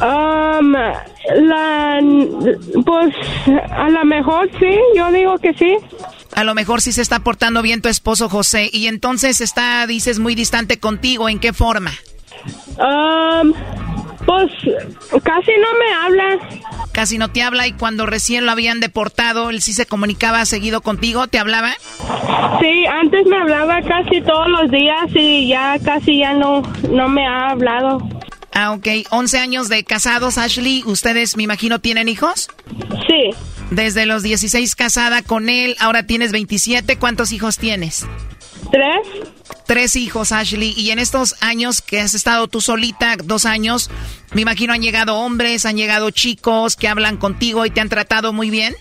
Um, 0.00 0.72
la, 0.72 2.00
pues 2.84 3.14
a 3.70 3.88
lo 3.90 4.04
mejor 4.04 4.48
sí, 4.58 4.78
yo 4.96 5.10
digo 5.12 5.38
que 5.38 5.52
sí. 5.54 5.76
A 6.36 6.44
lo 6.44 6.54
mejor 6.54 6.82
sí 6.82 6.92
se 6.92 7.00
está 7.00 7.20
portando 7.20 7.62
bien 7.62 7.80
tu 7.80 7.88
esposo 7.88 8.28
José 8.28 8.68
y 8.70 8.88
entonces 8.88 9.40
está, 9.40 9.86
dices, 9.86 10.18
muy 10.18 10.34
distante 10.34 10.78
contigo. 10.78 11.30
¿En 11.30 11.40
qué 11.40 11.54
forma? 11.54 11.92
Um, 12.78 13.54
pues 14.26 14.52
casi 15.22 15.52
no 15.58 15.78
me 15.78 15.94
habla. 16.04 16.38
Casi 16.92 17.16
no 17.16 17.30
te 17.30 17.42
habla 17.42 17.66
y 17.66 17.72
cuando 17.72 18.04
recién 18.04 18.44
lo 18.44 18.52
habían 18.52 18.80
deportado, 18.80 19.48
él 19.48 19.62
sí 19.62 19.72
se 19.72 19.86
comunicaba 19.86 20.44
seguido 20.44 20.82
contigo, 20.82 21.26
¿te 21.26 21.38
hablaba? 21.38 21.72
Sí, 22.60 22.84
antes 22.84 23.26
me 23.26 23.38
hablaba 23.38 23.80
casi 23.80 24.20
todos 24.20 24.48
los 24.48 24.70
días 24.70 25.06
y 25.14 25.48
ya 25.48 25.78
casi 25.82 26.18
ya 26.18 26.34
no, 26.34 26.60
no 26.90 27.08
me 27.08 27.26
ha 27.26 27.48
hablado. 27.48 28.06
Ah, 28.52 28.72
ok. 28.72 28.86
11 29.10 29.38
años 29.38 29.68
de 29.70 29.84
casados, 29.84 30.36
Ashley. 30.36 30.82
¿Ustedes, 30.84 31.36
me 31.38 31.44
imagino, 31.44 31.78
tienen 31.78 32.10
hijos? 32.10 32.48
Sí. 33.06 33.30
Desde 33.70 34.06
los 34.06 34.22
16 34.22 34.74
casada 34.76 35.22
con 35.22 35.48
él, 35.48 35.76
ahora 35.80 36.04
tienes 36.04 36.32
27. 36.32 36.96
¿Cuántos 36.98 37.32
hijos 37.32 37.58
tienes? 37.58 38.06
Tres. 38.70 39.06
Tres 39.66 39.96
hijos, 39.96 40.32
Ashley. 40.32 40.72
Y 40.76 40.90
en 40.90 40.98
estos 40.98 41.34
años 41.40 41.80
que 41.80 42.00
has 42.00 42.14
estado 42.14 42.46
tú 42.46 42.60
solita, 42.60 43.16
dos 43.16 43.44
años, 43.44 43.90
me 44.32 44.42
imagino 44.42 44.72
han 44.72 44.82
llegado 44.82 45.16
hombres, 45.16 45.66
han 45.66 45.76
llegado 45.76 46.10
chicos 46.10 46.76
que 46.76 46.88
hablan 46.88 47.16
contigo 47.16 47.66
y 47.66 47.70
te 47.70 47.80
han 47.80 47.88
tratado 47.88 48.32
muy 48.32 48.50
bien. 48.50 48.76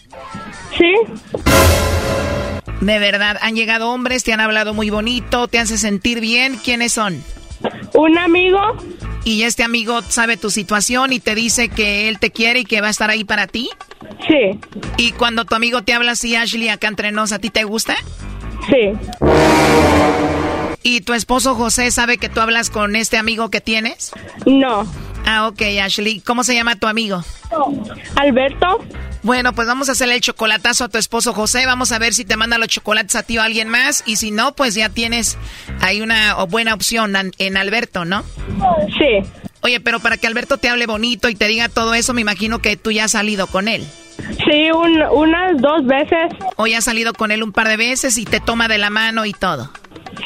Sí. 0.78 0.94
De 2.82 3.00
verdad, 3.00 3.38
han 3.42 3.56
llegado 3.56 3.90
hombres, 3.90 4.24
te 4.24 4.34
han 4.34 4.42
hablado 4.42 4.74
muy 4.74 4.90
bonito, 4.90 5.48
te 5.48 5.60
hace 5.60 5.78
sentir 5.78 6.20
bien. 6.20 6.58
¿Quiénes 6.64 6.94
son? 6.94 7.24
Un 7.96 8.18
amigo. 8.18 8.60
¿Y 9.24 9.44
este 9.44 9.64
amigo 9.64 10.02
sabe 10.04 10.38
tu 10.38 10.52
situación 10.52 11.14
y 11.14 11.20
te 11.20 11.34
dice 11.34 11.70
que 11.70 12.08
él 12.10 12.20
te 12.20 12.32
quiere 12.32 12.60
y 12.60 12.66
que 12.66 12.82
va 12.82 12.88
a 12.88 12.92
estar 12.92 13.10
ahí 13.10 13.24
para 13.24 13.48
ti? 13.48 13.70
Sí. 14.28 14.60
¿Y 14.98 15.12
cuando 15.14 15.46
tu 15.46 15.56
amigo 15.56 15.82
te 15.82 15.94
habla 15.94 16.12
así, 16.12 16.36
Ashley, 16.36 16.70
acá 16.70 16.88
entre 16.88 17.12
nos, 17.12 17.32
¿a 17.32 17.40
ti 17.40 17.50
te 17.50 17.64
gusta? 17.64 17.96
Sí. 18.70 18.92
¿Y 20.84 21.02
tu 21.02 21.14
esposo 21.14 21.56
José 21.56 21.90
sabe 21.90 22.20
que 22.20 22.30
tú 22.30 22.40
hablas 22.40 22.70
con 22.70 22.96
este 22.96 23.18
amigo 23.18 23.50
que 23.50 23.62
tienes? 23.62 24.12
No. 24.46 24.86
Ah, 25.26 25.48
ok, 25.48 25.62
Ashley. 25.82 26.20
¿Cómo 26.22 26.44
se 26.44 26.54
llama 26.54 26.76
tu 26.76 26.88
amigo? 26.88 27.24
Alberto. 28.16 28.80
Bueno, 29.24 29.54
pues 29.54 29.68
vamos 29.68 29.90
a 29.90 29.94
hacerle 29.94 30.16
el 30.16 30.22
chocolatazo 30.22 30.84
a 30.84 30.90
tu 30.90 31.00
esposo 31.00 31.34
José. 31.34 31.66
Vamos 31.66 31.92
a 31.92 31.98
ver 32.00 32.14
si 32.14 32.26
te 32.26 32.38
manda 32.38 32.60
los 32.60 32.68
chocolates 32.68 33.16
a 33.16 33.24
ti 33.24 33.38
o 33.38 33.42
a 33.42 33.46
alguien 33.46 33.70
más. 33.70 34.04
Y 34.06 34.18
si 34.18 34.30
no, 34.30 34.56
pues 34.56 34.76
ya 34.76 34.90
tienes 34.90 35.38
ahí 35.82 36.02
una 36.02 36.36
buena 36.46 36.76
opción 36.76 37.14
en 37.38 37.58
Alberto, 37.58 38.06
¿no? 38.06 38.24
Sí. 39.00 39.28
Oye, 39.62 39.80
pero 39.80 40.00
para 40.00 40.18
que 40.18 40.28
Alberto 40.28 40.58
te 40.58 40.70
hable 40.70 40.86
bonito 40.86 41.28
y 41.28 41.34
te 41.34 41.48
diga 41.48 41.70
todo 41.70 41.96
eso, 41.96 42.14
me 42.14 42.22
imagino 42.22 42.60
que 42.60 42.78
tú 42.78 42.92
ya 42.92 43.06
has 43.06 43.12
salido 43.14 43.48
con 43.48 43.68
él. 43.68 43.84
Sí, 44.46 44.70
un, 44.72 45.02
unas 45.12 45.60
dos 45.60 45.86
veces. 45.86 46.32
O 46.56 46.68
ya 46.68 46.78
has 46.78 46.84
salido 46.84 47.14
con 47.14 47.32
él 47.32 47.42
un 47.42 47.52
par 47.52 47.68
de 47.68 47.78
veces 47.78 48.18
y 48.20 48.26
te 48.26 48.40
toma 48.40 48.68
de 48.68 48.78
la 48.78 48.92
mano 48.92 49.26
y 49.26 49.34
todo. 49.34 49.72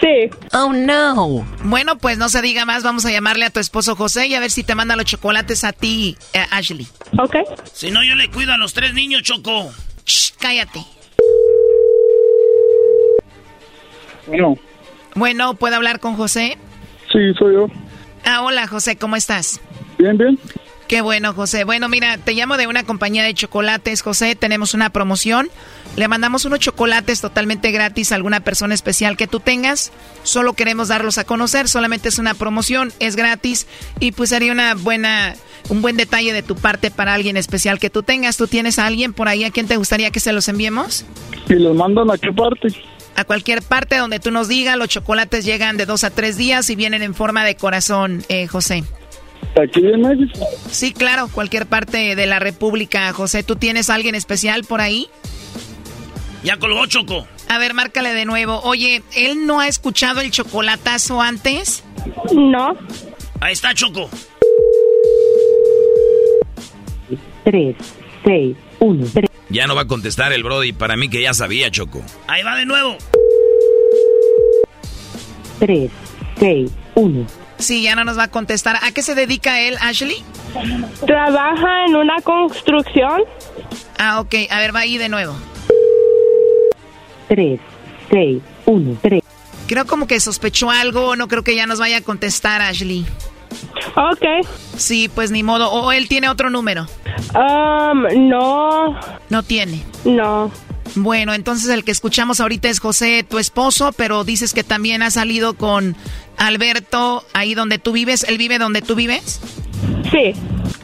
Sí. 0.01 0.29
Oh, 0.53 0.71
no. 0.73 1.45
Bueno, 1.63 1.97
pues 1.97 2.17
no 2.17 2.29
se 2.29 2.41
diga 2.41 2.65
más. 2.65 2.83
Vamos 2.83 3.05
a 3.05 3.11
llamarle 3.11 3.45
a 3.45 3.49
tu 3.49 3.59
esposo 3.59 3.95
José 3.95 4.27
y 4.27 4.35
a 4.35 4.39
ver 4.39 4.51
si 4.51 4.63
te 4.63 4.75
manda 4.75 4.95
los 4.95 5.05
chocolates 5.05 5.63
a 5.63 5.73
ti, 5.73 6.17
eh, 6.33 6.45
Ashley. 6.51 6.87
Ok. 7.17 7.35
Si 7.73 7.91
no, 7.91 8.03
yo 8.03 8.15
le 8.15 8.29
cuido 8.29 8.53
a 8.53 8.57
los 8.57 8.73
tres 8.73 8.93
niños, 8.93 9.23
Choco. 9.23 9.71
Shh, 10.05 10.33
cállate. 10.39 10.83
Bueno. 14.27 14.57
Bueno, 15.15 15.55
¿puedo 15.55 15.75
hablar 15.75 15.99
con 15.99 16.15
José? 16.15 16.57
Sí, 17.11 17.19
soy 17.37 17.55
yo. 17.55 17.67
Ah, 18.25 18.41
hola, 18.43 18.67
José, 18.67 18.97
¿cómo 18.97 19.15
estás? 19.15 19.59
Bien, 19.97 20.17
bien. 20.17 20.37
Qué 20.89 21.01
bueno, 21.01 21.35
José. 21.35 21.65
Bueno, 21.65 21.87
mira, 21.87 22.17
te 22.17 22.33
llamo 22.33 22.57
de 22.57 22.65
una 22.65 22.81
compañía 22.81 23.21
de 23.21 23.35
chocolates, 23.35 24.01
José. 24.01 24.35
Tenemos 24.35 24.73
una 24.73 24.89
promoción. 24.89 25.47
Le 25.95 26.07
mandamos 26.07 26.45
unos 26.45 26.57
chocolates 26.57 27.21
totalmente 27.21 27.69
gratis 27.69 28.11
a 28.11 28.15
alguna 28.15 28.39
persona 28.39 28.73
especial 28.73 29.15
que 29.15 29.27
tú 29.27 29.39
tengas. 29.39 29.91
Solo 30.23 30.53
queremos 30.53 30.87
darlos 30.87 31.19
a 31.19 31.25
conocer. 31.25 31.67
Solamente 31.67 32.09
es 32.09 32.17
una 32.17 32.33
promoción, 32.33 32.91
es 32.99 33.15
gratis 33.15 33.67
y 33.99 34.13
pues 34.13 34.31
sería 34.31 34.51
una 34.51 34.73
buena, 34.73 35.35
un 35.69 35.83
buen 35.83 35.95
detalle 35.95 36.33
de 36.33 36.41
tu 36.41 36.55
parte 36.55 36.89
para 36.89 37.13
alguien 37.13 37.37
especial 37.37 37.77
que 37.77 37.91
tú 37.91 38.01
tengas. 38.01 38.37
¿Tú 38.37 38.47
tienes 38.47 38.79
a 38.79 38.87
alguien 38.87 39.13
por 39.13 39.27
ahí 39.27 39.43
a 39.43 39.51
quien 39.51 39.67
te 39.67 39.77
gustaría 39.77 40.09
que 40.09 40.19
se 40.19 40.33
los 40.33 40.47
enviemos? 40.47 41.05
¿Y 41.49 41.53
los 41.53 41.75
mandan 41.75 42.09
a 42.09 42.17
qué 42.17 42.33
parte? 42.33 42.69
A 43.15 43.25
cualquier 43.25 43.61
parte 43.61 43.95
donde 43.95 44.19
tú 44.19 44.31
nos 44.31 44.47
digas. 44.47 44.75
Los 44.75 44.89
chocolates 44.89 45.45
llegan 45.45 45.77
de 45.77 45.85
dos 45.85 46.03
a 46.03 46.09
tres 46.09 46.35
días 46.35 46.67
y 46.71 46.75
vienen 46.75 47.03
en 47.03 47.13
forma 47.13 47.45
de 47.45 47.55
corazón, 47.55 48.23
eh, 48.27 48.47
José. 48.47 48.85
¿Aquí 49.61 49.85
en 49.85 50.01
México? 50.01 50.45
Sí, 50.69 50.93
claro, 50.93 51.27
cualquier 51.27 51.65
parte 51.65 52.15
de 52.15 52.25
la 52.25 52.39
República. 52.39 53.11
José, 53.13 53.43
¿tú 53.43 53.55
tienes 53.55 53.89
a 53.89 53.95
alguien 53.95 54.15
especial 54.15 54.63
por 54.63 54.81
ahí? 54.81 55.07
Ya 56.43 56.57
colgó 56.57 56.85
Choco. 56.85 57.27
A 57.49 57.57
ver, 57.57 57.73
márcale 57.73 58.13
de 58.13 58.25
nuevo. 58.25 58.61
Oye, 58.61 59.03
¿él 59.15 59.45
no 59.45 59.59
ha 59.59 59.67
escuchado 59.67 60.21
el 60.21 60.31
chocolatazo 60.31 61.21
antes? 61.21 61.83
No. 62.33 62.77
Ahí 63.41 63.53
está 63.53 63.73
Choco. 63.73 64.09
3, 67.43 67.75
6, 68.23 68.57
1, 68.79 69.07
3. 69.13 69.29
Ya 69.49 69.65
no 69.65 69.75
va 69.75 69.81
a 69.81 69.87
contestar 69.87 70.31
el 70.31 70.43
Brody. 70.43 70.73
Para 70.73 70.95
mí 70.95 71.09
que 71.09 71.21
ya 71.21 71.33
sabía, 71.33 71.71
Choco. 71.71 72.03
Ahí 72.27 72.43
va 72.43 72.55
de 72.55 72.65
nuevo. 72.65 72.97
3, 75.59 75.89
6, 76.39 76.71
1. 76.95 77.25
Sí, 77.59 77.83
ya 77.83 77.95
no 77.95 78.05
nos 78.05 78.17
va 78.17 78.23
a 78.23 78.27
contestar. 78.31 78.77
¿A 78.81 78.91
qué 78.91 79.01
se 79.01 79.15
dedica 79.15 79.59
él, 79.59 79.75
Ashley? 79.81 80.23
Trabaja 81.05 81.85
en 81.85 81.95
una 81.95 82.15
construcción. 82.21 83.21
Ah, 83.97 84.19
ok. 84.21 84.33
A 84.49 84.59
ver, 84.59 84.73
va 84.73 84.79
ahí 84.79 84.97
de 84.97 85.09
nuevo. 85.09 85.35
3, 87.27 87.59
6, 88.09 88.41
1, 88.65 88.97
3. 89.01 89.23
Creo 89.67 89.85
como 89.85 90.07
que 90.07 90.19
sospechó 90.19 90.71
algo. 90.71 91.15
No 91.15 91.27
creo 91.27 91.43
que 91.43 91.55
ya 91.55 91.67
nos 91.67 91.79
vaya 91.79 91.97
a 91.97 92.01
contestar, 92.01 92.61
Ashley. 92.61 93.05
Ok. 93.95 94.47
Sí, 94.77 95.09
pues 95.13 95.29
ni 95.29 95.43
modo. 95.43 95.69
¿O 95.71 95.91
él 95.91 96.07
tiene 96.07 96.29
otro 96.29 96.49
número? 96.49 96.87
Um, 97.35 98.29
no. 98.29 98.97
No 99.29 99.43
tiene. 99.43 99.83
No. 100.05 100.51
Bueno, 100.95 101.33
entonces 101.33 101.69
el 101.69 101.83
que 101.83 101.91
escuchamos 101.91 102.39
ahorita 102.39 102.69
es 102.69 102.79
José, 102.79 103.25
tu 103.27 103.37
esposo, 103.39 103.91
pero 103.93 104.23
dices 104.23 104.53
que 104.53 104.63
también 104.63 105.03
ha 105.03 105.11
salido 105.11 105.55
con 105.55 105.95
Alberto 106.37 107.25
ahí 107.33 107.53
donde 107.53 107.79
tú 107.79 107.91
vives. 107.91 108.23
¿Él 108.23 108.37
vive 108.37 108.57
donde 108.57 108.81
tú 108.81 108.95
vives? 108.95 109.39
Sí. 110.11 110.33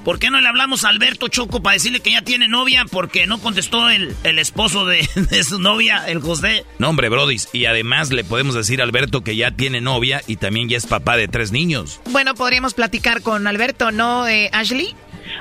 ¿Por 0.04 0.20
qué 0.20 0.30
no 0.30 0.40
le 0.40 0.48
hablamos 0.48 0.86
a 0.86 0.90
Alberto 0.90 1.30
Choco 1.30 1.64
para 1.64 1.74
decirle 1.74 2.00
que 2.00 2.12
ya 2.12 2.22
tiene 2.22 2.48
novia? 2.48 2.86
Porque 2.90 3.26
no 3.26 3.40
contestó 3.40 3.90
el, 3.90 4.16
el 4.24 4.38
esposo 4.38 4.86
de, 4.86 5.10
de, 5.16 5.44
su 5.44 5.60
novia, 5.60 6.04
el 6.08 6.22
José. 6.22 6.64
No, 6.78 6.90
hombre, 6.90 7.10
Brody. 7.10 7.38
Y 7.54 7.66
además 7.66 8.12
le 8.12 8.24
podemos 8.24 8.54
decir 8.54 8.82
a 8.82 8.84
Alberto 8.84 9.22
que 9.22 9.36
ya 9.36 9.52
tiene 9.52 9.82
novia 9.82 10.22
y 10.28 10.36
también 10.36 10.70
ya 10.70 10.78
es 10.78 10.86
papá 10.86 11.18
de 11.18 11.28
tres 11.28 11.52
niños. 11.52 12.02
Bueno, 12.12 12.36
podríamos 12.36 12.76
platicar 12.76 13.24
con 13.24 13.48
Alberto, 13.48 13.92
¿no, 13.92 14.28
eh, 14.28 14.50
Ashley? 14.54 14.96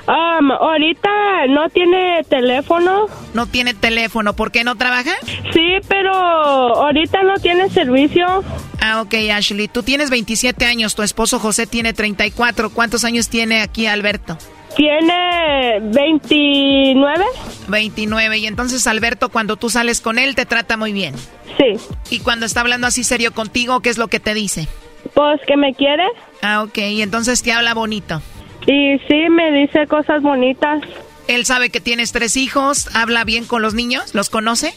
Um, 0.07 0.51
ahorita 0.51 1.09
no 1.49 1.69
tiene 1.71 2.23
teléfono. 2.29 3.07
No 3.33 3.47
tiene 3.47 3.75
teléfono. 3.75 4.35
¿Por 4.35 4.53
qué 4.53 4.65
no 4.65 4.77
trabaja? 4.77 5.13
Sí, 5.53 5.79
pero 5.89 6.13
ahorita 6.13 7.23
no 7.23 7.35
tiene 7.37 7.71
servicio. 7.71 8.45
Ah, 8.81 9.01
ok, 9.01 9.15
Ashley. 9.33 9.69
Tú 9.69 9.83
tienes 9.83 10.11
27 10.11 10.67
años, 10.67 10.95
tu 10.95 11.03
esposo 11.03 11.39
José 11.39 11.67
tiene 11.67 11.93
34. 11.95 12.71
¿Cuántos 12.71 13.05
años 13.05 13.29
tiene 13.29 13.63
aquí 13.63 13.87
Alberto? 13.87 14.37
Tiene 14.77 15.79
29. 15.81 17.25
29. 17.69 18.39
Y 18.39 18.47
entonces 18.47 18.87
Alberto, 18.87 19.29
cuando 19.31 19.57
tú 19.57 19.71
sales 19.71 20.01
con 20.01 20.19
él, 20.19 20.35
te 20.35 20.47
trata 20.47 20.77
muy 20.77 20.93
bien. 20.93 21.15
Sí. 21.57 21.81
Y 22.11 22.19
cuando 22.21 22.45
está 22.45 22.61
hablando 22.61 22.87
así 22.87 23.05
serio 23.05 23.33
contigo, 23.33 23.81
¿qué 23.81 23.91
es 23.91 23.99
lo 23.99 24.09
que 24.09 24.21
te 24.21 24.35
dice? 24.35 24.69
Pues 25.15 25.41
que 25.47 25.57
me 25.57 25.75
quiere. 25.75 26.05
Ah, 26.43 26.63
ok. 26.63 26.79
Y 26.79 27.03
entonces 27.03 27.43
te 27.43 27.53
habla 27.53 27.73
bonito. 27.75 28.21
Y 28.67 28.99
sí, 29.09 29.29
me 29.31 29.53
dice 29.53 29.87
cosas 29.87 30.23
bonitas. 30.23 30.83
Él 31.29 31.45
sabe 31.47 31.71
que 31.71 31.81
tienes 31.81 32.13
tres 32.13 32.37
hijos, 32.37 32.89
habla 32.95 33.25
bien 33.25 33.45
con 33.45 33.63
los 33.63 33.75
niños, 33.75 34.15
¿los 34.15 34.31
conoce? 34.31 34.75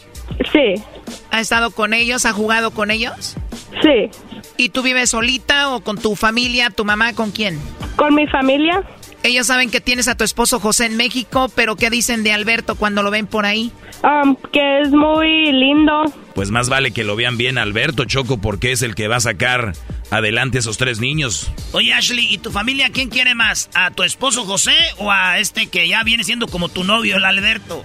Sí. 0.52 0.82
¿Ha 1.30 1.40
estado 1.40 1.70
con 1.70 1.92
ellos? 1.92 2.24
¿Ha 2.24 2.32
jugado 2.32 2.70
con 2.70 2.90
ellos? 2.90 3.36
Sí. 3.82 4.10
¿Y 4.56 4.70
tú 4.70 4.82
vives 4.82 5.10
solita 5.10 5.70
o 5.70 5.80
con 5.80 5.98
tu 5.98 6.16
familia, 6.16 6.70
tu 6.70 6.84
mamá, 6.84 7.14
con 7.14 7.30
quién? 7.30 7.58
Con 7.96 8.14
mi 8.14 8.26
familia. 8.26 8.82
Ellos 9.22 9.48
saben 9.48 9.70
que 9.70 9.80
tienes 9.80 10.08
a 10.08 10.16
tu 10.16 10.24
esposo 10.24 10.60
José 10.60 10.86
en 10.86 10.96
México, 10.96 11.50
pero 11.54 11.76
¿qué 11.76 11.90
dicen 11.90 12.22
de 12.22 12.32
Alberto 12.32 12.76
cuando 12.76 13.02
lo 13.02 13.10
ven 13.10 13.26
por 13.26 13.46
ahí? 13.46 13.72
Um, 14.02 14.36
que 14.52 14.80
es 14.80 14.90
muy 14.90 15.50
lindo. 15.52 16.04
Pues 16.34 16.50
más 16.50 16.68
vale 16.68 16.92
que 16.92 17.02
lo 17.02 17.16
vean 17.16 17.36
bien 17.36 17.58
Alberto 17.58 18.04
Choco 18.04 18.38
porque 18.38 18.70
es 18.70 18.82
el 18.82 18.94
que 18.94 19.08
va 19.08 19.16
a 19.16 19.20
sacar 19.20 19.72
adelante 20.10 20.58
a 20.58 20.60
esos 20.60 20.78
tres 20.78 21.00
niños. 21.00 21.50
Oye 21.72 21.92
Ashley, 21.92 22.26
¿y 22.32 22.38
tu 22.38 22.50
familia 22.50 22.90
quién 22.92 23.08
quiere 23.08 23.34
más? 23.34 23.70
¿A 23.74 23.90
tu 23.90 24.02
esposo 24.02 24.44
José 24.44 24.76
o 24.98 25.10
a 25.10 25.38
este 25.38 25.66
que 25.66 25.88
ya 25.88 26.02
viene 26.02 26.24
siendo 26.24 26.46
como 26.48 26.68
tu 26.68 26.84
novio, 26.84 27.16
el 27.16 27.24
Alberto? 27.24 27.82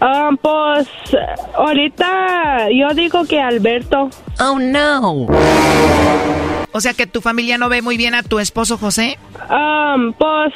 Um, 0.00 0.36
pues 0.36 0.88
ahorita 1.54 2.68
yo 2.70 2.94
digo 2.94 3.24
que 3.24 3.40
Alberto. 3.40 4.10
Oh 4.38 4.58
no. 4.58 5.26
O 6.72 6.80
sea 6.80 6.94
que 6.94 7.06
tu 7.06 7.20
familia 7.20 7.58
no 7.58 7.68
ve 7.68 7.82
muy 7.82 7.96
bien 7.96 8.14
a 8.14 8.22
tu 8.22 8.38
esposo 8.38 8.78
José. 8.78 9.18
Um, 9.50 10.12
pues 10.12 10.54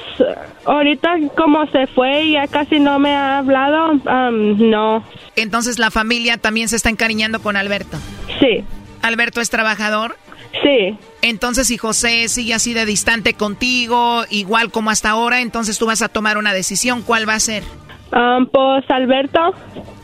ahorita 0.65 1.17
como 1.37 1.67
se 1.67 1.87
fue 1.89 2.31
ya 2.31 2.47
casi 2.47 2.79
no 2.79 2.99
me 2.99 3.15
ha 3.15 3.39
hablado, 3.39 3.93
um, 3.93 4.71
no. 4.71 5.05
Entonces 5.37 5.79
la 5.79 5.91
familia 5.91 6.39
también 6.39 6.69
se 6.69 6.77
está 6.77 6.89
encariñando 6.89 7.43
con 7.43 7.57
Alberto. 7.57 7.99
Sí. 8.41 8.65
¿Alberto 9.03 9.41
es 9.41 9.51
trabajador? 9.51 10.17
Sí. 10.63 10.97
Entonces 11.23 11.67
si 11.67 11.79
José 11.79 12.29
sigue 12.29 12.55
así 12.55 12.75
de 12.75 12.87
distante 12.87 13.35
contigo, 13.35 14.25
igual 14.31 14.71
como 14.71 14.91
hasta 14.91 15.11
ahora, 15.11 15.41
entonces 15.41 15.79
tú 15.79 15.87
vas 15.87 16.03
a 16.03 16.09
tomar 16.09 16.39
una 16.39 16.53
decisión. 16.53 17.03
¿Cuál 17.03 17.29
va 17.29 17.35
a 17.35 17.41
ser? 17.41 17.63
Um, 18.13 18.47
pues 18.47 18.85
Alberto. 18.89 19.41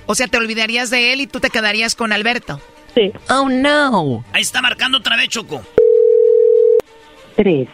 O 0.07 0.15
sea, 0.15 0.27
te 0.27 0.39
olvidarías 0.39 0.91
de 0.91 1.13
él 1.13 1.21
y 1.21 1.27
tú 1.27 1.39
te 1.41 1.51
quedarías 1.51 1.95
con 1.95 2.13
Alberto. 2.13 2.61
Sí. 2.95 3.13
Oh 3.29 3.49
no. 3.49 4.25
Ahí 4.33 4.43
está 4.43 4.61
marcando 4.61 4.99
otra 4.99 5.17
vez 5.17 5.29
Choco. 5.29 5.63
3, 7.37 7.69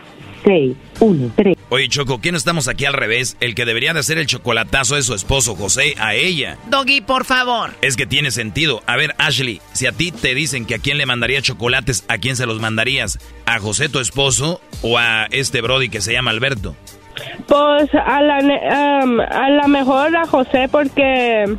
6, 0.46 0.76
1, 1.00 1.32
3. 1.34 1.56
Oye, 1.70 1.88
Choco, 1.88 2.20
¿quién 2.20 2.32
no 2.32 2.38
estamos 2.38 2.68
aquí 2.68 2.84
al 2.84 2.92
revés? 2.92 3.36
El 3.40 3.56
que 3.56 3.64
debería 3.64 3.92
de 3.92 3.98
hacer 3.98 4.16
el 4.18 4.26
chocolatazo 4.26 4.96
es 4.96 5.06
su 5.06 5.14
esposo, 5.14 5.56
José, 5.56 5.94
a 5.98 6.14
ella. 6.14 6.56
Doggy, 6.70 7.00
por 7.00 7.24
favor. 7.24 7.70
Es 7.82 7.96
que 7.96 8.06
tiene 8.06 8.30
sentido. 8.30 8.82
A 8.86 8.96
ver, 8.96 9.14
Ashley, 9.18 9.60
si 9.72 9.86
a 9.86 9.92
ti 9.92 10.12
te 10.12 10.34
dicen 10.36 10.64
que 10.64 10.76
a 10.76 10.78
quién 10.78 10.98
le 10.98 11.06
mandaría 11.06 11.42
chocolates, 11.42 12.04
¿a 12.06 12.18
quién 12.18 12.36
se 12.36 12.46
los 12.46 12.60
mandarías? 12.60 13.18
¿A 13.44 13.58
José, 13.58 13.88
tu 13.88 13.98
esposo, 13.98 14.60
o 14.82 14.98
a 14.98 15.26
este 15.32 15.60
Brody 15.60 15.88
que 15.88 16.00
se 16.00 16.12
llama 16.12 16.30
Alberto? 16.30 16.76
Pues 17.48 17.92
a 17.94 18.22
la, 18.22 18.38
um, 19.02 19.20
a 19.20 19.50
la 19.50 19.66
mejor 19.66 20.14
a 20.16 20.26
José 20.26 20.68
porque 20.70 21.56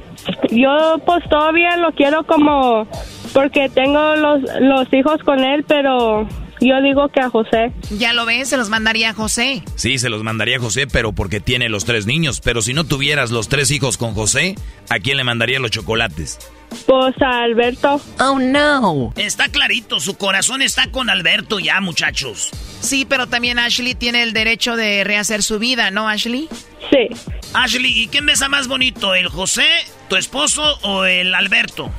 yo 0.51 1.01
pues 1.05 1.27
todavía 1.29 1.77
lo 1.77 1.91
quiero 1.93 2.23
como 2.25 2.87
porque 3.33 3.67
tengo 3.69 4.15
los, 4.15 4.41
los 4.59 4.93
hijos 4.93 5.21
con 5.23 5.43
él, 5.43 5.65
pero 5.67 6.27
yo 6.59 6.81
digo 6.81 7.09
que 7.09 7.19
a 7.21 7.29
José. 7.29 7.71
Ya 7.91 8.13
lo 8.13 8.25
ves, 8.25 8.49
se 8.49 8.57
los 8.57 8.69
mandaría 8.69 9.11
a 9.11 9.13
José. 9.13 9.63
Sí, 9.75 9.97
se 9.97 10.09
los 10.09 10.23
mandaría 10.23 10.57
a 10.57 10.59
José, 10.59 10.87
pero 10.87 11.13
porque 11.13 11.39
tiene 11.39 11.69
los 11.69 11.85
tres 11.85 12.05
niños. 12.05 12.41
Pero 12.41 12.61
si 12.61 12.73
no 12.73 12.83
tuvieras 12.83 13.31
los 13.31 13.47
tres 13.47 13.71
hijos 13.71 13.97
con 13.97 14.13
José, 14.13 14.55
¿a 14.89 14.99
quién 14.99 15.17
le 15.17 15.23
mandaría 15.23 15.59
los 15.59 15.71
chocolates? 15.71 16.39
Pues 16.85 17.15
a 17.21 17.43
Alberto. 17.43 18.01
Oh 18.19 18.39
no. 18.39 19.13
Está 19.15 19.49
clarito, 19.49 19.99
su 19.99 20.17
corazón 20.17 20.61
está 20.61 20.91
con 20.91 21.09
Alberto 21.09 21.59
ya, 21.59 21.79
muchachos. 21.81 22.49
Sí, 22.81 23.05
pero 23.05 23.27
también 23.27 23.59
Ashley 23.59 23.95
tiene 23.95 24.23
el 24.23 24.33
derecho 24.33 24.75
de 24.75 25.03
rehacer 25.03 25.43
su 25.43 25.59
vida, 25.59 25.91
¿no, 25.91 26.09
Ashley? 26.09 26.49
Sí. 26.89 27.07
Ashley, 27.53 28.03
¿y 28.03 28.07
quién 28.07 28.25
besa 28.25 28.49
más 28.49 28.67
bonito, 28.67 29.15
el 29.15 29.29
José, 29.29 29.67
tu 30.09 30.15
esposo 30.15 30.77
o 30.81 31.05
el 31.05 31.33
Alberto? 31.33 31.89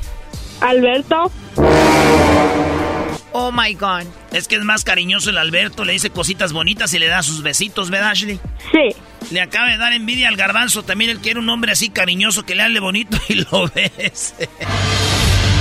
Alberto. 0.60 1.30
Oh 3.32 3.52
my 3.52 3.74
God. 3.74 4.04
Es 4.32 4.48
que 4.48 4.56
es 4.56 4.64
más 4.64 4.84
cariñoso 4.84 5.30
el 5.30 5.38
Alberto, 5.38 5.84
le 5.84 5.92
dice 5.92 6.10
cositas 6.10 6.52
bonitas 6.52 6.92
y 6.94 6.98
le 6.98 7.06
da 7.06 7.22
sus 7.22 7.42
besitos, 7.42 7.90
¿verdad, 7.90 8.10
Ashley? 8.10 8.40
Sí. 8.72 8.96
Le 9.30 9.40
acaba 9.40 9.68
de 9.68 9.76
dar 9.76 9.92
envidia 9.92 10.28
al 10.28 10.36
garbanzo, 10.36 10.82
también 10.82 11.10
él 11.10 11.18
quiere 11.18 11.38
un 11.38 11.48
hombre 11.48 11.72
así 11.72 11.90
cariñoso 11.90 12.44
que 12.44 12.54
le 12.54 12.62
hable 12.62 12.80
bonito 12.80 13.18
y 13.28 13.34
lo 13.34 13.68
bese. 13.74 14.48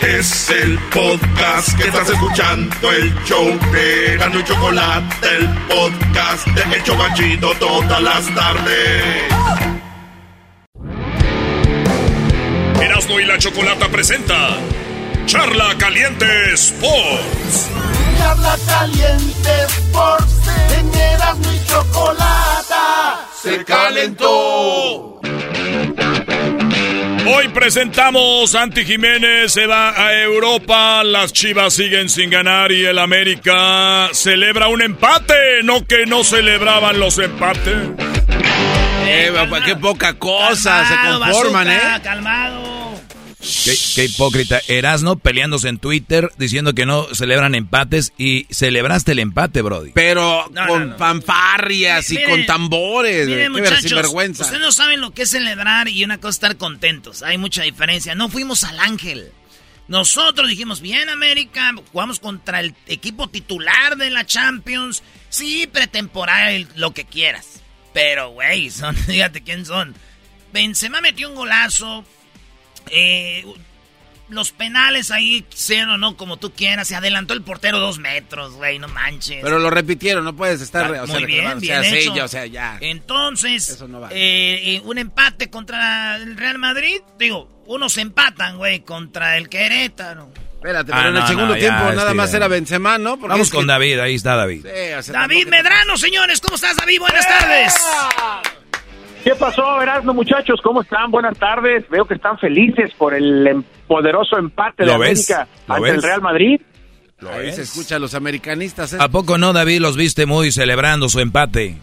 Es 0.00 0.50
el 0.50 0.78
podcast 0.90 1.74
que 1.76 1.88
estás 1.88 2.10
escuchando, 2.10 2.92
el 2.92 3.14
show 3.24 3.58
de 3.72 4.16
Gano 4.18 4.40
y 4.40 4.44
Chocolate, 4.44 5.26
el 5.36 5.48
podcast 5.68 6.46
de 6.48 6.76
El 6.76 6.82
Chocachito 6.82 7.52
todas 7.58 8.02
las 8.02 8.34
tardes. 8.34 9.02
Erasmo 12.80 13.20
y 13.20 13.24
la 13.24 13.38
Chocolata 13.38 13.88
presenta 13.88 14.58
Charla 15.24 15.74
Caliente 15.78 16.26
Sports. 16.52 17.70
Charla 18.18 18.56
Caliente 18.66 19.50
Sports. 19.68 20.34
En 20.78 20.94
Erasmo 20.94 21.52
y 21.52 21.66
Chocolata. 21.66 23.26
Se 23.42 23.64
calentó. 23.64 25.20
Hoy 27.28 27.48
presentamos 27.48 28.52
Santi 28.52 28.84
Jiménez 28.84 29.52
se 29.52 29.66
va 29.66 29.90
a 30.00 30.14
Europa, 30.14 31.02
las 31.02 31.32
Chivas 31.32 31.74
siguen 31.74 32.08
sin 32.08 32.30
ganar 32.30 32.70
y 32.70 32.84
el 32.84 32.98
América 32.98 34.08
celebra 34.12 34.68
un 34.68 34.80
empate, 34.80 35.62
no 35.64 35.84
que 35.86 36.06
no 36.06 36.22
celebraban 36.22 37.00
los 37.00 37.18
empates. 37.18 37.88
Eh, 39.06 39.32
papá, 39.34 39.64
qué 39.64 39.74
poca 39.76 40.14
cosa, 40.14 40.86
se 40.86 40.94
conforman, 41.08 41.66
bazooka, 41.66 41.96
¿eh? 41.96 42.00
Calmado. 42.02 42.75
Qué, 43.64 43.74
qué 43.94 44.04
hipócrita. 44.04 44.60
Erasno 44.68 45.16
peleándose 45.18 45.68
en 45.68 45.78
Twitter 45.78 46.30
diciendo 46.38 46.74
que 46.74 46.86
no 46.86 47.06
celebran 47.14 47.54
empates 47.54 48.12
y 48.18 48.46
celebraste 48.50 49.12
el 49.12 49.18
empate, 49.20 49.62
Brody. 49.62 49.92
Pero 49.94 50.48
No, 50.52 50.66
con 50.66 50.80
no, 50.80 50.86
no. 50.92 50.98
fanfarrias 50.98 52.10
y 52.10 52.22
con 52.24 52.44
tambores, 52.46 53.26
Miren, 53.28 53.52
qué 53.54 53.60
muchachos, 53.60 53.82
sinvergüenza. 53.82 54.44
ustedes 54.44 54.60
no 54.60 54.72
saben 54.72 55.00
lo 55.00 55.12
que 55.12 55.22
es 55.22 55.30
celebrar 55.30 55.88
y 55.88 56.04
una 56.04 56.18
cosa 56.18 56.28
es 56.30 56.36
estar 56.36 56.56
contentos. 56.56 57.22
Hay 57.22 57.38
mucha 57.38 57.62
diferencia. 57.62 58.14
No 58.14 58.28
fuimos 58.28 58.64
al 58.64 58.78
Ángel. 58.80 59.30
Nosotros 59.88 60.48
dijimos, 60.48 60.80
bien 60.80 61.08
América, 61.08 61.72
jugamos 61.92 62.18
contra 62.18 62.58
el 62.60 62.74
equipo 62.88 63.28
titular 63.28 63.96
de 63.96 64.10
la 64.10 64.26
Champions. 64.26 65.02
Sí, 65.28 65.68
pretemporada, 65.72 66.50
lo 66.74 66.92
que 66.92 67.04
quieras. 67.04 67.60
Pero, 67.94 68.30
güey, 68.30 68.70
son, 68.70 68.96
fíjate 69.06 69.42
quién 69.42 69.64
son. 69.64 69.94
Benzema 70.52 71.00
metió 71.00 71.28
un 71.28 71.36
golazo. 71.36 72.04
Eh, 72.90 73.44
los 74.28 74.50
penales 74.50 75.12
ahí, 75.12 75.44
cero, 75.54 75.98
no 75.98 76.16
como 76.16 76.36
tú 76.36 76.52
quieras. 76.52 76.88
Se 76.88 76.96
adelantó 76.96 77.32
el 77.34 77.42
portero 77.42 77.78
dos 77.78 77.98
metros, 77.98 78.54
güey, 78.54 78.78
no 78.80 78.88
manches. 78.88 79.38
Pero 79.42 79.58
lo 79.60 79.70
repitieron, 79.70 80.24
no 80.24 80.34
puedes 80.34 80.60
estar... 80.60 80.92
Ah, 80.96 81.02
o 81.02 81.06
sea, 81.06 81.14
muy 81.20 81.26
bien, 81.26 81.46
o 81.46 81.60
bien 81.60 81.82
sea, 81.84 82.00
sí, 82.00 82.10
ya, 82.14 82.24
o 82.24 82.28
sea, 82.28 82.46
ya. 82.46 82.78
Entonces, 82.80 83.68
Eso 83.68 83.86
no 83.86 84.00
vale. 84.00 84.14
eh, 84.16 84.74
eh, 84.76 84.80
un 84.84 84.98
empate 84.98 85.48
contra 85.48 86.16
el 86.16 86.36
Real 86.36 86.58
Madrid. 86.58 87.00
Digo, 87.18 87.62
unos 87.66 87.96
empatan, 87.98 88.56
güey, 88.58 88.80
contra 88.80 89.36
el 89.36 89.48
Querétaro. 89.48 90.32
Espérate, 90.54 90.90
Ah, 90.92 90.96
pero 90.96 91.08
en 91.10 91.14
el 91.16 91.20
no, 91.22 91.26
segundo 91.28 91.46
no, 91.48 91.54
ya, 91.54 91.60
tiempo 91.60 91.84
nada 91.92 92.02
este, 92.02 92.14
más 92.14 92.34
era 92.34 92.48
Benzema, 92.48 92.98
¿no? 92.98 93.18
Porque 93.18 93.28
Vamos 93.28 93.46
es 93.46 93.50
que- 93.52 93.56
con 93.58 93.66
David, 93.68 94.00
ahí 94.00 94.14
está 94.16 94.34
David. 94.34 94.62
Sí, 94.64 94.92
o 94.98 95.02
sea, 95.04 95.20
David 95.20 95.46
Medrano, 95.46 95.96
señores, 95.96 96.40
¿cómo 96.40 96.56
estás, 96.56 96.74
David? 96.76 96.98
Buenas 96.98 97.28
tardes. 97.28 97.74
¿Qué 99.26 99.34
pasó, 99.34 99.82
Erasmo, 99.82 100.14
muchachos? 100.14 100.60
¿Cómo 100.62 100.82
están? 100.82 101.10
Buenas 101.10 101.36
tardes. 101.36 101.88
Veo 101.88 102.04
que 102.04 102.14
están 102.14 102.38
felices 102.38 102.92
por 102.96 103.12
el 103.12 103.44
em- 103.44 103.64
poderoso 103.88 104.38
empate 104.38 104.84
de. 104.84 104.92
América 104.94 105.48
¿Lo 105.66 105.74
ante 105.74 105.88
ves? 105.88 105.94
el 105.96 106.02
Real 106.04 106.22
Madrid. 106.22 106.60
Ahí 107.32 107.50
se 107.50 107.62
escucha 107.62 107.96
a 107.96 107.98
los 107.98 108.14
americanistas. 108.14 108.92
¿eh? 108.92 108.98
¿A 109.00 109.08
poco 109.08 109.36
no, 109.36 109.52
David? 109.52 109.80
Los 109.80 109.96
viste 109.96 110.26
muy 110.26 110.52
celebrando 110.52 111.08
su 111.08 111.18
empate. 111.18 111.74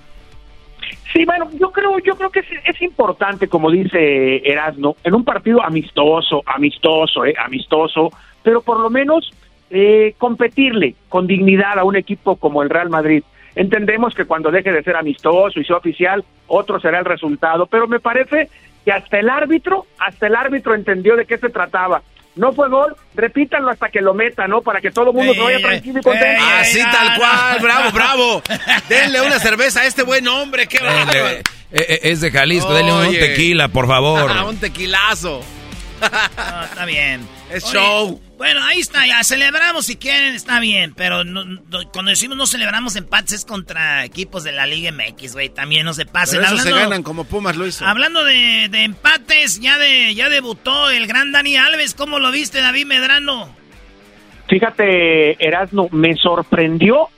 Sí, 1.12 1.26
bueno, 1.26 1.50
yo 1.60 1.70
creo, 1.74 2.00
yo 2.00 2.16
creo 2.16 2.30
que 2.30 2.40
es, 2.40 2.46
es 2.64 2.82
importante, 2.82 3.50
como 3.50 3.70
dice 3.70 4.38
Erasmo, 4.50 4.96
en 5.04 5.14
un 5.14 5.26
partido 5.26 5.62
amistoso, 5.62 6.44
amistoso, 6.46 7.26
eh, 7.26 7.34
amistoso, 7.38 8.10
pero 8.42 8.62
por 8.62 8.80
lo 8.80 8.90
menos 8.90 9.30
eh, 9.70 10.16
competirle 10.18 10.96
con 11.10 11.28
dignidad 11.28 11.78
a 11.78 11.84
un 11.84 11.98
equipo 11.98 12.38
como 12.38 12.64
el 12.64 12.70
Real 12.70 12.90
Madrid. 12.90 13.22
Entendemos 13.56 14.16
que 14.16 14.26
cuando 14.26 14.52
deje 14.52 14.72
de 14.72 14.84
ser 14.84 14.96
amistoso 14.96 15.60
y 15.60 15.66
sea 15.66 15.78
oficial, 15.78 16.24
otro 16.48 16.80
será 16.80 17.00
el 17.00 17.06
resultado, 17.06 17.68
pero 17.68 17.88
me 17.88 18.00
parece 18.00 18.50
que 18.84 18.92
hasta 18.92 19.20
el 19.20 19.30
árbitro, 19.30 19.86
hasta 20.00 20.28
el 20.28 20.36
árbitro 20.36 20.76
entendió 20.76 21.16
de 21.16 21.26
qué 21.26 21.38
se 21.38 21.50
trataba. 21.50 22.02
No 22.36 22.52
fue 22.52 22.68
gol, 22.68 22.96
repítanlo 23.14 23.70
hasta 23.70 23.90
que 23.90 24.02
lo 24.02 24.16
meta, 24.16 24.48
¿no? 24.48 24.62
Para 24.62 24.82
que 24.82 24.90
todo 24.90 25.12
el 25.12 25.16
mundo 25.16 25.36
se 25.36 25.40
vaya 25.40 25.60
tranquilo 25.60 26.00
y 26.00 26.02
contento. 26.02 26.44
Así 26.60 26.80
tal 26.80 27.16
cual, 27.16 27.60
bravo, 27.62 27.92
bravo. 27.92 28.42
Denle 28.90 29.22
una 29.22 29.38
cerveza 29.38 29.82
a 29.82 29.86
este 29.86 30.02
buen 30.02 30.28
hombre, 30.28 30.66
qué 30.66 30.80
bárbaro. 30.80 31.28
Eh, 31.30 31.44
eh, 31.72 32.00
es 32.04 32.22
de 32.22 32.32
Jalisco, 32.32 32.74
denle 32.74 32.92
un 32.92 33.14
tequila, 33.14 33.68
por 33.68 33.88
favor. 33.88 34.32
Un 34.48 34.58
tequilazo. 34.58 35.42
No, 36.38 36.64
está 36.64 36.86
bien. 36.86 37.28
Es 37.52 37.64
Oye, 37.66 37.74
show. 37.74 38.22
Bueno, 38.38 38.64
ahí 38.66 38.80
está, 38.80 39.06
ya 39.08 39.24
celebramos 39.24 39.86
si 39.86 39.96
quieren, 39.96 40.34
está 40.36 40.60
bien, 40.60 40.94
pero 40.96 41.24
no- 41.24 41.46
no- 41.46 41.92
cuando 41.94 42.10
decimos 42.10 42.36
no 42.38 42.46
celebramos 42.48 42.96
empates 42.96 43.34
es 43.34 43.46
contra 43.46 44.04
equipos 44.04 44.44
de 44.44 44.52
la 44.52 44.66
Liga 44.66 44.92
MX, 44.92 45.34
güey, 45.34 45.50
también 45.50 45.86
no 45.86 45.94
se 45.94 46.06
pasen. 46.06 46.40
Pero 46.40 46.48
eso 46.54 46.58
se 46.58 46.70
Hablando- 46.70 46.90
ganan 46.90 47.04
como 47.04 47.24
Pumas 47.24 47.56
lo 47.56 47.66
hizo. 47.66 47.86
Hablando 47.86 48.24
de, 48.26 48.68
de 48.70 48.84
empates, 48.84 49.60
ya 49.62 49.78
de 49.78 50.14
ya 50.16 50.30
debutó 50.30 50.90
el 50.90 51.08
gran 51.08 51.32
Dani 51.32 51.56
Alves. 51.58 51.94
¿Cómo 51.94 52.20
lo 52.20 52.32
viste, 52.32 52.60
David 52.62 52.86
Medrano? 52.86 53.56
Fíjate, 54.50 55.44
Erasmo, 55.46 55.88
me 55.92 56.16
sorprendió 56.16 57.10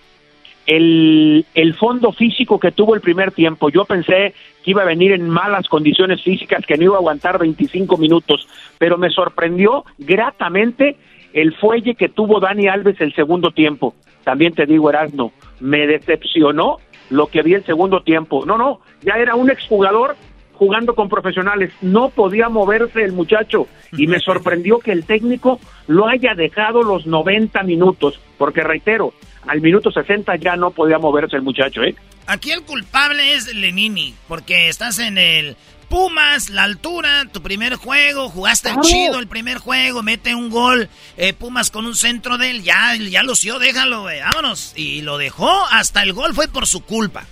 el, 0.66 1.46
el 1.54 1.74
fondo 1.76 2.12
físico 2.12 2.60
que 2.60 2.72
tuvo 2.72 2.96
el 2.96 3.02
primer 3.02 3.32
tiempo. 3.32 3.70
Yo 3.70 3.86
pensé 3.86 4.34
que 4.64 4.72
iba 4.72 4.82
a 4.82 4.86
venir 4.86 5.12
en 5.12 5.30
malas 5.30 5.68
condiciones 5.68 6.22
físicas, 6.24 6.66
que 6.66 6.78
no 6.78 6.84
iba 6.84 6.96
a 6.96 7.00
aguantar 7.00 7.38
25 7.38 7.98
minutos, 7.98 8.48
pero 8.78 8.98
me 8.98 9.10
sorprendió 9.10 9.86
gratamente 9.98 10.98
el 11.34 11.54
fuelle 11.56 11.96
que 11.96 12.10
tuvo 12.10 12.40
Dani 12.40 12.68
Alves 12.68 13.00
el 13.02 13.14
segundo 13.14 13.52
tiempo. 13.52 13.94
También 14.24 14.54
te 14.54 14.66
digo, 14.66 14.90
Erasmo, 14.90 15.34
me 15.60 15.86
decepcionó 15.86 16.78
lo 17.10 17.28
que 17.28 17.44
vi 17.44 17.54
el 17.54 17.66
segundo 17.66 18.02
tiempo. 18.02 18.46
No, 18.46 18.58
no, 18.58 18.80
ya 19.02 19.16
era 19.16 19.36
un 19.36 19.52
exjugador 19.52 20.16
jugando 20.56 20.96
con 20.96 21.10
profesionales. 21.10 21.72
No 21.82 22.10
podía 22.10 22.50
moverse 22.50 23.04
el 23.04 23.14
muchacho 23.14 23.68
y 23.94 24.08
me 24.08 24.20
sorprendió 24.26 24.80
que 24.80 24.92
el 24.92 25.06
técnico 25.06 25.60
lo 25.88 26.08
haya 26.08 26.34
dejado 26.36 26.84
los 26.84 27.06
90 27.06 27.62
minutos, 27.64 28.20
porque 28.38 28.62
reitero, 28.62 29.14
al 29.48 29.62
minuto 29.62 29.92
60 29.92 30.36
ya 30.38 30.56
no 30.56 30.72
podía 30.72 30.98
moverse 30.98 31.36
el 31.36 31.44
muchacho, 31.44 31.84
¿eh? 31.84 31.96
Aquí 32.28 32.52
el 32.52 32.64
culpable 32.64 33.34
es 33.36 33.54
Lenini, 33.54 34.16
porque 34.28 34.70
estás 34.70 34.98
en 35.00 35.18
el 35.20 35.56
Pumas, 35.90 36.50
la 36.50 36.64
altura, 36.64 37.26
tu 37.32 37.44
primer 37.44 37.76
juego, 37.76 38.28
jugaste 38.30 38.70
Claro. 38.70 38.82
chido 38.82 39.20
el 39.20 39.28
primer 39.28 39.60
juego, 39.60 40.02
mete 40.02 40.34
un 40.34 40.50
gol, 40.50 40.90
eh, 41.16 41.34
Pumas 41.34 41.70
con 41.70 41.86
un 41.86 41.94
centro 41.96 42.40
de 42.40 42.50
él, 42.50 42.64
ya, 42.64 42.96
ya 42.96 43.22
lució, 43.22 43.60
déjalo, 43.60 44.02
güey, 44.02 44.20
vámonos. 44.20 44.74
Y 44.76 45.04
lo 45.04 45.20
dejó, 45.20 45.48
hasta 45.72 46.02
el 46.02 46.14
gol 46.14 46.34
fue 46.34 46.48
por 46.48 46.66
su 46.66 46.82
culpa. 46.84 47.26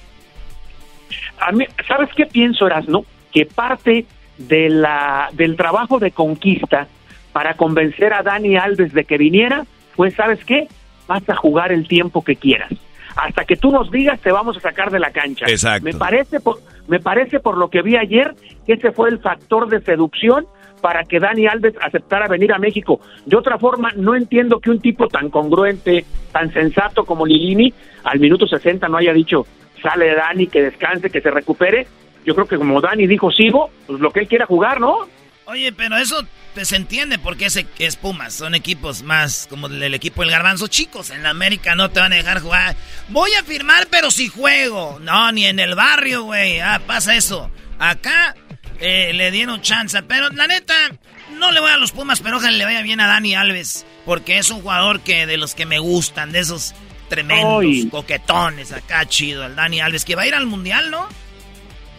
A 1.45 1.51
mí, 1.51 1.65
¿Sabes 1.87 2.09
qué 2.15 2.25
pienso, 2.25 2.65
Erasno? 2.65 3.05
Que 3.31 3.45
parte 3.45 4.05
de 4.37 4.69
la, 4.69 5.29
del 5.33 5.55
trabajo 5.55 5.99
de 5.99 6.11
conquista 6.11 6.87
para 7.31 7.55
convencer 7.55 8.13
a 8.13 8.23
Dani 8.23 8.55
Alves 8.55 8.93
de 8.93 9.05
que 9.05 9.17
viniera, 9.17 9.65
pues 9.95 10.13
¿sabes 10.15 10.43
qué? 10.45 10.67
Vas 11.07 11.27
a 11.27 11.35
jugar 11.35 11.71
el 11.71 11.87
tiempo 11.87 12.23
que 12.23 12.35
quieras. 12.35 12.71
Hasta 13.15 13.45
que 13.45 13.55
tú 13.55 13.71
nos 13.71 13.91
digas, 13.91 14.19
te 14.21 14.31
vamos 14.31 14.57
a 14.57 14.59
sacar 14.59 14.89
de 14.89 14.99
la 14.99 15.11
cancha. 15.11 15.45
Exacto. 15.47 15.85
Me 15.85 15.93
parece, 15.93 16.39
por, 16.39 16.59
me 16.87 16.99
parece 16.99 17.39
por 17.39 17.57
lo 17.57 17.69
que 17.69 17.81
vi 17.81 17.95
ayer 17.95 18.33
que 18.65 18.73
ese 18.73 18.91
fue 18.91 19.09
el 19.09 19.19
factor 19.19 19.67
de 19.67 19.81
seducción 19.81 20.45
para 20.81 21.03
que 21.03 21.19
Dani 21.19 21.47
Alves 21.47 21.75
aceptara 21.81 22.27
venir 22.27 22.51
a 22.53 22.59
México. 22.59 22.99
De 23.25 23.37
otra 23.37 23.57
forma, 23.57 23.91
no 23.95 24.15
entiendo 24.15 24.59
que 24.59 24.69
un 24.69 24.79
tipo 24.79 25.07
tan 25.07 25.29
congruente, 25.29 26.05
tan 26.31 26.51
sensato 26.51 27.05
como 27.05 27.25
Lilini, 27.25 27.73
al 28.03 28.19
minuto 28.19 28.47
60 28.47 28.87
no 28.89 28.97
haya 28.97 29.13
dicho, 29.13 29.45
sale 29.83 30.15
Dani, 30.15 30.47
que 30.47 30.63
descanse, 30.63 31.11
que 31.11 31.21
se 31.21 31.29
recupere. 31.29 31.85
Yo 32.25 32.33
creo 32.33 32.47
que 32.47 32.57
como 32.57 32.81
Dani 32.81 33.05
dijo, 33.05 33.31
sigo, 33.31 33.69
pues 33.85 33.99
lo 33.99 34.11
que 34.11 34.21
él 34.21 34.27
quiera 34.27 34.47
jugar, 34.47 34.79
¿no? 34.79 35.07
Oye, 35.45 35.73
pero 35.73 35.97
eso 35.97 36.25
se 36.61 36.75
entiende 36.75 37.19
porque 37.19 37.45
es, 37.45 37.65
es 37.77 37.95
Pumas, 37.97 38.33
son 38.33 38.55
equipos 38.55 39.03
más 39.03 39.45
como 39.49 39.67
el, 39.67 39.83
el 39.83 39.93
equipo 39.93 40.21
del 40.21 40.31
garbanzo 40.31 40.67
chicos. 40.67 41.09
En 41.09 41.21
la 41.21 41.31
América 41.31 41.75
no 41.75 41.91
te 41.91 41.99
van 41.99 42.13
a 42.13 42.15
dejar 42.15 42.39
jugar. 42.39 42.75
Voy 43.09 43.31
a 43.33 43.43
firmar, 43.43 43.87
pero 43.91 44.09
si 44.09 44.29
juego. 44.29 44.99
No, 45.01 45.31
ni 45.33 45.45
en 45.45 45.59
el 45.59 45.75
barrio, 45.75 46.23
güey. 46.23 46.61
Ah, 46.61 46.81
pasa 46.87 47.15
eso. 47.15 47.51
Acá 47.77 48.35
eh, 48.79 49.11
le 49.13 49.31
dieron 49.31 49.61
chance, 49.61 50.01
pero 50.03 50.29
la 50.29 50.47
neta, 50.47 50.73
no 51.37 51.51
le 51.51 51.59
voy 51.59 51.71
a 51.71 51.77
los 51.77 51.91
Pumas, 51.91 52.21
pero 52.21 52.37
ojalá 52.37 52.55
le 52.55 52.65
vaya 52.65 52.81
bien 52.81 53.01
a 53.01 53.07
Dani 53.07 53.35
Alves. 53.35 53.85
Porque 54.05 54.37
es 54.37 54.49
un 54.49 54.61
jugador 54.61 55.01
que 55.01 55.25
de 55.25 55.37
los 55.37 55.55
que 55.55 55.65
me 55.65 55.79
gustan, 55.79 56.31
de 56.31 56.39
esos 56.39 56.73
tremendos, 57.07 57.65
coquetones 57.91 58.71
acá, 58.71 59.05
chido. 59.05 59.45
El 59.45 59.55
Dani 59.55 59.81
Alves, 59.81 60.05
que 60.05 60.15
va 60.15 60.23
a 60.23 60.27
ir 60.27 60.35
al 60.35 60.45
mundial, 60.45 60.91
¿no? 60.91 61.07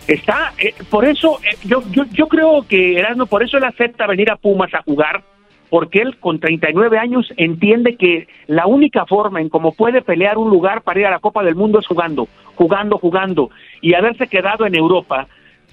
Está, 0.06 0.52
eh, 0.59 0.74
por 0.90 1.06
eso, 1.06 1.40
eh, 1.43 1.56
yo, 1.64 1.82
yo, 1.90 2.05
yo 2.12 2.28
creo 2.28 2.66
que 2.68 2.98
Erasmo, 2.98 3.26
por 3.26 3.43
eso 3.43 3.56
él 3.56 3.64
acepta 3.64 4.06
venir 4.06 4.31
a 4.31 4.36
Pumas 4.36 4.72
a 4.74 4.82
jugar, 4.82 5.22
porque 5.70 6.01
él 6.01 6.18
con 6.18 6.40
39 6.40 6.98
años 6.98 7.32
entiende 7.36 7.97
que 7.97 8.28
la 8.47 8.66
única 8.66 9.06
forma 9.06 9.40
en 9.40 9.48
cómo 9.48 9.72
puede 9.72 10.02
pelear 10.02 10.36
un 10.36 10.51
lugar 10.51 10.82
para 10.82 11.01
ir 11.01 11.06
a 11.06 11.10
la 11.10 11.20
Copa 11.20 11.43
del 11.43 11.55
Mundo 11.55 11.78
es 11.78 11.86
jugando, 11.86 12.28
jugando, 12.55 12.98
jugando, 12.98 13.51
y 13.81 13.94
haberse 13.94 14.26
quedado 14.26 14.66
en 14.66 14.74
Europa 14.74 15.26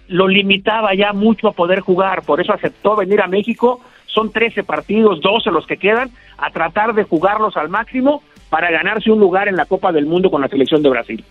lo 0.07 0.27
limitaba 0.27 0.93
ya 0.93 1.13
mucho 1.13 1.47
a 1.47 1.53
poder 1.53 1.79
jugar, 1.79 2.23
por 2.23 2.41
eso 2.41 2.53
aceptó 2.53 2.95
venir 2.95 3.21
a 3.21 3.27
México 3.27 3.81
son 4.13 4.31
13 4.31 4.63
partidos, 4.63 5.21
12 5.21 5.51
los 5.51 5.65
que 5.65 5.77
quedan, 5.77 6.11
a 6.37 6.49
tratar 6.51 6.93
de 6.93 7.03
jugarlos 7.03 7.55
al 7.57 7.69
máximo 7.69 8.23
para 8.51 8.69
ganarse 8.69 9.09
un 9.09 9.19
lugar 9.19 9.47
en 9.47 9.55
la 9.55 9.65
Copa 9.65 9.91
del 9.91 10.05
Mundo 10.05 10.29
con 10.29 10.41
la 10.41 10.47
selección 10.49 10.83
de 10.83 10.89
Brasil. 10.89 11.23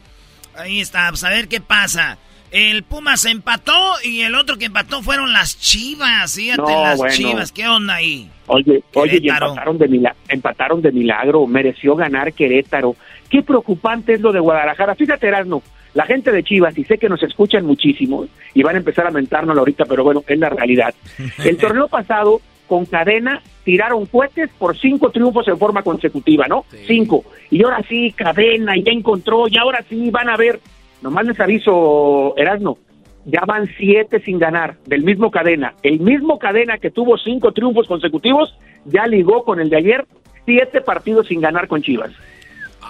Ahí 0.57 0.81
está, 0.81 1.09
pues 1.11 1.23
a 1.23 1.29
ver 1.29 1.47
qué 1.49 1.61
pasa. 1.61 2.19
El 2.51 2.83
Pumas 2.83 3.27
empató 3.27 3.73
y 4.03 4.23
el 4.23 4.35
otro 4.35 4.57
que 4.59 4.65
empató 4.65 5.03
fueron 5.03 5.33
las 5.33 5.57
Chivas. 5.61 6.35
Fíjate, 6.35 6.63
No, 6.63 6.83
las 6.83 6.99
bueno. 6.99 7.15
Chivas. 7.15 7.53
¿Qué 7.53 7.69
onda 7.69 7.95
ahí? 7.95 8.29
Oye, 8.49 8.83
oye, 8.95 9.19
y 9.23 9.29
empataron 9.29 9.79
de, 9.79 9.87
mila- 9.89 10.17
empataron 10.29 10.83
de 10.83 10.91
milagro, 10.91 11.47
mereció 11.47 11.95
ganar 11.95 12.33
Querétaro. 12.33 12.97
Qué 13.29 13.43
preocupante 13.43 14.15
es 14.15 14.21
lo 14.21 14.33
de 14.33 14.41
Guadalajara. 14.41 14.97
Fíjate, 14.97 15.29
Erasmo, 15.29 15.63
la 15.95 16.07
gente 16.07 16.33
de 16.33 16.43
Chivas, 16.43 16.77
y 16.77 16.85
sé 16.85 16.99
que 16.99 17.09
nos 17.09 17.23
escuchan 17.23 17.65
muchísimo, 17.67 18.27
y 18.55 18.63
van 18.65 18.75
a 18.75 18.79
empezar 18.79 19.07
a 19.07 19.11
mentarnos 19.13 19.57
ahorita, 19.57 19.85
pero 19.85 20.03
bueno, 20.03 20.25
es 20.27 20.39
la 20.39 20.49
realidad. 20.49 20.93
El 21.45 21.57
torneo 21.59 21.87
pasado, 21.87 22.41
con 22.67 22.87
cadena, 22.87 23.41
tiraron 23.71 24.05
cohetes 24.07 24.51
por 24.59 24.77
cinco 24.77 25.11
triunfos 25.11 25.47
en 25.47 25.57
forma 25.57 25.83
consecutiva, 25.85 26.47
¿no? 26.49 26.65
Cinco. 26.89 27.25
Y 27.51 27.63
ahora 27.63 27.85
sí, 27.89 28.11
cadena, 28.11 28.75
ya 28.77 28.91
encontró, 28.91 29.47
y 29.49 29.57
ahora 29.57 29.85
sí 29.89 30.11
van 30.11 30.29
a 30.29 30.37
ver. 30.37 30.59
Nomás 31.03 31.25
les 31.25 31.39
aviso, 31.39 32.35
Erasmo, 32.37 32.79
ya 33.27 33.43
van 33.47 33.69
siete 33.79 34.21
sin 34.25 34.41
ganar, 34.41 34.77
del 34.87 35.03
mismo 35.05 35.31
cadena. 35.31 35.75
El 35.85 36.01
mismo 36.01 36.39
cadena 36.41 36.79
que 36.79 36.91
tuvo 36.91 37.17
cinco 37.17 37.53
triunfos 37.53 37.87
consecutivos, 37.87 38.57
ya 38.87 39.07
ligó 39.07 39.45
con 39.45 39.61
el 39.61 39.71
de 39.71 39.77
ayer, 39.77 40.05
siete 40.45 40.81
partidos 40.81 41.29
sin 41.29 41.41
ganar 41.41 41.69
con 41.69 41.81
Chivas. 41.81 42.11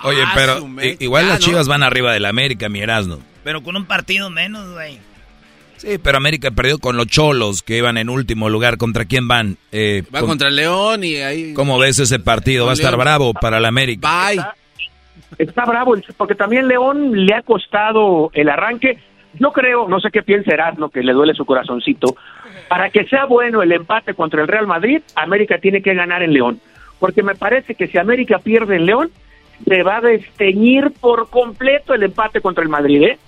Oye, 0.02 0.22
Ah, 0.24 0.32
pero 0.34 0.66
igual 0.98 1.28
las. 1.28 1.40
Chivas 1.40 1.68
van 1.68 1.82
arriba 1.82 2.14
del 2.14 2.24
América, 2.24 2.70
mi 2.70 2.80
Erasmo. 2.80 3.18
Pero 3.44 3.62
con 3.62 3.76
un 3.76 3.84
partido 3.84 4.30
menos, 4.30 4.72
güey. 4.72 4.98
Sí, 5.80 5.98
pero 6.02 6.18
América 6.18 6.50
perdió 6.50 6.78
con 6.78 6.96
los 6.96 7.06
Cholos, 7.06 7.62
que 7.62 7.76
iban 7.78 7.96
en 7.96 8.10
último 8.10 8.48
lugar. 8.50 8.76
¿Contra 8.76 9.04
quién 9.06 9.26
van? 9.28 9.56
Eh, 9.72 10.02
Va 10.14 10.20
con- 10.20 10.30
contra 10.30 10.48
el 10.48 10.56
León 10.56 11.02
y 11.04 11.16
ahí... 11.16 11.54
¿Cómo 11.54 11.78
ves 11.78 11.98
ese 11.98 12.18
partido? 12.18 12.66
Va 12.66 12.72
a 12.72 12.74
estar 12.74 12.90
León. 12.92 13.00
bravo 13.00 13.32
para 13.34 13.58
el 13.58 13.64
América. 13.64 14.08
Bye. 14.28 14.42
Está 15.38 15.64
bravo, 15.64 15.94
el- 15.94 16.04
porque 16.16 16.34
también 16.34 16.68
León 16.68 17.24
le 17.24 17.34
ha 17.34 17.42
costado 17.42 18.30
el 18.34 18.48
arranque. 18.48 18.98
Yo 19.38 19.52
creo, 19.52 19.88
no 19.88 20.00
sé 20.00 20.10
qué 20.12 20.22
piensa 20.22 20.52
Erasmo, 20.52 20.90
que 20.90 21.02
le 21.02 21.12
duele 21.12 21.34
su 21.34 21.44
corazoncito. 21.46 22.16
Para 22.68 22.90
que 22.90 23.04
sea 23.06 23.24
bueno 23.26 23.62
el 23.62 23.72
empate 23.72 24.14
contra 24.14 24.42
el 24.42 24.48
Real 24.48 24.66
Madrid, 24.66 25.00
América 25.14 25.58
tiene 25.58 25.82
que 25.82 25.94
ganar 25.94 26.22
en 26.22 26.32
León. 26.32 26.60
Porque 26.98 27.22
me 27.22 27.34
parece 27.36 27.74
que 27.74 27.86
si 27.86 27.96
América 27.96 28.38
pierde 28.40 28.76
en 28.76 28.86
León, 28.86 29.10
se 29.66 29.82
va 29.82 29.96
a 29.98 30.00
desteñir 30.00 30.90
por 31.00 31.30
completo 31.30 31.94
el 31.94 32.02
empate 32.02 32.40
contra 32.40 32.62
el 32.62 32.68
Madrid, 32.68 33.02
¿eh? 33.04 33.18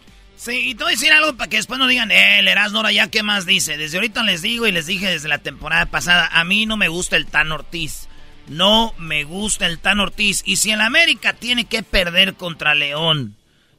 Sí, 0.43 0.71
y 0.71 0.75
te 0.75 0.83
voy 0.83 0.95
a 0.95 0.97
decir 0.97 1.13
algo 1.13 1.37
para 1.37 1.49
que 1.49 1.59
después 1.59 1.79
no 1.79 1.87
digan, 1.87 2.11
eh, 2.11 2.41
el 2.41 2.49
Erasmo 2.49 2.83
ya 2.91 3.07
qué 3.07 3.23
más 3.23 3.47
dice. 3.47 3.77
Desde 3.77 3.99
ahorita 3.99 4.25
les 4.25 4.43
digo 4.43 4.67
y 4.67 4.73
les 4.73 4.87
dije 4.87 5.09
desde 5.09 5.29
la 5.29 5.39
temporada 5.39 5.87
pasada, 5.87 6.29
a 6.33 6.43
mí 6.43 6.67
no 6.67 6.77
me 6.77 6.89
gusta 6.89 7.17
el 7.17 7.27
Tan 7.27 7.53
Ortiz. 7.53 8.09
No 8.49 8.93
me 8.99 9.23
gusta 9.23 9.67
el 9.67 9.79
Tan 9.79 10.01
Ortiz. 10.01 10.43
Y 10.45 10.57
si 10.57 10.73
el 10.73 10.81
América 10.81 11.33
tiene 11.33 11.67
que 11.67 11.85
perder 11.85 12.35
contra 12.35 12.75
León 12.75 13.37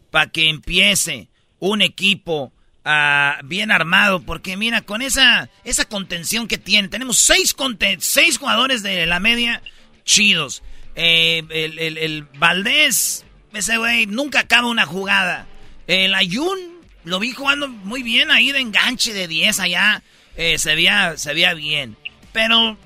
para 0.10 0.28
que 0.28 0.48
empiece 0.48 1.28
un 1.60 1.82
equipo 1.82 2.54
ah, 2.86 3.40
bien 3.44 3.70
armado, 3.70 4.22
porque 4.22 4.56
mira, 4.56 4.80
con 4.84 5.02
esa, 5.02 5.50
esa 5.66 5.84
contención 5.84 6.48
que 6.48 6.58
tiene, 6.58 6.88
tenemos 6.88 7.18
seis, 7.18 7.54
seis 8.00 8.38
jugadores 8.38 8.84
de 8.84 9.06
la 9.06 9.20
media 9.20 9.62
chidos. 10.06 10.64
Eh, 10.96 11.44
el, 11.50 11.78
el, 11.78 11.98
el 11.98 12.24
Valdés, 12.38 13.26
ese 13.52 13.76
güey, 13.76 14.06
nunca 14.06 14.40
acaba 14.40 14.70
una 14.70 14.86
jugada. 14.86 15.46
El 15.88 16.14
Ayun, 16.16 16.58
lo 17.04 17.20
vi 17.20 17.32
jugando 17.32 17.68
muy 17.68 18.04
bien 18.04 18.32
ahí 18.32 18.52
de 18.52 18.60
enganche 18.60 19.14
de 19.14 19.28
10 19.28 19.60
allá. 19.60 20.02
eh, 20.36 20.58
se, 20.58 20.76
veía, 20.76 21.18
se 21.18 21.34
veía 21.34 21.54
bien. 21.54 21.96
Pero 22.32 22.78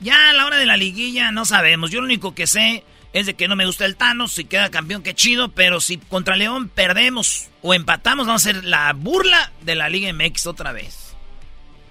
ya 0.00 0.30
a 0.30 0.32
la 0.32 0.46
hora 0.46 0.58
de 0.58 0.66
la 0.66 0.76
liguilla 0.76 1.30
no 1.32 1.44
sabemos. 1.44 1.90
Yo 1.90 2.00
lo 2.00 2.06
único 2.06 2.34
que 2.34 2.46
sé 2.46 2.84
es 3.12 3.26
de 3.26 3.34
que 3.34 3.48
no 3.48 3.56
me 3.56 3.66
gusta 3.66 3.84
el 3.84 3.96
Thanos. 3.96 4.32
Si 4.32 4.44
queda 4.44 4.70
campeón, 4.70 5.02
qué 5.02 5.14
chido. 5.14 5.50
Pero 5.50 5.80
si 5.80 5.98
contra 5.98 6.36
León 6.36 6.68
perdemos 6.68 7.48
o 7.62 7.74
empatamos, 7.74 8.26
vamos 8.26 8.46
a 8.46 8.52
ser 8.52 8.64
la 8.64 8.92
burla 8.92 9.52
de 9.62 9.74
la 9.74 9.88
Liga 9.88 10.12
MX 10.12 10.46
otra 10.46 10.72
vez. 10.72 11.14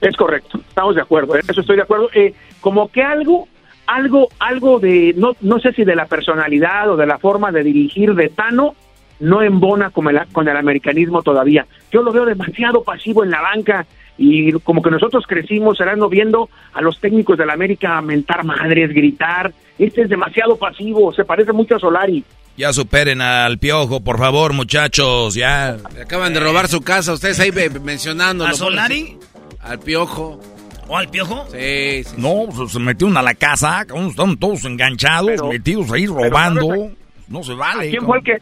Es 0.02 0.15
correcto, 0.15 0.60
estamos 0.68 0.95
de 0.95 1.02
acuerdo, 1.02 1.36
en 1.36 1.44
eso 1.48 1.61
estoy 1.61 1.76
de 1.76 1.84
acuerdo. 1.84 2.10
Eh, 2.15 2.34
como 2.60 2.91
que 2.91 3.03
algo, 3.03 3.48
algo, 3.86 4.30
algo 4.40 4.80
de, 4.80 5.14
no, 5.15 5.36
no 5.41 5.60
sé 5.60 5.73
si 5.73 5.84
de 5.84 5.95
la 5.95 6.07
personalidad 6.07 6.90
o 6.90 6.98
de 6.98 7.06
la 7.06 7.19
forma 7.19 7.52
de 7.52 7.64
dirigir 7.64 8.15
de 8.15 8.30
Tano, 8.30 8.76
no 9.22 9.41
embona 9.41 9.89
con 9.91 10.07
el, 10.10 10.19
con 10.34 10.48
el 10.48 10.57
americanismo 10.57 11.22
todavía. 11.23 11.65
Yo 11.91 12.02
lo 12.02 12.11
veo 12.11 12.26
demasiado 12.26 12.84
pasivo 12.84 13.23
en 13.23 13.31
la 13.31 13.41
banca 13.41 13.85
y 14.18 14.52
como 14.60 14.81
que 14.81 14.91
nosotros 14.91 15.26
crecimos, 15.27 15.77
serán 15.77 15.99
viendo 16.10 16.49
a 16.73 16.81
los 16.81 16.99
técnicos 16.99 17.38
de 17.38 17.45
la 17.45 17.53
América 17.53 18.02
mentar 18.02 18.43
madres, 18.43 18.89
gritar. 18.93 19.52
Este 19.80 20.02
es 20.03 20.10
demasiado 20.10 20.57
pasivo, 20.57 21.11
se 21.14 21.23
parece 21.26 21.53
mucho 21.53 21.76
a 21.76 21.80
Solari. 21.80 22.23
Ya 22.57 22.73
superen 22.73 23.22
al 23.22 23.57
piojo, 23.57 24.02
por 24.02 24.18
favor, 24.19 24.53
muchachos, 24.53 25.34
ya. 25.35 25.77
Acaban 26.03 26.34
de 26.34 26.39
robar 26.41 26.68
su 26.68 26.81
casa, 26.81 27.14
ustedes 27.14 27.39
ahí 27.39 27.52
mencionándolo. 27.84 28.49
¿A 28.52 28.53
Solari? 28.53 29.18
Al 29.61 29.80
piojo. 29.80 30.39
¿O 30.88 30.98
al 30.98 31.07
piojo? 31.10 31.45
Sí, 31.52 32.03
sí. 32.03 32.15
No, 32.18 32.48
se- 32.52 32.73
se 32.73 32.80
metieron 32.80 33.15
a 33.15 33.22
la 33.22 33.34
casa, 33.34 33.81
están 34.10 34.35
todos 34.38 34.65
enganchados, 34.65 35.27
Pero- 35.31 35.48
metidos 35.48 35.89
ahí 35.93 36.06
pero 36.06 36.23
robando. 36.26 36.68
¿sabes 36.68 36.91
No 37.30 37.43
se 37.43 37.53
¿A 37.53 37.56
vale. 37.56 37.89
quién 37.89 38.06
fue 38.06 38.18
el 38.18 38.23
que 38.26 38.38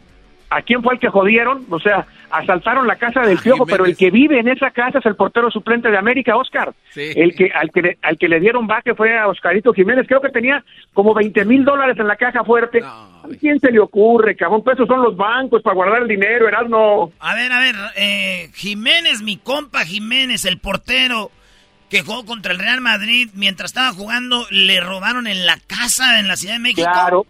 a 0.50 0.62
quién 0.62 0.82
fue 0.82 0.96
el 0.96 1.00
que 1.00 1.10
jodieron? 1.10 1.66
O 1.70 1.80
sea, 1.80 2.06
asaltaron 2.32 2.88
la 2.88 2.96
casa 2.96 3.22
del 3.22 3.38
Piojo, 3.38 3.66
pero 3.66 3.86
el 3.86 3.96
que 3.98 4.10
vive 4.12 4.40
en 4.40 4.48
esa 4.48 4.72
casa 4.72 5.00
es 5.00 5.06
el 5.06 5.16
portero 5.16 5.50
suplente 5.52 5.90
de 5.92 5.98
América, 5.98 6.36
Oscar. 6.36 6.74
El 7.12 7.36
que 7.36 7.52
al 7.54 7.72
que 7.72 7.82
le- 7.82 7.98
al 8.02 8.18
que 8.18 8.28
le 8.28 8.40
dieron 8.40 8.68
baque 8.68 8.94
fue 8.96 9.18
a 9.18 9.28
Oscarito 9.28 9.74
Jiménez, 9.74 10.06
creo 10.08 10.22
que 10.22 10.30
tenía 10.30 10.64
como 10.94 11.14
20 11.14 11.46
mil 11.46 11.64
dólares 11.66 11.98
en 12.00 12.08
la 12.08 12.16
caja 12.16 12.44
fuerte. 12.44 12.82
¿A 12.84 13.28
quién 13.40 13.60
se 13.60 13.72
le 13.72 13.80
ocurre, 13.80 14.36
cabrón? 14.36 14.64
Pues 14.64 14.76
esos 14.76 14.88
son 14.88 15.02
los 15.04 15.16
bancos 15.16 15.62
para 15.62 15.76
guardar 15.76 16.02
el 16.04 16.08
dinero, 16.08 16.48
Erasmo. 16.48 17.12
A 17.20 17.36
ver, 17.36 17.52
a 17.52 17.60
ver, 17.60 17.76
eh, 17.98 18.50
Jiménez, 18.56 19.22
mi 19.22 19.38
compa 19.38 19.86
Jiménez, 19.86 20.46
el 20.46 20.58
portero 20.60 21.32
que 21.90 22.02
jugó 22.04 22.24
contra 22.26 22.52
el 22.54 22.60
Real 22.60 22.82
Madrid, 22.82 23.30
mientras 23.34 23.72
estaba 23.72 23.92
jugando, 23.94 24.46
le 24.52 24.80
robaron 24.80 25.26
en 25.26 25.46
la 25.48 25.58
casa 25.66 26.20
en 26.20 26.28
la 26.28 26.36
Ciudad 26.36 26.54
de 26.56 26.60
México. 26.60 26.84
Claro. 26.92 27.26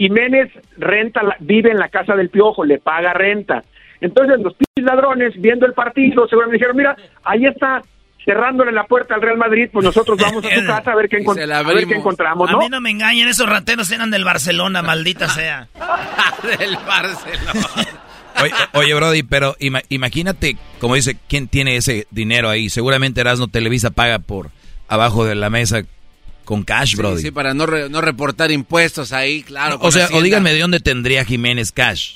Jiménez 0.00 0.50
renta, 0.78 1.22
la- 1.22 1.36
vive 1.40 1.70
en 1.70 1.76
la 1.76 1.90
casa 1.90 2.14
del 2.16 2.30
Piojo, 2.30 2.64
le 2.64 2.78
paga 2.78 3.12
renta. 3.12 3.64
Entonces 4.00 4.40
los 4.40 4.54
ladrones, 4.76 5.34
viendo 5.36 5.66
el 5.66 5.74
partido, 5.74 6.26
seguramente 6.26 6.56
dijeron, 6.56 6.74
mira, 6.74 6.96
ahí 7.22 7.44
está 7.44 7.82
cerrándole 8.24 8.72
la 8.72 8.84
puerta 8.84 9.14
al 9.14 9.20
Real 9.20 9.36
Madrid, 9.36 9.68
pues 9.70 9.84
nosotros 9.84 10.16
vamos 10.18 10.42
a 10.42 10.48
su 10.48 10.66
casa 10.66 10.92
a 10.92 10.96
ver 10.96 11.10
qué, 11.10 11.18
a 11.18 11.62
ver 11.62 11.92
encontramos, 11.92 12.48
A 12.48 12.52
¿no? 12.52 12.58
mí 12.60 12.70
no 12.70 12.80
me 12.80 12.88
engañen, 12.88 13.28
esos 13.28 13.46
rateros 13.46 13.90
eran 13.92 14.10
del 14.10 14.24
Barcelona, 14.24 14.80
maldita 14.80 15.28
sea. 15.28 15.68
Del 16.58 16.76
Barcelona. 16.86 17.60
Oye, 18.42 18.52
oye, 18.72 18.94
Brody, 18.94 19.22
pero 19.22 19.54
ima- 19.60 19.82
imagínate, 19.90 20.56
como 20.80 20.94
dice, 20.94 21.18
¿quién 21.28 21.46
tiene 21.46 21.76
ese 21.76 22.06
dinero 22.10 22.48
ahí? 22.48 22.70
Seguramente 22.70 23.20
Erasmo 23.20 23.48
Televisa 23.48 23.90
paga 23.90 24.18
por 24.18 24.48
abajo 24.88 25.26
de 25.26 25.34
la 25.34 25.50
mesa 25.50 25.82
con 26.50 26.64
cash, 26.64 26.96
Brody. 26.96 27.18
Sí, 27.18 27.22
sí, 27.26 27.30
para 27.30 27.54
no, 27.54 27.64
re- 27.64 27.88
no 27.88 28.00
reportar 28.00 28.50
impuestos 28.50 29.12
ahí, 29.12 29.44
claro. 29.44 29.78
o 29.80 29.92
sea, 29.92 30.08
o 30.12 30.20
díganme 30.20 30.52
de 30.52 30.58
dónde 30.58 30.80
tendría 30.80 31.24
Jiménez 31.24 31.70
cash. 31.70 32.14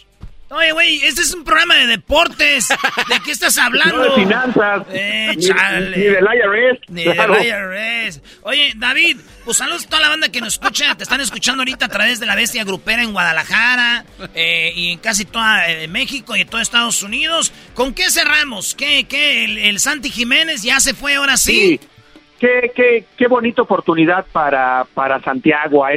Oye, 0.50 0.72
güey, 0.72 1.02
este 1.04 1.22
es 1.22 1.32
un 1.34 1.44
programa 1.44 1.74
de 1.76 1.86
deportes. 1.86 2.68
¿De 2.68 3.20
qué 3.24 3.30
estás 3.32 3.58
hablando? 3.58 3.96
No 3.96 4.04
de 4.16 4.22
finanzas, 4.22 4.86
Eh, 4.92 5.32
ni- 5.36 5.42
chale. 5.46 5.96
ni 5.96 6.02
del 6.04 6.24
IRS, 6.24 6.80
Ni 6.88 7.04
claro. 7.04 7.34
del 7.36 7.46
IRS. 7.46 8.20
Oye, 8.42 8.72
David, 8.76 9.18
pues 9.44 9.56
saludos 9.56 9.84
a 9.84 9.88
toda 9.88 10.02
la 10.02 10.08
banda 10.10 10.28
que 10.30 10.40
nos 10.40 10.54
escucha. 10.54 10.94
Te 10.96 11.04
están 11.04 11.20
escuchando 11.20 11.62
ahorita 11.62 11.86
a 11.86 11.88
través 11.88 12.18
de 12.20 12.26
la 12.26 12.34
Bestia 12.36 12.62
Grupera 12.64 13.02
en 13.02 13.12
Guadalajara 13.12 14.04
eh, 14.34 14.72
y 14.76 14.92
en 14.92 14.98
casi 14.98 15.24
toda 15.24 15.68
eh, 15.70 15.86
México 15.88 16.34
y 16.36 16.40
en 16.42 16.48
todo 16.48 16.60
Estados 16.60 17.02
Unidos. 17.02 17.52
¿Con 17.74 17.94
qué 17.94 18.10
cerramos? 18.10 18.74
¿Qué, 18.74 19.04
qué? 19.08 19.44
El, 19.44 19.58
el 19.58 19.78
Santi 19.80 20.10
Jiménez 20.10 20.62
ya 20.62 20.78
se 20.80 20.94
fue 20.94 21.14
ahora 21.14 21.36
sí? 21.36 21.78
Sí, 21.80 21.80
qué, 22.44 22.72
qué, 22.74 23.04
qué 23.16 23.26
bonita 23.26 23.62
oportunidad 23.62 24.26
para, 24.30 24.86
para 24.92 25.20
Santiago 25.20 25.84
a, 25.84 25.90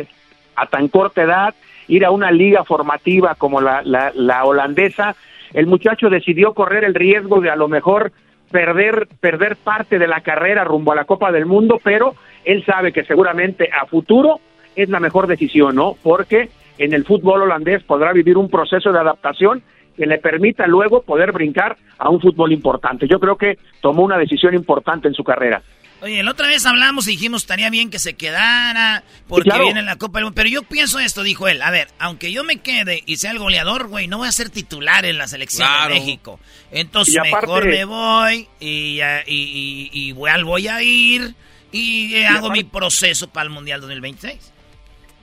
a 0.56 0.66
tan 0.68 0.88
corta 0.88 1.24
edad, 1.24 1.54
ir 1.90 2.06
a 2.06 2.12
una 2.12 2.32
liga 2.32 2.64
formativa 2.64 3.36
como 3.36 3.60
la, 3.60 3.82
la, 3.84 4.14
la 4.16 4.46
holandesa. 4.46 5.16
El 5.54 5.68
muchacho 5.68 6.10
decidió 6.10 6.54
correr 6.54 6.86
el 6.86 6.96
riesgo 6.96 7.42
de 7.42 7.50
a 7.50 7.58
lo 7.58 7.68
mejor 7.68 8.14
perder, 8.50 9.10
perder 9.20 9.58
parte 9.58 10.00
de 10.00 10.08
la 10.08 10.22
carrera 10.22 10.64
rumbo 10.64 10.94
a 10.94 10.96
la 10.96 11.04
Copa 11.04 11.34
del 11.34 11.46
Mundo, 11.46 11.82
pero 11.84 12.16
él 12.46 12.64
sabe 12.66 12.94
que 12.94 13.04
seguramente 13.04 13.70
a 13.70 13.86
futuro 13.86 14.40
es 14.74 14.88
la 14.88 15.02
mejor 15.02 15.28
decisión, 15.28 15.76
¿no? 15.76 15.96
Porque 16.02 16.50
en 16.78 16.94
el 16.94 17.04
fútbol 17.04 17.42
holandés 17.42 17.84
podrá 17.84 18.14
vivir 18.14 18.38
un 18.38 18.50
proceso 18.50 18.94
de 18.94 19.00
adaptación 19.00 19.64
que 19.98 20.06
le 20.06 20.20
permita 20.20 20.66
luego 20.66 21.02
poder 21.02 21.34
brincar 21.34 21.76
a 21.98 22.10
un 22.10 22.22
fútbol 22.22 22.54
importante. 22.54 23.06
Yo 23.06 23.20
creo 23.20 23.36
que 23.36 23.58
tomó 23.82 24.04
una 24.04 24.18
decisión 24.18 24.54
importante 24.54 25.10
en 25.10 25.14
su 25.14 25.26
carrera. 25.26 25.62
Oye, 26.02 26.22
la 26.22 26.30
otra 26.32 26.48
vez 26.48 26.64
hablamos 26.68 27.08
y 27.08 27.12
dijimos 27.12 27.42
estaría 27.42 27.72
bien 27.72 27.90
que 27.90 27.98
se 27.98 28.14
quedara 28.16 29.04
porque 29.28 29.50
claro. 29.50 29.64
viene 29.66 29.82
la 29.82 29.96
Copa 29.96 30.20
del 30.20 30.26
Mundo. 30.26 30.36
Pero 30.36 30.48
yo 30.50 30.62
pienso 30.64 31.00
esto, 31.00 31.24
dijo 31.24 31.48
él. 31.48 31.62
A 31.64 31.72
ver, 31.72 31.88
aunque 31.98 32.32
yo 32.32 32.44
me 32.44 32.58
quede 32.58 33.02
y 33.08 33.18
sea 33.18 33.32
el 33.32 33.40
goleador, 33.40 33.88
güey, 33.88 34.08
no 34.08 34.20
voy 34.20 34.28
a 34.28 34.32
ser 34.32 34.50
titular 34.52 35.06
en 35.06 35.18
la 35.18 35.28
selección 35.28 35.68
Claro. 35.68 35.94
de 35.96 36.00
México. 36.00 36.40
Entonces 36.72 37.18
aparte- 37.18 37.48
mejor 37.48 37.66
me 37.68 37.86
voy 37.86 38.48
y, 38.60 39.00
y, 39.00 39.02
y- 39.26 39.90
y 39.92 40.08
igual 40.10 40.46
voy 40.46 40.68
a 40.68 40.84
ir 40.84 41.34
y 41.72 42.14
eh, 42.16 42.28
hago 42.28 42.52
mi 42.52 42.64
proceso 42.64 43.28
para 43.30 43.46
el 43.46 43.50
Mundial 43.50 43.82
2026. 43.82 44.54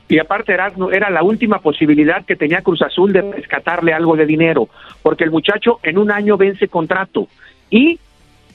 Y 0.08 0.18
aparte 0.18 0.52
Erasmo, 0.52 0.90
era 0.90 1.08
la 1.08 1.22
última 1.22 1.60
posibilidad 1.60 2.24
que 2.26 2.36
tenía 2.36 2.60
Cruz 2.62 2.82
Azul 2.82 3.12
de 3.12 3.22
rescatarle 3.22 3.94
algo 3.94 4.16
de 4.16 4.26
dinero, 4.26 4.68
porque 5.02 5.24
el 5.24 5.30
muchacho 5.30 5.78
en 5.82 5.96
un 5.98 6.10
año 6.10 6.36
vence 6.36 6.68
contrato 6.68 7.28
y 7.70 7.98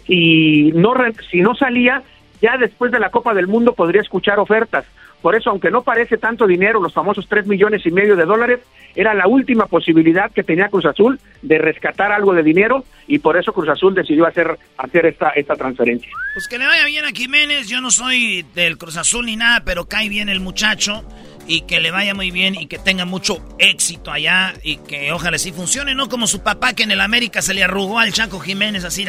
si 0.09 0.71
no 0.73 0.93
si 1.29 1.41
no 1.41 1.53
salía 1.53 2.01
ya 2.41 2.57
después 2.57 2.91
de 2.91 2.99
la 2.99 3.11
Copa 3.11 3.33
del 3.33 3.47
Mundo 3.47 3.73
podría 3.73 4.01
escuchar 4.01 4.39
ofertas. 4.39 4.85
Por 5.21 5.35
eso, 5.35 5.49
aunque 5.49 5.69
no 5.69 5.83
parece 5.83 6.17
tanto 6.17 6.47
dinero, 6.47 6.81
los 6.81 6.93
famosos 6.93 7.27
tres 7.27 7.45
millones 7.45 7.85
y 7.85 7.91
medio 7.91 8.15
de 8.15 8.23
dólares, 8.23 8.61
era 8.95 9.13
la 9.13 9.27
última 9.27 9.65
posibilidad 9.65 10.31
que 10.31 10.43
tenía 10.43 10.69
Cruz 10.69 10.85
Azul 10.85 11.19
de 11.41 11.57
rescatar 11.57 12.11
algo 12.11 12.33
de 12.33 12.41
dinero 12.41 12.85
y 13.05 13.19
por 13.19 13.37
eso 13.37 13.51
Cruz 13.53 13.67
Azul 13.67 13.93
decidió 13.93 14.25
hacer, 14.25 14.57
hacer 14.77 15.05
esta, 15.05 15.29
esta 15.31 15.55
transferencia. 15.55 16.09
Pues 16.33 16.47
que 16.47 16.57
le 16.57 16.65
vaya 16.65 16.85
bien 16.85 17.05
a 17.05 17.09
Jiménez. 17.09 17.67
Yo 17.67 17.81
no 17.81 17.91
soy 17.91 18.45
del 18.55 18.77
Cruz 18.77 18.97
Azul 18.97 19.25
ni 19.25 19.35
nada, 19.35 19.63
pero 19.65 19.85
cae 19.85 20.09
bien 20.09 20.29
el 20.29 20.39
muchacho. 20.39 21.03
Y 21.45 21.61
que 21.61 21.79
le 21.79 21.89
vaya 21.89 22.13
muy 22.13 22.29
bien 22.29 22.53
y 22.53 22.67
que 22.67 22.77
tenga 22.77 23.05
mucho 23.05 23.43
éxito 23.57 24.11
allá. 24.11 24.53
Y 24.63 24.77
que 24.77 25.11
ojalá 25.11 25.37
sí 25.37 25.51
funcione, 25.51 25.95
no 25.95 26.07
como 26.07 26.27
su 26.27 26.41
papá 26.43 26.73
que 26.73 26.83
en 26.83 26.91
el 26.91 27.01
América 27.01 27.41
se 27.41 27.53
le 27.53 27.63
arrugó 27.63 27.99
al 27.99 28.13
Chaco 28.13 28.39
Jiménez 28.39 28.85
así. 28.85 29.05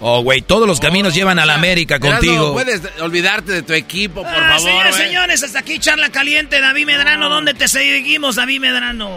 Oh, 0.00 0.22
güey, 0.22 0.40
todos 0.40 0.66
los 0.66 0.80
caminos 0.80 1.14
llevan 1.14 1.38
a 1.38 1.44
la 1.46 1.54
América 1.54 2.00
contigo. 2.00 2.54
puedes 2.54 2.80
olvidarte 3.00 3.52
de 3.52 3.62
tu 3.62 3.74
equipo, 3.74 4.22
por 4.22 4.26
Ah, 4.32 4.56
favor. 4.56 4.60
señores, 4.60 4.96
señores, 4.96 5.42
hasta 5.42 5.58
aquí 5.58 5.78
charla 5.78 6.08
caliente. 6.10 6.60
David 6.60 6.86
Medrano, 6.86 7.28
¿dónde 7.28 7.52
te 7.54 7.68
seguimos, 7.68 8.36
David 8.36 8.60
Medrano? 8.60 9.10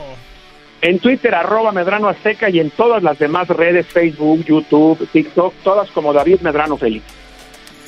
En 0.82 1.00
Twitter, 1.00 1.34
arroba 1.34 1.72
Medrano 1.72 2.10
Azteca 2.10 2.50
y 2.50 2.60
en 2.60 2.70
todas 2.72 3.02
las 3.02 3.18
demás 3.18 3.48
redes, 3.48 3.88
Facebook, 3.88 4.44
YouTube, 4.46 5.08
TikTok, 5.14 5.54
todas 5.64 5.90
como 5.92 6.12
David 6.12 6.42
Medrano 6.42 6.78
Félix. 6.78 7.06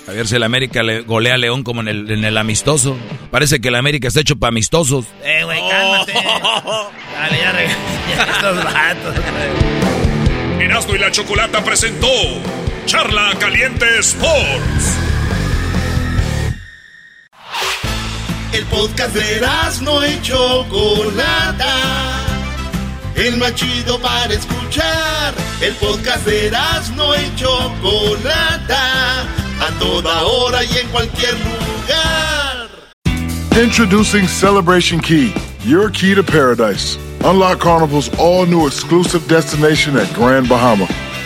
A 0.08 0.12
ver 0.12 0.28
si 0.28 0.36
el 0.38 0.44
América 0.44 0.82
le 0.84 1.02
golea 1.02 1.34
a 1.34 1.38
León 1.38 1.64
como 1.64 1.82
en 1.82 1.88
el, 1.90 2.10
en 2.12 2.24
el 2.24 2.38
amistoso. 2.38 2.96
Parece 3.32 3.60
que 3.60 3.68
el 3.70 3.76
América 3.76 4.08
está 4.08 4.22
hecho 4.22 4.38
para 4.38 4.50
amistosos. 4.50 5.08
Eh, 5.24 5.44
güey, 5.44 5.60
cálmate. 5.68 6.14
Dale, 6.14 7.38
ya 7.42 7.52
regresé. 7.52 7.76
Ya 8.16 8.24
estos 8.24 8.64
vatos, 8.64 9.14
güey. 9.16 10.64
Erasmo 10.66 10.96
y 10.96 11.00
la 11.00 11.12
Chocolata 11.12 11.64
presentó 11.64 12.08
Charla 12.86 13.34
Caliente 13.40 13.86
Sports. 14.00 14.98
El 18.54 18.64
podcast 18.66 19.16
de 19.16 19.42
no 19.82 20.06
y 20.06 20.22
Chocolata. 20.22 21.66
El 23.16 23.38
más 23.38 23.56
chido 23.56 24.00
para 24.00 24.32
escuchar. 24.34 25.34
El 25.62 25.74
podcast 25.76 26.26
de 26.28 26.52
no 26.96 27.16
y 27.16 27.36
Chocolata. 27.36 29.22
A 29.22 29.80
toda 29.80 30.24
hora 30.24 30.64
y 30.64 30.78
en 30.78 30.88
cualquier 30.90 31.34
lugar. 31.34 32.70
Introducing 33.60 34.28
Celebration 34.28 35.00
Key, 35.00 35.34
your 35.64 35.90
key 35.90 36.14
to 36.14 36.24
paradise. 36.24 36.98
Unlock 37.24 37.60
Carnival's 37.60 38.12
all 38.20 38.46
new 38.46 38.68
exclusive 38.68 39.28
destination 39.28 39.98
at 39.98 40.14
Grand 40.14 40.48
Bahama, 40.48 40.88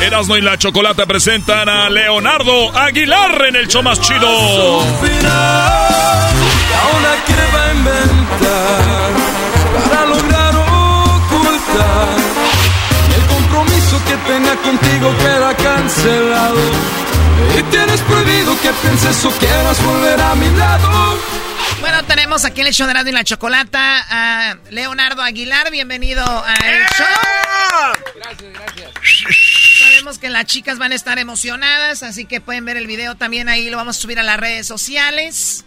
Erasmo 0.00 0.36
y 0.36 0.40
la 0.40 0.58
Chocolata 0.58 1.06
presentan 1.06 1.68
a 1.68 1.88
Leonardo 1.90 2.76
Aguilar 2.76 3.44
en 3.48 3.56
el 3.56 3.68
show 3.68 3.82
más 3.82 4.00
chido. 4.00 4.26
Ahora 4.80 4.84
que 7.26 7.34
va 7.54 7.64
a 7.64 7.72
inventar 7.72 9.12
para 9.88 10.04
lograr 10.06 10.56
ocultar 10.56 12.08
el 13.16 13.22
compromiso 13.26 14.00
que 14.06 14.16
tenga 14.32 14.56
contigo 14.56 15.14
queda 15.18 15.54
cancelado. 15.56 16.60
Y 17.58 17.62
tienes 17.64 18.00
prohibido 18.02 18.60
que 18.60 18.70
pienses 18.82 19.24
o 19.24 19.30
quieras 19.30 19.82
volver 19.84 20.20
a 20.20 20.34
mi 20.34 20.50
lado. 20.56 21.18
Bueno, 21.80 22.04
tenemos 22.04 22.44
aquí 22.44 22.60
en 22.60 22.66
el 22.66 22.74
show 22.74 22.86
de 22.86 22.92
Radio 22.94 23.10
y 23.10 23.14
la 23.14 23.24
Chocolata 23.24 24.04
a 24.10 24.56
Leonardo 24.70 25.22
Aguilar. 25.22 25.70
Bienvenido 25.70 26.22
al 26.22 26.56
show. 26.96 27.06
Gracias, 28.16 28.52
gracias. 28.52 29.49
Sabemos 30.00 30.18
que 30.18 30.30
las 30.30 30.46
chicas 30.46 30.78
van 30.78 30.92
a 30.92 30.94
estar 30.94 31.18
emocionadas, 31.18 32.02
así 32.02 32.24
que 32.24 32.40
pueden 32.40 32.64
ver 32.64 32.78
el 32.78 32.86
video 32.86 33.16
también 33.16 33.50
ahí. 33.50 33.68
Lo 33.68 33.76
vamos 33.76 33.98
a 33.98 34.00
subir 34.00 34.18
a 34.18 34.22
las 34.22 34.40
redes 34.40 34.66
sociales. 34.66 35.66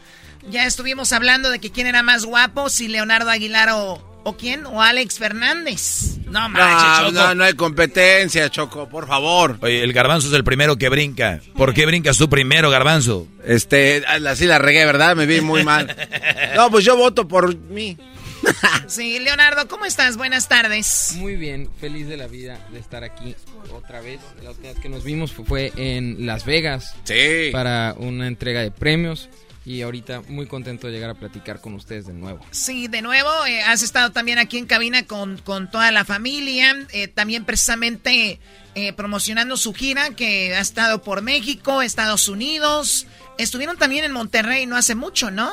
Ya 0.49 0.65
estuvimos 0.65 1.14
hablando 1.14 1.51
de 1.51 1.60
que 1.60 1.72
quién 1.72 1.85
era 1.85 2.01
más 2.01 2.26
guapo, 2.26 2.68
si 2.72 2.88
Leonardo 2.88 3.30
Aguilar 3.30 3.69
o, 3.73 4.03
o 4.23 4.35
quién, 4.35 4.65
o 4.65 4.81
Alex 4.81 5.19
Fernández. 5.19 6.18
No 6.26 6.49
No, 6.49 7.11
no, 7.11 7.35
no 7.35 7.43
hay 7.43 7.53
competencia, 7.53 8.49
Choco, 8.49 8.89
por 8.89 9.07
favor. 9.07 9.60
Oye, 9.61 9.84
el 9.84 9.93
garbanzo 9.93 10.30
es 10.30 10.34
el 10.34 10.43
primero 10.43 10.77
que 10.77 10.89
brinca. 10.89 11.39
¿Por 11.55 11.76
qué 11.76 11.85
brincas 11.85 12.18
tú 12.18 12.27
primero, 12.27 12.72
garbanzo? 12.72 13.27
Este, 13.45 14.03
así 14.07 14.47
la 14.47 14.57
regué, 14.57 14.84
¿verdad? 14.84 15.15
Me 15.15 15.27
vi 15.27 15.41
muy 15.41 15.64
mal. 15.64 15.95
No, 16.55 16.72
pues 16.72 16.84
yo 16.84 16.97
voto 16.97 17.27
por 17.27 17.55
mí. 17.55 17.97
Sí, 18.88 19.20
Leonardo, 19.20 19.68
¿cómo 19.68 19.86
estás? 19.86 20.18
Buenas 20.18 20.48
tardes. 20.48 21.14
Muy 21.15 21.36
bien, 21.36 21.70
feliz 21.80 22.07
de 22.07 22.18
la 22.18 22.28
vida 22.28 22.60
de 22.72 22.80
estar 22.80 23.03
aquí 23.03 23.36
otra 23.74 24.02
vez. 24.02 24.20
La 24.41 24.52
última 24.52 24.70
vez 24.74 24.80
que 24.80 24.90
nos 24.90 25.03
vimos 25.03 25.32
fu- 25.32 25.45
fue 25.45 25.72
en 25.76 26.26
Las 26.26 26.45
Vegas. 26.45 26.94
Sí. 27.03 27.49
Para 27.52 27.95
una 27.98 28.28
entrega 28.28 28.61
de 28.61 28.72
premios. 28.72 29.30
Y 29.65 29.82
ahorita 29.82 30.22
muy 30.28 30.45
contento 30.45 30.88
de 30.88 30.94
llegar 30.94 31.10
a 31.10 31.14
platicar 31.14 31.61
con 31.61 31.74
ustedes 31.74 32.06
de 32.06 32.11
nuevo. 32.11 32.45
Sí, 32.52 32.90
de 32.90 33.02
nuevo, 33.02 33.30
eh, 33.48 33.61
has 33.61 33.82
estado 33.82 34.11
también 34.11 34.38
aquí 34.38 34.57
en 34.57 34.65
cabina 34.65 35.06
con, 35.07 35.38
con 35.38 35.72
toda 35.72 35.90
la 35.91 36.03
familia, 36.03 36.76
eh, 36.91 37.07
también 37.07 37.45
precisamente 37.45 38.41
eh, 38.76 38.91
promocionando 38.91 39.56
su 39.56 39.74
gira 39.74 40.10
que 40.10 40.53
ha 40.53 40.60
estado 40.60 41.02
por 41.02 41.22
México, 41.22 41.82
Estados 41.82 42.28
Unidos, 42.28 43.07
estuvieron 43.38 43.78
también 43.78 44.03
en 44.03 44.11
Monterrey 44.11 44.65
no 44.65 44.76
hace 44.76 44.95
mucho, 44.95 45.32
¿no? 45.32 45.49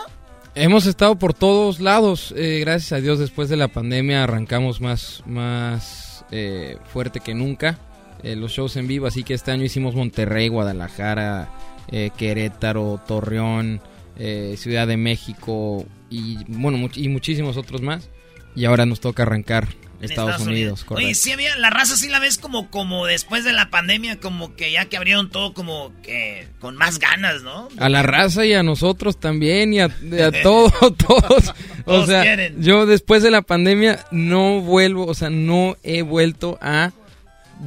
Hemos 0.54 0.86
estado 0.86 1.16
por 1.16 1.32
todos 1.32 1.80
lados. 1.80 2.34
eh, 2.36 2.58
gracias 2.60 2.92
a 2.92 3.00
Dios, 3.00 3.18
después 3.18 3.48
de 3.48 3.56
la 3.56 3.68
pandemia 3.68 4.24
arrancamos 4.24 4.80
más, 4.80 5.22
más 5.26 6.24
eh, 6.30 6.76
fuerte 6.92 7.20
que 7.20 7.34
nunca. 7.34 7.78
eh, 8.22 8.36
los 8.36 8.52
shows 8.52 8.76
en 8.76 8.86
vivo, 8.86 9.06
así 9.06 9.22
que 9.22 9.34
este 9.34 9.50
año 9.50 9.64
hicimos 9.64 9.94
Monterrey, 9.94 10.48
Guadalajara, 10.48 11.48
eh, 11.90 12.10
Querétaro, 12.16 13.00
Torreón, 13.06 13.80
eh, 14.18 14.56
Ciudad 14.58 14.86
de 14.86 14.96
México 14.98 15.86
y 16.10 16.44
bueno 16.48 16.88
y 16.94 17.08
muchísimos 17.08 17.56
otros 17.56 17.80
más. 17.80 18.10
Y 18.54 18.64
ahora 18.64 18.84
nos 18.84 19.00
toca 19.00 19.22
arrancar 19.22 19.68
En 20.00 20.10
Estados, 20.10 20.40
Unidos, 20.40 20.84
correcto. 20.84 21.06
Oye, 21.06 21.14
sí 21.14 21.30
había, 21.32 21.54
la 21.56 21.68
raza 21.70 21.94
sí 21.96 22.08
la 22.08 22.18
ves 22.20 22.38
como, 22.38 22.70
como 22.70 23.04
después 23.06 23.44
de 23.44 23.52
la 23.52 23.68
pandemia, 23.70 24.18
como 24.18 24.56
que 24.56 24.72
ya 24.72 24.86
que 24.86 24.96
abrieron 24.96 25.30
todo 25.30 25.52
como 25.52 25.92
que 26.02 26.48
con 26.58 26.76
más 26.76 26.98
ganas, 26.98 27.42
¿no? 27.42 27.68
A 27.78 27.88
la 27.90 28.02
raza 28.02 28.46
y 28.46 28.54
a 28.54 28.62
nosotros 28.62 29.20
también 29.20 29.74
y 29.74 29.80
a, 29.80 29.84
a 29.86 30.32
todo, 30.42 30.70
todos. 30.96 31.50
O 31.84 31.92
Todos 31.92 32.06
sea, 32.08 32.22
quieren. 32.22 32.62
yo 32.62 32.86
después 32.86 33.22
de 33.22 33.30
la 33.30 33.42
pandemia 33.42 34.04
no 34.10 34.60
vuelvo, 34.60 35.06
o 35.06 35.14
sea, 35.14 35.28
no 35.30 35.76
he 35.82 36.02
vuelto 36.02 36.58
a 36.62 36.92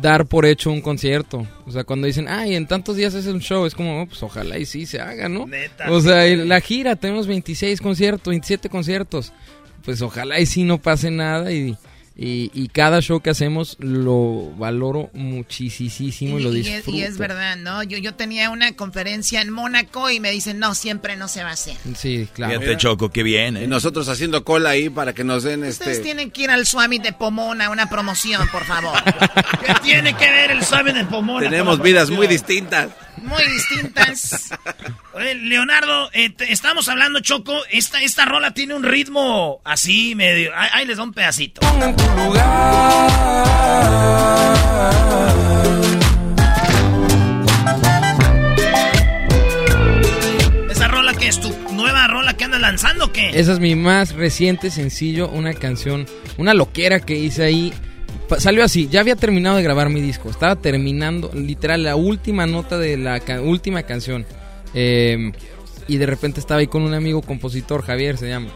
dar 0.01 0.25
por 0.25 0.47
hecho 0.47 0.71
un 0.71 0.81
concierto. 0.81 1.47
O 1.67 1.71
sea, 1.71 1.83
cuando 1.83 2.07
dicen, 2.07 2.27
ay, 2.27 2.55
en 2.55 2.65
tantos 2.65 2.95
días 2.95 3.13
es 3.13 3.27
un 3.27 3.41
show, 3.41 3.65
es 3.67 3.75
como, 3.75 4.01
"Oh, 4.01 4.05
pues 4.07 4.23
ojalá 4.23 4.57
y 4.57 4.65
sí 4.65 4.87
se 4.87 4.99
haga, 4.99 5.29
¿no? 5.29 5.45
Neta, 5.45 5.91
o 5.91 6.01
sea, 6.01 6.25
sí. 6.25 6.35
la 6.35 6.59
gira, 6.61 6.95
tenemos 6.95 7.27
26 7.27 7.79
conciertos, 7.79 8.31
27 8.31 8.69
conciertos. 8.69 9.33
Pues 9.85 10.01
ojalá 10.01 10.39
y 10.39 10.45
sí 10.47 10.63
no 10.63 10.79
pase 10.81 11.11
nada 11.11 11.51
y, 11.51 11.75
y, 12.15 12.51
y 12.53 12.67
cada 12.67 13.01
show 13.01 13.21
que 13.21 13.31
hacemos 13.31 13.75
lo 13.79 14.51
valoro 14.55 15.09
muchísimo 15.13 16.37
y, 16.37 16.43
lo 16.43 16.53
y 16.53 16.57
disfruto. 16.61 16.91
es, 16.91 16.95
y 16.95 17.01
es 17.03 17.17
verdad, 17.17 17.57
¿no? 17.57 17.81
Yo, 17.81 17.97
yo 17.97 18.13
tenía 18.13 18.51
una 18.51 18.75
conferencia 18.75 19.41
en 19.41 19.49
Mónaco 19.49 20.11
y 20.11 20.19
me 20.19 20.29
dicen, 20.29 20.59
no, 20.59 20.75
siempre 20.75 21.15
no 21.15 21.27
se 21.27 21.43
va 21.43 21.49
a 21.49 21.53
hacer. 21.53 21.75
Sí, 21.95 22.27
claro. 22.31 22.59
Fíjate, 22.59 22.77
Choco, 22.77 23.09
qué 23.09 23.23
bien. 23.23 23.57
¿eh? 23.57 23.63
Y 23.63 23.67
nosotros 23.67 24.07
haciendo 24.09 24.43
cola 24.43 24.69
ahí 24.71 24.89
para 24.89 25.13
que 25.13 25.23
nos 25.23 25.43
den 25.43 25.63
Ustedes 25.63 25.93
este. 25.97 26.03
tienen 26.03 26.29
que 26.29 26.43
ir 26.43 26.51
al 26.51 26.67
Swami 26.67 26.99
de 26.99 27.13
Pomona, 27.13 27.69
una 27.71 27.89
promoción, 27.89 28.47
por 28.49 28.63
favor. 28.65 28.97
¿Qué 29.65 29.73
tiene 29.81 30.15
que 30.15 30.29
ver 30.29 30.51
el 30.51 30.63
suave 30.63 30.93
de 30.93 31.05
Pomona? 31.05 31.49
Tenemos 31.49 31.81
vidas 31.81 32.09
muy 32.11 32.27
distintas. 32.27 32.89
Muy 33.21 33.43
distintas. 33.53 34.49
Oye, 35.13 35.35
Leonardo, 35.35 36.09
eh, 36.13 36.29
te- 36.31 36.51
estamos 36.51 36.87
hablando, 36.89 37.19
Choco. 37.21 37.53
Esta, 37.71 38.01
esta 38.01 38.25
rola 38.25 38.53
tiene 38.53 38.73
un 38.73 38.83
ritmo 38.83 39.61
así 39.63 40.15
medio. 40.15 40.51
Ahí, 40.55 40.69
ahí 40.73 40.85
les 40.85 40.97
da 40.97 41.03
un 41.03 41.13
pedacito. 41.13 41.61
en 41.81 41.95
tu 41.95 42.03
lugar. 42.09 42.53
Esa 50.69 50.87
rola 50.87 51.13
que 51.13 51.27
es. 51.27 51.39
tu 51.39 51.49
nueva 51.73 52.07
rola 52.07 52.35
que 52.35 52.43
andas 52.45 52.61
lanzando 52.61 53.05
o 53.05 53.11
qué? 53.11 53.29
Esa 53.33 53.53
es 53.53 53.59
mi 53.59 53.75
más 53.75 54.13
reciente 54.13 54.71
sencillo, 54.71 55.29
una 55.29 55.53
canción, 55.53 56.05
una 56.37 56.53
loquera 56.53 56.99
que 56.99 57.15
hice 57.15 57.43
ahí. 57.43 57.73
Salió 58.39 58.63
así, 58.63 58.87
ya 58.89 58.99
había 59.01 59.15
terminado 59.15 59.57
de 59.57 59.63
grabar 59.63 59.89
mi 59.89 60.01
disco, 60.01 60.29
estaba 60.29 60.55
terminando 60.55 61.31
literal 61.33 61.83
la 61.83 61.95
última 61.95 62.45
nota 62.45 62.77
de 62.77 62.97
la 62.97 63.19
ca- 63.19 63.41
última 63.41 63.83
canción. 63.83 64.25
Eh, 64.73 65.31
y 65.87 65.97
de 65.97 66.05
repente 66.05 66.39
estaba 66.39 66.59
ahí 66.61 66.67
con 66.67 66.83
un 66.83 66.93
amigo 66.93 67.21
compositor, 67.21 67.83
Javier 67.83 68.17
se 68.17 68.27
llama. 68.29 68.49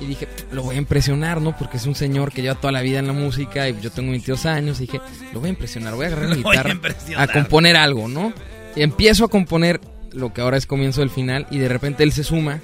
Y 0.00 0.06
dije, 0.06 0.26
lo 0.50 0.62
voy 0.64 0.74
a 0.76 0.78
impresionar, 0.78 1.40
¿no? 1.40 1.56
Porque 1.56 1.76
es 1.76 1.86
un 1.86 1.94
señor 1.94 2.32
que 2.32 2.42
lleva 2.42 2.56
toda 2.56 2.72
la 2.72 2.80
vida 2.80 2.98
en 2.98 3.06
la 3.06 3.12
música 3.12 3.68
y 3.68 3.78
yo 3.80 3.90
tengo 3.90 4.10
22 4.10 4.46
años. 4.46 4.78
Y 4.80 4.86
dije, 4.86 5.00
lo 5.32 5.38
voy 5.40 5.48
a 5.48 5.50
impresionar, 5.50 5.94
voy 5.94 6.06
a 6.06 6.08
agarrar 6.08 6.28
mi 6.30 6.36
Lo 6.36 6.42
voy 6.42 6.56
a 6.56 6.58
guitarra 6.60 6.74
impresionar. 6.74 7.30
a 7.30 7.32
componer 7.32 7.76
algo, 7.76 8.08
¿no? 8.08 8.32
Y 8.74 8.82
empiezo 8.82 9.24
a 9.24 9.28
componer 9.28 9.80
lo 10.12 10.32
que 10.32 10.40
ahora 10.40 10.56
es 10.56 10.66
comienzo 10.66 11.02
del 11.02 11.10
final 11.10 11.46
y 11.50 11.58
de 11.58 11.68
repente 11.68 12.02
él 12.02 12.12
se 12.12 12.24
suma 12.24 12.60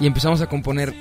y 0.00 0.06
empezamos 0.06 0.40
a 0.40 0.46
componer 0.46 0.94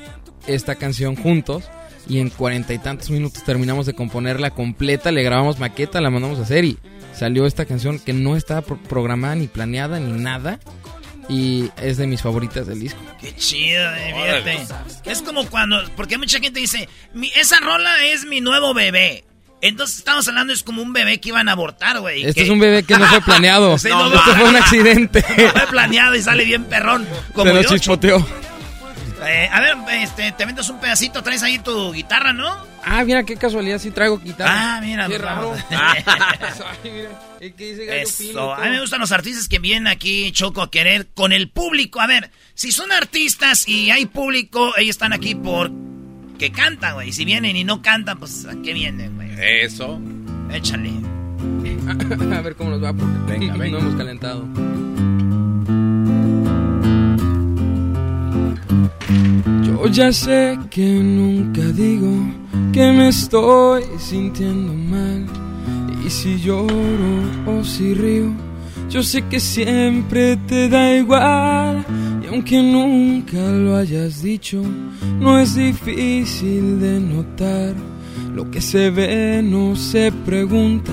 esta 0.47 0.75
canción 0.75 1.15
juntos 1.15 1.63
y 2.09 2.19
en 2.19 2.29
cuarenta 2.29 2.73
y 2.73 2.79
tantos 2.79 3.09
minutos 3.09 3.43
terminamos 3.43 3.85
de 3.85 3.93
componerla 3.93 4.51
completa, 4.51 5.11
le 5.11 5.23
grabamos 5.23 5.59
maqueta, 5.59 5.99
la 6.01 6.09
mandamos 6.09 6.39
a 6.39 6.43
hacer 6.43 6.63
y 6.65 6.77
salió 7.13 7.45
esta 7.45 7.65
canción 7.65 7.99
que 7.99 8.13
no 8.13 8.35
estaba 8.35 8.61
pro- 8.61 8.79
programada 8.83 9.35
ni 9.35 9.47
planeada 9.47 9.99
ni 9.99 10.13
nada 10.21 10.59
y 11.29 11.69
es 11.81 11.97
de 11.97 12.07
mis 12.07 12.21
favoritas 12.21 12.67
del 12.67 12.79
disco. 12.79 12.99
Qué 13.19 13.35
chido, 13.35 13.83
eh, 13.95 14.13
fíjate. 14.15 15.11
Es 15.11 15.21
como 15.21 15.45
cuando, 15.47 15.77
porque 15.97 16.17
mucha 16.17 16.39
gente 16.39 16.59
dice, 16.59 16.87
mi, 17.13 17.29
esa 17.35 17.59
rola 17.59 18.05
es 18.05 18.25
mi 18.25 18.39
nuevo 18.39 18.73
bebé. 18.73 19.25
Entonces 19.59 19.97
estamos 19.97 20.27
hablando, 20.27 20.53
es 20.53 20.61
como 20.63 20.83
un 20.83 20.93
bebé 20.93 21.19
que 21.19 21.29
iban 21.29 21.49
a 21.49 21.53
abortar, 21.53 21.99
güey. 21.99 22.21
Este 22.23 22.35
que- 22.35 22.43
es 22.43 22.49
un 22.49 22.59
bebé 22.59 22.83
que 22.83 22.95
no 22.97 23.05
fue 23.07 23.19
planeado. 23.21 23.77
Sí, 23.79 23.89
no, 23.89 24.05
Esto 24.13 24.23
no. 24.31 24.35
fue 24.37 24.49
un 24.49 24.55
accidente. 24.55 25.25
No 25.37 25.49
fue 25.51 25.67
planeado 25.71 26.15
y 26.15 26.21
sale 26.21 26.45
bien 26.45 26.63
perrón. 26.65 27.05
Como 27.33 27.47
Se 27.51 27.53
lo 27.55 27.63
chispoteó. 27.63 28.25
Eh, 29.25 29.49
a 29.51 29.59
ver, 29.61 29.75
este, 30.01 30.31
te 30.31 30.45
vendes 30.45 30.69
un 30.69 30.79
pedacito, 30.79 31.23
traes 31.23 31.43
ahí 31.43 31.59
tu 31.59 31.91
guitarra, 31.91 32.33
¿no? 32.33 32.55
Ah, 32.85 33.03
mira 33.03 33.23
qué 33.23 33.35
casualidad, 33.35 33.79
sí 33.79 33.91
traigo 33.91 34.19
guitarra. 34.19 34.77
Ah, 34.77 34.81
mira, 34.81 35.07
Qué 35.07 35.17
raro. 35.17 35.53
A 37.39 38.61
mí 38.63 38.69
me 38.69 38.79
gustan 38.81 38.99
los 38.99 39.11
artistas 39.11 39.47
que 39.47 39.59
vienen 39.59 39.87
aquí, 39.87 40.31
Choco, 40.31 40.61
a 40.61 40.71
querer 40.71 41.07
con 41.13 41.31
el 41.31 41.49
público. 41.49 41.99
A 42.01 42.07
ver, 42.07 42.31
si 42.53 42.71
son 42.71 42.91
artistas 42.91 43.67
y 43.67 43.91
hay 43.91 44.05
público, 44.05 44.73
ellos 44.77 44.95
están 44.95 45.13
aquí 45.13 45.35
por 45.35 45.71
que 46.39 46.51
cantan, 46.51 46.95
güey. 46.95 47.11
Si 47.11 47.25
vienen 47.25 47.55
y 47.55 47.63
no 47.63 47.81
cantan, 47.81 48.17
pues 48.19 48.45
¿a 48.45 48.55
qué 48.63 48.73
vienen, 48.73 49.15
güey? 49.15 49.29
Eso. 49.39 49.99
Échale. 50.51 50.91
A 52.35 52.41
ver 52.41 52.55
cómo 52.55 52.71
nos 52.71 52.83
va 52.83 52.93
porque 52.93 53.37
no 53.47 53.77
hemos 53.77 53.95
calentado. 53.95 54.47
Yo 59.63 59.87
ya 59.87 60.11
sé 60.11 60.57
que 60.69 60.85
nunca 60.85 61.61
digo 61.61 62.11
que 62.73 62.91
me 62.91 63.07
estoy 63.09 63.83
sintiendo 63.97 64.73
mal. 64.73 65.25
Y 66.05 66.09
si 66.09 66.39
lloro 66.39 67.13
o 67.45 67.63
si 67.63 67.93
río, 67.93 68.31
yo 68.89 69.03
sé 69.03 69.21
que 69.23 69.39
siempre 69.39 70.37
te 70.47 70.69
da 70.69 70.95
igual. 70.95 71.85
Y 72.23 72.27
aunque 72.27 72.61
nunca 72.61 73.37
lo 73.37 73.75
hayas 73.75 74.21
dicho, 74.21 74.61
no 75.19 75.39
es 75.39 75.55
difícil 75.55 76.79
de 76.79 76.99
notar. 76.99 77.75
Lo 78.33 78.49
que 78.51 78.61
se 78.61 78.89
ve 78.91 79.41
no 79.43 79.75
se 79.75 80.11
pregunta 80.11 80.91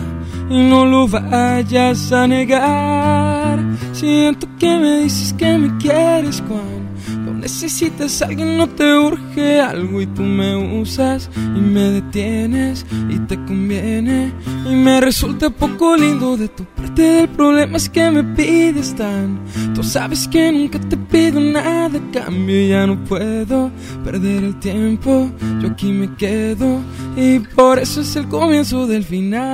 y 0.51 0.63
no 0.63 0.87
lo 0.87 1.07
vayas 1.07 2.13
a 2.13 2.27
negar. 2.27 3.59
Siento 3.93 4.49
que 4.59 4.79
me 4.79 5.01
dices 5.01 5.33
que 5.35 5.59
me 5.59 5.77
quieres 5.79 6.43
cuando 6.43 6.85
no 7.09 7.35
necesitas 7.35 8.23
alguien, 8.23 8.57
no 8.57 8.69
te 8.69 8.99
urge 8.99 9.61
algo 9.61 10.01
y 10.01 10.07
tú 10.07 10.23
me 10.23 10.81
usas 10.81 11.31
y 11.37 11.61
me 11.61 11.91
detienes 11.91 12.87
y 13.09 13.19
te 13.21 13.37
conviene 13.45 14.33
y 14.69 14.75
me 14.75 15.01
resulta 15.01 15.51
poco 15.51 15.97
lindo 15.97 16.37
de 16.37 16.49
tu 16.49 16.65
parte. 16.65 17.21
El 17.21 17.29
problema 17.29 17.77
es 17.77 17.89
que 17.89 18.11
me 18.11 18.23
pides 18.23 18.95
tan. 18.95 19.41
Tú 19.75 19.83
sabes 19.83 20.29
que 20.29 20.53
nunca 20.53 20.79
te 20.81 20.97
pido 20.97 21.41
nada 21.41 22.01
cambio 22.13 22.67
ya 22.67 22.87
no 22.87 23.03
puedo 23.05 23.71
perder 24.05 24.45
el 24.45 24.59
tiempo. 24.61 25.31
Yo 25.61 25.69
aquí 25.69 25.93
me 25.93 26.15
quedo 26.17 26.81
y 27.17 27.39
por 27.41 27.79
eso 27.79 28.01
es 28.01 28.17
el 28.17 28.29
comienzo 28.29 28.87
del 28.87 29.05
final. 29.05 29.45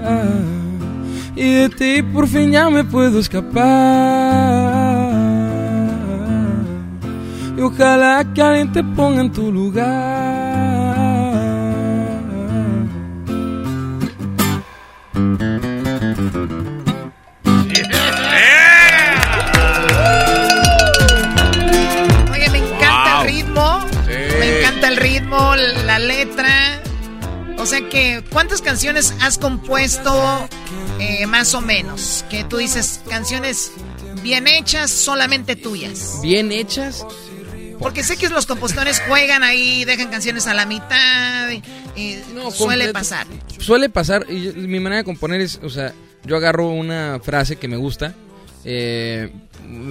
Ah, 0.00 0.57
y 1.40 1.54
de 1.54 1.68
ti 1.68 2.02
por 2.02 2.26
fin 2.26 2.50
ya 2.50 2.68
me 2.70 2.84
puedo 2.84 3.18
escapar. 3.20 3.66
Y 7.56 7.60
ojalá 7.60 8.24
que 8.34 8.42
alguien 8.42 8.72
te 8.72 8.82
ponga 8.84 9.20
en 9.20 9.32
tu 9.32 9.50
lugar. 9.52 9.88
Oye, 22.32 22.48
me 22.50 22.58
encanta 22.58 23.14
Wow. 23.14 23.22
el 23.22 23.26
ritmo. 23.28 23.80
Sí. 24.06 24.36
Me 24.38 24.58
encanta 24.60 24.88
el 24.88 24.96
ritmo, 24.96 25.56
la 25.86 25.98
letra. 25.98 26.80
O 27.58 27.66
sea 27.66 27.80
que, 27.88 28.22
¿cuántas 28.30 28.62
canciones 28.62 29.14
has 29.20 29.36
compuesto 29.38 30.48
eh, 30.98 31.26
más 31.26 31.54
o 31.54 31.60
menos? 31.60 32.24
Que 32.30 32.44
tú 32.44 32.56
dices 32.58 33.00
canciones 33.08 33.72
bien 34.22 34.46
hechas, 34.46 34.90
solamente 34.90 35.56
tuyas. 35.56 36.18
Bien 36.22 36.50
hechas. 36.52 37.06
Porque 37.78 38.02
sé 38.02 38.16
que 38.16 38.28
los 38.28 38.46
compositores 38.46 39.00
juegan 39.06 39.44
ahí, 39.44 39.84
dejan 39.84 40.08
canciones 40.10 40.46
a 40.48 40.54
la 40.54 40.66
mitad. 40.66 41.50
y- 41.50 41.62
y 41.96 42.22
suele 42.52 42.92
pasar. 42.92 43.26
Suele 43.58 43.88
pasar, 43.88 44.26
y 44.30 44.52
mi 44.54 44.78
manera 44.80 44.98
de 44.98 45.04
componer 45.04 45.40
es, 45.40 45.58
o 45.62 45.68
sea, 45.70 45.92
yo 46.24 46.36
agarro 46.36 46.68
una 46.68 47.18
frase 47.22 47.56
que 47.56 47.66
me 47.68 47.76
gusta, 47.76 48.14
eh, 48.64 49.32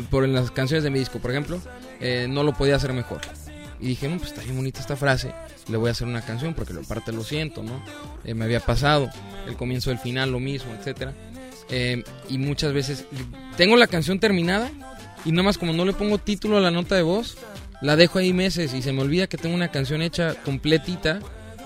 por 0.10 0.24
en 0.24 0.34
las 0.34 0.52
canciones 0.52 0.84
de 0.84 0.90
mi 0.90 1.00
disco, 1.00 1.20
por 1.20 1.32
ejemplo, 1.32 1.60
eh, 2.00 2.28
no 2.30 2.44
lo 2.44 2.54
podía 2.54 2.76
hacer 2.76 2.94
mejor. 2.94 3.22
Y 3.80 3.88
dije, 3.88 4.08
no, 4.08 4.18
pues 4.18 4.32
está 4.32 4.42
bien 4.44 4.56
bonita 4.56 4.80
esta 4.80 4.96
frase, 4.96 5.32
le 5.70 5.78
voy 5.78 5.90
a 5.90 5.92
hacer 5.92 6.08
una 6.08 6.22
canción 6.22 6.54
porque 6.54 6.74
lo 6.74 6.82
parte 6.84 7.12
lo 7.12 7.24
siento, 7.24 7.62
¿no? 7.64 7.84
Eh, 8.24 8.34
me 8.34 8.46
había 8.46 8.60
pasado, 8.60 9.10
el 9.48 9.56
comienzo 9.56 9.90
del 9.90 10.00
final 10.00 10.32
lo 10.32 10.40
mismo, 10.40 10.74
etcétera. 10.78 11.14
Eh, 11.70 12.04
y 12.30 12.38
muchas 12.38 12.74
veces 12.74 13.06
tengo 13.58 13.76
la 13.76 13.88
canción 13.88 14.20
terminada 14.20 14.72
y 15.26 15.32
nada 15.32 15.44
más 15.44 15.58
como 15.58 15.74
no 15.74 15.84
le 15.84 15.94
pongo 15.94 16.18
título 16.18 16.58
a 16.58 16.62
la 16.62 16.72
nota 16.72 16.96
de 16.96 17.02
voz, 17.02 17.38
la 17.82 17.96
dejo 17.96 18.20
ahí 18.20 18.32
meses 18.34 18.74
y 18.74 18.82
se 18.82 18.94
me 18.94 19.02
olvida 19.02 19.28
que 19.28 19.38
tengo 19.38 19.56
una 19.56 19.70
canción 19.70 20.02
hecha 20.02 20.36
completita. 20.44 21.20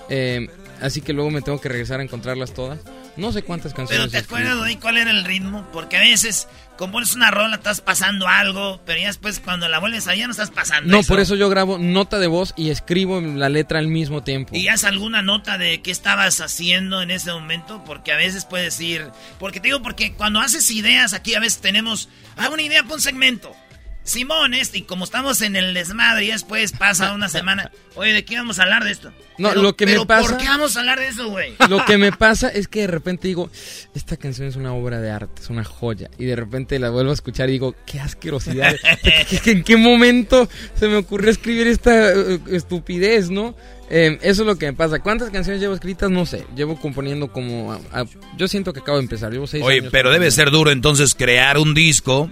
eh, 0.08 0.48
así 0.80 1.00
que 1.00 1.12
luego 1.12 1.30
me 1.30 1.42
tengo 1.42 1.60
que 1.60 1.68
regresar 1.68 2.00
a 2.00 2.02
encontrarlas 2.02 2.52
todas. 2.52 2.80
No 3.16 3.30
sé 3.30 3.42
cuántas 3.42 3.74
canciones. 3.74 4.08
Pero 4.10 4.20
te 4.20 4.26
acuerdas, 4.26 4.58
güey, 4.58 4.76
cuál 4.76 4.96
era 4.96 5.10
el 5.10 5.24
ritmo? 5.24 5.66
Porque 5.72 5.96
a 5.96 6.00
veces, 6.00 6.48
como 6.76 6.94
pones 6.94 7.14
una 7.14 7.30
rola, 7.30 7.56
estás 7.56 7.80
pasando 7.80 8.28
algo, 8.28 8.80
pero 8.84 9.00
ya 9.00 9.06
después 9.06 9.40
cuando 9.40 9.68
la 9.68 9.78
vuelves 9.78 10.08
a 10.08 10.14
ya 10.14 10.26
no 10.26 10.32
estás 10.32 10.50
pasando 10.50 10.90
No, 10.90 11.02
por 11.02 11.20
eso 11.20 11.34
yo 11.34 11.48
grabo 11.48 11.78
nota 11.78 12.18
de 12.18 12.26
voz 12.26 12.54
y 12.56 12.70
escribo 12.70 13.20
la 13.20 13.48
letra 13.48 13.78
al 13.78 13.88
mismo 13.88 14.22
tiempo. 14.22 14.56
¿Y 14.56 14.68
haz 14.68 14.84
alguna 14.84 15.22
nota 15.22 15.58
de 15.58 15.82
qué 15.82 15.90
estabas 15.90 16.40
haciendo 16.40 17.02
en 17.02 17.10
ese 17.10 17.32
momento? 17.32 17.82
Porque 17.84 18.12
a 18.12 18.16
veces 18.16 18.44
puedes 18.44 18.80
ir... 18.80 19.10
Porque 19.38 19.60
te 19.60 19.68
digo, 19.68 19.82
porque 19.82 20.14
cuando 20.14 20.40
haces 20.40 20.70
ideas, 20.70 21.12
aquí 21.12 21.34
a 21.34 21.40
veces 21.40 21.60
tenemos... 21.60 22.08
Ah, 22.36 22.48
una 22.48 22.62
idea 22.62 22.82
para 22.82 22.94
un 22.94 23.00
segmento. 23.00 23.54
Simón, 24.04 24.54
este, 24.54 24.78
y 24.78 24.82
como 24.82 25.04
estamos 25.04 25.40
en 25.42 25.54
el 25.56 25.74
desmadre 25.74 26.24
y 26.24 26.30
después 26.32 26.72
pasa 26.72 27.12
una 27.12 27.28
semana... 27.30 27.70
Oye, 27.94 28.12
¿de 28.14 28.24
qué 28.24 28.36
vamos 28.36 28.58
a 28.58 28.62
hablar 28.62 28.84
de 28.84 28.90
esto? 28.90 29.12
No, 29.38 29.50
Pero- 29.50 29.62
lo 29.62 29.76
que 29.76 29.86
me 29.86 30.04
pasa- 30.06 30.28
¿por 30.28 30.38
qué 30.38 30.46
vamos 30.46 30.76
a 30.76 30.80
hablar 30.80 30.98
de 30.98 31.08
eso, 31.08 31.28
güey? 31.28 31.54
Lo 31.68 31.84
que 31.84 31.98
me 31.98 32.10
pasa 32.12 32.48
es 32.48 32.68
que 32.68 32.80
de 32.82 32.86
repente 32.86 33.28
digo, 33.28 33.50
esta 33.94 34.16
canción 34.16 34.48
es 34.48 34.56
una 34.56 34.72
obra 34.72 35.00
de 35.00 35.10
arte, 35.10 35.42
es 35.42 35.50
una 35.50 35.62
joya. 35.64 36.10
Y 36.18 36.24
de 36.24 36.34
repente 36.36 36.78
la 36.78 36.90
vuelvo 36.90 37.10
a 37.10 37.14
escuchar 37.14 37.48
y 37.48 37.52
digo, 37.52 37.74
qué 37.86 38.00
asquerosidad. 38.00 38.74
¿Qué- 39.02 39.40
qué- 39.42 39.50
¿En 39.52 39.62
qué 39.62 39.76
momento 39.76 40.48
se 40.78 40.88
me 40.88 40.96
ocurrió 40.96 41.30
escribir 41.30 41.66
esta 41.66 42.12
eh, 42.12 42.40
estupidez, 42.50 43.30
no? 43.30 43.54
Eh, 43.90 44.18
eso 44.22 44.42
es 44.42 44.46
lo 44.46 44.56
que 44.56 44.66
me 44.66 44.72
pasa. 44.72 45.00
¿Cuántas 45.00 45.28
canciones 45.30 45.60
llevo 45.60 45.74
escritas? 45.74 46.10
No 46.10 46.24
sé. 46.24 46.46
Llevo 46.56 46.80
componiendo 46.80 47.30
como... 47.30 47.72
a- 47.74 47.80
a- 47.92 48.06
yo 48.38 48.48
siento 48.48 48.72
que 48.72 48.80
acabo 48.80 48.96
de 48.98 49.04
empezar. 49.04 49.30
Llevo 49.32 49.46
seis 49.46 49.62
Oye, 49.62 49.80
años 49.80 49.92
pero 49.92 50.10
debe 50.10 50.30
ser 50.30 50.50
duro 50.50 50.70
entonces 50.70 51.14
crear 51.14 51.58
un 51.58 51.74
disco. 51.74 52.30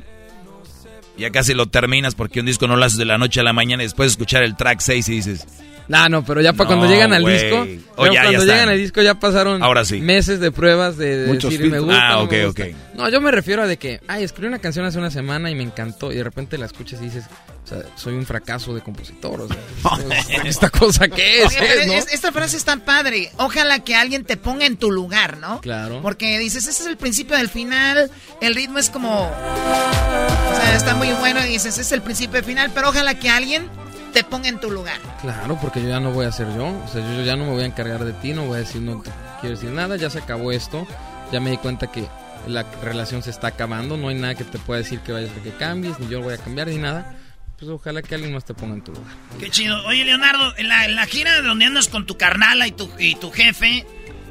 Ya 1.21 1.31
casi 1.31 1.55
lo 1.55 1.67
terminas 1.69 2.15
porque 2.15 2.41
un 2.41 2.47
disco 2.47 2.67
no 2.67 2.77
lo 2.77 2.85
haces 2.85 2.99
de 2.99 3.05
la 3.05 3.19
noche 3.19 3.41
a 3.41 3.43
la 3.43 3.53
mañana 3.53 3.83
y 3.83 3.87
después 3.87 4.09
de 4.09 4.11
escuchar 4.13 4.43
el 4.43 4.57
track 4.57 4.81
6 4.81 5.09
y 5.09 5.13
dices... 5.13 5.47
No, 5.89 6.09
no, 6.09 6.25
pero 6.25 6.41
ya 6.41 6.53
para 6.53 6.71
No, 6.71 6.77
cuando 6.77 6.95
llegan 6.95 7.13
al 7.13 7.25
disco, 7.25 7.67
O 7.97 8.07
ya 8.07 8.23
cuando 8.23 8.45
llegan 8.45 8.69
al 8.69 8.79
disco 8.79 9.03
ya 9.03 9.19
pasaron 9.19 9.61
Ahora 9.61 9.85
sí. 9.85 10.01
meses 10.01 10.39
de 10.39 10.53
pruebas 10.53 10.97
de, 10.97 11.17
de 11.19 11.27
Muchos 11.27 11.51
decir 11.51 11.61
me 11.67 11.79
filtros. 11.79 11.85
gusta. 11.87 12.09
Ah, 12.09 12.13
no 12.13 12.21
ok, 12.23 12.31
me 12.33 12.47
gusta". 12.47 12.63
ok. 12.63 12.69
No, 12.97 13.09
yo 13.11 13.21
me 13.21 13.31
refiero 13.33 13.63
a 13.63 13.67
de 13.67 13.77
que, 13.77 14.01
ay, 14.07 14.23
escribí 14.23 14.47
una 14.47 14.61
canción 14.61 14.85
hace 14.85 14.99
una 14.99 15.11
semana 15.11 15.51
y 15.51 15.57
me 15.57 15.65
encantó 15.65 16.13
y 16.13 16.17
de 16.17 16.23
repente 16.25 16.59
la 16.59 16.67
escuchas 16.67 17.01
y 17.01 17.07
dices, 17.07 17.25
O 17.65 17.67
sea, 17.67 17.79
soy 17.97 18.15
un 18.15 18.27
fracaso 18.27 18.75
de 18.75 18.81
compositor. 18.81 19.41
O 19.43 19.49
sea, 19.49 19.59
¿esta 20.45 20.71
cosa 20.71 21.09
qué 21.09 21.43
es? 21.43 21.49
Oye, 21.49 21.59
pero 21.61 21.93
es, 21.93 22.13
Esta 22.13 22.33
frase 22.33 22.57
es 22.57 22.65
tan 22.65 22.81
padre. 22.81 23.31
Ojalá 23.37 23.81
que 23.81 23.95
alguien 23.95 24.25
te 24.25 24.37
ponga 24.37 24.67
en 24.67 24.77
tu 24.77 24.91
lugar, 24.91 25.39
¿no? 25.39 25.61
Claro. 25.61 26.01
Porque 26.03 26.39
dices, 26.39 26.67
ese 26.67 26.83
es 26.83 26.89
el 26.89 26.97
principio 26.97 27.37
del 27.37 27.49
final. 27.49 28.11
El 28.41 28.55
ritmo 28.55 28.79
es 28.79 28.91
como. 28.91 29.23
O 29.23 30.57
sea, 30.57 30.77
está 30.77 30.95
muy 30.95 31.13
bueno. 31.13 31.45
Y 31.45 31.51
dices, 31.51 31.75
ese 31.75 31.83
es 31.83 31.93
el 31.93 32.03
principio 32.03 32.37
del 32.37 32.45
final. 32.45 32.71
Pero 32.75 32.89
ojalá 32.89 33.15
que 33.15 33.31
alguien 33.31 33.69
te 34.13 34.25
ponga 34.25 34.49
en 34.49 34.59
tu 34.59 34.71
lugar. 34.71 34.99
Claro, 35.21 35.59
porque 35.61 35.83
yo 35.83 35.89
ya 35.89 36.01
no 36.01 36.11
voy 36.13 36.27
a 36.27 36.33
ser 36.33 36.49
yo. 36.55 36.67
O 36.67 36.89
sea, 36.89 37.01
yo, 37.03 37.19
yo 37.19 37.23
ya 37.23 37.37
no 37.37 37.45
me 37.45 37.53
voy 37.53 37.63
a 37.63 37.67
encargar 37.67 38.05
de 38.05 38.13
ti, 38.15 38.33
no 38.33 38.47
voy 38.47 38.57
a 38.57 38.61
decir, 38.61 38.83
no 38.83 39.01
te 39.03 39.11
quiero 39.41 39.57
decir 39.57 39.71
nada, 39.71 39.97
ya 39.97 40.11
se 40.11 40.19
acabó 40.19 40.53
esto. 40.53 40.87
Ya 41.33 41.41
me 41.41 41.51
di 41.51 41.59
cuenta 41.59 41.87
que 41.87 42.09
la 42.47 42.65
relación 42.83 43.23
se 43.23 43.31
está 43.31 43.49
acabando, 43.49 43.97
no 43.97 44.09
hay 44.09 44.17
nada 44.17 44.35
que 44.35 44.45
te 44.45 44.59
pueda 44.59 44.79
decir 44.79 45.01
que 45.01 45.13
vayas 45.13 45.31
a 45.39 45.43
que 45.43 45.53
cambies, 45.53 45.99
ni 46.01 46.09
yo 46.09 46.23
voy 46.23 46.35
a 46.35 46.39
cambiar, 46.39 46.69
ni 46.69 46.79
nada. 46.79 47.17
Pues 47.61 47.71
ojalá 47.71 48.01
que 48.03 48.15
alguien 48.15 48.33
más 48.33 48.45
te 48.45 48.55
ponga 48.55 48.75
en 48.75 48.83
tu 48.83 48.93
lugar. 48.93 49.13
Qué 49.39 49.51
chido. 49.51 49.85
Oye, 49.87 50.05
Leonardo, 50.05 50.57
en 50.57 50.69
la, 50.69 50.87
en 50.87 50.95
la 50.97 51.07
gira 51.07 51.41
donde 51.43 51.67
andas 51.67 51.89
con 51.89 52.07
tu 52.07 52.17
carnala 52.17 52.67
y 52.67 52.73
tu, 52.73 52.91
y 52.99 53.15
tu 53.17 53.31
jefe, 53.31 53.85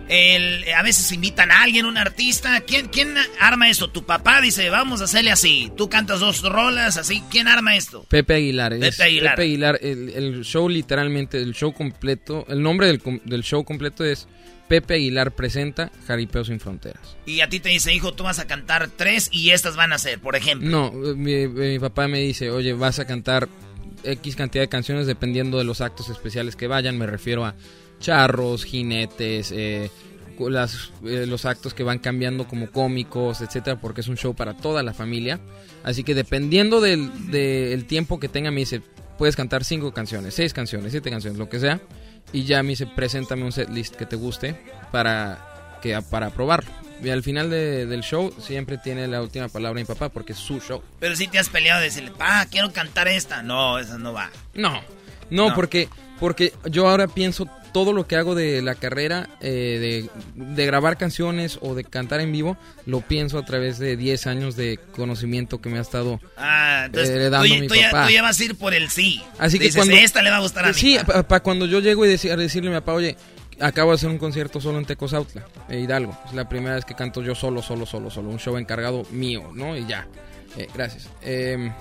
el- 0.08 0.66
a 0.74 0.82
veces 0.82 1.12
invitan 1.12 1.52
a 1.52 1.62
alguien, 1.62 1.86
un 1.86 1.98
artista. 1.98 2.62
¿Quién, 2.62 2.88
¿Quién 2.88 3.14
arma 3.40 3.70
esto? 3.70 3.92
Tu 3.92 4.04
papá 4.04 4.42
dice, 4.42 4.72
vamos 4.72 5.02
a 5.02 5.04
hacerle 5.04 5.30
así. 5.32 5.72
Tú 5.78 5.88
cantas 5.90 6.20
dos 6.22 6.42
rolas, 6.42 6.98
así. 6.98 7.22
¿Quién 7.30 7.48
arma 7.48 7.76
esto? 7.76 8.04
Pepe 8.10 8.34
Aguilar. 8.34 8.74
es- 8.74 8.80
Pepe 8.98 9.04
Aguilar. 9.04 9.34
Pepe 9.36 9.42
Aguilar, 9.44 9.80
el, 9.84 10.10
el 10.10 10.44
show 10.44 10.68
literalmente, 10.68 11.38
el 11.38 11.54
show 11.54 11.72
completo, 11.72 12.46
el 12.50 12.64
nombre 12.64 12.88
del, 12.88 13.00
del 13.26 13.44
show 13.44 13.64
completo 13.64 14.04
es 14.04 14.28
Pepe 14.70 14.94
Aguilar 14.94 15.32
presenta 15.32 15.92
Jaripeo 16.08 16.46
sin 16.46 16.60
fronteras. 16.60 17.18
Y 17.26 17.42
a 17.42 17.50
ti 17.50 17.60
te 17.60 17.70
dice, 17.70 17.92
hijo, 17.92 18.14
tú 18.14 18.24
vas 18.24 18.38
a 18.40 18.46
cantar 18.46 18.88
tres 18.88 19.28
y 19.32 19.50
estas 19.50 19.76
van 19.76 19.92
a 19.92 19.98
ser, 19.98 20.20
por 20.20 20.36
ejemplo. 20.36 20.70
No, 20.70 20.92
mi, 20.92 21.48
mi 21.48 21.80
papá 21.80 22.08
me 22.08 22.20
dice, 22.20 22.52
oye, 22.52 22.74
vas 22.74 23.00
a 23.00 23.06
cantar 23.06 23.50
X 24.04 24.36
cantidad 24.36 24.64
de 24.64 24.70
canciones 24.70 25.08
dependiendo 25.08 25.58
de 25.58 25.64
los 25.64 25.82
actos 25.82 26.10
especiales 26.10 26.56
que 26.56 26.68
vayan. 26.68 27.00
Me 27.00 27.08
refiero 27.08 27.46
a 27.46 27.56
charros, 28.00 28.64
jinetes, 28.64 29.52
eh, 29.52 29.90
las, 30.40 30.92
eh, 31.04 31.26
los 31.28 31.46
actos 31.46 31.74
que 31.74 31.84
van 31.84 31.98
cambiando 31.98 32.48
como 32.48 32.72
cómicos, 32.72 33.42
etcétera, 33.42 33.82
porque 33.82 34.02
es 34.02 34.08
un 34.08 34.18
show 34.18 34.36
para 34.36 34.56
toda 34.56 34.84
la 34.84 34.94
familia. 34.94 35.40
Así 35.84 36.04
que 36.04 36.14
dependiendo 36.14 36.80
del, 36.80 37.32
del 37.32 37.86
tiempo 37.86 38.20
que 38.20 38.30
tenga, 38.30 38.52
me 38.52 38.60
dice, 38.60 38.82
puedes 39.18 39.36
cantar 39.36 39.66
cinco 39.66 39.92
canciones, 39.94 40.36
seis 40.36 40.54
canciones, 40.54 40.92
siete 40.92 41.10
canciones, 41.10 41.40
lo 41.40 41.50
que 41.50 41.60
sea. 41.60 41.82
Y 42.34 42.44
ya 42.44 42.62
me 42.64 42.70
dice, 42.70 42.86
preséntame 42.88 43.44
un 43.44 43.52
setlist 43.52 43.96
que 43.96 44.06
te 44.06 44.16
guste 44.16 44.56
para, 44.92 45.78
que, 45.82 46.00
para 46.10 46.30
probarlo. 46.30 46.70
Y 47.02 47.10
al 47.10 47.24
final 47.24 47.50
de- 47.50 47.86
del 47.86 48.02
show 48.02 48.34
siempre 48.40 48.78
tiene 48.78 49.08
la 49.08 49.22
última 49.22 49.48
palabra 49.48 49.80
mi 49.80 49.86
papá 49.86 50.10
porque 50.10 50.34
es 50.34 50.38
su 50.40 50.60
show. 50.60 50.84
Pero 51.00 51.16
si 51.16 51.28
te 51.28 51.40
has 51.40 51.50
peleado 51.50 51.80
de 51.80 51.86
decirle, 51.86 52.12
pa, 52.12 52.46
quiero 52.52 52.72
cantar 52.74 53.08
esta. 53.08 53.42
No, 53.42 53.80
esa 53.80 53.98
no 53.98 54.12
va. 54.14 54.30
No, 54.54 54.82
no, 55.30 55.50
No. 55.50 55.56
porque 55.56 55.88
porque 56.20 56.54
yo 56.66 56.90
ahora 56.90 57.08
pienso 57.08 57.48
todo 57.72 57.94
lo 57.94 58.08
que 58.08 58.16
hago 58.16 58.36
de 58.36 58.62
la 58.62 58.76
carrera, 58.76 59.30
eh, 59.42 60.08
de, 60.36 60.44
de 60.54 60.66
grabar 60.66 60.98
canciones 60.98 61.60
o 61.62 61.76
de 61.76 61.84
cantar 61.84 62.20
en 62.20 62.32
vivo, 62.32 62.58
lo 62.86 63.02
pienso 63.02 63.38
a 63.38 63.46
través 63.46 63.80
de 63.80 63.96
10 63.98 64.28
años 64.28 64.56
de 64.56 64.80
conocimiento 64.96 65.62
que 65.62 65.70
me 65.70 65.78
ha 65.78 65.82
estado 65.82 66.20
Ah, 66.38 66.84
entonces 66.88 67.10
eh, 67.16 67.30
dando 67.30 67.48
tú, 67.48 67.54
mi 67.62 67.68
tú 67.68 67.76
ya, 67.76 67.92
papá. 67.92 68.08
tú 68.08 68.14
ya 68.14 68.22
vas 68.22 68.40
a 68.40 68.44
ir 68.44 68.56
por 68.56 68.74
el 68.74 68.90
sí. 68.90 69.22
Así 69.38 69.58
que 69.60 69.66
Dices, 69.66 69.78
cuando 69.78 69.96
esta 69.96 70.22
le 70.22 70.30
va 70.30 70.38
a 70.38 70.42
gustar 70.42 70.66
a 70.66 70.70
mí. 70.70 70.74
Sí, 70.74 70.98
para 71.28 71.40
cuando 71.42 71.66
yo 71.66 71.80
llego 71.80 72.06
y 72.06 72.10
deci- 72.10 72.32
a 72.32 72.36
decirle 72.36 72.70
a 72.70 72.74
mi 72.74 72.80
papá, 72.80 72.94
oye, 72.94 73.16
acabo 73.60 73.92
de 73.92 73.96
hacer 73.96 74.10
un 74.10 74.18
concierto 74.18 74.60
solo 74.62 74.78
en 74.80 74.86
Tecozautla, 74.86 75.46
e 75.68 75.80
Hidalgo. 75.80 76.18
Es 76.28 76.34
la 76.34 76.48
primera 76.48 76.76
vez 76.76 76.86
que 76.86 76.96
canto 76.96 77.22
yo 77.22 77.36
solo, 77.36 77.62
solo, 77.62 77.86
solo, 77.86 78.10
solo. 78.10 78.30
Un 78.30 78.40
show 78.40 78.58
encargado 78.58 79.04
mío, 79.12 79.52
¿no? 79.54 79.76
Y 79.78 79.86
ya. 79.86 80.08
Eh, 80.58 80.68
gracias. 80.74 81.10
Eh, 81.22 81.72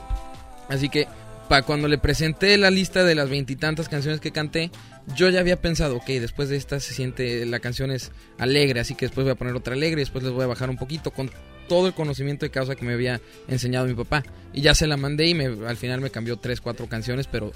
así 0.69 0.89
que 0.89 1.06
para 1.49 1.62
cuando 1.62 1.89
le 1.89 1.99
presenté 1.99 2.57
la 2.59 2.70
lista 2.70 3.05
de 3.05 3.15
las 3.15 3.31
veintitantas 3.31 3.89
canciones 3.89 4.20
que 4.20 4.31
canté, 4.31 4.70
yo 5.16 5.31
ya 5.31 5.41
había 5.41 5.61
pensado, 5.61 5.97
ok, 5.97 6.07
después 6.07 6.49
de 6.49 6.57
esta 6.57 6.79
se 6.81 6.93
siente, 6.93 7.47
la 7.47 7.61
canción 7.61 7.91
es 7.91 8.12
alegre, 8.39 8.81
así 8.81 8.95
que 8.95 9.07
después 9.07 9.25
voy 9.25 9.33
a 9.33 9.37
poner 9.37 9.55
otra 9.55 9.75
alegre, 9.75 10.01
después 10.01 10.23
les 10.25 10.33
voy 10.33 10.45
a 10.45 10.49
bajar 10.49 10.69
un 10.69 10.77
poquito 10.77 11.11
con 11.11 11.31
todo 11.69 11.87
el 11.87 11.95
conocimiento 11.95 12.47
de 12.47 12.51
causa 12.51 12.75
que 12.75 12.85
me 12.85 12.93
había 12.93 13.20
enseñado 13.49 13.87
mi 13.87 13.95
papá. 13.95 14.25
Y 14.53 14.61
ya 14.61 14.75
se 14.75 14.87
la 14.87 14.97
mandé 14.97 15.27
y 15.27 15.35
me, 15.35 15.47
al 15.66 15.77
final 15.77 16.01
me 16.01 16.11
cambió 16.11 16.37
tres, 16.37 16.61
cuatro 16.61 16.89
canciones, 16.89 17.27
pero 17.27 17.53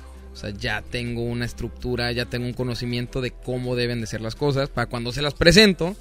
ya 0.59 0.83
tengo 0.83 1.23
una 1.23 1.45
estructura, 1.45 2.11
ya 2.13 2.25
tengo 2.25 2.47
un 2.47 2.55
conocimiento 2.55 3.21
de 3.21 3.33
cómo 3.33 3.77
deben 3.77 4.01
de 4.01 4.07
ser 4.07 4.21
las 4.21 4.35
cosas 4.35 4.71
para 4.71 4.87
cuando 4.87 5.13
se 5.13 5.23
las 5.23 5.35
presento 5.35 5.95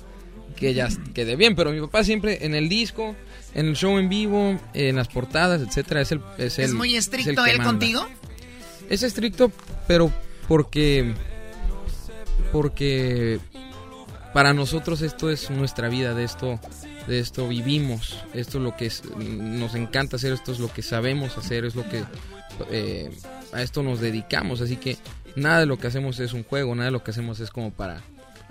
que 0.62 0.74
ya 0.74 0.88
quede 1.14 1.36
bien. 1.36 1.56
Pero 1.56 1.72
mi 1.74 1.82
papá 1.82 2.04
siempre 2.06 2.46
en 2.46 2.56
el 2.56 2.70
disco, 2.70 3.16
en 3.54 3.66
el 3.68 3.76
show 3.76 3.98
en 3.98 4.08
vivo, 4.08 4.58
en 4.74 4.96
las 4.96 5.10
portadas, 5.10 5.62
etcétera, 5.62 6.00
es 6.02 6.12
el 6.14 6.22
es, 6.38 6.58
¿Es 6.60 6.70
el- 6.70 6.76
muy 6.76 6.90
es 6.96 7.08
el 7.08 7.16
estricto 7.20 7.44
que 7.44 7.52
él 7.52 7.58
manda. 7.58 7.72
contigo? 7.72 8.08
Es 8.90 9.04
estricto, 9.04 9.52
pero 9.88 10.14
porque 10.48 11.14
porque 12.52 13.40
para 14.34 14.54
nosotros 14.54 15.02
esto 15.02 15.30
es 15.30 15.50
nuestra 15.50 15.90
vida, 15.90 16.14
de 16.14 16.24
esto 16.24 16.60
de 17.08 17.20
esto 17.20 17.48
vivimos, 17.48 18.20
esto 18.34 18.60
es 18.60 18.64
lo 18.64 18.78
que 18.78 18.86
es- 18.86 19.04
nos 19.18 19.74
encanta 19.74 20.18
hacer, 20.18 20.34
esto 20.34 20.52
es 20.52 20.60
lo 20.60 20.72
que 20.72 20.84
sabemos 20.84 21.38
hacer, 21.38 21.66
es 21.66 21.76
lo 21.76 21.88
que 21.90 22.04
eh, 22.70 23.10
a 23.54 23.62
esto 23.64 23.82
nos 23.82 24.00
dedicamos, 24.00 24.62
así 24.62 24.76
que 24.76 24.98
nada 25.36 25.62
de 25.62 25.66
lo 25.66 25.80
que 25.80 25.88
hacemos 25.88 26.20
es 26.20 26.34
un 26.34 26.44
juego, 26.44 26.76
nada 26.76 26.86
de 26.86 26.92
lo 26.92 27.04
que 27.04 27.10
hacemos 27.12 27.40
es 27.40 27.50
como 27.50 27.72
para 27.72 28.02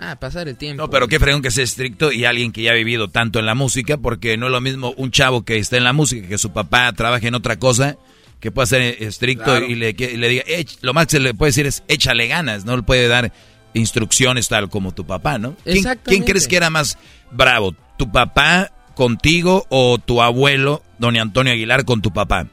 ah, 0.01 0.17
pasar 0.19 0.47
el 0.49 0.57
tiempo. 0.57 0.83
No, 0.83 0.89
pero 0.89 1.07
qué 1.07 1.19
fregón 1.19 1.41
que 1.41 1.51
sea 1.51 1.63
estricto 1.63 2.11
y 2.11 2.25
alguien 2.25 2.51
que 2.51 2.63
ya 2.63 2.71
ha 2.71 2.75
vivido 2.75 3.07
tanto 3.07 3.39
en 3.39 3.45
la 3.45 3.55
música, 3.55 3.97
porque 3.97 4.35
no 4.37 4.47
es 4.47 4.51
lo 4.51 4.59
mismo 4.61 4.93
un 4.97 5.11
chavo 5.11 5.43
que 5.45 5.57
está 5.57 5.77
en 5.77 5.83
la 5.85 5.93
música, 5.93 6.27
que 6.27 6.37
su 6.37 6.51
papá 6.51 6.91
trabaje 6.93 7.27
en 7.27 7.35
otra 7.35 7.57
cosa, 7.57 7.97
que 8.39 8.51
pueda 8.51 8.65
ser 8.65 8.81
estricto 9.03 9.45
Claro. 9.45 9.65
y, 9.67 9.75
le, 9.75 9.93
que- 9.95 10.11
y 10.11 10.17
le 10.17 10.27
diga, 10.29 10.43
lo 10.81 10.93
más 10.93 11.05
que 11.05 11.11
se 11.11 11.19
le 11.19 11.33
puede 11.33 11.49
decir 11.51 11.65
es 11.67 11.83
échale 11.87 12.27
ganas, 12.27 12.65
no 12.65 12.75
le 12.75 12.83
puede 12.83 13.07
dar 13.07 13.31
instrucciones 13.73 14.47
tal 14.49 14.69
como 14.69 14.93
tu 14.93 15.05
papá, 15.05 15.37
¿no? 15.37 15.55
¿Quién, 15.63 15.83
quién 16.03 16.23
crees 16.23 16.47
que 16.47 16.57
era 16.57 16.69
más 16.69 16.97
bravo? 17.31 17.73
¿Tu 17.97 18.11
papá 18.11 18.71
contigo 18.95 19.65
o 19.69 19.97
tu 19.99 20.21
abuelo, 20.21 20.83
don 20.99 21.15
Antonio 21.17 21.53
Aguilar, 21.53 21.85
con 21.85 22.01
tu 22.01 22.11
papá? 22.11 22.47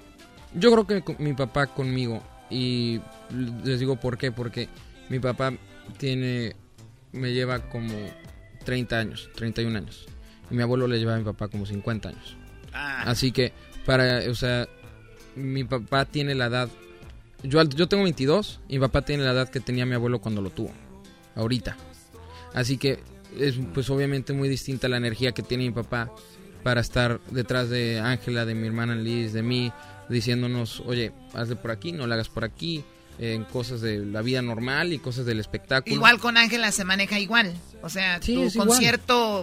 Yo 0.54 0.70
creo 0.84 0.86
que 1.04 1.16
mi 1.22 1.32
papá 1.32 1.66
conmigo. 1.66 2.22
Y 2.50 3.00
les 3.64 3.80
digo 3.80 3.96
por 3.96 4.16
qué. 4.16 4.32
Porque 4.32 4.68
mi 5.08 5.18
papá 5.20 5.52
tiene. 5.98 6.54
Me 7.12 7.32
lleva 7.32 7.68
como 7.70 7.94
30 8.64 8.98
años, 8.98 9.30
31 9.34 9.78
años. 9.78 10.06
Y 10.50 10.54
mi 10.54 10.62
abuelo 10.62 10.86
le 10.86 10.98
lleva 10.98 11.14
a 11.14 11.18
mi 11.18 11.24
papá 11.24 11.48
como 11.48 11.66
50 11.66 12.08
años. 12.08 12.36
Ah. 12.72 13.02
Así 13.06 13.32
que, 13.32 13.52
para. 13.84 14.30
O 14.30 14.34
sea, 14.34 14.68
mi 15.36 15.64
papá 15.64 16.04
tiene 16.04 16.34
la 16.34 16.46
edad. 16.46 16.68
Yo, 17.42 17.62
yo 17.62 17.88
tengo 17.88 18.02
22 18.02 18.60
y 18.68 18.74
mi 18.74 18.80
papá 18.80 19.02
tiene 19.02 19.24
la 19.24 19.32
edad 19.32 19.48
que 19.48 19.60
tenía 19.60 19.86
mi 19.86 19.94
abuelo 19.94 20.20
cuando 20.20 20.42
lo 20.42 20.50
tuvo. 20.50 20.72
Ahorita. 21.34 21.76
Así 22.54 22.78
que 22.78 22.98
es 23.38 23.56
pues 23.74 23.90
obviamente 23.90 24.32
muy 24.32 24.48
distinta 24.48 24.88
la 24.88 24.96
energía 24.96 25.32
que 25.32 25.42
tiene 25.42 25.64
mi 25.64 25.70
papá 25.70 26.10
para 26.62 26.80
estar 26.80 27.20
detrás 27.30 27.70
de 27.70 28.00
Ángela, 28.00 28.44
de 28.44 28.54
mi 28.54 28.66
hermana 28.66 28.94
Liz, 28.94 29.32
de 29.32 29.42
mí, 29.42 29.72
diciéndonos, 30.08 30.80
oye, 30.80 31.12
hazle 31.34 31.56
por 31.56 31.70
aquí, 31.70 31.92
no 31.92 32.06
le 32.06 32.14
hagas 32.14 32.28
por 32.28 32.44
aquí, 32.44 32.84
en 33.18 33.44
cosas 33.44 33.80
de 33.80 33.98
la 33.98 34.22
vida 34.22 34.42
normal 34.42 34.92
y 34.92 34.98
cosas 34.98 35.26
del 35.26 35.40
espectáculo. 35.40 35.94
Igual 35.94 36.18
con 36.20 36.36
Ángela 36.36 36.70
se 36.72 36.84
maneja 36.84 37.18
igual. 37.18 37.52
O 37.82 37.88
sea, 37.88 38.20
Sí, 38.22 38.34
tu 38.34 38.42
igual. 38.44 38.68
concierto. 38.68 39.40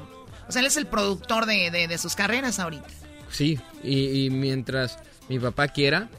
O 0.47 0.51
sea, 0.51 0.61
él 0.61 0.67
es 0.67 0.77
el 0.77 0.85
productor 0.87 1.45
de, 1.45 1.71
de- 1.71 1.87
de 1.87 1.97
sus 1.97 2.15
carreras 2.15 2.59
ahorita. 2.59 2.87
Sí, 3.31 3.59
y, 3.83 4.25
y 4.25 4.29
mientras 4.29 4.97
mi 5.27 5.39
papá 5.39 5.67
quiera, 5.67 6.09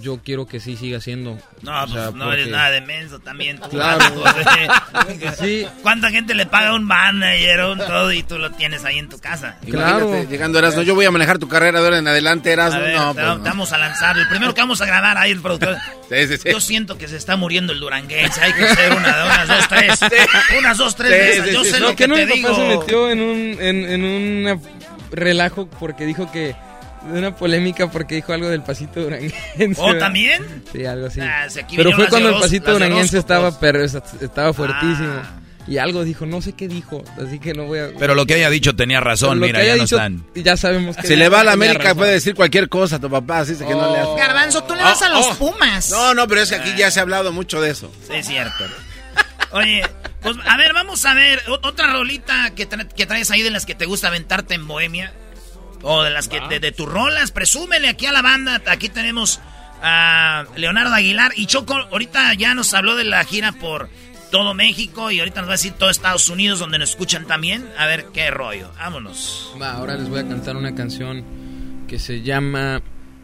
yo 0.00 0.20
quiero 0.22 0.46
que 0.46 0.60
sí 0.60 0.76
siga 0.76 1.00
siendo. 1.00 1.38
No, 1.62 1.84
o 1.84 1.88
sea, 1.88 2.04
pues 2.04 2.14
no 2.14 2.32
eres 2.32 2.44
porque- 2.46 2.56
nada 2.56 2.70
de 2.70 2.80
menso 2.82 3.18
también. 3.18 3.58
tú, 3.60 3.68
Claro. 3.70 4.04
Sí. 5.40 5.66
¿Cuánta 5.82 6.10
gente 6.10 6.34
le 6.34 6.46
paga 6.46 6.74
un 6.74 6.84
manager 6.84 7.60
o 7.60 7.72
un 7.72 7.78
todo 7.78 8.12
y 8.12 8.22
tú 8.22 8.38
lo 8.38 8.50
tienes 8.52 8.84
ahí 8.84 8.98
en 8.98 9.08
tu 9.08 9.18
casa? 9.18 9.56
Imagínate, 9.66 10.26
llegando 10.26 10.58
Erasmo, 10.58 10.82
yo 10.82 10.94
voy 10.94 11.06
a 11.06 11.10
manejar 11.10 11.38
tu 11.38 11.48
carrera 11.48 11.80
de 11.80 11.84
ahora 11.86 11.98
en 11.98 12.08
adelante, 12.08 12.52
Erasmo. 12.52 12.80
ver, 12.80 12.94
no, 12.96 13.14
te, 13.14 13.22
pues 13.22 13.38
no. 13.38 13.42
vamos 13.44 13.72
a 13.72 13.78
lanzar. 13.78 14.16
El 14.18 14.28
primero 14.28 14.54
que 14.54 14.60
vamos 14.60 14.80
a 14.80 14.86
grabar 14.86 15.16
ahí, 15.18 15.30
el 15.30 15.40
productor. 15.40 15.76
Sí, 16.10 16.26
sí, 16.26 16.38
sí. 16.38 16.48
Yo 16.50 16.58
siento 16.58 16.98
que 16.98 17.06
se 17.06 17.16
está 17.16 17.36
muriendo 17.36 17.72
el 17.72 17.78
duranguense. 17.78 18.40
Hay 18.40 18.52
que 18.52 18.64
hacer 18.64 18.92
una, 18.92 19.24
unas 19.26 19.46
dos, 19.46 19.68
tres. 19.68 20.00
Unas 20.58 20.76
dos, 20.76 20.96
tres 20.96 21.44
sí, 21.44 21.52
Yo 21.52 21.62
sí. 21.62 21.70
sé 21.70 21.78
No, 21.78 21.86
lo 21.86 21.90
que 21.92 21.96
que 21.98 22.08
no, 22.08 22.14
te 22.16 22.26
mi 22.26 22.32
digo. 22.32 22.48
papá 22.48 22.60
se 22.60 22.66
metió 22.78 23.10
en 23.10 23.20
un 23.20 23.38
en, 23.60 23.84
en 23.88 24.04
una 24.04 24.60
relajo 25.12 25.68
porque 25.78 26.04
dijo 26.06 26.28
que 26.32 26.56
una 27.12 27.34
polémica 27.34 27.90
porque 27.90 28.16
dijo 28.16 28.32
algo 28.32 28.48
del 28.48 28.62
pasito 28.62 29.00
duranguense. 29.00 29.36
¿Oh, 29.78 29.94
también? 29.96 30.62
Sí, 30.72 30.84
algo 30.84 31.06
así. 31.06 31.20
Ah, 31.20 31.46
Pero 31.76 31.92
fue 31.92 32.08
cuando 32.08 32.28
de 32.30 32.34
el 32.36 32.40
pasito 32.40 32.66
de 32.66 32.72
duranguense 32.72 33.18
estaba 33.18 33.58
pero 33.58 33.82
estaba 33.84 34.52
fuertísimo. 34.52 35.12
Ah. 35.22 35.36
Y 35.68 35.78
algo 35.78 36.02
dijo, 36.04 36.26
no 36.26 36.40
sé 36.42 36.54
qué 36.54 36.66
dijo, 36.68 37.04
así 37.24 37.38
que 37.38 37.52
no 37.52 37.64
voy 37.66 37.78
a 37.78 37.90
Pero 37.98 38.14
lo 38.14 38.26
que 38.26 38.34
haya 38.34 38.50
dicho 38.50 38.74
tenía 38.74 38.98
razón, 38.98 39.38
Lo 39.38 39.46
mira, 39.46 39.60
que 39.60 39.66
ya 39.66 39.72
haya 39.74 39.76
no 39.82 39.84
dicho, 39.84 39.96
están. 39.96 40.24
Ya 40.34 40.56
sabemos 40.56 40.96
que 40.96 41.06
Si 41.06 41.14
le 41.16 41.28
va 41.28 41.40
a 41.40 41.44
la 41.44 41.52
América 41.52 41.82
razón. 41.84 41.98
puede 41.98 42.12
decir 42.12 42.34
cualquier 42.34 42.68
cosa 42.68 42.96
a 42.96 42.98
tu 42.98 43.08
papá, 43.10 43.40
así 43.40 43.52
es 43.52 43.58
que 43.58 43.74
no 43.74 43.92
le 43.92 43.98
hace. 43.98 44.14
Garbanzo, 44.18 44.64
tú 44.64 44.74
le 44.74 44.80
Oh, 44.80 44.84
vas 44.84 45.02
a 45.02 45.08
los 45.10 45.26
oh. 45.26 45.34
Pumas. 45.36 45.90
No, 45.90 46.14
no, 46.14 46.26
pero 46.26 46.40
es 46.40 46.48
que 46.48 46.56
aquí 46.56 46.72
ya 46.76 46.90
se 46.90 46.98
ha 46.98 47.02
hablado 47.02 47.30
mucho 47.30 47.60
de 47.60 47.70
eso. 47.70 47.92
Sí, 48.08 48.14
es 48.14 48.26
cierto. 48.26 48.64
Oye, 49.52 49.82
pues 50.22 50.36
a 50.46 50.56
ver, 50.56 50.72
vamos 50.72 51.04
a 51.04 51.14
ver 51.14 51.40
otra 51.62 51.92
rolita 51.92 52.50
que, 52.56 52.68
tra- 52.68 52.88
que 52.88 53.06
traes 53.06 53.30
ahí 53.30 53.42
de 53.42 53.50
las 53.50 53.66
que 53.66 53.74
te 53.74 53.84
gusta 53.84 54.08
aventarte 54.08 54.54
en 54.54 54.66
Bohemia. 54.66 55.12
O 55.82 56.02
de 56.02 56.10
las 56.10 56.28
que 56.28 56.40
de, 56.48 56.60
de 56.60 56.72
tus 56.72 56.88
rolas, 56.88 57.30
presúmele 57.30 57.88
aquí 57.88 58.06
a 58.06 58.12
la 58.12 58.22
banda. 58.22 58.62
Aquí 58.66 58.88
tenemos 58.88 59.40
a 59.82 60.44
Leonardo 60.56 60.94
Aguilar. 60.94 61.32
Y 61.36 61.46
Choco, 61.46 61.74
ahorita 61.74 62.34
ya 62.34 62.54
nos 62.54 62.74
habló 62.74 62.96
de 62.96 63.04
la 63.04 63.24
gira 63.24 63.52
por 63.52 63.88
todo 64.30 64.54
México 64.54 65.10
y 65.10 65.18
ahorita 65.18 65.40
nos 65.40 65.48
va 65.48 65.54
a 65.54 65.56
decir 65.56 65.72
todo 65.72 65.90
Estados 65.90 66.28
Unidos 66.28 66.58
donde 66.58 66.78
nos 66.78 66.90
escuchan 66.90 67.26
también. 67.26 67.68
A 67.76 67.86
ver 67.86 68.06
qué 68.12 68.30
rollo. 68.30 68.70
Vámonos. 68.78 69.54
Va, 69.60 69.72
ahora 69.72 69.96
les 69.96 70.08
voy 70.08 70.20
a 70.20 70.28
cantar 70.28 70.56
una 70.56 70.74
canción 70.74 71.24
que 71.88 71.98
se 71.98 72.22
llama 72.22 72.82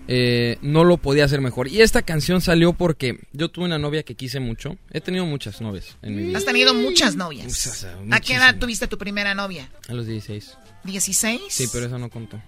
eh, 0.08 0.58
No 0.62 0.84
lo 0.84 0.96
podía 0.98 1.24
hacer 1.24 1.40
mejor. 1.40 1.68
Y 1.68 1.82
esta 1.82 2.02
canción 2.02 2.40
salió 2.40 2.72
porque 2.72 3.20
yo 3.32 3.48
tuve 3.48 3.66
una 3.66 3.78
novia 3.78 4.02
que 4.02 4.14
quise 4.14 4.40
mucho. 4.40 4.76
He 4.90 5.00
tenido 5.00 5.26
muchas 5.26 5.60
novias 5.60 5.96
en 6.02 6.16
mi 6.16 6.22
vida. 6.24 6.38
Has 6.38 6.44
tenido 6.44 6.74
muchas 6.74 7.16
novias. 7.16 7.86
¿A 8.10 8.20
qué 8.20 8.34
edad 8.34 8.56
tuviste 8.58 8.86
tu 8.86 8.98
primera 8.98 9.34
novia? 9.34 9.70
A 9.88 9.92
los 9.92 10.06
16. 10.06 10.56
¿16? 10.86 11.40
Sí, 11.48 11.68
pero 11.72 11.86
eso 11.86 11.98
no 11.98 12.08
contó. 12.10 12.40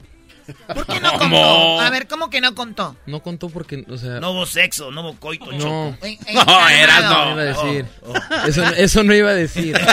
¿Por 0.75 0.87
qué 0.87 0.99
no 1.03 1.13
contó? 1.19 1.81
A 1.81 1.91
ver, 1.91 2.07
¿cómo 2.07 2.31
que 2.31 2.41
no 2.41 2.55
contó? 2.55 2.97
No 3.07 3.23
contó 3.23 3.51
porque, 3.51 3.85
o 3.89 3.99
sea... 3.99 4.19
No 4.21 4.31
hubo 4.33 4.47
sexo, 4.47 4.91
no 4.91 5.03
hubo 5.03 5.17
coito, 5.21 5.53
No. 5.53 5.59
Choco. 5.59 6.07
Eh, 6.07 6.19
eh, 6.27 6.35
No, 6.35 6.45
calmado. 6.47 6.69
eras 6.71 7.03
No 7.05 7.25
no. 7.25 7.31
iba 7.33 7.41
a 7.41 7.45
decir. 7.45 7.87
Oh, 8.03 8.13
oh. 8.13 8.47
Eso, 8.49 8.65
eso 8.65 9.03
no 9.03 9.15
iba 9.15 9.31
a 9.31 9.35
decir. 9.35 9.79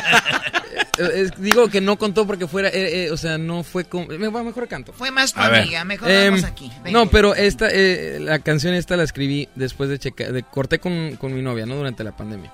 Eh, 0.98 1.24
es- 1.24 1.42
digo 1.42 1.68
que 1.68 1.82
no 1.82 1.98
contó 1.98 2.26
porque 2.26 2.48
fuera, 2.48 2.70
eh, 2.70 3.06
eh, 3.06 3.12
o 3.12 3.18
sea, 3.18 3.38
no 3.38 3.64
fue 3.64 3.84
va, 3.84 4.44
mejor 4.44 4.66
canto. 4.70 4.94
Fue 4.94 5.12
más 5.12 5.34
tu 5.34 5.42
A 5.42 5.50
ver. 5.50 5.62
amiga. 5.64 5.84
Mejor 5.84 6.10
Em, 6.10 6.34
vamos 6.36 6.46
aquí. 6.46 6.72
Venga. 6.84 6.92
No, 7.00 7.10
pero 7.10 7.36
esta, 7.36 7.68
eh, 7.70 8.18
la 8.22 8.40
canción 8.40 8.74
esta 8.74 8.96
la 8.96 9.04
escribí 9.04 9.50
después 9.56 9.90
de 9.90 10.00
checar, 10.00 10.32
de, 10.32 10.44
corté 10.44 10.80
con, 10.80 11.18
con 11.18 11.34
mi 11.34 11.42
novia, 11.42 11.66
¿no? 11.66 11.76
Durante 11.76 12.04
la 12.06 12.16
pandemia. 12.16 12.50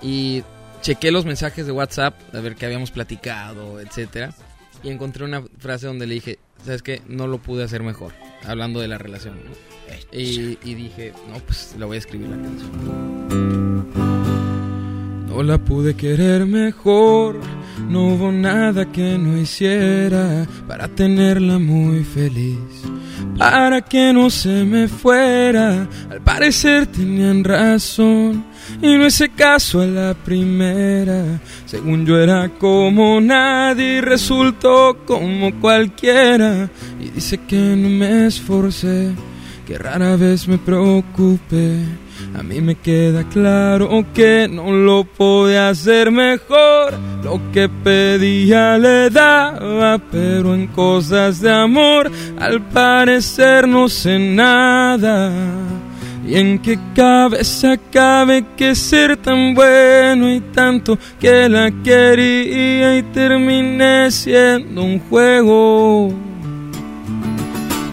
Y 0.00 0.42
chequé 0.80 1.10
los 1.10 1.26
mensajes 1.26 1.66
de 1.66 1.72
WhatsApp, 1.72 2.14
a 2.34 2.40
ver 2.40 2.54
qué 2.56 2.64
habíamos 2.66 2.90
platicado, 2.90 3.78
etcétera. 3.80 4.32
Y 4.84 4.90
encontré 4.90 5.24
una 5.24 5.42
frase 5.58 5.86
donde 5.86 6.06
le 6.06 6.14
dije, 6.14 6.38
¿sabes 6.62 6.82
qué? 6.82 7.00
No 7.08 7.26
lo 7.26 7.38
pude 7.38 7.64
hacer 7.64 7.82
mejor, 7.82 8.12
hablando 8.44 8.80
de 8.80 8.88
la 8.88 8.98
relación, 8.98 9.36
¿no? 9.36 9.50
Y, 10.12 10.58
y 10.62 10.74
dije, 10.74 11.12
no, 11.28 11.38
pues 11.38 11.74
la 11.78 11.86
voy 11.86 11.96
a 11.96 11.98
escribir 11.98 12.28
la 12.28 12.36
canción. 12.36 13.88
No 15.26 15.42
la 15.42 15.58
pude 15.58 15.94
querer 15.94 16.46
mejor, 16.46 17.40
no 17.88 18.14
hubo 18.14 18.30
nada 18.30 18.92
que 18.92 19.18
no 19.18 19.36
hiciera 19.36 20.46
para 20.68 20.86
tenerla 20.86 21.58
muy 21.58 22.04
feliz, 22.04 22.58
para 23.38 23.82
que 23.82 24.12
no 24.12 24.30
se 24.30 24.64
me 24.64 24.88
fuera. 24.88 25.88
Al 26.10 26.20
parecer 26.22 26.86
tenían 26.86 27.44
razón 27.44 28.44
y 28.80 28.96
no 28.96 29.06
hice 29.06 29.28
caso 29.30 29.80
a 29.80 29.86
la 29.86 30.14
primera. 30.14 31.40
Según 31.66 32.06
yo 32.06 32.18
era 32.18 32.48
como 32.48 33.20
nadie 33.20 34.00
resultó 34.00 34.98
como 35.04 35.60
cualquiera. 35.60 36.70
Y 37.00 37.10
dice 37.10 37.38
que 37.46 37.56
no 37.56 37.88
me 37.88 38.26
esforcé, 38.26 39.12
que 39.66 39.78
rara 39.78 40.16
vez 40.16 40.48
me 40.48 40.58
preocupé. 40.58 42.03
A 42.38 42.42
mí 42.42 42.60
me 42.60 42.74
queda 42.74 43.24
claro 43.24 44.04
que 44.14 44.48
no 44.50 44.72
lo 44.72 45.04
podía 45.04 45.68
hacer 45.68 46.10
mejor. 46.10 46.94
Lo 47.22 47.40
que 47.52 47.68
pedía 47.68 48.76
le 48.78 49.10
daba, 49.10 49.98
pero 50.10 50.54
en 50.54 50.66
cosas 50.68 51.40
de 51.40 51.52
amor 51.52 52.10
al 52.38 52.60
parecer 52.68 53.68
no 53.68 53.88
sé 53.88 54.18
nada. 54.18 55.32
¿Y 56.26 56.36
en 56.36 56.58
qué 56.58 56.78
cabeza 56.94 57.76
cabe 57.92 58.44
que 58.56 58.74
ser 58.74 59.18
tan 59.18 59.54
bueno 59.54 60.32
y 60.32 60.40
tanto 60.40 60.98
que 61.20 61.48
la 61.48 61.70
quería 61.82 62.96
y 62.96 63.02
terminé 63.02 64.10
siendo 64.10 64.82
un 64.82 65.00
juego? 65.00 66.23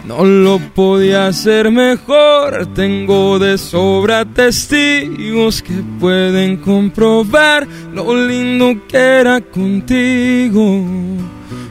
No 0.04 0.24
lo 0.24 0.58
podía 0.58 1.28
hacer 1.28 1.70
mejor, 1.70 2.66
tengo 2.74 3.38
de 3.38 3.56
sobra 3.56 4.24
testigos 4.24 5.62
que 5.62 5.74
pueden 6.00 6.56
comprobar 6.56 7.68
lo 7.94 8.26
lindo 8.26 8.74
que 8.88 8.98
era 8.98 9.40
contigo. 9.40 10.84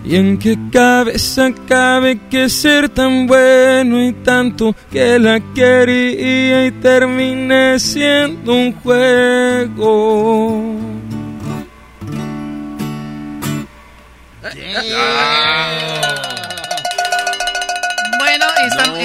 ¿Y 0.06 0.16
en 0.16 0.38
qué 0.38 0.58
cabeza 0.72 1.52
cabe 1.68 2.20
que 2.30 2.48
ser 2.50 2.88
tan 2.88 3.28
bueno 3.28 4.02
y 4.02 4.14
tanto 4.14 4.74
que 4.92 5.20
la 5.20 5.42
quería 5.54 6.68
y 6.68 6.72
terminé 6.72 7.80
siendo 7.80 8.54
un 8.54 8.74
juego? 8.74 10.72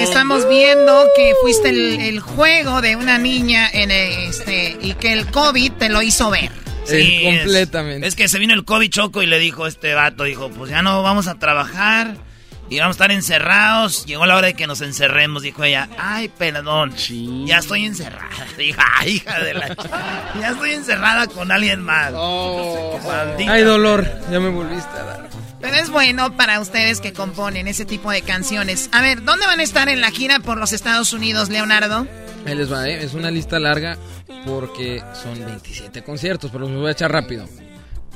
Estamos 0.03 0.47
viendo 0.49 1.05
que 1.15 1.33
fuiste 1.41 1.69
el, 1.69 1.99
el 2.01 2.19
juego 2.19 2.81
de 2.81 2.95
una 2.95 3.17
niña 3.17 3.69
en 3.71 3.91
este 3.91 4.77
y 4.81 4.93
que 4.93 5.13
el 5.13 5.27
COVID 5.31 5.71
te 5.73 5.89
lo 5.89 6.01
hizo 6.01 6.29
ver. 6.29 6.51
Sí, 6.85 7.25
es- 7.25 7.41
completamente. 7.43 8.07
Es, 8.07 8.15
que 8.15 8.27
se 8.29 8.39
vino 8.39 8.53
el 8.53 8.63
COVID 8.63 8.89
Choco 8.89 9.21
y 9.21 9.25
le 9.25 9.39
dijo 9.39 9.67
este 9.67 9.93
vato, 9.93 10.23
dijo, 10.23 10.49
pues 10.49 10.71
ya 10.71 10.81
no 10.81 11.03
vamos 11.03 11.27
a 11.27 11.35
trabajar 11.35 12.15
y 12.69 12.79
vamos 12.79 12.95
a 12.95 12.97
estar 12.97 13.11
encerrados. 13.11 14.05
Llegó 14.05 14.25
la 14.25 14.35
hora 14.37 14.47
de 14.47 14.53
que 14.53 14.67
nos 14.67 14.79
encerremos, 14.81 15.41
dijo 15.43 15.63
ella. 15.65 15.89
Ay, 15.97 16.29
perdón, 16.29 16.93
ya 17.45 17.57
estoy 17.57 17.85
encerrada. 17.85 18.29
Dijo, 18.57 18.81
ay, 18.99 19.09
hija 19.15 19.39
de 19.39 19.53
la... 19.53 19.75
Ya 20.39 20.49
estoy 20.51 20.71
encerrada 20.71 21.27
con 21.27 21.51
alguien 21.51 21.81
más. 21.81 22.11
Maldita 22.11 23.51
Ay, 23.51 23.63
dolor, 23.63 24.05
ya 24.31 24.39
me 24.39 24.49
volviste 24.49 24.89
a 24.97 25.03
dar. 25.03 25.27
Pero 25.59 25.75
es 25.75 25.89
bueno 25.89 26.35
para 26.37 26.59
ustedes 26.59 27.01
que 27.01 27.13
componen 27.13 27.67
ese 27.67 27.85
tipo 27.85 28.11
de 28.11 28.21
canciones. 28.21 28.89
A 28.91 29.01
ver, 29.01 29.23
¿dónde 29.23 29.47
van 29.47 29.59
a 29.59 29.63
estar 29.63 29.89
en 29.89 30.01
la 30.01 30.11
gira 30.11 30.39
por 30.39 30.57
los 30.57 30.71
Estados 30.71 31.13
Unidos, 31.13 31.49
Leonardo? 31.49 32.07
Ahí 32.45 32.55
les 32.55 32.71
va, 32.71 32.87
¿eh? 32.87 33.03
es 33.03 33.13
una 33.13 33.31
lista 33.31 33.59
larga 33.59 33.97
porque 34.45 35.03
son 35.21 35.43
27 35.43 36.03
conciertos, 36.03 36.51
pero 36.51 36.67
los 36.67 36.79
voy 36.79 36.89
a 36.89 36.91
echar 36.91 37.11
rápido. 37.11 37.45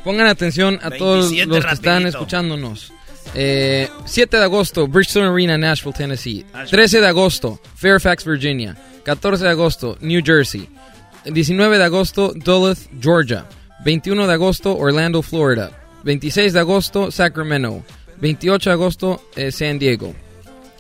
Pongan 0.04 0.28
atención 0.28 0.80
a 0.82 0.92
todos 0.92 1.32
27 1.32 1.48
los 1.48 1.66
que 1.66 1.74
están 1.74 1.94
rapidito. 1.94 2.18
escuchándonos. 2.18 2.94
Eh, 3.34 3.90
7 4.06 4.38
de 4.38 4.44
agosto, 4.44 4.88
Bridgestone 4.88 5.28
Arena, 5.28 5.58
Nashville, 5.58 5.94
Tennessee. 5.94 6.46
13 6.70 7.02
de 7.02 7.08
agosto, 7.08 7.60
Fairfax, 7.76 8.26
Virginia. 8.26 8.78
14 9.04 9.44
de 9.44 9.50
agosto, 9.50 9.98
New 10.00 10.22
Jersey. 10.24 10.70
19 11.26 11.78
de 11.78 11.84
agosto, 11.84 12.34
Duluth, 12.36 12.80
Georgia. 13.00 13.46
21 13.84 14.28
de 14.28 14.34
agosto, 14.34 14.76
Orlando, 14.78 15.22
Florida. 15.22 15.72
26 16.04 16.54
de 16.54 16.60
agosto, 16.60 17.12
Sacramento. 17.12 17.84
28 18.20 18.70
de 18.70 18.74
agosto, 18.74 19.22
eh, 19.36 19.52
San 19.52 19.80
Diego. 19.80 20.14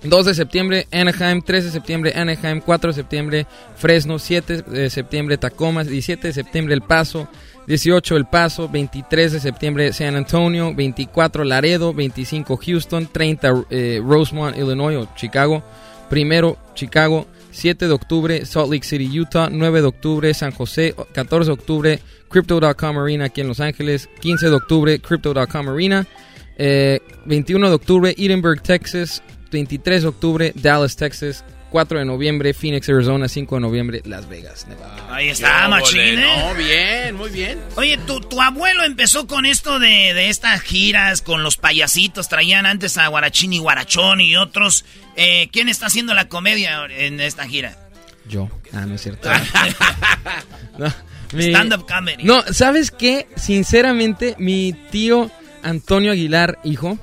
2 0.03 0.25
de 0.25 0.33
septiembre, 0.33 0.87
Anaheim. 0.91 1.41
3 1.41 1.65
de 1.65 1.71
septiembre, 1.71 2.13
Anaheim. 2.15 2.61
4 2.61 2.89
de 2.89 2.93
septiembre, 2.93 3.47
Fresno. 3.75 4.19
7 4.19 4.61
de 4.63 4.89
septiembre, 4.89 5.37
Tacoma. 5.37 5.83
17 5.83 6.27
de 6.27 6.33
septiembre, 6.33 6.73
El 6.73 6.81
Paso. 6.81 7.27
18 7.67 8.17
El 8.17 8.25
Paso, 8.25 8.67
23 8.69 9.33
de 9.33 9.39
septiembre 9.39 9.93
San 9.93 10.15
Antonio, 10.15 10.73
24 10.73 11.43
Laredo, 11.43 11.93
25 11.93 12.57
Houston, 12.57 13.07
30 13.07 13.65
eh, 13.69 14.01
Rosemont, 14.03 14.57
Illinois 14.57 14.97
o 14.97 15.07
Chicago, 15.15 15.63
primero 16.09 16.57
Chicago, 16.73 17.27
7 17.51 17.87
de 17.87 17.93
octubre 17.93 18.45
Salt 18.45 18.71
Lake 18.71 18.85
City, 18.85 19.19
Utah, 19.19 19.49
9 19.51 19.81
de 19.81 19.87
octubre 19.87 20.33
San 20.33 20.51
José, 20.51 20.95
14 21.13 21.49
de 21.49 21.53
octubre 21.53 21.99
Crypto.com 22.29 22.97
Arena 22.97 23.25
aquí 23.25 23.41
en 23.41 23.47
Los 23.47 23.59
Ángeles, 23.59 24.09
15 24.21 24.47
de 24.47 24.55
octubre 24.55 24.99
Crypto.com 24.99 25.69
Arena, 25.69 26.07
eh, 26.57 26.99
21 27.25 27.69
de 27.69 27.75
octubre 27.75 28.15
Edinburgh, 28.17 28.61
Texas, 28.61 29.21
23 29.51 30.01
de 30.03 30.07
octubre 30.07 30.53
Dallas, 30.55 30.95
Texas, 30.95 31.43
4 31.71 31.99
de 31.99 32.05
noviembre 32.05 32.53
Phoenix, 32.53 32.87
Arizona, 32.89 33.27
5 33.27 33.55
de 33.55 33.61
noviembre 33.61 34.01
Las 34.05 34.27
Vegas, 34.29 34.67
Nevada. 34.67 35.07
Ahí 35.09 35.29
está, 35.29 35.67
machín, 35.69 35.99
¿eh? 35.99 36.15
No, 36.21 36.53
bien, 36.53 37.15
muy 37.15 37.29
bien. 37.29 37.59
Oye, 37.77 37.97
tu, 38.05 38.19
tu 38.19 38.41
abuelo 38.41 38.83
empezó 38.83 39.25
con 39.25 39.45
esto 39.45 39.79
de, 39.79 40.13
de 40.13 40.29
estas 40.29 40.61
giras 40.61 41.21
con 41.21 41.43
los 41.43 41.57
payasitos. 41.57 42.27
Traían 42.29 42.65
antes 42.65 42.97
a 42.97 43.07
Guarachín 43.07 43.53
y 43.53 43.57
Guarachón 43.59 44.19
y 44.21 44.35
otros. 44.35 44.83
Eh, 45.15 45.49
¿Quién 45.51 45.69
está 45.69 45.85
haciendo 45.87 46.13
la 46.13 46.27
comedia 46.27 46.85
en 46.89 47.19
esta 47.21 47.47
gira? 47.47 47.77
Yo. 48.27 48.49
Ah, 48.73 48.85
no 48.85 48.95
es 48.95 49.01
cierto. 49.01 49.29
No, 50.77 50.93
mi- 51.33 51.49
Stand-up 51.53 51.85
comedy. 51.87 52.23
No, 52.23 52.41
¿sabes 52.51 52.91
qué? 52.91 53.27
Sinceramente, 53.35 54.35
mi 54.39 54.73
tío 54.91 55.31
Antonio 55.63 56.11
Aguilar, 56.11 56.59
hijo, 56.63 56.97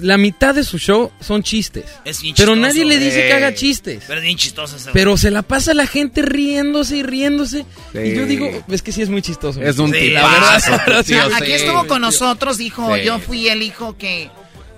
la 0.00 0.16
mitad 0.18 0.54
de 0.54 0.64
su 0.64 0.78
show 0.78 1.10
son 1.20 1.42
chistes. 1.42 1.84
Es 2.04 2.20
bien 2.22 2.34
Pero 2.36 2.52
chistoso. 2.54 2.56
nadie 2.68 2.84
le 2.84 2.98
dice 2.98 3.26
que 3.26 3.32
haga 3.32 3.54
chistes. 3.54 4.04
Pero 4.06 4.18
es 4.20 4.24
bien 4.24 4.36
chistoso 4.36 4.76
ese 4.76 4.90
Pero 4.92 5.16
se 5.16 5.30
la 5.30 5.42
pasa 5.42 5.74
la 5.74 5.86
gente 5.86 6.22
riéndose 6.22 6.98
y 6.98 7.02
riéndose. 7.02 7.64
Y 7.94 8.14
yo 8.14 8.26
digo, 8.26 8.50
es 8.68 8.82
que 8.82 8.92
sí 8.92 9.02
es 9.02 9.08
muy 9.08 9.22
chistoso. 9.22 9.60
Es 9.62 9.78
un 9.78 9.92
Sí, 9.92 9.98
tipazo, 10.00 10.70
la 10.70 10.78
verdad, 10.78 10.98
tu 10.98 11.04
tío, 11.04 11.26
sí. 11.28 11.32
Aquí 11.36 11.52
estuvo 11.52 11.86
con 11.86 12.00
nosotros, 12.02 12.58
dijo, 12.58 12.94
Sí. 12.96 13.02
yo 13.04 13.18
fui 13.18 13.48
el 13.48 13.62
hijo 13.62 13.96
que, 13.96 14.30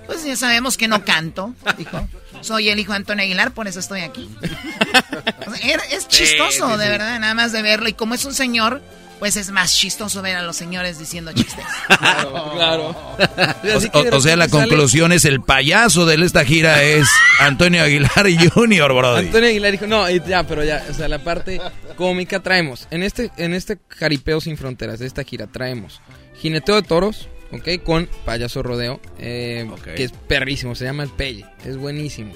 pues 0.07 0.25
ya 0.25 0.37
sabemos 0.37 0.77
que 0.77 0.89
no 0.89 1.05
canto, 1.05 1.55
dijo. 1.79 2.09
Soy 2.41 2.71
el 2.71 2.79
hijo 2.81 2.91
de 2.93 2.97
Antonio 2.97 3.23
Aguilar, 3.25 3.53
por 3.53 3.69
eso 3.69 3.79
estoy 3.81 4.01
aquí. 4.01 4.29
O 5.47 5.55
sea, 5.55 5.71
era- 5.73 5.83
es 5.91 6.05
Sí, 6.09 6.25
chistoso, 6.25 6.73
sí, 6.73 6.79
de 6.79 6.89
verdad, 6.89 7.19
nada 7.21 7.35
más 7.35 7.53
de 7.53 7.63
verlo. 7.63 7.89
Y 7.89 7.93
como 7.93 8.15
es 8.15 8.25
un 8.25 8.35
señor, 8.35 8.81
pues 9.23 9.37
es 9.37 9.53
más 9.53 9.73
chistoso 9.73 10.21
ver 10.21 10.35
a 10.35 10.43
los 10.43 10.57
señores 10.57 10.99
diciendo 10.99 11.33
chistes. 11.33 11.65
Claro, 11.87 12.53
claro. 12.57 12.89
O, 13.95 13.99
o- 14.01 14.17
o 14.17 14.21
sea, 14.21 14.35
la 14.35 14.49
conclusión 14.49 15.13
es 15.13 15.25
el 15.25 15.41
payaso 15.41 16.07
de 16.07 16.17
esta 16.25 16.45
gira 16.45 16.83
es 16.83 17.07
Antonio 17.39 17.85
Aguilar 17.85 18.27
Jr., 18.53 18.93
Brody. 18.93 19.27
Antonio 19.27 19.49
Aguilar 19.49 19.71
dijo, 19.71 19.87
no, 19.87 20.11
y 20.11 20.21
ya, 20.27 20.45
pero 20.45 20.65
ya, 20.65 20.85
o 20.91 20.93
sea, 20.93 21.07
la 21.07 21.21
parte 21.21 21.61
cómica 21.95 22.41
traemos. 22.41 22.89
En 22.91 23.05
este, 23.05 23.31
en 23.37 23.55
este 23.55 23.79
Jaripeo 23.91 24.41
Sin 24.41 24.57
Fronteras, 24.57 24.99
de 24.99 25.07
esta 25.07 25.23
gira, 25.23 25.47
traemos 25.47 26.01
Jineteo 26.41 26.75
de 26.75 26.83
Toros, 26.83 27.29
¿ok? 27.53 27.81
Con 27.85 28.09
Payaso 28.25 28.65
Rodeo, 28.65 29.01
eh, 29.21 29.71
que 29.95 30.03
es 30.03 30.11
perrísimo, 30.27 30.75
se 30.75 30.85
llama 30.85 31.05
El 31.05 31.11
Pelle, 31.11 31.47
es 31.65 31.77
buenísimo. 31.77 32.33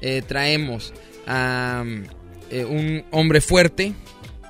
Eh, 0.00 0.22
traemos 0.24 0.94
a 1.26 1.82
eh, 2.52 2.64
un 2.64 3.04
hombre 3.10 3.40
fuerte, 3.40 3.92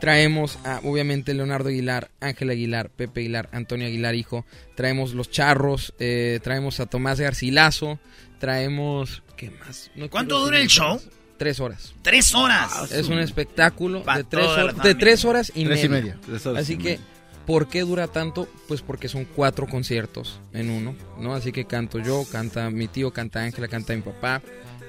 traemos 0.00 0.58
a, 0.64 0.80
obviamente, 0.84 1.34
Leonardo 1.34 1.68
Aguilar, 1.68 2.10
Ángel 2.20 2.50
Aguilar, 2.50 2.90
Pepe 2.90 3.20
Aguilar, 3.20 3.48
Antonio 3.52 3.86
Aguilar, 3.86 4.14
hijo, 4.14 4.44
traemos 4.74 5.14
Los 5.14 5.30
Charros, 5.30 5.94
eh, 5.98 6.40
traemos 6.42 6.80
a 6.80 6.86
Tomás 6.86 7.20
Garcilaso, 7.20 7.98
traemos... 8.38 9.22
¿Qué 9.36 9.50
más? 9.50 9.90
No 9.94 10.10
¿Cuánto 10.10 10.40
dura 10.40 10.58
el 10.60 10.68
show? 10.68 10.94
más. 10.94 11.08
Tres 11.36 11.60
horas. 11.60 11.94
Tres 12.02 12.34
horas. 12.34 12.90
Es 12.90 13.06
un 13.08 13.20
espectáculo 13.20 14.00
de 14.00 14.24
tres, 14.24 14.44
toda 14.44 14.64
la 14.64 14.72
hor- 14.72 14.82
de 14.82 14.94
tres 14.96 15.24
horas 15.24 15.52
y 15.54 15.64
Tres 15.64 15.84
y 15.84 15.88
media. 15.88 16.14
media. 16.16 16.18
Tres 16.26 16.46
horas 16.46 16.62
Así 16.64 16.72
y 16.72 16.78
que, 16.78 16.82
media. 16.90 17.00
¿por 17.46 17.68
qué 17.68 17.82
dura 17.82 18.08
tanto? 18.08 18.48
Pues 18.66 18.82
porque 18.82 19.08
son 19.08 19.24
cuatro 19.24 19.68
conciertos 19.68 20.40
en 20.52 20.68
uno, 20.70 20.96
¿no? 21.20 21.34
Así 21.36 21.52
que 21.52 21.64
canto 21.64 22.00
yo, 22.00 22.24
canta 22.32 22.68
mi 22.70 22.88
tío, 22.88 23.12
canta 23.12 23.40
Ángela, 23.42 23.68
canta 23.68 23.94
mi 23.94 24.02
papá. 24.02 24.42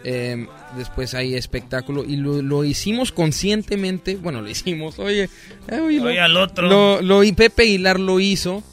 Eh, 0.04 0.48
después 0.78 1.14
hay 1.14 1.36
espectáculo 1.36 2.06
y 2.06 2.16
lo, 2.16 2.42
lo 2.42 2.64
hicimos 2.64 3.12
conscientemente. 3.12 4.16
Bueno, 4.16 4.42
lo 4.42 4.50
hicimos, 4.50 4.98
oye, 5.00 5.30
eh, 5.68 5.80
oye, 5.80 6.00
lo- 6.00 6.24
al 6.24 6.38
otro. 6.38 6.68
Lo, 6.70 7.02
lo- 7.02 7.24
y 7.24 7.34
Pepe 7.34 7.64
Aguilar 7.64 8.00
lo 8.00 8.20
hizo 8.20 8.64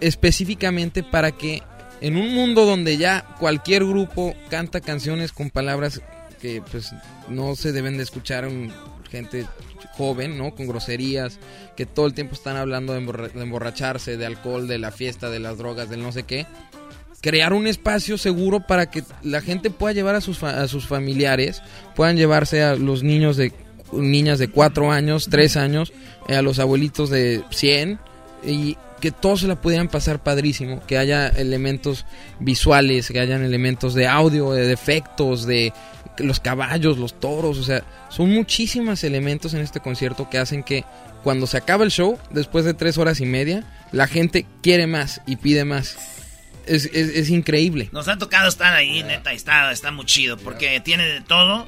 específicamente 0.00 1.02
para 1.02 1.32
que 1.32 1.62
en 2.00 2.16
un 2.16 2.34
mundo 2.34 2.64
donde 2.64 2.96
ya 2.96 3.26
cualquier 3.38 3.84
grupo 3.84 4.34
canta 4.48 4.80
canciones 4.80 5.32
con 5.32 5.50
palabras 5.50 6.00
que 6.40 6.62
pues 6.70 6.92
no 7.28 7.54
se 7.54 7.72
deben 7.72 7.98
de 7.98 8.02
escuchar 8.02 8.44
en 8.44 8.72
gente 9.10 9.46
joven, 9.92 10.38
¿no? 10.38 10.54
Con 10.54 10.66
groserías, 10.66 11.38
que 11.76 11.84
todo 11.84 12.06
el 12.06 12.14
tiempo 12.14 12.34
están 12.34 12.56
hablando 12.56 12.94
de, 12.94 13.00
emborra- 13.00 13.28
de 13.28 13.42
emborracharse, 13.42 14.16
de 14.16 14.24
alcohol, 14.24 14.66
de 14.66 14.78
la 14.78 14.90
fiesta, 14.92 15.28
de 15.28 15.40
las 15.40 15.58
drogas, 15.58 15.90
del 15.90 16.02
no 16.02 16.12
sé 16.12 16.22
qué. 16.22 16.46
Crear 17.20 17.52
un 17.52 17.66
espacio 17.66 18.16
seguro 18.16 18.60
para 18.60 18.90
que 18.90 19.02
la 19.22 19.40
gente 19.42 19.70
pueda 19.70 19.92
llevar 19.92 20.14
a 20.14 20.20
sus, 20.20 20.38
fa- 20.38 20.62
a 20.62 20.68
sus 20.68 20.86
familiares, 20.86 21.62
puedan 21.94 22.16
llevarse 22.16 22.62
a 22.62 22.76
los 22.76 23.02
niños 23.02 23.36
de 23.36 23.52
niñas 23.92 24.38
de 24.38 24.48
4 24.48 24.90
años, 24.92 25.26
3 25.30 25.56
años, 25.56 25.92
eh, 26.28 26.36
a 26.36 26.42
los 26.42 26.58
abuelitos 26.58 27.10
de 27.10 27.42
100 27.50 27.98
y 28.46 28.76
que 29.00 29.10
todos 29.10 29.40
se 29.40 29.48
la 29.48 29.60
pudieran 29.60 29.88
pasar 29.88 30.22
padrísimo, 30.22 30.80
que 30.86 30.96
haya 30.96 31.28
elementos 31.28 32.06
visuales, 32.38 33.08
que 33.08 33.18
hayan 33.20 33.42
elementos 33.42 33.94
de 33.94 34.06
audio, 34.06 34.52
de 34.52 34.72
efectos, 34.72 35.46
de 35.46 35.72
los 36.18 36.38
caballos, 36.40 36.98
los 36.98 37.18
toros, 37.18 37.58
o 37.58 37.62
sea, 37.64 37.82
son 38.10 38.30
muchísimos 38.30 39.02
elementos 39.04 39.54
en 39.54 39.60
este 39.60 39.80
concierto 39.80 40.28
que 40.30 40.38
hacen 40.38 40.62
que 40.62 40.84
cuando 41.24 41.46
se 41.46 41.56
acaba 41.56 41.84
el 41.84 41.90
show, 41.90 42.18
después 42.30 42.64
de 42.64 42.74
tres 42.74 42.96
horas 42.98 43.20
y 43.20 43.26
media, 43.26 43.64
la 43.92 44.06
gente 44.06 44.46
quiere 44.62 44.86
más 44.86 45.20
y 45.26 45.36
pide 45.36 45.64
más. 45.64 45.96
Es, 46.70 46.84
es, 46.86 47.16
es 47.16 47.30
increíble. 47.30 47.88
Nos 47.92 48.08
ha 48.08 48.18
tocado 48.18 48.48
estar 48.48 48.74
ahí, 48.74 49.02
neta, 49.02 49.32
y 49.32 49.36
está, 49.36 49.70
está 49.72 49.90
muy 49.90 50.06
chido, 50.06 50.36
porque 50.38 50.80
tiene 50.80 51.06
de 51.06 51.20
todo. 51.20 51.66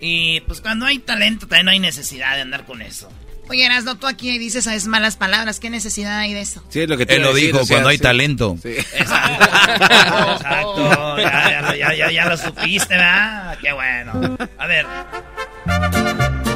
Y 0.00 0.40
pues 0.42 0.60
cuando 0.60 0.86
hay 0.86 0.98
talento, 0.98 1.46
también 1.46 1.66
no 1.66 1.70
hay 1.72 1.80
necesidad 1.80 2.34
de 2.36 2.42
andar 2.42 2.64
con 2.64 2.82
eso. 2.82 3.10
Oye, 3.50 3.64
Erasno, 3.64 3.96
tú 3.96 4.06
aquí 4.06 4.38
dices 4.38 4.66
a 4.66 4.72
veces 4.72 4.88
malas 4.88 5.16
palabras. 5.16 5.58
¿Qué 5.58 5.70
necesidad 5.70 6.18
hay 6.18 6.34
de 6.34 6.42
eso? 6.42 6.62
Sí, 6.68 6.80
es 6.82 6.88
lo 6.88 6.98
que 6.98 7.06
te 7.06 7.16
Él 7.16 7.22
lo 7.22 7.32
dijo 7.32 7.60
o 7.60 7.64
sea, 7.64 7.76
cuando 7.76 7.88
hay 7.88 7.96
sí. 7.96 8.02
talento. 8.02 8.58
Sí. 8.62 8.74
Exacto, 8.94 11.18
ya, 11.18 11.50
ya, 11.50 11.62
lo- 11.62 11.74
ya, 11.74 11.94
ya, 11.94 12.10
ya 12.10 12.24
lo 12.26 12.36
supiste, 12.36 12.94
¿verdad? 12.94 13.58
Qué 13.60 13.72
bueno. 13.72 14.36
A 14.58 14.66
ver. 14.66 14.86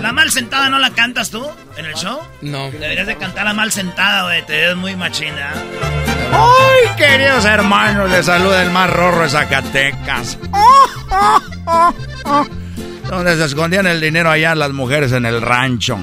¿La 0.03 0.13
mal 0.13 0.31
sentada 0.31 0.69
no 0.69 0.79
la 0.79 0.91
cantas 0.91 1.31
tú 1.31 1.49
en 1.77 1.87
el 1.87 1.95
show? 1.95 2.21
No. 2.43 2.71
Deberías 2.71 3.07
de 3.07 3.17
cantar 3.17 3.45
la 3.45 3.55
mal 3.55 3.73
sentada, 3.73 4.25
güey. 4.25 4.45
Te 4.45 4.67
ves 4.67 4.77
muy 4.77 4.97
machina. 4.97 5.53
¡Ay, 6.33 6.97
queridos 6.97 7.45
hermanos! 7.45 8.11
Les 8.11 8.27
saluda 8.27 8.63
el 8.63 8.71
más 8.71 8.91
rorro 8.91 9.23
de 9.23 9.29
Zacatecas. 9.29 10.39
Donde 13.09 13.37
se 13.37 13.45
escondían 13.45 13.87
el 13.87 14.01
dinero 14.01 14.31
allá 14.31 14.55
las 14.55 14.73
mujeres 14.73 15.13
en 15.13 15.27
el 15.27 15.43
rancho. 15.43 15.99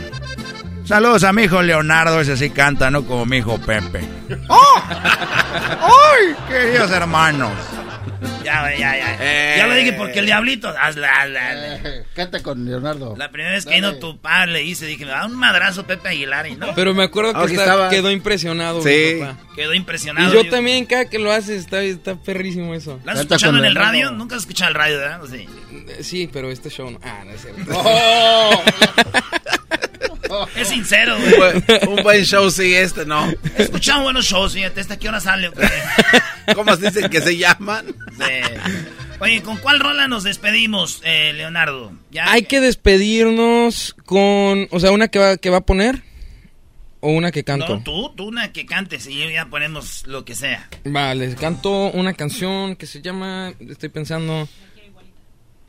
Saludos 0.85 1.23
a 1.23 1.33
mi 1.33 1.43
hijo 1.43 1.61
Leonardo, 1.61 2.19
ese 2.19 2.35
sí 2.37 2.49
canta, 2.49 2.89
no 2.89 3.03
como 3.03 3.25
mi 3.25 3.37
hijo 3.37 3.59
Pepe. 3.59 4.01
¡Oh! 4.47 4.81
¡Ay, 4.89 6.35
queridos 6.47 6.91
hermanos! 6.91 7.51
Ya, 8.43 8.61
güey, 8.61 8.79
ya, 8.79 8.95
ya. 8.97 9.57
Ya 9.57 9.67
lo 9.67 9.75
dije 9.75 9.93
porque 9.93 10.19
el 10.19 10.25
diablito. 10.25 10.69
Hazla, 10.69 11.09
hazla, 11.21 11.49
hazla. 11.49 11.75
Eh, 11.89 12.03
Canta 12.15 12.41
con 12.41 12.65
Leonardo. 12.65 13.15
La 13.17 13.29
primera 13.31 13.53
vez 13.55 13.65
que 13.65 13.75
vino 13.75 13.95
tu 13.95 14.19
padre 14.19 14.51
le 14.53 14.63
hice, 14.63 14.85
dije, 14.85 15.05
me 15.05 15.11
da 15.11 15.25
un 15.25 15.35
madrazo 15.35 15.85
Pepe 15.85 16.09
Aguilar 16.09 16.47
y 16.47 16.55
no. 16.55 16.73
Pero 16.75 16.93
me 16.93 17.03
acuerdo 17.03 17.33
que 17.33 17.51
está- 17.51 17.63
estaba. 17.63 17.89
quedó 17.89 18.11
impresionado. 18.11 18.81
Sí. 18.81 19.15
mi 19.15 19.21
papá. 19.21 19.37
Quedó 19.55 19.73
impresionado. 19.73 20.29
Y 20.29 20.33
yo 20.33 20.43
Digo, 20.43 20.55
también, 20.55 20.85
cada 20.85 21.05
que 21.09 21.19
lo 21.19 21.31
haces, 21.31 21.59
está, 21.61 21.81
está 21.81 22.15
perrísimo 22.15 22.73
eso. 22.73 22.99
¿Lo 23.03 23.11
has 23.11 23.17
Canta 23.19 23.35
escuchado 23.35 23.57
en 23.59 23.65
el 23.65 23.73
Leonardo. 23.73 23.85
radio? 23.91 24.11
Nunca 24.11 24.35
has 24.35 24.41
escuchado 24.43 24.69
el 24.69 24.75
radio, 24.75 24.97
¿verdad? 24.97 25.21
Sí. 25.29 25.47
Eh, 25.87 26.03
Sí, 26.03 26.29
pero 26.31 26.49
este 26.49 26.69
show 26.69 26.89
no. 26.89 26.99
Ah, 27.03 27.23
no 27.25 27.31
es 27.31 27.41
cierto. 27.41 27.61
Es 30.55 30.67
sincero, 30.69 31.15
Un 31.17 31.21
güey. 31.23 31.35
buen- 31.37 31.89
Un 31.89 32.03
buen 32.03 32.23
show, 32.25 32.49
sí, 32.51 32.73
este 32.73 33.05
no. 33.05 33.29
He 33.57 33.63
escuchado 33.63 34.03
buenos 34.03 34.25
shows, 34.25 34.53
fíjate. 34.53 34.81
¿Esta 34.81 34.97
qué 34.97 35.09
hora 35.09 35.19
sale? 35.19 35.47
o 35.49 35.53
qué? 35.53 35.67
¿Cómo 36.55 36.75
se 36.75 36.87
dicen 36.89 37.09
que 37.09 37.21
se 37.21 37.37
llaman? 37.37 37.85
Sí. 38.17 38.73
Oye, 39.19 39.41
¿con 39.43 39.57
cuál 39.57 39.79
rola 39.79 40.07
nos 40.07 40.23
despedimos, 40.23 41.01
eh, 41.03 41.33
Leonardo? 41.33 41.91
Ya 42.11 42.31
Hay 42.31 42.43
que 42.43 42.61
despedirnos 42.61 43.95
con. 44.05 44.67
O 44.71 44.79
sea, 44.79 44.91
una 44.91 45.07
que 45.09 45.19
va, 45.19 45.37
que 45.37 45.49
va 45.49 45.57
a 45.57 45.65
poner. 45.65 46.03
O 47.01 47.11
una 47.11 47.31
que 47.31 47.43
canto. 47.45 47.75
No, 47.77 47.83
tú, 47.83 48.11
tú 48.15 48.27
una 48.27 48.51
que 48.51 48.65
cantes 48.65 49.07
y 49.07 49.31
ya 49.31 49.45
ponemos 49.45 50.05
lo 50.05 50.25
que 50.25 50.35
sea. 50.35 50.67
Vale, 50.83 51.33
canto 51.35 51.91
una 51.91 52.13
canción 52.13 52.75
que 52.75 52.85
se 52.87 53.01
llama. 53.01 53.53
Estoy 53.69 53.89
pensando. 53.89 54.47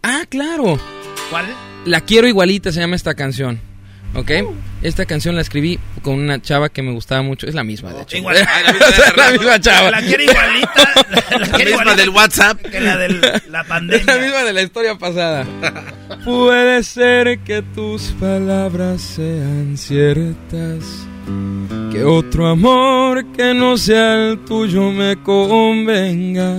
Ah, 0.02 0.24
claro. 0.28 0.80
¿Cuál? 1.30 1.46
La 1.84 2.00
quiero 2.00 2.26
igualita 2.26 2.72
se 2.72 2.80
llama 2.80 2.96
esta 2.96 3.14
canción. 3.14 3.60
¿Ok? 4.14 4.30
Esta 4.82 5.06
canción 5.06 5.36
la 5.36 5.42
escribí 5.42 5.78
con 6.02 6.14
una 6.14 6.40
chava 6.42 6.68
que 6.68 6.82
me 6.82 6.90
gustaba 6.92 7.22
mucho. 7.22 7.46
Es 7.46 7.54
la 7.54 7.62
misma, 7.64 7.92
de 7.92 8.02
hecho. 8.02 8.16
Igual. 8.16 8.36
Ay, 8.48 8.64
la 8.64 8.72
misma 8.72 8.86
de 8.88 8.98
la 8.98 9.10
rato. 9.12 9.32
misma 9.38 9.60
chava. 9.60 9.90
La 9.90 10.02
quiero 10.02 10.22
igualita. 10.24 10.94
La, 11.10 11.38
la 11.38 11.46
La 11.46 11.52
quiero 11.56 11.70
misma 11.76 11.94
del 11.94 12.08
WhatsApp. 12.10 12.60
que 12.62 12.80
la 12.80 12.96
de 12.96 13.08
la 13.08 13.42
La 13.50 13.64
pandemia. 13.64 14.16
misma 14.16 14.42
de 14.44 14.52
la 14.52 14.62
historia 14.62 14.96
pasada. 14.98 15.46
Puede 16.24 16.82
ser 16.82 17.38
que 17.40 17.62
tus 17.62 18.02
palabras 18.18 19.00
sean 19.00 19.76
ciertas. 19.76 20.84
Que 21.92 22.02
otro 22.04 22.48
amor 22.48 23.24
que 23.32 23.54
no 23.54 23.76
sea 23.76 24.14
el 24.30 24.44
tuyo 24.44 24.90
me 24.90 25.16
convenga. 25.22 26.56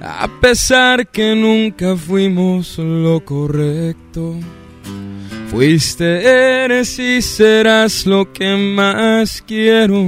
A 0.00 0.28
pesar 0.40 1.08
que 1.08 1.34
nunca 1.34 1.96
fuimos 1.96 2.78
lo 2.78 3.22
correcto. 3.24 4.36
Fuiste, 5.48 6.64
eres 6.64 6.98
y 6.98 7.22
serás 7.22 8.04
lo 8.04 8.32
que 8.32 8.56
más 8.56 9.42
quiero. 9.46 10.04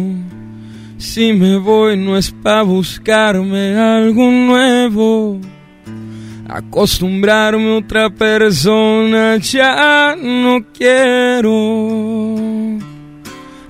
Si 0.99 1.33
me 1.33 1.57
voy 1.57 1.97
no 1.97 2.17
es 2.17 2.33
pa' 2.33 2.63
buscarme 2.63 3.77
algo 3.77 4.31
nuevo. 4.31 5.41
Acostumbrarme 6.49 7.75
a 7.75 7.79
otra 7.79 8.11
persona 8.11 9.37
ya 9.37 10.17
no 10.21 10.65
quiero. 10.73 12.39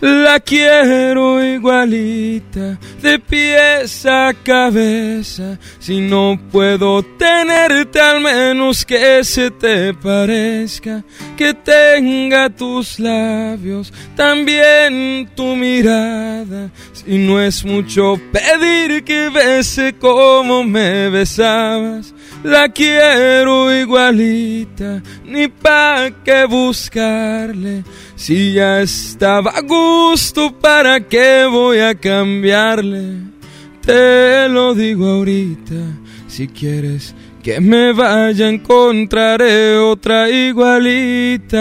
La 0.00 0.38
quiero 0.38 1.44
igualita, 1.44 2.78
de 3.02 3.18
pies 3.18 4.06
a 4.06 4.32
cabeza. 4.44 5.58
Si 5.80 6.00
no 6.00 6.38
puedo 6.52 7.02
tenerte, 7.02 8.00
al 8.00 8.20
menos 8.20 8.84
que 8.84 9.24
se 9.24 9.50
te 9.50 9.92
parezca. 9.94 11.04
Que 11.36 11.52
tenga 11.52 12.48
tus 12.48 13.00
labios, 13.00 13.92
también 14.14 15.30
tu 15.34 15.56
mirada. 15.56 16.70
Si 16.92 17.18
no 17.18 17.40
es 17.40 17.64
mucho 17.64 18.20
pedir 18.30 19.02
que 19.02 19.30
bese 19.30 19.94
como 19.94 20.62
me 20.62 21.08
besabas. 21.10 22.14
La 22.44 22.68
quiero 22.68 23.72
igualita, 23.74 25.02
ni 25.24 25.48
pa' 25.48 26.10
qué 26.24 26.44
buscarle. 26.44 27.82
Si 28.14 28.52
ya 28.52 28.80
estaba 28.80 29.50
a 29.50 29.60
gusto, 29.60 30.52
¿para 30.52 31.00
qué 31.00 31.46
voy 31.50 31.80
a 31.80 31.94
cambiarle? 31.96 33.16
Te 33.84 34.48
lo 34.48 34.74
digo 34.74 35.08
ahorita, 35.08 35.74
si 36.28 36.46
quieres 36.46 37.14
que 37.42 37.60
me 37.60 37.92
vaya, 37.92 38.48
encontraré 38.48 39.76
otra 39.78 40.28
igualita. 40.30 41.58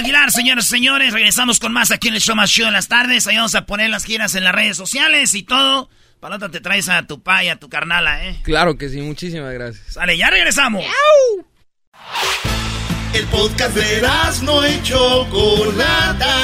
Aguilar, 0.00 0.30
señoras 0.32 0.64
y 0.64 0.68
señores. 0.68 1.12
Regresamos 1.12 1.60
con 1.60 1.74
más 1.74 1.90
aquí 1.90 2.08
en 2.08 2.14
el 2.14 2.22
show 2.22 2.34
más 2.34 2.50
chido 2.50 2.68
de 2.68 2.72
las 2.72 2.88
tardes. 2.88 3.26
Ahí 3.26 3.36
vamos 3.36 3.54
a 3.54 3.66
poner 3.66 3.90
las 3.90 4.04
giras 4.04 4.34
en 4.34 4.44
las 4.44 4.54
redes 4.54 4.74
sociales 4.74 5.34
y 5.34 5.42
todo. 5.42 5.90
Palota, 6.20 6.48
te 6.48 6.60
traes 6.60 6.88
a 6.88 7.06
tu 7.06 7.22
pa 7.22 7.44
y 7.44 7.48
a 7.48 7.56
tu 7.56 7.68
carnala, 7.68 8.26
¿eh? 8.26 8.40
Claro 8.42 8.78
que 8.78 8.88
sí, 8.88 9.02
muchísimas 9.02 9.52
gracias. 9.52 9.92
Sale, 9.92 10.16
ya 10.16 10.30
regresamos. 10.30 10.82
El 13.12 13.26
podcast 13.26 13.74
de 13.76 14.02
no 14.42 14.66
y 14.66 14.82
Chocolata. 14.82 16.36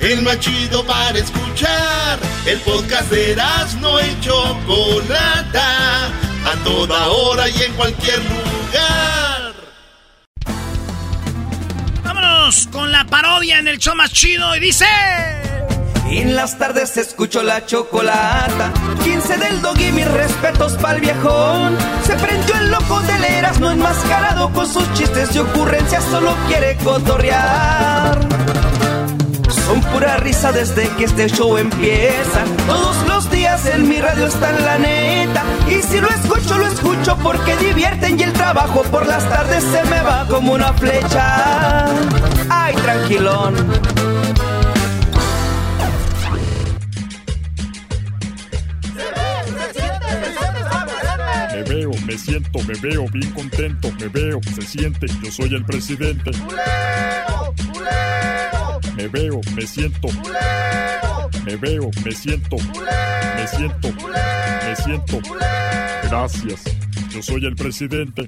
El 0.00 0.22
más 0.22 0.40
chido 0.40 0.82
para 0.86 1.18
escuchar. 1.18 2.18
El 2.46 2.58
podcast 2.60 3.10
de 3.10 3.36
no 3.80 4.00
y 4.00 4.20
Chocolata. 4.20 6.06
A 6.06 6.64
toda 6.64 7.08
hora 7.08 7.50
y 7.50 7.62
en 7.62 7.72
cualquier 7.74 8.18
lugar. 8.18 9.23
Con 12.70 12.92
la 12.92 13.06
parodia 13.06 13.58
en 13.58 13.68
el 13.68 13.78
show 13.78 13.94
más 13.96 14.12
chido 14.12 14.54
y 14.54 14.60
dice... 14.60 14.84
En 16.10 16.36
las 16.36 16.58
tardes 16.58 16.94
escucho 16.98 17.42
la 17.42 17.64
chocolata. 17.64 18.70
15 19.02 19.38
del 19.38 19.62
dog 19.62 19.80
y 19.80 19.90
mis 19.92 20.06
respetos 20.06 20.74
pa'l 20.74 21.00
viejón. 21.00 21.74
Se 22.06 22.14
prendió 22.16 22.54
el 22.56 22.70
loco 22.70 23.00
del 23.00 23.24
Erasmo 23.24 23.70
enmascarado 23.70 24.52
con 24.52 24.70
sus 24.70 24.92
chistes 24.92 25.34
y 25.34 25.38
ocurrencias, 25.38 26.04
solo 26.04 26.36
quiere 26.46 26.76
cotorrear. 26.84 28.20
Son 29.64 29.80
pura 29.80 30.18
risa 30.18 30.52
desde 30.52 30.86
que 30.96 31.04
este 31.04 31.30
show 31.30 31.56
empieza. 31.56 32.44
Todos 32.66 33.08
los 33.08 33.30
días 33.30 33.43
en 33.62 33.88
mi 33.88 34.00
radio 34.00 34.26
está 34.26 34.50
en 34.50 34.64
la 34.64 34.78
neta. 34.78 35.44
Y 35.68 35.80
si 35.82 36.00
lo 36.00 36.08
escucho, 36.08 36.58
lo 36.58 36.66
escucho 36.66 37.16
porque 37.22 37.56
divierten 37.56 38.18
y 38.18 38.24
el 38.24 38.32
trabajo 38.32 38.82
por 38.82 39.06
las 39.06 39.28
tardes 39.28 39.62
se 39.62 39.84
me 39.84 40.00
va 40.02 40.26
como 40.28 40.54
una 40.54 40.72
flecha. 40.72 41.86
Ay, 42.50 42.74
tranquilón. 42.74 43.54
Me 51.52 51.62
veo, 51.62 51.90
me 52.06 52.18
siento, 52.18 52.58
me 52.66 52.74
veo 52.80 53.06
bien 53.12 53.30
contento, 53.30 53.92
me 54.00 54.08
veo, 54.08 54.40
se 54.54 54.62
siente, 54.62 55.06
yo 55.22 55.30
soy 55.30 55.54
el 55.54 55.64
presidente. 55.64 56.32
Me 58.96 59.08
veo, 59.08 59.40
me 59.54 59.66
siento. 59.66 60.08
Me 61.44 61.56
veo, 61.56 61.90
me 62.04 62.12
siento. 62.12 62.56
Me 62.56 63.48
siento. 63.48 63.92
Me 63.92 64.76
siento. 64.76 65.20
Gracias. 66.04 66.62
Yo 67.10 67.22
soy 67.22 67.44
el 67.44 67.56
presidente. 67.56 68.26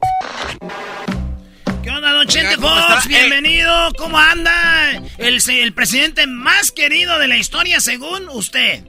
¿Qué 1.82 1.90
onda, 1.90 2.12
don 2.12 2.26
Chente 2.26 2.56
Fox? 2.56 3.06
Bienvenido. 3.06 3.92
¿Cómo 3.96 4.18
anda? 4.18 5.00
El, 5.18 5.38
el 5.48 5.72
presidente 5.72 6.26
más 6.26 6.72
querido 6.72 7.18
de 7.20 7.28
la 7.28 7.36
historia, 7.36 7.78
según 7.78 8.28
usted. 8.30 8.82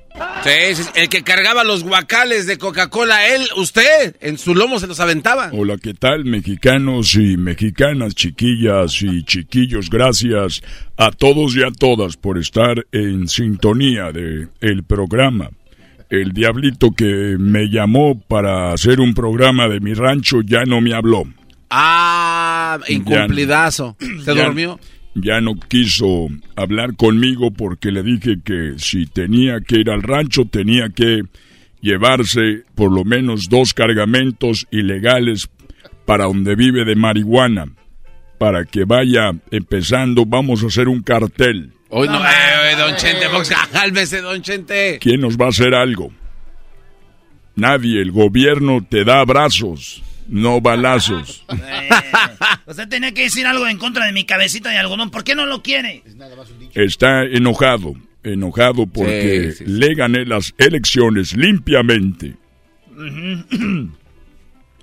Sí, 0.44 0.76
sí, 0.76 0.84
el 0.96 1.10
que 1.10 1.24
cargaba 1.24 1.64
los 1.64 1.84
guacales 1.84 2.48
de 2.48 2.58
Coca-Cola, 2.58 3.28
él, 3.28 3.42
usted, 3.58 4.16
en 4.22 4.38
su 4.38 4.56
lomo 4.56 4.80
se 4.80 4.88
los 4.88 5.00
aventaba. 5.00 5.50
Hola, 5.52 5.78
¿qué 5.78 5.94
tal, 5.94 6.26
mexicanos 6.26 7.16
y 7.16 7.38
mexicanas, 7.38 8.16
chiquillas 8.16 9.02
y 9.02 9.24
chiquillos? 9.24 9.90
Gracias 9.90 10.62
a 10.96 11.12
todos 11.12 11.56
y 11.56 11.64
a 11.64 11.72
todas 11.72 12.18
por 12.18 12.38
estar 12.38 12.86
en 12.92 13.28
sintonía 13.28 14.12
de 14.12 14.48
el 14.62 14.84
programa. 14.84 15.50
El 16.10 16.32
diablito 16.32 16.92
que 16.92 17.36
me 17.38 17.66
llamó 17.66 18.20
para 18.20 18.72
hacer 18.72 19.02
un 19.02 19.14
programa 19.14 19.68
de 19.68 19.82
mi 19.82 19.94
rancho 19.94 20.42
ya 20.42 20.64
no 20.64 20.80
me 20.80 20.94
habló. 20.94 21.26
Ah, 21.70 22.80
incumplidazo. 22.88 23.98
¿Se 24.24 24.32
durmió? 24.32 24.80
Ya 25.20 25.42
no 25.42 25.56
quiso 25.56 26.28
hablar 26.56 26.96
conmigo 26.96 27.52
porque 27.52 27.92
le 27.92 28.04
dije 28.04 28.38
que 28.44 28.76
si 28.78 29.08
tenía 29.08 29.62
que 29.62 29.78
ir 29.78 29.90
al 29.90 30.04
rancho 30.04 30.46
tenía 30.46 30.90
que 30.90 31.24
llevarse 31.82 32.64
por 32.76 32.92
lo 32.92 33.04
menos 33.04 33.50
dos 33.50 33.74
cargamentos 33.74 34.68
ilegales 34.70 35.50
para 36.06 36.26
donde 36.26 36.56
vive 36.56 36.86
de 36.86 36.96
marihuana. 36.96 37.66
Para 38.38 38.66
que 38.66 38.86
vaya 38.86 39.32
empezando, 39.50 40.26
vamos 40.26 40.64
a 40.64 40.68
hacer 40.68 40.88
un 40.88 41.02
cartel. 41.02 41.72
Hoy 41.90 42.08
no, 42.08 42.24
eh, 42.24 42.30
eh, 42.72 42.76
don 42.78 42.96
Chente 42.96 43.28
Fox, 43.30 43.52
cálmese, 43.72 44.22
don 44.22 44.42
Chente. 44.44 45.00
¿Quién 45.02 45.22
nos 45.22 45.36
va 45.38 45.48
a 45.48 45.50
hacer 45.50 45.74
algo? 45.74 46.12
Nadie, 47.56 48.02
el 48.02 48.12
gobierno 48.12 48.86
te 48.88 49.04
da 49.04 49.22
abrazos, 49.22 50.04
no 50.28 50.62
balazos. 50.62 51.46
Usted 52.68 52.88
tenía 52.90 53.14
que 53.14 53.24
decir 53.24 53.46
algo 53.46 53.68
en 53.68 53.78
contra 53.78 54.06
de 54.06 54.12
mi 54.14 54.26
cabecita 54.26 54.70
de 54.70 54.78
algodón. 54.78 55.10
¿Por 55.12 55.24
qué 55.24 55.36
no 55.36 55.46
lo 55.46 55.62
quiere? 55.64 56.04
Está 56.74 57.24
enojado, 57.24 57.94
enojado 58.24 58.88
porque 58.88 59.52
Sí, 59.52 59.58
sí, 59.60 59.66
sí. 59.66 59.72
le 59.72 59.94
gané 59.96 60.26
las 60.26 60.54
elecciones 60.58 61.36
limpiamente. 61.36 62.36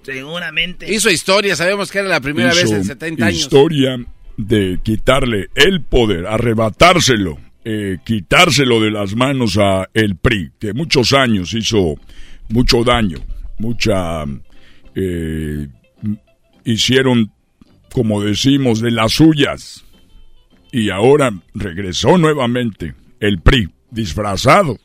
Seguramente. 0.03 0.93
Hizo 0.93 1.11
historia, 1.11 1.57
sabemos 1.57 1.91
que 1.91 1.99
era 2.01 2.09
la 2.09 2.21
primera 2.21 2.51
vez 2.51 2.65
Hizo 2.65 2.77
en 2.77 2.85
70 2.85 3.27
años. 3.27 3.39
historia 3.39 4.05
de 4.37 4.79
quitarle 4.83 5.49
el 5.55 5.81
poder, 5.83 6.27
arrebatárselo, 6.27 7.39
eh, 7.65 7.99
quitárselo 8.05 8.81
de 8.83 8.91
las 8.91 9.15
manos 9.15 9.57
a 9.59 9.89
el 9.95 10.17
PRI, 10.17 10.51
que 10.59 10.75
muchos 10.75 11.13
años 11.15 11.55
hizo 11.55 11.95
mucho 12.51 12.85
daño, 12.85 13.19
mucha 13.59 14.25
eh, 14.95 15.69
hicieron, 16.65 17.33
como 17.93 18.23
decimos, 18.23 18.81
de 18.81 18.91
las 18.91 19.13
suyas. 19.13 19.85
Y 20.73 20.91
ahora 20.91 21.33
regresó 21.55 22.19
nuevamente 22.19 22.95
el 23.21 23.41
PRI, 23.41 23.69
disfrazado. 23.91 24.79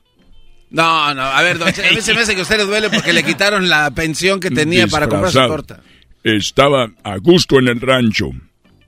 No, 0.69 1.13
no, 1.15 1.21
a 1.23 1.41
ver, 1.41 1.57
don 1.57 1.67
a 1.67 1.71
mí 1.71 2.01
se 2.01 2.13
me 2.13 2.19
hace 2.21 2.33
que 2.35 2.41
a 2.41 2.43
usted 2.43 2.57
le 2.57 2.65
duele 2.65 2.89
porque 2.91 3.11
le 3.11 3.23
quitaron 3.23 3.69
la 3.69 3.89
pensión 3.91 4.39
que 4.39 4.51
tenía 4.51 4.85
para 4.87 5.07
comprar 5.07 5.31
su 5.31 5.39
torta. 5.39 5.81
Estaba 6.23 6.91
a 7.03 7.17
gusto 7.17 7.57
en 7.57 7.69
el 7.69 7.81
rancho, 7.81 8.29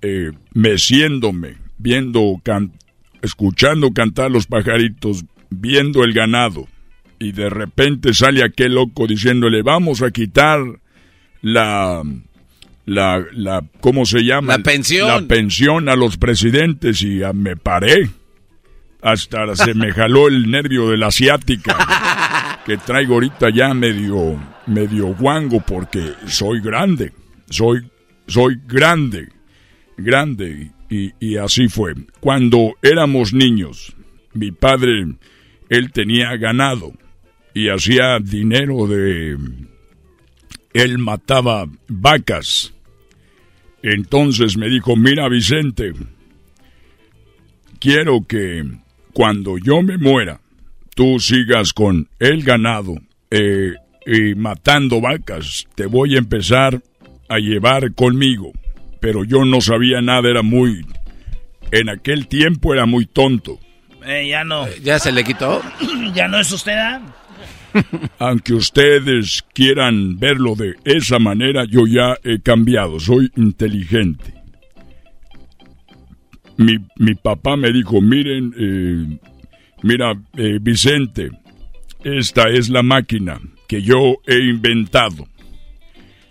eh, 0.04 0.32
meciéndome, 0.54 1.56
viendo, 1.80 2.40
can- 2.44 2.72
escuchando 3.24 3.92
cantar 3.94 4.30
los 4.30 4.46
pajaritos, 4.46 5.26
viendo 5.50 6.04
el 6.04 6.14
ganado. 6.14 6.68
Y 7.20 7.32
de 7.32 7.50
repente 7.50 8.14
sale 8.14 8.44
aquel 8.44 8.76
loco 8.76 9.08
diciéndole, 9.08 9.64
vamos 9.64 10.04
a 10.04 10.12
quitar 10.12 10.60
la... 11.42 12.04
La, 12.84 13.24
la, 13.34 13.64
¿cómo 13.80 14.06
se 14.06 14.22
llama? 14.24 14.58
La 14.58 14.64
pensión. 14.64 15.08
La 15.08 15.22
pensión 15.22 15.88
a 15.88 15.96
los 15.96 16.18
presidentes 16.18 17.04
y 17.04 17.22
ah, 17.22 17.32
me 17.32 17.56
paré. 17.56 18.10
Hasta 19.02 19.56
se 19.56 19.76
me 19.76 19.94
jaló 19.94 20.28
el 20.28 20.50
nervio 20.50 20.90
de 20.90 20.98
la 20.98 21.08
asiática 21.08 21.78
que 22.66 22.78
traigo 22.78 23.14
ahorita 23.14 23.50
ya 23.54 23.74
medio, 23.74 24.40
medio 24.66 25.16
guango 25.16 25.62
porque 25.62 26.14
soy 26.26 26.60
grande, 26.60 27.14
soy, 27.50 27.88
soy 28.28 28.60
grande, 28.68 29.30
grande 29.96 30.72
y, 30.90 31.12
y 31.20 31.38
así 31.38 31.68
fue. 31.68 31.94
Cuando 32.20 32.74
éramos 32.82 33.32
niños, 33.32 33.96
mi 34.34 34.52
padre, 34.52 35.06
él 35.70 35.92
tenía 35.92 36.36
ganado 36.36 36.94
y 37.54 37.70
hacía 37.70 38.20
dinero 38.20 38.88
de, 38.88 39.38
él 40.74 40.98
mataba 40.98 41.68
vacas. 41.88 42.74
Entonces 43.84 44.58
me 44.58 44.70
dijo, 44.70 44.96
mira 44.96 45.28
Vicente, 45.28 45.94
quiero 47.80 48.26
que 48.28 48.64
cuando 49.14 49.58
yo 49.58 49.82
me 49.82 49.98
muera, 49.98 50.40
tú 50.96 51.20
sigas 51.20 51.74
con 51.74 52.08
el 52.20 52.44
ganado 52.44 52.96
eh, 53.30 53.74
y 54.06 54.36
matando 54.36 55.02
vacas. 55.02 55.68
Te 55.76 55.86
voy 55.86 56.16
a 56.16 56.20
empezar 56.20 56.82
a 57.28 57.40
llevar 57.40 57.94
conmigo. 57.94 58.52
Pero 59.00 59.24
yo 59.24 59.46
no 59.46 59.62
sabía 59.62 60.02
nada, 60.02 60.30
era 60.30 60.44
muy... 60.44 60.86
En 61.72 61.90
aquel 61.90 62.28
tiempo 62.28 62.74
era 62.74 62.86
muy 62.86 63.06
tonto. 63.06 63.58
Eh, 64.06 64.28
ya 64.30 64.44
no. 64.44 64.68
¿Ya 64.84 65.00
se 65.00 65.12
le 65.12 65.24
quitó? 65.24 65.62
¿Ya 66.14 66.28
no 66.28 66.40
es 66.40 66.52
usted, 66.52 66.78
ah? 66.78 67.02
Aunque 68.20 68.54
ustedes 68.54 69.44
quieran 69.54 70.18
verlo 70.18 70.56
de 70.56 70.76
esa 70.86 71.20
manera, 71.20 71.66
yo 71.66 71.88
ya 71.88 72.18
he 72.24 72.40
cambiado, 72.40 73.00
soy 73.00 73.32
inteligente. 73.36 74.34
Mi, 76.58 76.78
mi 76.98 77.16
papá 77.16 77.56
me 77.56 77.72
dijo, 77.72 78.02
miren, 78.02 78.54
eh, 78.58 79.20
mira, 79.84 80.14
eh, 80.38 80.60
Vicente, 80.62 81.32
esta 82.04 82.50
es 82.50 82.70
la 82.70 82.84
máquina 82.84 83.40
que 83.68 83.82
yo 83.82 84.18
he 84.28 84.40
inventado. 84.40 85.28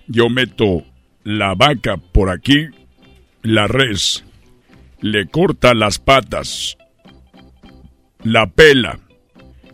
Yo 0.07 0.29
meto 0.29 0.85
la 1.25 1.55
vaca 1.55 1.97
por 1.97 2.31
aquí, 2.31 2.67
la 3.43 3.67
res, 3.67 4.25
le 5.01 5.27
corta 5.27 5.75
las 5.75 5.99
patas, 5.99 6.77
la 8.23 8.47
pela, 8.51 8.99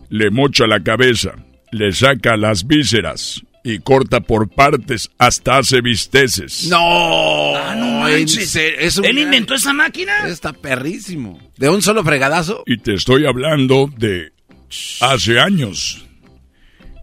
le 0.08 0.30
mocha 0.30 0.66
la 0.66 0.80
cabeza, 0.80 1.34
le 1.76 1.92
saca 1.92 2.36
las 2.36 2.66
vísceras 2.66 3.42
y 3.64 3.78
corta 3.80 4.20
por 4.20 4.48
partes 4.48 5.10
hasta 5.18 5.58
hace 5.58 5.80
bisteces. 5.80 6.68
No, 6.68 7.54
Ah, 7.56 7.74
no 7.76 8.00
manches. 8.00 8.54
es 8.56 8.96
un- 8.98 9.04
¿Él 9.06 9.18
inventó 9.18 9.54
esa 9.54 9.72
máquina? 9.72 10.26
Está 10.28 10.52
perrísimo. 10.52 11.38
¿De 11.56 11.68
un 11.68 11.82
solo 11.82 12.04
fregadazo? 12.04 12.62
Y 12.66 12.78
te 12.78 12.94
estoy 12.94 13.26
hablando 13.26 13.90
de 13.96 14.32
hace 15.00 15.40
años. 15.40 16.04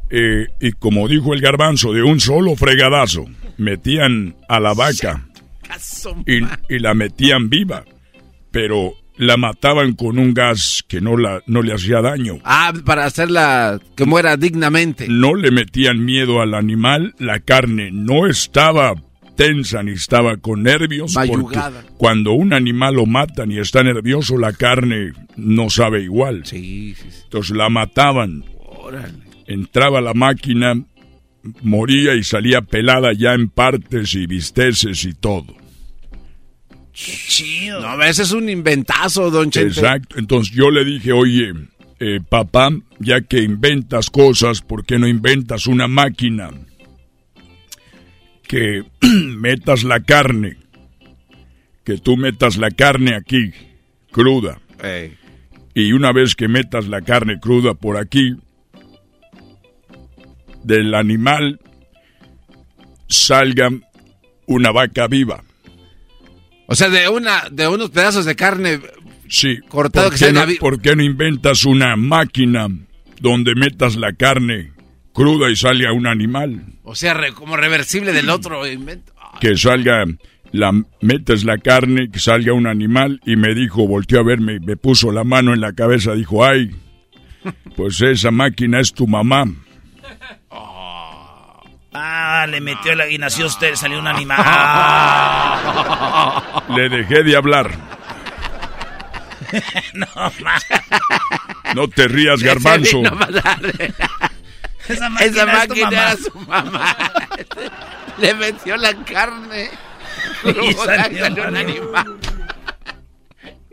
Eh, 0.10 0.48
y 0.62 0.72
como 0.74 1.08
dijo 1.08 1.34
el 1.34 1.41
garbanzo, 1.41 1.91
de 1.91 2.04
un 2.04 2.20
solo 2.20 2.56
fregadazo, 2.56 3.26
metían 3.58 4.36
a 4.48 4.60
la 4.60 4.74
vaca 4.74 5.28
y, 6.28 6.38
y 6.76 6.80
la 6.80 6.94
metían 6.94 7.50
viva, 7.50 7.84
pero 8.52 8.94
la 9.18 9.38
mataban 9.38 9.94
con 9.94 10.18
un 10.18 10.34
gas 10.34 10.84
que 10.88 11.02
no, 11.02 11.18
la, 11.18 11.41
no 11.45 11.61
le 11.61 11.73
hacía 11.73 12.02
daño. 12.02 12.40
Ah, 12.44 12.73
para 12.85 13.06
hacerla 13.06 13.80
que 13.95 14.06
muera 14.06 14.38
dignamente. 14.38 15.07
No 15.07 15.35
le 15.35 15.52
metían 15.52 16.03
miedo 16.03 16.41
al 16.41 16.53
animal, 16.53 17.14
la 17.19 17.40
carne 17.40 17.91
no 17.91 18.27
estaba 18.27 18.95
tensa 19.35 19.84
ni 19.84 19.91
estaba 19.91 20.38
con 20.38 20.64
nervios. 20.64 21.15
Porque 21.27 21.60
cuando 21.98 22.34
un 22.34 22.53
animal 22.53 22.95
lo 22.95 23.06
matan 23.06 23.52
y 23.52 23.60
está 23.60 23.84
nervioso, 23.84 24.38
la 24.38 24.53
carne 24.53 25.14
no 25.35 25.69
sabe 25.69 26.03
igual. 26.03 26.45
Sí, 26.45 26.95
sí, 26.95 27.07
sí. 27.10 27.22
Entonces 27.23 27.56
la 27.56 27.69
mataban. 27.69 28.45
Órale. 28.60 29.23
Entraba 29.48 30.02
la 30.02 30.14
máquina, 30.14 30.76
moría 31.61 32.15
y 32.15 32.23
salía 32.23 32.61
pelada 32.61 33.11
ya 33.14 33.34
en 33.34 33.49
partes 33.49 34.15
y 34.15 34.26
bisteces 34.27 35.03
y 35.06 35.14
todo. 35.14 35.62
Chido. 36.94 37.82
No, 37.82 38.02
ese 38.03 38.24
es 38.24 38.32
un 38.32 38.49
inventazo, 38.49 39.32
don 39.32 39.49
Chente. 39.49 39.80
Exacto. 39.80 40.20
Entonces 40.20 40.56
yo 40.56 40.70
le 40.70 40.86
dije, 40.86 41.11
oye, 41.11 41.52
eh, 41.99 42.20
papá, 42.28 42.70
ya 42.99 43.22
que 43.22 43.41
inventas 43.41 44.10
cosas, 44.10 44.61
¿por 44.61 44.86
qué 44.86 44.99
no 44.99 45.07
inventas 45.07 45.68
una 45.68 45.88
máquina 45.88 46.52
que 48.48 48.84
metas 49.02 49.84
la 49.84 50.02
carne? 50.02 50.57
Que 51.84 51.98
tú 51.98 52.15
metas 52.15 52.57
la 52.57 52.72
carne 52.72 53.15
aquí, 53.15 53.52
cruda. 54.11 54.61
Ey. 54.82 55.18
Y 55.74 55.94
una 55.94 56.11
vez 56.11 56.36
que 56.36 56.48
metas 56.48 56.88
la 56.88 57.02
carne 57.02 57.40
cruda 57.40 57.74
por 57.74 57.98
aquí, 57.98 58.36
del 60.64 60.94
animal 60.94 61.60
salga 63.07 63.70
una 64.45 64.72
vaca 64.72 65.07
viva. 65.07 65.44
O 66.68 66.76
sea, 66.76 66.90
de 66.90 67.10
una, 67.10 67.44
de 67.52 67.68
unos 67.68 67.90
pedazos 67.90 68.26
de 68.26 68.35
carne 68.35 68.80
Sí. 69.27 69.57
cortado 69.68 70.07
¿Por 70.10 70.14
que 70.19 70.26
salga 70.26 70.45
no, 70.45 70.52
por 70.60 70.81
qué 70.81 70.95
no 70.95 71.03
inventas 71.03 71.65
una 71.65 71.95
máquina 71.95 72.68
donde 73.19 73.56
metas 73.56 73.95
la 73.95 74.14
carne 74.14 74.72
cruda 75.14 75.49
y 75.49 75.56
salga 75.56 75.91
un 75.94 76.07
animal? 76.07 76.64
O 76.84 76.95
sea, 76.95 77.14
re- 77.14 77.34
como 77.34 77.57
reversible 77.57 78.11
del 78.14 78.30
otro 78.30 78.65
invento. 78.68 79.14
Que 79.41 79.57
salga, 79.57 80.06
la 80.52 80.72
metes 81.02 81.44
la 81.45 81.57
carne, 81.57 82.10
que 82.11 82.19
salga 82.19 82.53
un 82.53 82.68
animal 82.68 83.19
y 83.26 83.35
me 83.35 83.53
dijo, 83.56 83.88
volteó 83.88 84.19
a 84.19 84.23
verme, 84.23 84.60
me 84.60 84.77
puso 84.77 85.11
la 85.11 85.23
mano 85.23 85.53
en 85.53 85.61
la 85.61 85.73
cabeza, 85.73 86.14
dijo, 86.14 86.45
ay, 86.45 86.69
pues 87.76 88.02
esa 88.02 88.31
máquina 88.31 88.80
es 88.80 88.94
tu 88.94 89.07
mamá. 89.07 89.45
Ah, 91.94 92.45
le 92.49 92.60
metió 92.60 92.95
la... 92.95 93.10
Y 93.10 93.18
nació 93.18 93.45
usted, 93.45 93.76
salió 93.76 93.99
un 93.99 94.07
animal. 94.07 94.44
Le 96.76 96.90
dejé 96.90 97.24
de 97.24 97.36
hablar. 97.36 97.72
no, 99.94 100.07
ma. 100.41 100.60
No 101.76 101.88
te 101.88 102.07
rías, 102.07 102.41
garbanzo. 102.41 103.02
Esa 104.88 105.10
máquina, 105.10 105.26
Esa 105.26 105.88
era 105.88 106.18
su 106.18 106.40
mamá. 106.40 106.95
Le 108.18 108.34
metió 108.34 108.76
la 108.78 108.94
carne. 109.03 109.70
Y 110.44 110.74
salió 110.74 111.20
salió 111.20 111.44
un 111.44 111.49
un 111.49 111.57
animal. 111.57 112.18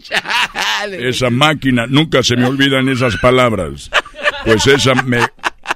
Chale. 0.03 1.09
Esa 1.09 1.31
máquina, 1.31 1.87
nunca 1.87 2.23
se 2.23 2.37
me 2.37 2.47
olvidan 2.47 2.89
esas 2.89 3.17
palabras. 3.17 3.91
Pues 4.45 4.67
esa 4.67 4.95
me, 4.95 5.21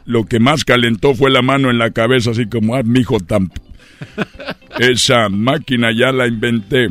lo 0.04 0.24
que 0.26 0.38
más 0.38 0.64
calentó 0.64 1.14
fue 1.14 1.30
la 1.30 1.42
mano 1.42 1.70
en 1.70 1.78
la 1.78 1.90
cabeza, 1.90 2.30
así 2.30 2.46
como, 2.46 2.74
ah, 2.76 2.82
mijo, 2.82 3.20
tan... 3.20 3.50
Esa 4.78 5.28
máquina 5.28 5.92
ya 5.92 6.12
la 6.12 6.26
inventé, 6.26 6.88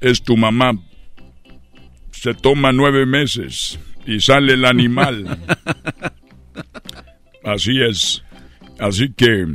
es 0.00 0.22
tu 0.22 0.36
mamá. 0.36 0.72
Se 2.10 2.34
toma 2.34 2.72
nueve 2.72 3.04
meses 3.04 3.78
y 4.06 4.20
sale 4.20 4.54
el 4.54 4.64
animal. 4.64 5.38
Así 7.44 7.80
es. 7.80 8.24
Así 8.78 9.12
que, 9.12 9.46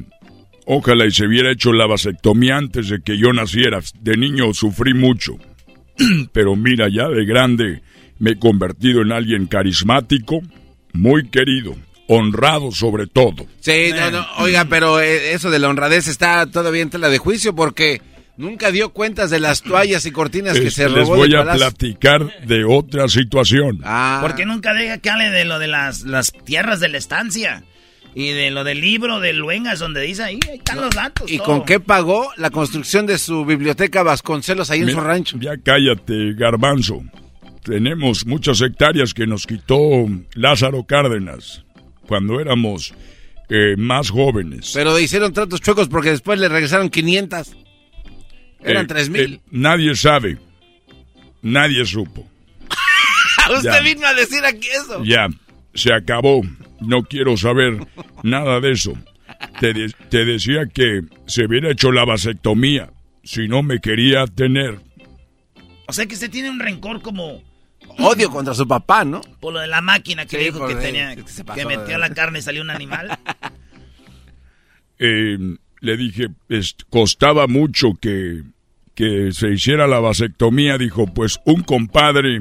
ojalá 0.65 1.05
y 1.05 1.11
se 1.11 1.25
hubiera 1.25 1.51
hecho 1.51 1.73
la 1.73 1.87
vasectomía 1.87 2.57
antes 2.57 2.89
de 2.89 3.01
que 3.01 3.17
yo 3.17 3.33
naciera. 3.33 3.79
De 3.99 4.15
niño 4.15 4.53
sufrí 4.53 4.93
mucho. 4.93 5.37
Pero 6.33 6.55
mira, 6.55 6.87
ya 6.87 7.09
de 7.09 7.25
grande 7.25 7.81
me 8.19 8.31
he 8.31 8.39
convertido 8.39 9.01
en 9.01 9.11
alguien 9.11 9.47
carismático, 9.47 10.41
muy 10.93 11.29
querido, 11.29 11.75
honrado 12.11 12.71
sobre 12.71 13.07
todo. 13.07 13.47
Sí, 13.61 13.91
no, 13.95 14.11
no, 14.11 14.27
oiga, 14.39 14.65
pero 14.65 14.99
eh, 14.99 15.33
eso 15.33 15.49
de 15.49 15.59
la 15.59 15.69
honradez 15.69 16.07
está 16.07 16.45
todavía 16.45 16.81
en 16.81 16.89
tela 16.89 17.09
de 17.09 17.17
juicio 17.17 17.55
porque 17.55 18.01
nunca 18.37 18.71
dio 18.71 18.89
cuentas 18.89 19.29
de 19.29 19.39
las 19.39 19.61
toallas 19.61 20.05
y 20.05 20.11
cortinas 20.11 20.59
que 20.59 20.71
se 20.71 20.89
les 20.89 21.07
robó 21.07 21.17
voy 21.17 21.29
del 21.29 21.39
a 21.39 21.45
palacio. 21.45 21.77
platicar 21.77 22.45
de 22.45 22.65
otra 22.65 23.07
situación. 23.07 23.79
Ah, 23.83 24.19
Porque 24.21 24.45
nunca 24.45 24.73
deja 24.73 24.97
que 24.97 25.09
hable 25.09 25.29
de 25.29 25.45
lo 25.45 25.57
de 25.59 25.67
las, 25.67 26.01
las 26.01 26.33
tierras 26.45 26.79
de 26.79 26.89
la 26.89 26.97
estancia. 26.97 27.63
Y 28.13 28.31
de 28.31 28.51
lo 28.51 28.65
del 28.65 28.81
libro 28.81 29.21
de 29.21 29.31
Luengas, 29.31 29.79
donde 29.79 30.01
dice 30.01 30.23
ahí, 30.23 30.39
ahí 30.49 30.57
están 30.57 30.81
los 30.81 30.93
datos. 30.93 31.31
¿Y 31.31 31.37
todo. 31.37 31.45
con 31.45 31.63
qué 31.63 31.79
pagó 31.79 32.29
la 32.35 32.49
construcción 32.49 33.05
de 33.05 33.17
su 33.17 33.45
biblioteca 33.45 34.03
Vasconcelos 34.03 34.69
ahí 34.69 34.81
en 34.81 34.91
su 34.91 34.99
rancho? 34.99 35.37
Ya 35.39 35.51
cállate, 35.63 36.33
garbanzo. 36.33 37.01
Tenemos 37.63 38.25
muchas 38.25 38.59
hectáreas 38.59 39.13
que 39.13 39.27
nos 39.27 39.47
quitó 39.47 39.79
Lázaro 40.33 40.83
Cárdenas 40.83 41.63
cuando 42.11 42.41
éramos 42.41 42.93
eh, 43.47 43.75
más 43.77 44.09
jóvenes. 44.09 44.71
Pero 44.73 44.99
hicieron 44.99 45.31
tratos 45.31 45.61
chuecos 45.61 45.87
porque 45.87 46.09
después 46.09 46.37
le 46.41 46.49
regresaron 46.49 46.89
500. 46.89 47.55
Eran 48.65 48.83
Eh, 48.83 48.87
tres 48.89 49.09
mil. 49.09 49.35
eh, 49.35 49.39
nadie 49.49 49.95
sabe. 49.95 50.37
Nadie 51.41 51.85
supo. 51.85 52.27
Usted 53.55 53.71
ya. 53.71 53.79
vino 53.79 54.05
a 54.05 54.13
decir 54.13 54.43
aquí 54.43 54.67
eso. 54.67 55.01
Ya, 55.05 55.29
se 55.73 55.93
acabó. 55.93 56.41
No 56.81 57.03
quiero 57.03 57.37
saber 57.37 57.87
nada 58.23 58.59
de 58.59 58.73
eso. 58.73 58.91
Te, 59.61 59.71
de- 59.73 59.93
te 60.09 60.25
decía 60.25 60.65
que 60.65 61.03
se 61.27 61.45
hubiera 61.45 61.71
hecho 61.71 61.93
la 61.93 62.03
vasectomía 62.03 62.91
si 63.23 63.47
no 63.47 63.63
me 63.63 63.79
quería 63.79 64.25
tener. 64.27 64.79
O 65.87 65.93
sea 65.93 66.05
que 66.07 66.15
usted 66.15 66.29
tiene 66.29 66.49
un 66.49 66.59
rencor 66.59 67.01
como 67.01 67.41
Odio 67.99 68.29
contra 68.31 68.53
su 68.53 68.67
papá, 68.67 69.03
¿no? 69.05 69.21
por 69.39 69.53
lo 69.53 69.59
de 69.59 69.67
la 69.67 69.81
máquina 69.81 70.25
que 70.25 70.37
Sí, 70.37 70.43
dijo 70.45 70.67
que 70.67 70.75
tenía, 70.75 71.15
que 71.15 71.27
se 71.27 71.43
que, 71.43 71.65
metió 71.65 71.97
la 71.97 72.09
carne 72.11 72.39
y 72.39 72.41
salió 72.41 72.61
un 72.61 72.69
animal. 72.69 73.17
Eh, 75.03 75.37
le 75.79 75.97
dije, 75.97 76.27
es- 76.49 76.75
costaba 76.89 77.47
mucho 77.47 77.93
que, 77.99 78.43
que 78.93 79.31
se 79.31 79.49
hiciera 79.51 79.87
la 79.87 79.99
vasectomía. 79.99 80.77
Dijo, 80.77 81.07
pues 81.07 81.39
un 81.45 81.63
compadre, 81.63 82.39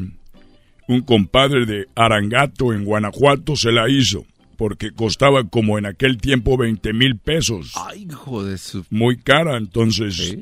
un 0.87 1.01
compadre 1.01 1.65
de 1.65 1.87
Arangato 1.95 2.73
en 2.75 2.85
Guanajuato 2.85 3.57
se 3.57 3.73
la 3.73 3.89
hizo. 3.89 4.27
Porque 4.59 4.91
costaba 4.93 5.45
como 5.45 5.79
en 5.79 5.87
aquel 5.87 6.19
tiempo 6.19 6.59
20 6.59 6.93
mil 6.93 7.17
pesos. 7.17 7.73
Ay, 7.77 8.07
hijo 8.11 8.45
de 8.45 8.59
su... 8.59 8.85
muy 8.91 9.17
cara, 9.17 9.57
entonces 9.57 10.37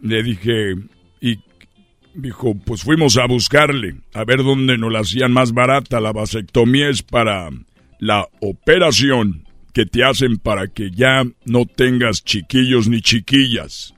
le 0.00 0.22
dije, 0.22 0.74
dijo, 2.18 2.54
pues 2.64 2.82
fuimos 2.82 3.16
a 3.16 3.26
buscarle, 3.26 3.96
a 4.12 4.24
ver 4.24 4.42
dónde 4.42 4.76
nos 4.76 4.92
la 4.92 5.00
hacían 5.00 5.32
más 5.32 5.52
barata. 5.52 6.00
La 6.00 6.12
vasectomía 6.12 6.88
es 6.88 7.02
para 7.02 7.48
la 8.00 8.26
operación 8.40 9.44
que 9.72 9.86
te 9.86 10.04
hacen 10.04 10.38
para 10.38 10.68
que 10.68 10.90
ya 10.90 11.24
no 11.44 11.66
tengas 11.66 12.24
chiquillos 12.24 12.88
ni 12.88 13.00
chiquillas. 13.00 13.94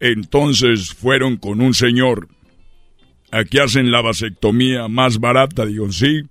Entonces 0.00 0.92
fueron 0.94 1.36
con 1.36 1.60
un 1.60 1.74
señor. 1.74 2.28
Aquí 3.30 3.58
hacen 3.58 3.90
la 3.90 4.00
vasectomía 4.00 4.88
más 4.88 5.18
barata, 5.18 5.66
digo, 5.66 5.90
sí, 5.90 6.22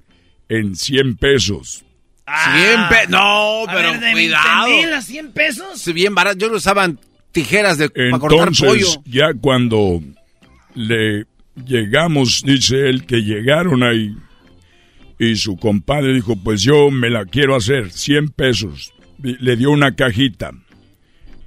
en 0.50 0.76
100 0.76 1.18
pesos. 1.18 1.84
100 2.26 2.90
pesos. 2.90 3.10
No, 3.10 3.64
A 3.68 3.74
pero 3.74 3.92
ver, 3.92 4.14
cuidado. 4.14 4.66
20 4.68 4.86
mil 4.86 4.94
a 4.94 5.02
100 5.02 5.32
pesos. 5.34 5.80
Si 5.82 5.94
bien 5.94 6.16
barato, 6.16 6.38
yo 6.38 6.50
lo 6.50 6.58
usaban 6.58 7.00
tijeras 7.32 7.78
de, 7.78 7.90
para 7.90 8.18
cortar 8.20 8.48
Entonces, 8.48 8.96
pollo. 8.98 9.04
ya 9.06 9.34
cuando 9.40 10.02
le 10.76 11.26
llegamos, 11.66 12.44
dice 12.46 12.90
él, 12.90 13.06
que 13.06 13.22
llegaron 13.22 13.82
ahí 13.84 14.16
y 15.18 15.36
su 15.38 15.56
compadre 15.58 16.14
dijo, 16.14 16.36
pues 16.36 16.62
yo 16.62 16.92
me 16.92 17.10
la 17.10 17.26
quiero 17.26 17.56
hacer, 17.56 17.92
100 17.92 18.30
pesos. 18.30 18.94
Le 19.22 19.56
dio 19.56 19.72
una 19.72 19.96
cajita. 19.96 20.52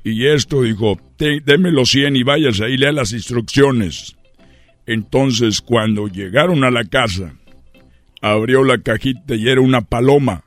Y 0.02 0.24
esto 0.26 0.62
dijo, 0.62 0.98
"Te- 1.18 1.40
deme 1.40 1.70
los 1.70 1.90
100 1.90 2.16
y 2.16 2.22
váyase 2.22 2.64
ahí, 2.64 2.78
lea 2.78 2.92
las 2.92 3.12
instrucciones. 3.12 4.16
Entonces, 4.86 5.60
cuando 5.60 6.08
llegaron 6.08 6.64
a 6.64 6.70
la 6.70 6.84
casa, 6.84 7.34
abrió 8.22 8.64
la 8.64 8.78
cajita 8.78 9.34
y 9.34 9.48
era 9.48 9.60
una 9.60 9.82
paloma. 9.82 10.44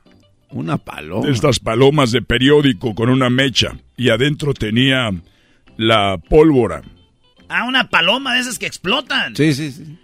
Una 0.50 0.78
paloma. 0.78 1.28
Estas 1.30 1.60
palomas 1.60 2.10
de 2.10 2.22
periódico 2.22 2.94
con 2.94 3.08
una 3.08 3.30
mecha. 3.30 3.76
Y 3.96 4.10
adentro 4.10 4.52
tenía 4.52 5.10
la 5.76 6.18
pólvora. 6.28 6.82
Ah, 7.52 7.64
una 7.64 7.90
paloma 7.90 8.34
de 8.34 8.40
esas 8.40 8.58
que 8.58 8.66
explotan. 8.66 9.36
Sí, 9.36 9.52
sí, 9.52 9.70
sí. 9.70 9.98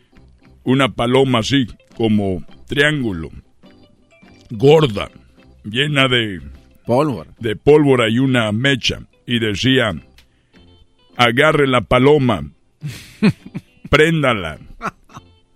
Una 0.64 0.90
paloma 0.90 1.38
así, 1.38 1.66
como 1.96 2.44
triángulo. 2.66 3.30
Gorda. 4.50 5.10
Llena 5.64 6.08
de 6.08 6.40
Pólvora. 6.84 7.30
de 7.38 7.56
pólvora 7.56 8.08
y 8.10 8.18
una 8.18 8.52
mecha. 8.52 9.00
Y 9.26 9.38
decía, 9.38 9.94
agarre 11.16 11.66
la 11.66 11.82
paloma, 11.82 12.50
préndala 13.90 14.58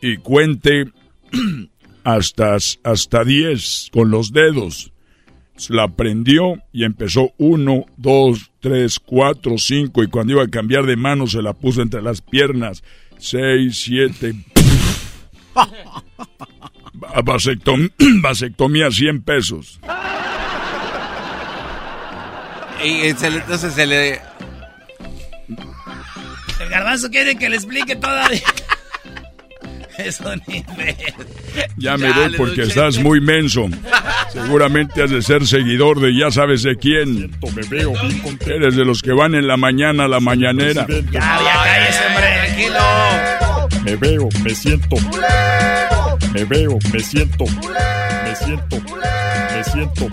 y 0.01 0.17
cuente 0.17 0.91
hasta, 2.05 2.57
hasta 2.85 3.25
10 3.25 3.91
con 3.93 4.11
los 4.11 4.33
dedos. 4.33 4.92
La 5.69 5.89
prendió 5.89 6.55
y 6.73 6.85
empezó 6.85 7.33
uno, 7.39 7.85
dos, 7.97 8.51
tres, 8.61 8.99
cuatro, 8.99 9.59
cinco 9.59 10.03
y 10.03 10.09
cuando 10.09 10.33
iba 10.33 10.43
a 10.43 10.49
cambiar 10.49 10.87
de 10.87 10.97
mano 10.97 11.27
se 11.27 11.43
la 11.43 11.53
puso 11.53 11.83
entre 11.83 12.03
las 12.03 12.21
piernas. 12.21 12.83
Seis, 13.19 13.79
siete. 13.85 14.35
Vasectom- 17.25 17.93
vasectomía 18.23 18.91
100 18.91 19.23
pesos. 19.23 19.79
Y 22.85 23.13
se 23.13 23.31
le- 23.31 23.37
entonces 23.39 23.75
se 23.75 23.87
le... 23.87 24.21
El 26.61 26.69
garbanzo 26.69 27.11
quiere 27.11 27.37
que 27.37 27.49
le 27.49 27.57
explique 27.57 27.95
todavía. 27.97 28.41
Eso 30.05 30.25
ni 30.47 30.65
ver. 30.77 30.97
Ya 31.77 31.97
me 31.97 32.13
voy 32.13 32.37
porque 32.37 32.63
estás 32.63 32.99
muy 32.99 33.21
menso. 33.21 33.69
Seguramente 34.33 35.03
has 35.03 35.11
de 35.11 35.23
ser 35.23 35.47
seguidor 35.47 36.01
de 36.01 36.17
ya 36.17 36.31
sabes 36.31 36.63
de 36.63 36.77
quién. 36.77 37.31
Me 37.55 37.63
veo 37.69 37.93
Eres 38.47 38.77
de 38.77 38.85
los 38.85 39.03
que 39.03 39.13
van 39.13 39.35
en 39.35 39.47
la 39.47 39.57
mañana 39.57 40.05
a 40.05 40.09
la 40.09 40.21
mañanera. 40.21 40.87
Ya, 40.89 41.01
ya 41.13 41.63
cállese, 41.65 42.07
hombre. 42.09 42.29
Tranquilo. 42.47 43.83
Me 43.85 43.97
veo, 43.97 44.29
me 44.43 44.55
siento. 44.55 44.97
Me 46.33 46.45
veo, 46.45 46.79
me 46.93 47.01
siento. 47.01 47.45
Me 47.45 48.37
siento. 48.37 48.81
Me 49.55 49.65
siento. 49.65 50.09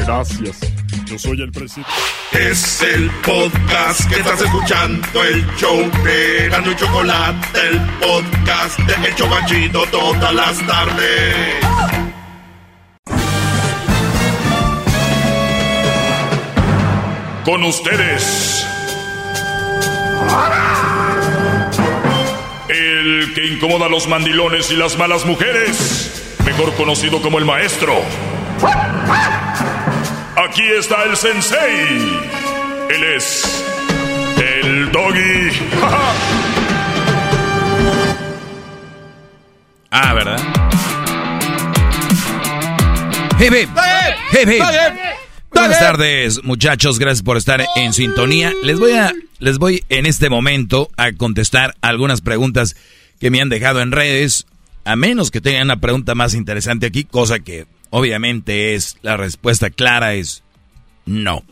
Gracias. 0.00 0.79
Yo 1.10 1.18
soy 1.18 1.42
el 1.42 1.50
presidente. 1.50 1.90
Es 2.30 2.82
el 2.82 3.10
podcast 3.26 4.08
que 4.08 4.20
estás 4.20 4.40
escuchando, 4.40 5.24
el 5.24 5.44
show 5.56 5.90
de 6.04 6.48
Gano 6.48 6.70
y 6.70 6.76
Chocolate, 6.76 7.48
el 7.68 7.80
podcast 7.98 8.78
de 8.78 9.08
El 9.08 9.14
Chocachito 9.16 9.82
todas 9.90 10.32
las 10.32 10.64
tardes. 10.64 11.56
Con 17.44 17.64
ustedes. 17.64 18.64
El 22.68 23.32
que 23.34 23.46
incomoda 23.46 23.86
a 23.86 23.88
los 23.88 24.06
mandilones 24.06 24.70
y 24.70 24.76
las 24.76 24.96
malas 24.96 25.26
mujeres. 25.26 26.36
Mejor 26.44 26.72
conocido 26.74 27.20
como 27.20 27.40
el 27.40 27.44
maestro. 27.44 28.00
Aquí 30.42 30.62
está 30.62 31.04
el 31.04 31.14
sensei. 31.18 32.18
Él 32.88 33.04
es 33.16 33.64
el 34.38 34.90
doggy. 34.90 35.50
Ah, 39.92 40.14
¿verdad? 40.14 40.38
Hip, 43.40 43.52
hip. 43.52 43.68
Hip, 44.32 44.48
hip. 44.48 44.62
Buenas 45.52 45.80
tardes, 45.80 46.44
muchachos. 46.44 47.00
Gracias 47.00 47.24
por 47.24 47.36
estar 47.36 47.66
en 47.74 47.92
sintonía. 47.92 48.52
Les 48.62 48.78
voy 48.78 48.92
a, 48.92 49.12
les 49.40 49.58
voy 49.58 49.84
en 49.88 50.06
este 50.06 50.30
momento 50.30 50.90
a 50.96 51.10
contestar 51.10 51.74
algunas 51.82 52.20
preguntas 52.20 52.76
que 53.18 53.30
me 53.30 53.40
han 53.42 53.48
dejado 53.48 53.80
en 53.80 53.90
redes. 53.90 54.46
A 54.84 54.94
menos 54.94 55.32
que 55.32 55.40
tengan 55.40 55.64
una 55.64 55.80
pregunta 55.80 56.14
más 56.14 56.34
interesante 56.34 56.86
aquí, 56.86 57.02
cosa 57.02 57.40
que 57.40 57.66
obviamente 57.90 58.74
es 58.74 58.96
la 59.02 59.16
respuesta 59.16 59.70
clara 59.70 60.14
es 60.14 60.42
no. 61.06 61.44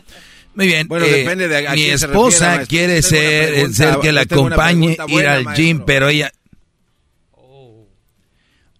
Muy 0.54 0.66
bien. 0.66 0.88
Bueno, 0.88 1.06
eh, 1.06 1.10
depende 1.12 1.46
de 1.48 1.68
a 1.68 1.72
mi 1.74 1.82
se 1.82 1.92
esposa 1.94 2.58
refiere, 2.58 2.66
quiere 2.66 3.02
ser, 3.02 3.52
pregunta- 3.52 3.76
ser 3.76 3.98
que 4.00 4.12
la 4.12 4.20
acompañe 4.22 4.96
pregunta 4.96 5.04
ir 5.06 5.12
buena, 5.12 5.32
al 5.34 5.54
gym, 5.54 5.82
pero 5.86 6.08
ella 6.08 6.32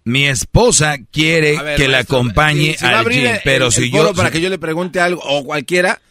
mi 0.05 0.25
esposa 0.27 0.97
quiere 1.11 1.61
ver, 1.61 1.77
que 1.77 1.87
la 1.87 1.99
acompañe 1.99 2.71
si- 2.73 2.77
si 2.79 2.85
al 2.85 3.07
gym, 3.07 3.25
el- 3.27 3.39
pero 3.43 3.67
el 3.67 3.71
si 3.71 3.91
yo... 3.91 4.13
para 4.13 4.31
que 4.31 4.41
yo 4.41 4.49
le 4.49 4.57
pregunte 4.57 4.99
algo 4.99 5.21
o 5.23 5.43
cualquiera, 5.43 6.01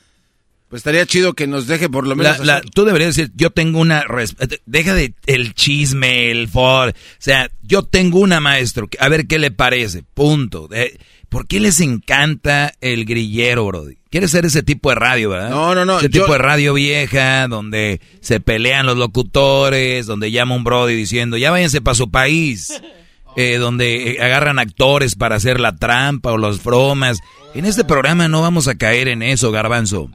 pues 0.69 0.81
estaría 0.81 1.05
chido 1.07 1.33
que 1.33 1.47
nos 1.47 1.67
deje 1.67 1.89
por 1.89 2.07
lo 2.07 2.15
menos. 2.15 2.39
la- 2.47 2.61
tú 2.61 2.85
deberías 2.85 3.17
decir, 3.17 3.33
yo 3.35 3.51
tengo 3.51 3.81
una... 3.81 4.03
res- 4.05 4.37
Deja 4.67 4.95
de 4.95 5.15
el 5.27 5.55
chisme, 5.55 6.31
el 6.31 6.47
for... 6.49 6.91
O 6.91 6.93
sea, 7.19 7.51
yo 7.63 7.83
tengo 7.83 8.21
una 8.21 8.41
maestro, 8.41 8.89
a 9.01 9.09
ver 9.09 9.27
qué 9.27 9.39
le 9.39 9.51
parece, 9.51 10.05
punto. 10.15 10.69
Eh, 10.73 10.97
¿Por 11.29 11.47
qué 11.47 11.61
les 11.61 11.81
encanta 11.81 12.73
el 12.81 13.05
grillero, 13.05 13.67
Brody? 13.67 13.97
Quieres 14.11 14.31
ser 14.31 14.47
ese 14.47 14.63
tipo 14.63 14.89
de 14.89 14.95
radio, 14.95 15.31
¿verdad? 15.31 15.51
No, 15.51 15.75
no, 15.75 15.85
no, 15.85 15.99
Ese 15.99 16.09
yo- 16.09 16.23
tipo 16.23 16.33
de 16.33 16.39
radio 16.39 16.73
vieja, 16.75 17.47
donde 17.49 18.01
se 18.21 18.41
pelean 18.41 18.87
los 18.87 18.97
locutores, 18.97 20.07
donde 20.07 20.31
llama 20.31 20.55
un 20.57 20.65
Brody 20.65 20.95
diciendo, 20.95 21.37
ya 21.37 21.51
váyanse 21.51 21.81
para 21.83 21.95
su 21.95 22.11
país. 22.11 22.73
eh, 23.37 23.59
donde 23.59 24.13
eh, 24.13 24.23
agarran 24.23 24.59
actores 24.59 25.15
para 25.15 25.37
hacer 25.37 25.61
la 25.61 25.77
trampa 25.77 26.33
o 26.33 26.39
las 26.39 26.65
bromas. 26.65 27.21
En 27.55 27.67
este 27.67 27.85
programa 27.85 28.27
no 28.27 28.41
vamos 28.43 28.67
a 28.67 28.75
caer 28.77 29.07
en 29.07 29.23
eso, 29.23 29.53
garbanzo. 29.53 30.11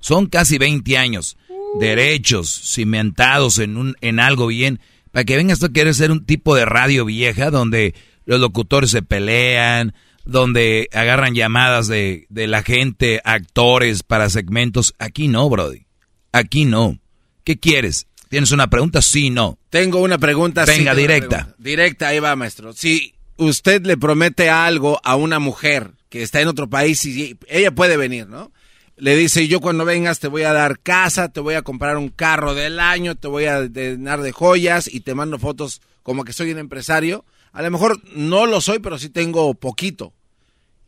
Son 0.00 0.26
casi 0.26 0.56
20 0.56 0.96
años, 0.96 1.36
derechos, 1.80 2.48
cimentados 2.48 3.58
en, 3.58 3.76
un, 3.76 3.96
en 4.00 4.20
algo 4.20 4.46
bien, 4.46 4.80
para 5.10 5.24
que 5.24 5.36
vengas 5.36 5.58
tú 5.58 5.66
a 5.66 5.72
querer 5.72 5.94
ser 5.94 6.10
un 6.12 6.24
tipo 6.24 6.54
de 6.54 6.64
radio 6.64 7.04
vieja 7.04 7.50
donde 7.50 7.94
los 8.24 8.40
locutores 8.40 8.90
se 8.90 9.02
pelean, 9.02 9.92
donde 10.24 10.88
agarran 10.92 11.34
llamadas 11.34 11.88
de, 11.88 12.26
de 12.28 12.46
la 12.46 12.62
gente, 12.62 13.20
actores 13.24 14.02
para 14.02 14.30
segmentos. 14.30 14.94
Aquí 14.98 15.28
no, 15.28 15.48
Brody. 15.48 15.86
Aquí 16.32 16.64
no. 16.64 16.98
¿Qué 17.44 17.58
quieres? 17.58 18.06
¿Tienes 18.28 18.50
una 18.50 18.70
pregunta? 18.70 19.02
Sí, 19.02 19.28
no. 19.28 19.58
Tengo 19.68 20.00
una 20.00 20.16
pregunta. 20.16 20.64
Venga, 20.64 20.94
directa. 20.94 21.36
pregunta. 21.36 21.56
Directa, 21.58 22.08
ahí 22.08 22.18
va, 22.18 22.34
maestro. 22.34 22.72
Si 22.72 23.14
usted 23.36 23.84
le 23.84 23.96
promete 23.96 24.48
algo 24.48 25.00
a 25.04 25.16
una 25.16 25.38
mujer 25.38 25.90
que 26.08 26.22
está 26.22 26.40
en 26.40 26.48
otro 26.48 26.70
país 26.70 27.04
y 27.04 27.36
ella 27.48 27.72
puede 27.72 27.96
venir, 27.96 28.28
¿no? 28.28 28.50
Le 28.96 29.16
dice, 29.16 29.48
yo 29.48 29.60
cuando 29.60 29.84
vengas 29.84 30.18
te 30.18 30.28
voy 30.28 30.44
a 30.44 30.52
dar 30.52 30.78
casa, 30.78 31.30
te 31.30 31.40
voy 31.40 31.54
a 31.54 31.62
comprar 31.62 31.96
un 31.96 32.08
carro 32.08 32.54
del 32.54 32.80
año, 32.80 33.16
te 33.16 33.28
voy 33.28 33.46
a 33.46 33.62
llenar 33.62 34.22
de 34.22 34.32
joyas 34.32 34.88
y 34.92 35.00
te 35.00 35.14
mando 35.14 35.38
fotos 35.38 35.82
como 36.02 36.24
que 36.24 36.32
soy 36.32 36.52
un 36.52 36.58
empresario. 36.58 37.24
A 37.52 37.62
lo 37.62 37.70
mejor 37.70 38.00
no 38.14 38.46
lo 38.46 38.60
soy, 38.60 38.78
pero 38.78 38.98
sí 38.98 39.10
tengo 39.10 39.52
poquito. 39.54 40.12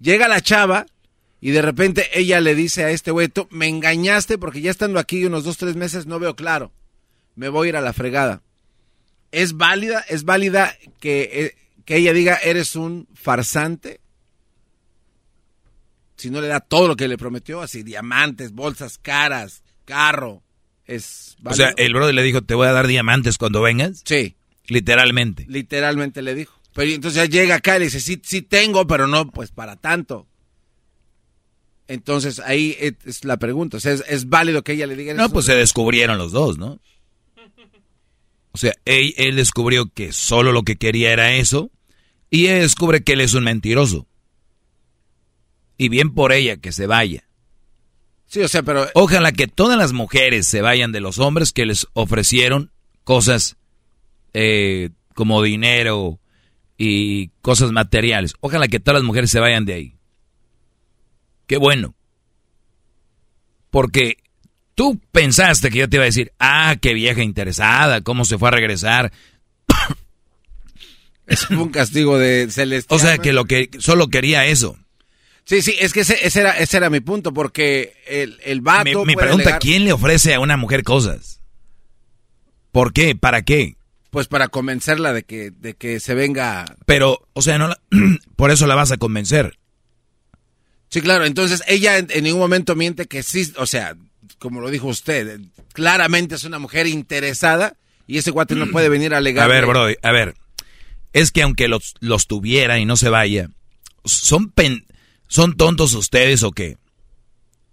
Llega 0.01 0.29
la 0.29 0.41
chava 0.41 0.87
y 1.41 1.51
de 1.51 1.63
repente 1.63 2.09
ella 2.15 2.41
le 2.41 2.55
dice 2.55 2.85
a 2.85 2.91
este 2.91 3.11
güey, 3.11 3.29
"Tú 3.29 3.47
me 3.51 3.69
engañaste 3.69 4.39
porque 4.39 4.61
ya 4.61 4.71
estando 4.71 4.99
aquí 4.99 5.25
unos 5.25 5.45
dos, 5.45 5.59
tres 5.59 5.77
meses 5.77 6.07
no 6.07 6.19
veo 6.19 6.35
claro. 6.35 6.73
Me 7.37 7.49
voy 7.49 7.67
a 7.67 7.69
ir 7.71 7.77
a 7.77 7.81
la 7.81 7.93
fregada. 7.93 8.43
¿Es 9.31 9.57
válida? 9.57 10.05
¿Es 10.09 10.25
válida 10.25 10.75
que, 11.01 11.23
eh, 11.33 11.57
que 11.85 11.97
ella 11.97 12.13
diga 12.13 12.37
eres 12.37 12.77
un 12.77 13.09
farsante? 13.15 14.01
Si 16.17 16.31
no 16.31 16.41
le 16.41 16.47
da 16.47 16.61
todo 16.61 16.89
lo 16.89 16.97
que 16.97 17.09
le 17.09 17.19
prometió, 17.19 17.61
así 17.61 17.83
diamantes, 17.83 18.53
bolsas 18.53 18.99
caras, 18.99 19.65
carro. 19.85 20.43
¿Es 20.87 21.37
O 21.45 21.55
sea, 21.55 21.73
el 21.77 21.93
brother 21.93 22.15
le 22.15 22.23
dijo, 22.23 22.43
te 22.43 22.55
voy 22.55 22.69
a 22.69 22.73
dar 22.73 22.87
diamantes 22.87 23.39
cuando 23.39 23.61
vengas. 23.61 24.03
Sí. 24.05 24.37
Literalmente. 24.69 25.45
Literalmente 25.49 26.23
le 26.23 26.35
dijo. 26.35 26.59
Pero 26.73 26.91
entonces 26.91 27.23
ya 27.23 27.41
llega 27.41 27.57
acá 27.57 27.77
y 27.77 27.81
le 27.81 27.85
dice, 27.87 28.01
sí, 28.01 28.21
sí 28.25 28.43
tengo, 28.43 28.87
pero 28.87 29.07
no 29.07 29.31
pues 29.31 29.51
para 29.53 29.77
tanto. 29.77 30.27
Entonces 31.87 32.41
ahí 32.41 32.77
es- 32.81 33.25
la 33.25 33.37
pregunta. 33.37 33.77
O 33.77 33.81
sea, 33.81 33.93
es, 33.93 34.05
es 34.09 34.29
válido 34.29 34.63
que 34.65 34.73
ella 34.73 34.87
le 34.87 34.97
diga 34.97 35.15
No, 35.15 35.25
eso? 35.27 35.33
pues 35.33 35.47
se 35.47 35.55
descubrieron 35.55 36.19
los 36.19 36.33
dos, 36.33 36.59
¿no? 36.59 36.81
O 38.53 38.57
sea, 38.59 38.73
él, 38.85 39.15
él 39.17 39.37
descubrió 39.37 39.91
que 39.93 40.13
solo 40.13 40.53
lo 40.53 40.63
que 40.63 40.77
quería 40.77 41.13
era 41.13 41.35
eso 41.35 41.71
y 42.31 42.47
ella 42.47 42.61
descubre 42.61 43.03
que 43.03 43.15
él 43.15 43.21
es 43.21 43.35
un 43.35 43.45
mentiroso. 43.45 44.07
Y 45.77 45.89
bien 45.89 46.15
por 46.15 46.33
ella 46.33 46.57
que 46.57 46.71
se 46.73 46.87
vaya. 46.87 47.29
Sí, 48.27 48.41
o 48.41 48.49
sea, 48.49 48.63
pero... 48.63 48.87
Ojalá 48.95 49.33
que 49.33 49.49
todas 49.49 49.77
las 49.77 49.93
mujeres 49.93 50.47
se 50.47 50.61
vayan 50.63 50.93
de 50.93 51.01
los 51.01 51.19
hombres 51.19 51.53
que 51.53 51.67
les 51.67 51.89
ofrecieron 51.95 52.71
cosas 53.03 53.57
eh, 54.35 54.91
como 55.15 55.43
dinero 55.43 56.21
y 56.77 57.29
cosas 57.41 57.73
materiales. 57.73 58.35
Ojalá 58.41 58.69
que 58.69 58.81
todas 58.81 59.01
las 59.01 59.07
mujeres 59.07 59.31
se 59.31 59.41
vayan 59.41 59.65
de 59.65 59.75
ahí. 59.75 59.97
Qué 61.47 61.57
bueno. 61.57 61.95
Porque 63.71 64.19
tú 64.75 65.01
pensaste 65.13 65.71
que 65.71 65.79
yo 65.79 65.89
te 65.89 65.97
iba 65.97 66.03
a 66.05 66.07
decir, 66.07 66.33
ah, 66.39 66.77
qué 66.81 66.95
vieja 66.95 67.23
interesada, 67.23 68.01
cómo 68.03 68.25
se 68.25 68.39
fue 68.39 68.49
a 68.49 68.53
regresar. 68.53 69.13
Es 71.27 71.49
un 71.49 71.71
castigo 71.71 72.19
de 72.19 72.51
celestial. 72.51 72.99
O 72.99 73.01
sea, 73.03 73.17
que 73.17 73.33
lo 73.33 73.47
que 73.47 73.71
solo 73.79 74.09
quería 74.09 74.45
eso. 74.45 74.77
Sí, 75.45 75.63
sí, 75.63 75.75
es 75.81 75.95
que 75.95 76.01
ese, 76.01 76.19
ese 76.27 76.41
era, 76.41 76.51
ese 76.59 76.77
era 76.77 76.91
mi 76.91 77.01
punto, 77.01 77.33
porque 77.33 77.95
el, 78.07 78.39
el 78.45 78.61
vato... 78.61 79.05
Puede 79.05 79.17
pregunta, 79.17 79.45
alegar- 79.45 79.59
¿quién 79.61 79.85
le 79.87 79.93
ofrece 79.95 80.35
a 80.35 80.41
una 80.41 80.59
mujer 80.59 80.83
cosas? 80.83 81.41
¿Por 82.73 82.93
qué? 82.93 83.15
¿Para 83.15 83.41
qué? 83.43 83.77
Pues 84.15 84.29
para 84.29 84.47
convencerla 84.49 85.13
de 85.13 85.25
que, 85.25 85.51
de 85.51 85.75
que 85.75 85.99
se 86.01 86.15
venga... 86.15 86.65
Pero, 86.87 87.29
o 87.33 87.43
sea, 87.43 87.59
no 87.59 87.67
la- 87.69 87.81
por 88.37 88.51
eso 88.53 88.67
la 88.67 88.75
vas 88.77 88.93
a 88.93 88.97
convencer. 88.97 89.59
Sí, 90.89 91.01
claro, 91.01 91.25
entonces 91.25 91.63
ella 91.67 91.99
en, 91.99 92.07
en 92.11 92.23
ningún 92.25 92.41
momento 92.41 92.77
miente 92.77 93.07
que 93.07 93.25
sí, 93.25 93.53
o 93.57 93.67
sea, 93.67 93.97
como 94.39 94.61
lo 94.61 94.71
dijo 94.71 94.87
usted, 94.87 95.41
claramente 95.73 96.37
es 96.37 96.45
una 96.45 96.61
mujer 96.61 96.87
interesada 96.87 97.77
y 98.07 98.19
ese 98.19 98.31
guate 98.31 98.55
no 98.55 98.69
puede 98.69 98.89
venir 98.89 99.15
a 99.15 99.17
alegar. 99.19 99.45
A 99.45 99.49
ver, 99.49 99.67
bro, 99.67 99.87
a 100.01 100.13
ver. 100.13 100.35
Es 101.13 101.33
que 101.33 101.43
aunque 101.43 101.67
los, 101.67 101.95
los 101.99 102.29
tuviera 102.29 102.79
y 102.79 102.85
no 102.85 102.97
se 102.97 103.09
vaya, 103.09 103.49
¿son, 104.05 104.51
pen- 104.51 104.87
¿son 105.27 105.57
tontos 105.57 105.93
ustedes 105.95 106.45
o 106.45 106.53
qué? 106.53 106.77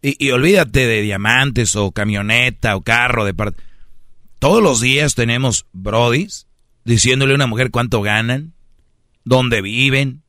Y, 0.01 0.15
y 0.25 0.31
olvídate 0.31 0.87
de 0.87 1.01
diamantes 1.03 1.75
o 1.75 1.91
camioneta 1.91 2.75
o 2.75 2.81
carro 2.81 3.25
de 3.25 3.35
parte. 3.35 3.61
Todos 4.41 4.63
los 4.63 4.81
días 4.81 5.13
tenemos 5.13 5.67
brodis 5.71 6.47
diciéndole 6.83 7.33
a 7.33 7.35
una 7.35 7.45
mujer 7.45 7.69
cuánto 7.69 8.01
ganan, 8.01 8.55
dónde 9.23 9.61
viven, 9.61 10.23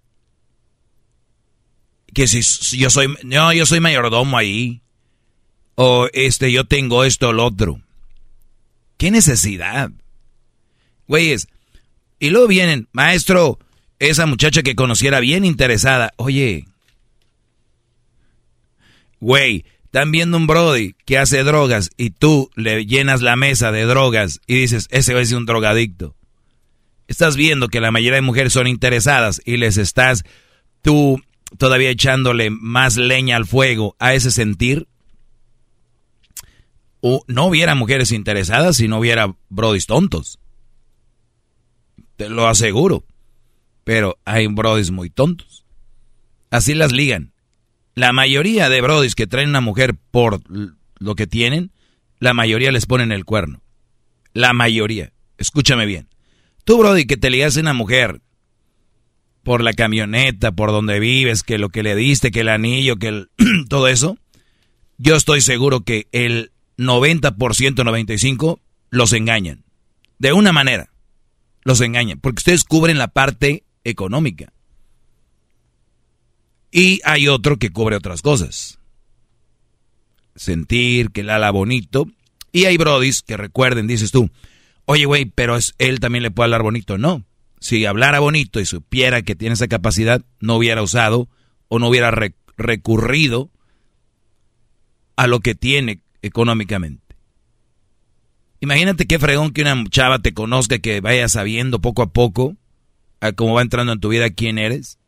que 2.12 2.28
si, 2.28 2.42
yo 2.76 2.90
soy, 2.90 3.16
no, 3.24 3.54
yo 3.54 3.64
soy 3.64 3.80
mayordomo 3.80 4.36
ahí, 4.36 4.82
o 5.76 6.08
este, 6.12 6.52
yo 6.52 6.66
tengo 6.66 7.04
esto 7.04 7.30
o 7.30 7.32
lo 7.32 7.46
otro. 7.46 7.80
¿Qué 8.98 9.10
necesidad? 9.10 9.90
Güeyes, 11.08 11.48
y 12.18 12.28
luego 12.28 12.48
vienen, 12.48 12.88
maestro, 12.92 13.58
esa 13.98 14.26
muchacha 14.26 14.62
que 14.62 14.74
conociera 14.76 15.20
bien 15.20 15.46
interesada. 15.46 16.12
Oye, 16.18 16.66
güey, 19.20 19.64
están 19.92 20.10
viendo 20.10 20.38
un 20.38 20.46
Brody 20.46 20.94
que 21.04 21.18
hace 21.18 21.44
drogas 21.44 21.90
y 21.98 22.08
tú 22.08 22.50
le 22.56 22.86
llenas 22.86 23.20
la 23.20 23.36
mesa 23.36 23.72
de 23.72 23.84
drogas 23.84 24.40
y 24.46 24.54
dices, 24.54 24.88
ese 24.90 25.20
es 25.20 25.32
un 25.32 25.44
drogadicto. 25.44 26.16
Estás 27.08 27.36
viendo 27.36 27.68
que 27.68 27.82
la 27.82 27.90
mayoría 27.90 28.14
de 28.14 28.22
mujeres 28.22 28.54
son 28.54 28.68
interesadas 28.68 29.42
y 29.44 29.58
les 29.58 29.76
estás 29.76 30.24
tú 30.80 31.20
todavía 31.58 31.90
echándole 31.90 32.48
más 32.48 32.96
leña 32.96 33.36
al 33.36 33.44
fuego 33.44 33.94
a 33.98 34.14
ese 34.14 34.30
sentir. 34.30 34.88
O 37.02 37.22
no 37.26 37.44
hubiera 37.44 37.74
mujeres 37.74 38.12
interesadas 38.12 38.78
si 38.78 38.88
no 38.88 38.98
hubiera 38.98 39.36
brodis 39.50 39.84
tontos. 39.84 40.38
Te 42.16 42.30
lo 42.30 42.48
aseguro. 42.48 43.04
Pero 43.84 44.18
hay 44.24 44.46
brodis 44.46 44.90
muy 44.90 45.10
tontos. 45.10 45.66
Así 46.48 46.72
las 46.72 46.92
ligan. 46.92 47.31
La 47.94 48.12
mayoría 48.12 48.68
de 48.68 48.80
brodis 48.80 49.14
que 49.14 49.26
traen 49.26 49.50
una 49.50 49.60
mujer 49.60 49.94
por 50.10 50.40
lo 50.98 51.14
que 51.14 51.26
tienen, 51.26 51.72
la 52.18 52.32
mayoría 52.34 52.72
les 52.72 52.86
ponen 52.86 53.12
el 53.12 53.24
cuerno. 53.24 53.62
La 54.32 54.52
mayoría. 54.52 55.12
Escúchame 55.38 55.84
bien. 55.86 56.08
Tú, 56.64 56.78
brody, 56.78 57.04
que 57.06 57.16
te 57.16 57.28
ligas 57.30 57.56
a 57.56 57.60
una 57.60 57.74
mujer 57.74 58.20
por 59.42 59.62
la 59.62 59.72
camioneta, 59.72 60.52
por 60.52 60.70
donde 60.70 61.00
vives, 61.00 61.42
que 61.42 61.58
lo 61.58 61.68
que 61.68 61.82
le 61.82 61.96
diste, 61.96 62.30
que 62.30 62.40
el 62.40 62.48
anillo, 62.48 62.96
que 62.96 63.08
el- 63.08 63.30
todo 63.68 63.88
eso, 63.88 64.16
yo 64.98 65.16
estoy 65.16 65.40
seguro 65.40 65.80
que 65.80 66.06
el 66.12 66.52
90%, 66.78 67.32
95% 67.36 68.60
los 68.90 69.12
engañan. 69.12 69.64
De 70.18 70.32
una 70.32 70.52
manera, 70.52 70.90
los 71.64 71.80
engañan, 71.80 72.20
porque 72.20 72.40
ustedes 72.40 72.62
cubren 72.64 72.98
la 72.98 73.08
parte 73.08 73.64
económica. 73.84 74.52
Y 76.72 77.00
hay 77.04 77.28
otro 77.28 77.58
que 77.58 77.70
cubre 77.70 77.96
otras 77.96 78.22
cosas. 78.22 78.78
Sentir, 80.34 81.10
que 81.10 81.22
la 81.22 81.36
ala 81.36 81.50
bonito. 81.50 82.08
Y 82.50 82.64
hay 82.64 82.78
brodis 82.78 83.22
que 83.22 83.36
recuerden, 83.36 83.86
dices 83.86 84.10
tú, 84.10 84.30
oye, 84.86 85.04
güey, 85.04 85.26
pero 85.26 85.56
es, 85.56 85.74
él 85.78 86.00
también 86.00 86.22
le 86.22 86.30
puede 86.30 86.46
hablar 86.46 86.62
bonito. 86.62 86.98
No. 86.98 87.22
Si 87.60 87.84
hablara 87.84 88.18
bonito 88.20 88.58
y 88.58 88.66
supiera 88.66 89.22
que 89.22 89.36
tiene 89.36 89.52
esa 89.54 89.68
capacidad, 89.68 90.24
no 90.40 90.56
hubiera 90.56 90.82
usado 90.82 91.28
o 91.68 91.78
no 91.78 91.88
hubiera 91.88 92.10
re- 92.10 92.34
recurrido 92.56 93.50
a 95.16 95.26
lo 95.26 95.40
que 95.40 95.54
tiene 95.54 96.00
económicamente. 96.22 97.02
Imagínate 98.60 99.06
qué 99.06 99.18
fregón 99.18 99.52
que 99.52 99.62
una 99.62 99.84
chava 99.90 100.20
te 100.20 100.32
conozca, 100.34 100.78
que 100.78 101.00
vaya 101.00 101.28
sabiendo 101.28 101.80
poco 101.80 102.02
a 102.02 102.12
poco, 102.12 102.56
a 103.20 103.32
cómo 103.32 103.54
va 103.54 103.62
entrando 103.62 103.92
en 103.92 104.00
tu 104.00 104.08
vida 104.08 104.30
quién 104.30 104.58
eres. 104.58 104.98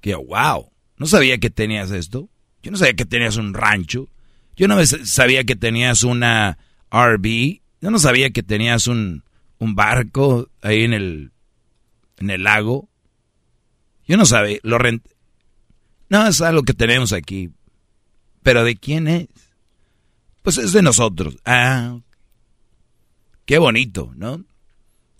Que, 0.00 0.14
wow, 0.14 0.71
no 1.02 1.08
sabía 1.08 1.38
que 1.38 1.50
tenías 1.50 1.90
esto. 1.90 2.28
Yo 2.62 2.70
no 2.70 2.76
sabía 2.76 2.94
que 2.94 3.04
tenías 3.04 3.36
un 3.36 3.54
rancho. 3.54 4.08
Yo 4.54 4.68
no 4.68 4.76
sabía 4.86 5.42
que 5.42 5.56
tenías 5.56 6.04
una 6.04 6.58
RV. 6.92 7.60
Yo 7.80 7.90
no 7.90 7.98
sabía 7.98 8.30
que 8.30 8.44
tenías 8.44 8.86
un, 8.86 9.24
un 9.58 9.74
barco 9.74 10.48
ahí 10.60 10.84
en 10.84 10.92
el, 10.92 11.32
en 12.18 12.30
el 12.30 12.44
lago. 12.44 12.88
Yo 14.06 14.16
no 14.16 14.24
sabía, 14.24 14.58
lo 14.62 14.78
rent... 14.78 15.04
No, 16.08 16.24
es 16.28 16.40
algo 16.40 16.62
que 16.62 16.72
tenemos 16.72 17.12
aquí. 17.12 17.50
Pero 18.44 18.62
¿de 18.62 18.76
quién 18.76 19.08
es? 19.08 19.26
Pues 20.42 20.56
es 20.56 20.70
de 20.70 20.82
nosotros. 20.82 21.36
Ah, 21.44 21.98
qué 23.44 23.58
bonito, 23.58 24.12
¿no? 24.14 24.44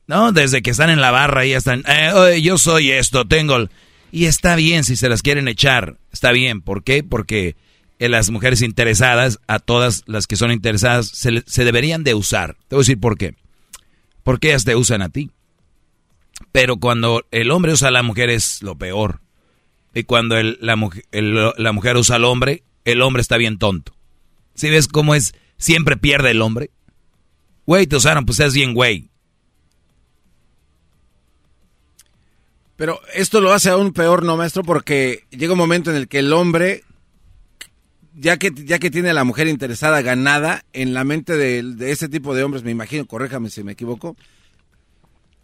No, 0.07 0.31
desde 0.31 0.63
que 0.63 0.71
están 0.71 0.91
en 0.91 1.01
la 1.01 1.11
barra 1.11 1.45
ya 1.45 1.59
están, 1.59 1.83
eh, 1.89 2.41
yo 2.41 2.57
soy 2.57 2.93
esto, 2.93 3.27
tengo... 3.27 3.67
el-". 4.13 4.19
Y 4.19 4.27
está 4.27 4.55
bien 4.57 4.85
si 4.85 4.97
se 4.97 5.09
las 5.09 5.23
quieren 5.23 5.49
echar, 5.49 5.99
está 6.13 6.33
bien. 6.33 6.61
¿Por 6.61 6.85
qué? 6.85 7.03
Porque 7.03 7.57
eh, 8.03 8.09
las 8.09 8.31
mujeres 8.31 8.63
interesadas, 8.63 9.39
a 9.47 9.61
todas 9.61 10.03
las 10.07 10.27
que 10.27 10.35
son 10.35 10.51
interesadas, 10.51 11.07
se, 11.07 11.65
deberían 11.65 12.03
de 12.03 12.15
usar. 12.15 12.57
Te 12.67 12.75
voy 12.75 12.81
a 12.81 12.85
decir 12.85 12.99
por 12.99 13.17
qué. 13.17 13.37
Porque 14.25 14.49
ellas 14.49 14.65
te 14.65 14.75
usan 14.75 15.03
a 15.03 15.09
ti. 15.09 15.31
Pero 16.51 16.79
cuando 16.79 17.25
el 17.31 17.53
hombre 17.53 17.73
usa 17.73 17.89
a 17.89 17.93
la 17.93 18.03
mujer 18.03 18.29
es 18.29 18.61
lo 18.61 18.77
peor. 18.77 19.21
Y 19.95 20.03
cuando 20.03 20.35
la, 20.43 20.75
mujer, 20.75 21.97
usa 21.97 22.17
al 22.17 22.25
hombre, 22.25 22.65
el 22.85 23.03
hombre 23.03 23.21
está 23.21 23.37
bien 23.37 23.59
tonto. 23.59 23.95
¿Sí 24.57 24.69
ves 24.69 24.89
cómo 24.89 25.15
es? 25.15 25.33
Siempre 25.57 25.97
pierde 25.97 26.33
el 26.33 26.43
hombre. 26.43 26.73
Güey, 27.67 27.87
te 27.87 27.95
usaron, 27.95 28.27
pues 28.27 28.41
es 28.41 28.53
bien 28.53 28.75
güey. 28.75 29.12
Pero 32.83 33.01
esto 33.15 33.41
lo 33.41 33.53
hace 33.53 33.71
aún 33.71 33.93
peor, 33.93 34.25
¿no, 34.25 34.37
maestro? 34.37 34.65
Porque 34.65 35.23
llega 35.31 35.53
un 35.53 35.59
momento 35.59 35.93
en 35.93 35.97
el 35.97 36.09
que 36.09 36.19
el 36.19 36.33
hombre, 36.33 36.83
ya 38.13 38.39
que, 38.39 38.51
ya 38.53 38.81
que 38.81 38.91
tiene 38.91 39.11
a 39.11 39.15
la 39.15 39.23
mujer 39.23 39.47
interesada 39.47 40.03
ganada, 40.03 40.65
en 40.73 40.93
la 40.93 41.05
mente 41.05 41.37
de, 41.37 41.63
de 41.63 41.93
ese 41.93 42.09
tipo 42.09 42.35
de 42.35 42.43
hombres, 42.43 42.65
me 42.65 42.73
imagino, 42.73 43.07
corréjame 43.07 43.51
si 43.51 43.63
me 43.63 43.71
equivoco, 43.71 44.17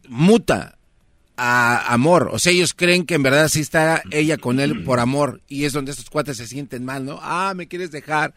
muta 0.08 0.78
a 1.36 1.94
amor. 1.94 2.28
O 2.32 2.40
sea, 2.40 2.50
ellos 2.50 2.74
creen 2.74 3.06
que 3.06 3.14
en 3.14 3.22
verdad 3.22 3.46
sí 3.46 3.60
está 3.60 4.02
ella 4.10 4.36
con 4.36 4.58
él 4.58 4.82
por 4.82 4.98
amor. 4.98 5.40
Y 5.46 5.64
es 5.64 5.72
donde 5.72 5.92
estos 5.92 6.10
cuates 6.10 6.38
se 6.38 6.48
sienten 6.48 6.84
mal, 6.84 7.04
¿no? 7.04 7.20
Ah, 7.22 7.52
me 7.54 7.68
quieres 7.68 7.92
dejar. 7.92 8.34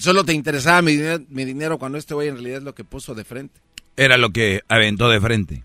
Solo 0.00 0.22
te 0.22 0.34
interesaba 0.34 0.82
mi 0.82 0.92
dinero, 0.92 1.24
mi 1.30 1.46
dinero 1.46 1.78
cuando 1.78 1.96
este 1.96 2.12
güey 2.12 2.28
en 2.28 2.34
realidad 2.34 2.58
es 2.58 2.64
lo 2.64 2.74
que 2.74 2.84
puso 2.84 3.14
de 3.14 3.24
frente. 3.24 3.58
Era 3.96 4.18
lo 4.18 4.32
que 4.32 4.60
aventó 4.68 5.08
de 5.08 5.18
frente. 5.18 5.64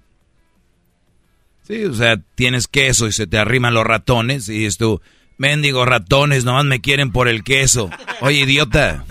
Sí, 1.69 1.85
o 1.85 1.93
sea, 1.93 2.17
tienes 2.33 2.67
queso 2.67 3.05
y 3.05 3.11
se 3.11 3.27
te 3.27 3.37
arriman 3.37 3.75
los 3.75 3.85
ratones 3.85 4.49
y 4.49 4.67
tú, 4.71 5.01
mendigo 5.37 5.85
ratones, 5.85 6.43
nomás 6.43 6.65
me 6.65 6.81
quieren 6.81 7.11
por 7.11 7.27
el 7.27 7.43
queso. 7.43 7.91
Oye, 8.21 8.39
idiota. 8.39 9.05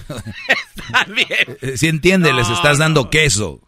Está 0.74 1.05
bien. 1.05 1.76
Si 1.78 1.86
entiendes, 1.86 2.35
les 2.35 2.51
estás 2.51 2.78
dando 2.78 3.10
queso. 3.10 3.60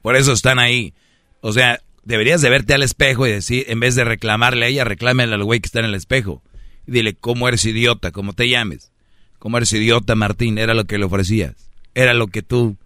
Por 0.00 0.16
eso 0.16 0.32
están 0.32 0.58
ahí. 0.58 0.94
O 1.42 1.52
sea, 1.52 1.80
deberías 2.02 2.40
de 2.40 2.48
verte 2.48 2.72
al 2.72 2.82
espejo 2.82 3.26
y 3.26 3.32
decir, 3.32 3.66
en 3.68 3.80
vez 3.80 3.94
de 3.94 4.04
reclamarle 4.04 4.64
a 4.64 4.68
ella, 4.68 4.84
reclámele 4.84 5.34
al 5.34 5.44
güey 5.44 5.60
que 5.60 5.66
está 5.66 5.80
en 5.80 5.86
el 5.86 5.94
espejo. 5.94 6.42
Y 6.86 6.92
dile, 6.92 7.12
¿cómo 7.14 7.46
eres 7.46 7.66
idiota? 7.66 8.10
¿Cómo 8.10 8.32
te 8.32 8.48
llames? 8.48 8.90
¿Cómo 9.38 9.58
eres 9.58 9.72
idiota, 9.74 10.14
Martín? 10.14 10.56
Era 10.56 10.72
lo 10.72 10.86
que 10.86 10.96
le 10.96 11.04
ofrecías. 11.04 11.54
Era 11.94 12.14
lo 12.14 12.28
que 12.28 12.40
tú... 12.40 12.78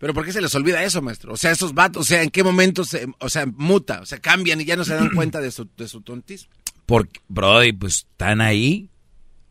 Pero 0.00 0.14
¿por 0.14 0.24
qué 0.24 0.32
se 0.32 0.40
les 0.40 0.54
olvida 0.54 0.82
eso, 0.82 1.02
maestro? 1.02 1.34
O 1.34 1.36
sea, 1.36 1.50
esos 1.50 1.74
vatos, 1.74 2.00
o 2.00 2.04
sea, 2.04 2.22
¿en 2.22 2.30
qué 2.30 2.42
momento 2.42 2.84
se, 2.84 3.06
o 3.18 3.28
sea, 3.28 3.44
muta, 3.44 4.00
o 4.00 4.06
sea, 4.06 4.18
cambian 4.18 4.58
y 4.58 4.64
ya 4.64 4.74
no 4.74 4.84
se 4.84 4.94
dan 4.94 5.10
cuenta 5.14 5.42
de 5.42 5.50
su, 5.50 5.68
de 5.76 5.86
su 5.88 6.00
tontismo? 6.00 6.50
Porque, 6.86 7.20
Brody, 7.28 7.72
pues 7.72 8.06
están 8.10 8.40
ahí. 8.40 8.88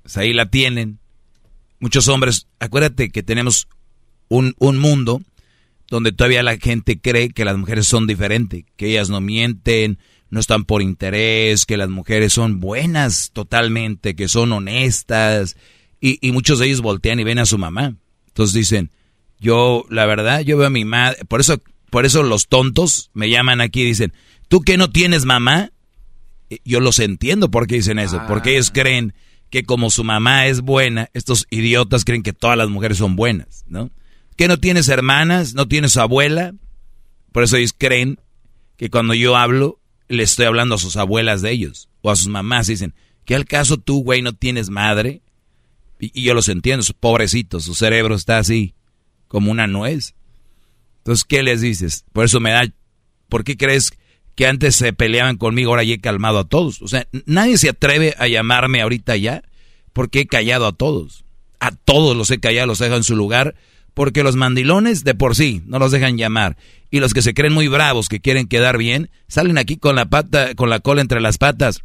Pues 0.01 0.17
ahí 0.17 0.34
la 0.34 0.49
tienen. 0.49 0.97
Muchos 1.80 2.07
hombres, 2.07 2.47
acuérdate 2.59 3.11
que 3.11 3.21
tenemos 3.21 3.67
un, 4.27 4.55
un 4.57 4.80
mundo 4.80 5.21
donde 5.88 6.11
todavía 6.11 6.41
la 6.41 6.57
gente 6.57 6.99
cree 6.99 7.30
que 7.30 7.45
las 7.45 7.55
mujeres 7.55 7.85
son 7.85 8.07
diferentes, 8.07 8.65
que 8.76 8.88
ellas 8.88 9.09
no 9.11 9.21
mienten, 9.21 9.99
no 10.31 10.39
están 10.39 10.65
por 10.65 10.81
interés, 10.81 11.67
que 11.67 11.77
las 11.77 11.89
mujeres 11.89 12.34
son 12.34 12.59
buenas 12.59 13.30
totalmente, 13.34 14.15
que 14.15 14.27
son 14.27 14.51
honestas, 14.51 15.57
y, 16.01 16.17
y 16.27 16.31
muchos 16.31 16.57
de 16.57 16.65
ellos 16.65 16.81
voltean 16.81 17.19
y 17.19 17.23
ven 17.23 17.38
a 17.38 17.45
su 17.45 17.59
mamá. 17.59 17.95
Entonces 18.27 18.55
dicen, 18.55 18.91
yo, 19.39 19.85
la 19.89 20.05
verdad, 20.05 20.41
yo 20.41 20.57
veo 20.57 20.67
a 20.67 20.71
mi 20.71 20.85
madre, 20.85 21.23
por 21.25 21.39
eso, 21.39 21.61
por 21.89 22.05
eso 22.05 22.23
los 22.23 22.47
tontos 22.47 23.09
me 23.13 23.29
llaman 23.29 23.61
aquí 23.61 23.81
y 23.81 23.85
dicen, 23.85 24.13
¿tú 24.47 24.61
que 24.61 24.77
no 24.77 24.89
tienes 24.89 25.25
mamá? 25.25 25.71
Eh, 26.49 26.59
Yo 26.65 26.79
los 26.79 26.99
entiendo 26.99 27.49
por 27.49 27.67
qué 27.67 27.75
dicen 27.75 27.99
eso, 27.99 28.21
porque 28.27 28.51
ellos 28.51 28.71
creen 28.71 29.13
que 29.49 29.63
como 29.63 29.89
su 29.89 30.03
mamá 30.03 30.45
es 30.47 30.61
buena, 30.61 31.09
estos 31.13 31.47
idiotas 31.49 32.05
creen 32.05 32.21
que 32.23 32.33
todas 32.33 32.57
las 32.57 32.69
mujeres 32.69 32.97
son 32.97 33.15
buenas, 33.15 33.63
¿no? 33.67 33.89
Que 34.35 34.47
no 34.47 34.57
tienes 34.59 34.89
hermanas, 34.89 35.53
no 35.55 35.67
tienes 35.67 35.97
abuela, 35.97 36.53
por 37.31 37.43
eso 37.43 37.57
ellos 37.57 37.73
creen 37.77 38.19
que 38.77 38.89
cuando 38.89 39.13
yo 39.13 39.35
hablo, 39.35 39.79
le 40.07 40.23
estoy 40.23 40.45
hablando 40.45 40.75
a 40.75 40.79
sus 40.79 40.97
abuelas 40.97 41.41
de 41.41 41.51
ellos, 41.51 41.89
o 42.01 42.11
a 42.11 42.15
sus 42.15 42.27
mamás, 42.27 42.67
dicen, 42.67 42.93
¿qué 43.25 43.35
al 43.35 43.45
caso 43.45 43.77
tú, 43.77 44.03
güey, 44.03 44.21
no 44.21 44.33
tienes 44.33 44.69
madre? 44.69 45.21
Y, 45.99 46.11
y 46.19 46.23
yo 46.23 46.33
los 46.33 46.47
entiendo, 46.47 46.85
pobrecitos, 46.99 47.63
su 47.63 47.73
cerebro 47.73 48.15
está 48.15 48.37
así, 48.37 48.75
como 49.30 49.51
una 49.51 49.68
nuez. 49.68 50.15
Entonces, 50.97 51.23
¿qué 51.23 51.41
les 51.41 51.61
dices? 51.61 52.03
Por 52.11 52.26
eso 52.26 52.41
me 52.41 52.51
da, 52.51 52.64
¿por 53.30 53.45
qué 53.45 53.56
crees 53.56 53.93
que 54.35 54.47
antes 54.47 54.76
se 54.76 54.91
peleaban 54.91 55.38
conmigo, 55.38 55.69
ahora 55.72 55.84
ya 55.84 55.93
he 55.93 56.01
calmado 56.01 56.39
a 56.39 56.47
todos? 56.47 56.81
O 56.81 56.89
sea, 56.89 57.07
nadie 57.26 57.57
se 57.57 57.69
atreve 57.69 58.15
a 58.18 58.27
llamarme 58.27 58.81
ahorita 58.81 59.15
ya, 59.15 59.43
porque 59.93 60.22
he 60.22 60.27
callado 60.27 60.68
a 60.68 60.73
todos. 60.73 61.23
A 61.61 61.72
todos 61.72 62.18
los 62.18 62.30
he 62.31 62.39
callado, 62.39 62.68
los 62.68 62.81
he 62.81 62.88
en 62.88 63.03
su 63.03 63.15
lugar, 63.15 63.56
porque 63.93 64.23
los 64.23 64.35
mandilones 64.35 65.03
de 65.03 65.15
por 65.15 65.35
sí 65.35 65.61
no 65.65 65.80
los 65.80 65.91
dejan 65.91 66.18
llamar. 66.18 66.57
Y 66.91 66.99
los 66.99 67.14
que 67.14 67.22
se 67.22 67.34
creen 67.34 67.53
muy 67.53 67.68
bravos, 67.68 68.10
que 68.10 68.19
quieren 68.19 68.47
quedar 68.47 68.77
bien, 68.77 69.10
salen 69.27 69.57
aquí 69.57 69.77
con 69.77 69.95
la 69.95 70.06
pata, 70.06 70.56
con 70.56 70.69
la 70.69 70.80
cola 70.80 71.01
entre 71.01 71.22
las 71.22 71.38
patas. 71.38 71.84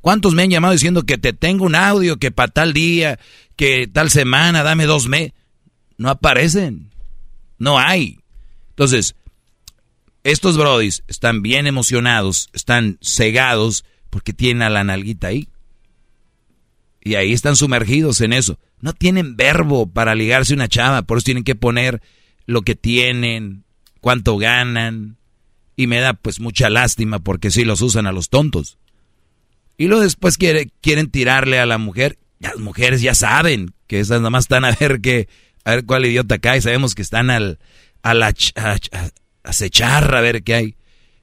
¿Cuántos 0.00 0.34
me 0.34 0.42
han 0.42 0.50
llamado 0.50 0.72
diciendo 0.72 1.02
que 1.02 1.18
te 1.18 1.32
tengo 1.32 1.64
un 1.64 1.74
audio, 1.74 2.16
que 2.16 2.30
para 2.30 2.50
tal 2.50 2.72
día, 2.72 3.18
que 3.56 3.86
tal 3.86 4.10
semana, 4.10 4.62
dame 4.62 4.86
dos 4.86 5.08
meses? 5.08 5.32
No 5.98 6.08
aparecen. 6.08 6.90
No 7.58 7.78
hay. 7.78 8.20
Entonces, 8.70 9.14
estos 10.24 10.56
brodis 10.56 11.02
están 11.08 11.42
bien 11.42 11.66
emocionados, 11.66 12.48
están 12.52 12.98
cegados 13.02 13.84
porque 14.08 14.32
tienen 14.32 14.62
a 14.62 14.70
la 14.70 14.84
nalguita 14.84 15.28
ahí. 15.28 15.48
Y 17.02 17.14
ahí 17.14 17.32
están 17.32 17.56
sumergidos 17.56 18.20
en 18.20 18.32
eso. 18.32 18.58
No 18.80 18.92
tienen 18.92 19.36
verbo 19.36 19.86
para 19.86 20.14
ligarse 20.14 20.54
una 20.54 20.68
chava, 20.68 21.02
por 21.02 21.18
eso 21.18 21.26
tienen 21.26 21.44
que 21.44 21.54
poner 21.54 22.02
lo 22.46 22.62
que 22.62 22.74
tienen, 22.74 23.64
cuánto 24.00 24.36
ganan. 24.38 25.16
Y 25.76 25.86
me 25.86 26.00
da 26.00 26.14
pues 26.14 26.40
mucha 26.40 26.68
lástima 26.68 27.18
porque 27.18 27.50
sí 27.50 27.64
los 27.64 27.80
usan 27.80 28.06
a 28.06 28.12
los 28.12 28.28
tontos. 28.28 28.78
Y 29.80 29.88
luego 29.88 30.02
después 30.02 30.36
quiere, 30.36 30.70
quieren 30.82 31.10
tirarle 31.10 31.58
a 31.58 31.64
la 31.64 31.78
mujer. 31.78 32.18
Las 32.38 32.58
mujeres 32.58 33.00
ya 33.00 33.14
saben 33.14 33.72
que 33.86 33.98
esas 33.98 34.18
nada 34.18 34.28
más 34.28 34.44
están 34.44 34.66
a 34.66 34.72
ver 34.72 35.00
que, 35.00 35.26
a 35.64 35.70
ver 35.70 35.86
cuál 35.86 36.04
idiota 36.04 36.38
cae. 36.38 36.60
Sabemos 36.60 36.94
que 36.94 37.00
están 37.00 37.30
al, 37.30 37.58
a 38.02 38.12
la 38.12 38.26
a, 38.56 38.72
a, 38.72 39.10
acechar 39.42 40.14
a 40.14 40.20
ver 40.20 40.42
qué 40.42 40.54
hay. 40.54 40.76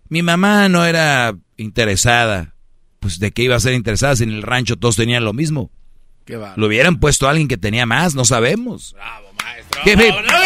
Mi 0.10 0.24
mamá 0.24 0.70
no 0.70 0.88
era 0.88 1.36
interesada. 1.56 2.56
Pues 3.00 3.20
de 3.20 3.30
qué 3.30 3.44
iba 3.44 3.56
a 3.56 3.60
ser 3.60 3.74
interesada 3.74 4.16
si 4.16 4.24
en 4.24 4.32
el 4.32 4.42
rancho 4.42 4.76
todos 4.76 4.96
tenían 4.96 5.24
lo 5.24 5.34
mismo. 5.34 5.70
Qué. 6.26 6.42
Lo 6.56 6.66
hubieran 6.66 7.00
puesto 7.00 7.28
a 7.28 7.30
alguien 7.30 7.48
que 7.48 7.58
tenía 7.58 7.86
más, 7.86 8.16
no 8.16 8.26
sabemos. 8.26 8.94
Bravo, 8.94 9.34
maestro. 9.40 9.82
Hip, 9.86 10.00
hip. 10.00 10.16
¡Bravo! 10.26 10.44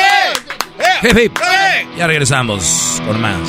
¡Eh! 1.01 1.23
Hip. 1.23 1.37
¡Eh! 1.37 1.87
Ya 1.97 2.07
regresamos 2.07 3.01
con 3.07 3.21
más. 3.21 3.39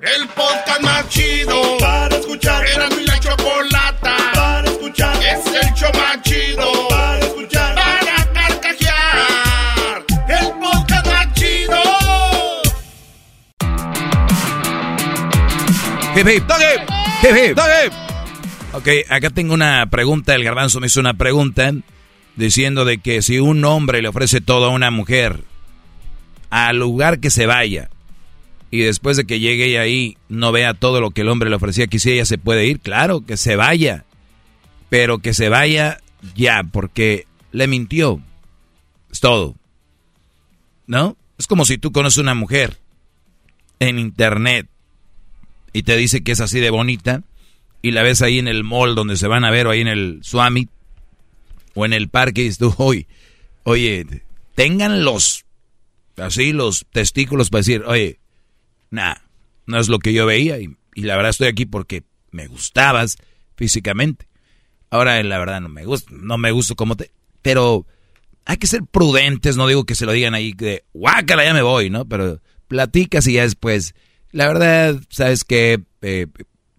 El 0.00 0.26
podcast 0.28 0.80
más 0.80 1.06
chido 1.10 1.76
el 5.74 5.80
show 5.80 5.90
más 5.94 6.22
chido 6.22 6.88
para 6.88 7.18
escuchar. 7.18 7.74
Para 7.74 8.32
carcajear. 8.32 10.04
El 10.28 10.52
podcast 10.60 11.06
más 11.06 11.32
chido. 11.34 11.80
Hip, 16.16 16.28
hip. 16.28 16.44
Hip, 17.22 17.36
hip. 17.36 17.92
Ok, 18.72 18.88
acá 19.08 19.30
tengo 19.30 19.54
una 19.54 19.86
pregunta. 19.90 20.34
El 20.34 20.44
garbanzo 20.44 20.80
me 20.80 20.86
hizo 20.86 21.00
una 21.00 21.14
pregunta 21.14 21.72
diciendo 22.36 22.84
de 22.84 22.98
que 22.98 23.22
si 23.22 23.38
un 23.38 23.64
hombre 23.64 24.02
le 24.02 24.08
ofrece 24.08 24.40
todo 24.40 24.66
a 24.66 24.70
una 24.70 24.90
mujer, 24.90 25.40
al 26.50 26.78
lugar 26.78 27.20
que 27.20 27.30
se 27.30 27.46
vaya, 27.46 27.90
y 28.70 28.80
después 28.80 29.16
de 29.16 29.24
que 29.24 29.38
llegue 29.38 29.66
ella 29.66 29.82
ahí 29.82 30.16
no 30.28 30.50
vea 30.50 30.74
todo 30.74 31.00
lo 31.00 31.10
que 31.10 31.20
el 31.20 31.28
hombre 31.28 31.50
le 31.50 31.56
ofrecía, 31.56 31.86
que 31.86 32.00
si 32.00 32.12
ella 32.12 32.24
se 32.24 32.38
puede 32.38 32.66
ir, 32.66 32.80
claro, 32.80 33.24
que 33.24 33.36
se 33.36 33.54
vaya. 33.54 34.04
Pero 34.88 35.18
que 35.18 35.34
se 35.34 35.48
vaya 35.48 36.00
ya, 36.34 36.62
porque 36.64 37.26
le 37.52 37.66
mintió. 37.66 38.20
Es 39.10 39.20
todo. 39.20 39.54
¿No? 40.86 41.16
Es 41.38 41.46
como 41.46 41.64
si 41.64 41.78
tú 41.78 41.92
conoces 41.92 42.18
una 42.18 42.34
mujer 42.34 42.78
en 43.80 43.98
internet 43.98 44.68
y 45.72 45.82
te 45.82 45.96
dice 45.96 46.22
que 46.22 46.32
es 46.32 46.40
así 46.40 46.60
de 46.60 46.70
bonita 46.70 47.22
y 47.82 47.90
la 47.90 48.02
ves 48.02 48.22
ahí 48.22 48.38
en 48.38 48.48
el 48.48 48.64
mall 48.64 48.94
donde 48.94 49.16
se 49.16 49.26
van 49.26 49.44
a 49.44 49.50
ver 49.50 49.66
o 49.66 49.70
ahí 49.70 49.80
en 49.80 49.88
el 49.88 50.20
Swami 50.22 50.68
o 51.74 51.84
en 51.84 51.92
el 51.92 52.08
parque 52.08 52.42
y 52.42 52.44
dices 52.44 52.58
tú, 52.58 52.74
oye, 53.64 54.06
tengan 54.54 55.04
los, 55.04 55.44
así 56.16 56.52
los 56.52 56.86
testículos 56.92 57.50
para 57.50 57.60
decir, 57.60 57.82
oye, 57.86 58.20
nah, 58.90 59.16
no 59.66 59.80
es 59.80 59.88
lo 59.88 59.98
que 59.98 60.12
yo 60.12 60.26
veía 60.26 60.58
y 60.60 60.76
la 60.94 61.16
verdad 61.16 61.30
estoy 61.30 61.48
aquí 61.48 61.66
porque 61.66 62.04
me 62.30 62.46
gustabas 62.46 63.16
físicamente. 63.56 64.26
Ahora 64.94 65.20
la 65.24 65.38
verdad 65.40 65.60
no 65.60 65.68
me 65.68 65.84
gusta, 65.84 66.12
no 66.14 66.38
me 66.38 66.52
gusta 66.52 66.76
como 66.76 66.94
te, 66.94 67.10
pero 67.42 67.84
hay 68.44 68.58
que 68.58 68.68
ser 68.68 68.84
prudentes, 68.84 69.56
no 69.56 69.66
digo 69.66 69.82
que 69.82 69.96
se 69.96 70.06
lo 70.06 70.12
digan 70.12 70.34
ahí 70.34 70.52
de, 70.52 70.84
guácala, 70.92 71.44
ya 71.44 71.52
me 71.52 71.62
voy, 71.62 71.90
¿no? 71.90 72.04
Pero 72.04 72.40
platicas 72.68 73.26
y 73.26 73.32
ya 73.32 73.42
después, 73.42 73.96
la 74.30 74.46
verdad, 74.46 75.00
sabes 75.08 75.42
que 75.42 75.82
eh, 76.00 76.28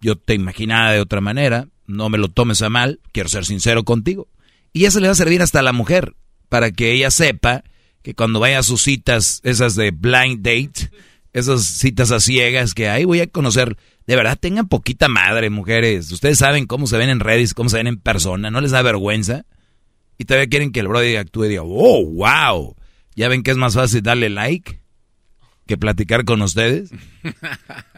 yo 0.00 0.16
te 0.16 0.32
imaginaba 0.32 0.92
de 0.92 1.00
otra 1.00 1.20
manera, 1.20 1.68
no 1.86 2.08
me 2.08 2.16
lo 2.16 2.28
tomes 2.28 2.62
a 2.62 2.70
mal, 2.70 3.00
quiero 3.12 3.28
ser 3.28 3.44
sincero 3.44 3.84
contigo. 3.84 4.28
Y 4.72 4.86
eso 4.86 4.98
le 4.98 5.08
va 5.08 5.12
a 5.12 5.16
servir 5.16 5.42
hasta 5.42 5.58
a 5.58 5.62
la 5.62 5.74
mujer, 5.74 6.14
para 6.48 6.70
que 6.70 6.92
ella 6.92 7.10
sepa 7.10 7.64
que 8.00 8.14
cuando 8.14 8.40
vaya 8.40 8.60
a 8.60 8.62
sus 8.62 8.80
citas, 8.80 9.42
esas 9.44 9.74
de 9.74 9.90
blind 9.90 10.38
date, 10.38 10.90
esas 11.34 11.66
citas 11.66 12.12
a 12.12 12.20
ciegas 12.20 12.72
que 12.72 12.88
ahí 12.88 13.04
voy 13.04 13.20
a 13.20 13.26
conocer, 13.26 13.76
de 14.06 14.16
verdad 14.16 14.38
tengan 14.38 14.68
poquita 14.68 15.08
madre, 15.08 15.50
mujeres. 15.50 16.10
Ustedes 16.12 16.38
saben 16.38 16.66
cómo 16.66 16.86
se 16.86 16.96
ven 16.96 17.08
en 17.08 17.20
redes, 17.20 17.54
cómo 17.54 17.68
se 17.68 17.78
ven 17.78 17.88
en 17.88 17.98
persona, 17.98 18.50
¿no 18.50 18.60
les 18.60 18.70
da 18.70 18.82
vergüenza? 18.82 19.44
Y 20.18 20.24
todavía 20.24 20.48
quieren 20.48 20.72
que 20.72 20.80
el 20.80 20.88
brother 20.88 21.18
actúe 21.18 21.44
y 21.44 21.48
diga, 21.50 21.62
oh, 21.64 22.04
wow. 22.04 22.76
¿Ya 23.14 23.28
ven 23.28 23.42
que 23.42 23.50
es 23.50 23.56
más 23.56 23.74
fácil 23.74 24.02
darle 24.02 24.30
like 24.30 24.80
que 25.66 25.76
platicar 25.76 26.24
con 26.24 26.40
ustedes? 26.42 26.90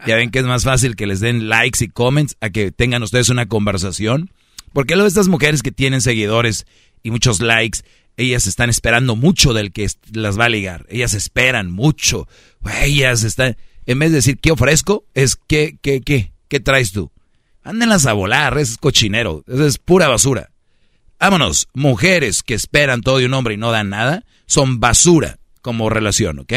¿Ya 0.07 0.15
ven 0.15 0.31
que 0.31 0.39
es 0.39 0.45
más 0.45 0.63
fácil 0.63 0.95
que 0.95 1.07
les 1.07 1.19
den 1.19 1.49
likes 1.49 1.83
y 1.83 1.89
comments 1.89 2.35
a 2.41 2.49
que 2.49 2.71
tengan 2.71 3.03
ustedes 3.03 3.29
una 3.29 3.47
conversación? 3.47 4.31
Porque 4.73 4.95
luego 4.95 5.07
estas 5.07 5.27
mujeres 5.27 5.61
que 5.61 5.71
tienen 5.71 6.01
seguidores 6.01 6.65
y 7.03 7.11
muchos 7.11 7.41
likes, 7.41 7.79
ellas 8.17 8.47
están 8.47 8.69
esperando 8.69 9.15
mucho 9.15 9.53
del 9.53 9.71
que 9.71 9.87
las 10.11 10.39
va 10.39 10.45
a 10.45 10.49
ligar. 10.49 10.85
Ellas 10.89 11.13
esperan 11.13 11.71
mucho. 11.71 12.27
Ellas 12.81 13.23
están... 13.23 13.55
En 13.89 13.97
vez 13.97 14.11
de 14.11 14.17
decir, 14.17 14.37
¿qué 14.37 14.51
ofrezco? 14.51 15.03
Es, 15.15 15.35
¿qué, 15.35 15.79
qué, 15.81 16.01
qué? 16.01 16.31
¿Qué 16.47 16.59
traes 16.59 16.91
tú? 16.91 17.11
Ándenlas 17.63 18.05
a 18.05 18.13
volar, 18.13 18.55
es 18.59 18.77
cochinero. 18.77 19.43
Eso 19.47 19.65
es 19.65 19.79
pura 19.79 20.07
basura. 20.07 20.51
Vámonos, 21.19 21.69
mujeres 21.73 22.43
que 22.43 22.53
esperan 22.53 23.01
todo 23.01 23.17
de 23.17 23.25
un 23.25 23.33
hombre 23.33 23.55
y 23.55 23.57
no 23.57 23.71
dan 23.71 23.89
nada, 23.89 24.25
son 24.45 24.79
basura 24.79 25.39
como 25.63 25.89
relación, 25.89 26.37
¿ok? 26.37 26.53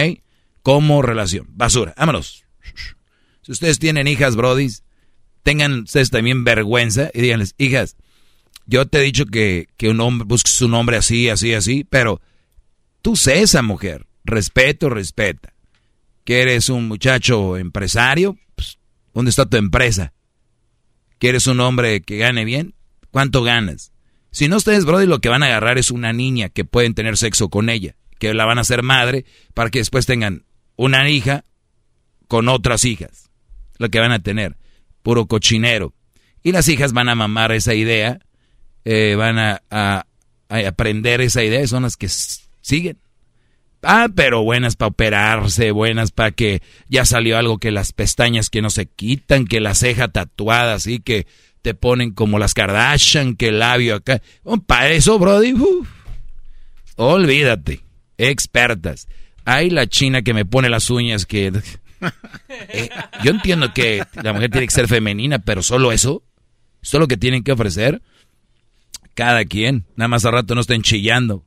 Como 0.63 1.01
relación, 1.01 1.47
basura. 1.49 1.95
Vámonos. 1.97 2.45
Si 3.41 3.53
ustedes 3.53 3.79
tienen 3.79 4.09
hijas, 4.09 4.37
brodis, 4.37 4.85
tengan 5.43 5.85
ustedes 5.85 6.11
también 6.11 6.45
vergüenza 6.45 7.11
y 7.15 7.23
díganles, 7.23 7.55
hijas, 7.57 7.97
yo 8.67 8.87
te 8.87 8.99
he 8.99 9.03
dicho 9.03 9.25
que, 9.25 9.69
que 9.79 9.89
un 9.89 10.03
hombre, 10.03 10.27
busques 10.27 10.61
un 10.61 10.75
hombre 10.75 10.99
así, 10.99 11.31
así, 11.31 11.55
así, 11.55 11.85
pero 11.89 12.21
tú 13.01 13.17
sé 13.17 13.41
esa 13.41 13.63
mujer, 13.63 14.07
respeto, 14.23 14.91
respeta. 14.91 15.52
Que 16.25 16.43
eres 16.43 16.69
un 16.69 16.89
muchacho 16.89 17.57
empresario, 17.57 18.37
pues, 18.55 18.79
¿dónde 19.13 19.31
está 19.31 19.47
tu 19.47 19.57
empresa? 19.57 20.13
¿Que 21.19 21.31
eres 21.31 21.47
un 21.47 21.61
hombre 21.61 22.03
que 22.03 22.19
gane 22.19 22.45
bien? 22.45 22.75
¿Cuánto 23.11 23.43
ganas? 23.43 23.93
Si 24.31 24.49
no 24.49 24.57
ustedes, 24.57 24.87
Brody, 24.87 25.07
lo 25.07 25.21
que 25.21 25.29
van 25.29 25.43
a 25.43 25.47
agarrar 25.47 25.79
es 25.79 25.91
una 25.91 26.13
niña 26.13 26.49
que 26.49 26.65
pueden 26.65 26.95
tener 26.95 27.19
sexo 27.19 27.51
con 27.51 27.69
ella, 27.69 27.97
que 28.19 28.33
la 28.33 28.47
van 28.47 28.59
a 28.59 28.63
hacer 28.63 28.83
madre 28.83 29.27
para 29.53 29.71
que 29.71 29.79
después 29.79 30.07
tengan 30.07 30.45
una 30.77 31.09
hija 31.11 31.45
con 32.29 32.49
otras 32.49 32.87
hijas. 32.87 33.31
Lo 33.79 33.91
que 33.91 34.01
van 34.01 34.13
a 34.13 34.23
tener, 34.23 34.57
puro 35.03 35.27
cochinero. 35.27 35.93
Y 36.43 36.53
las 36.53 36.67
hijas 36.69 36.95
van 36.95 37.11
a 37.11 37.15
mamar 37.15 37.53
esa 37.53 37.75
idea, 37.75 38.21
eh, 38.85 39.17
van 39.17 39.39
a, 39.39 39.63
a, 39.71 40.07
a, 40.49 40.59
aprender 40.67 41.21
esa 41.21 41.45
idea, 41.45 41.67
son 41.67 41.83
las 41.83 41.97
que 41.97 42.09
siguen. 42.09 42.99
Ah, 43.83 44.09
pero 44.15 44.43
buenas 44.43 44.77
para 44.77 44.89
operarse, 44.89 45.73
buenas 45.73 46.13
para 46.13 46.31
que 46.31 46.63
ya 46.89 47.05
salió 47.05 47.37
algo 47.37 47.59
que 47.59 47.73
las 47.73 47.93
pestañas 47.93 48.49
que 48.49 48.63
no 48.63 48.71
se 48.71 48.87
quitan, 48.87 49.47
que 49.47 49.61
la 49.61 49.75
ceja 49.75 50.09
tatuada, 50.09 50.75
así 50.75 51.01
que 51.01 51.27
te 51.63 51.75
ponen 51.75 52.13
como 52.13 52.39
las 52.39 52.55
Kardashian, 52.55 53.35
que 53.35 53.49
el 53.49 53.59
labio 53.59 53.97
acá. 53.97 54.23
Oh, 54.45 54.59
para 54.59 54.91
eso, 54.91 55.19
Brody, 55.19 55.55
uf. 55.55 55.89
olvídate. 56.97 57.81
Expertas. 58.19 59.09
Hay 59.45 59.71
la 59.71 59.89
china 59.89 60.23
que 60.23 60.35
me 60.35 60.45
pone 60.45 60.69
las 60.69 60.91
uñas 60.91 61.27
que... 61.27 61.53
Eh, 62.49 62.89
yo 63.23 63.31
entiendo 63.31 63.73
que 63.73 64.03
la 64.25 64.33
mujer 64.33 64.51
tiene 64.51 64.67
que 64.67 64.75
ser 64.75 64.89
femenina, 64.89 65.39
pero 65.39 65.63
solo 65.63 65.93
eso. 65.93 66.25
Esto 66.83 66.97
es 66.97 67.01
lo 67.01 67.07
que 67.07 67.17
tienen 67.17 67.45
que 67.45 67.53
ofrecer 67.53 68.03
cada 69.15 69.45
quien. 69.45 69.87
Nada 69.95 70.09
más 70.09 70.25
al 70.25 70.33
rato 70.33 70.57
no 70.57 70.63
estén 70.63 70.83
chillando. 70.83 71.45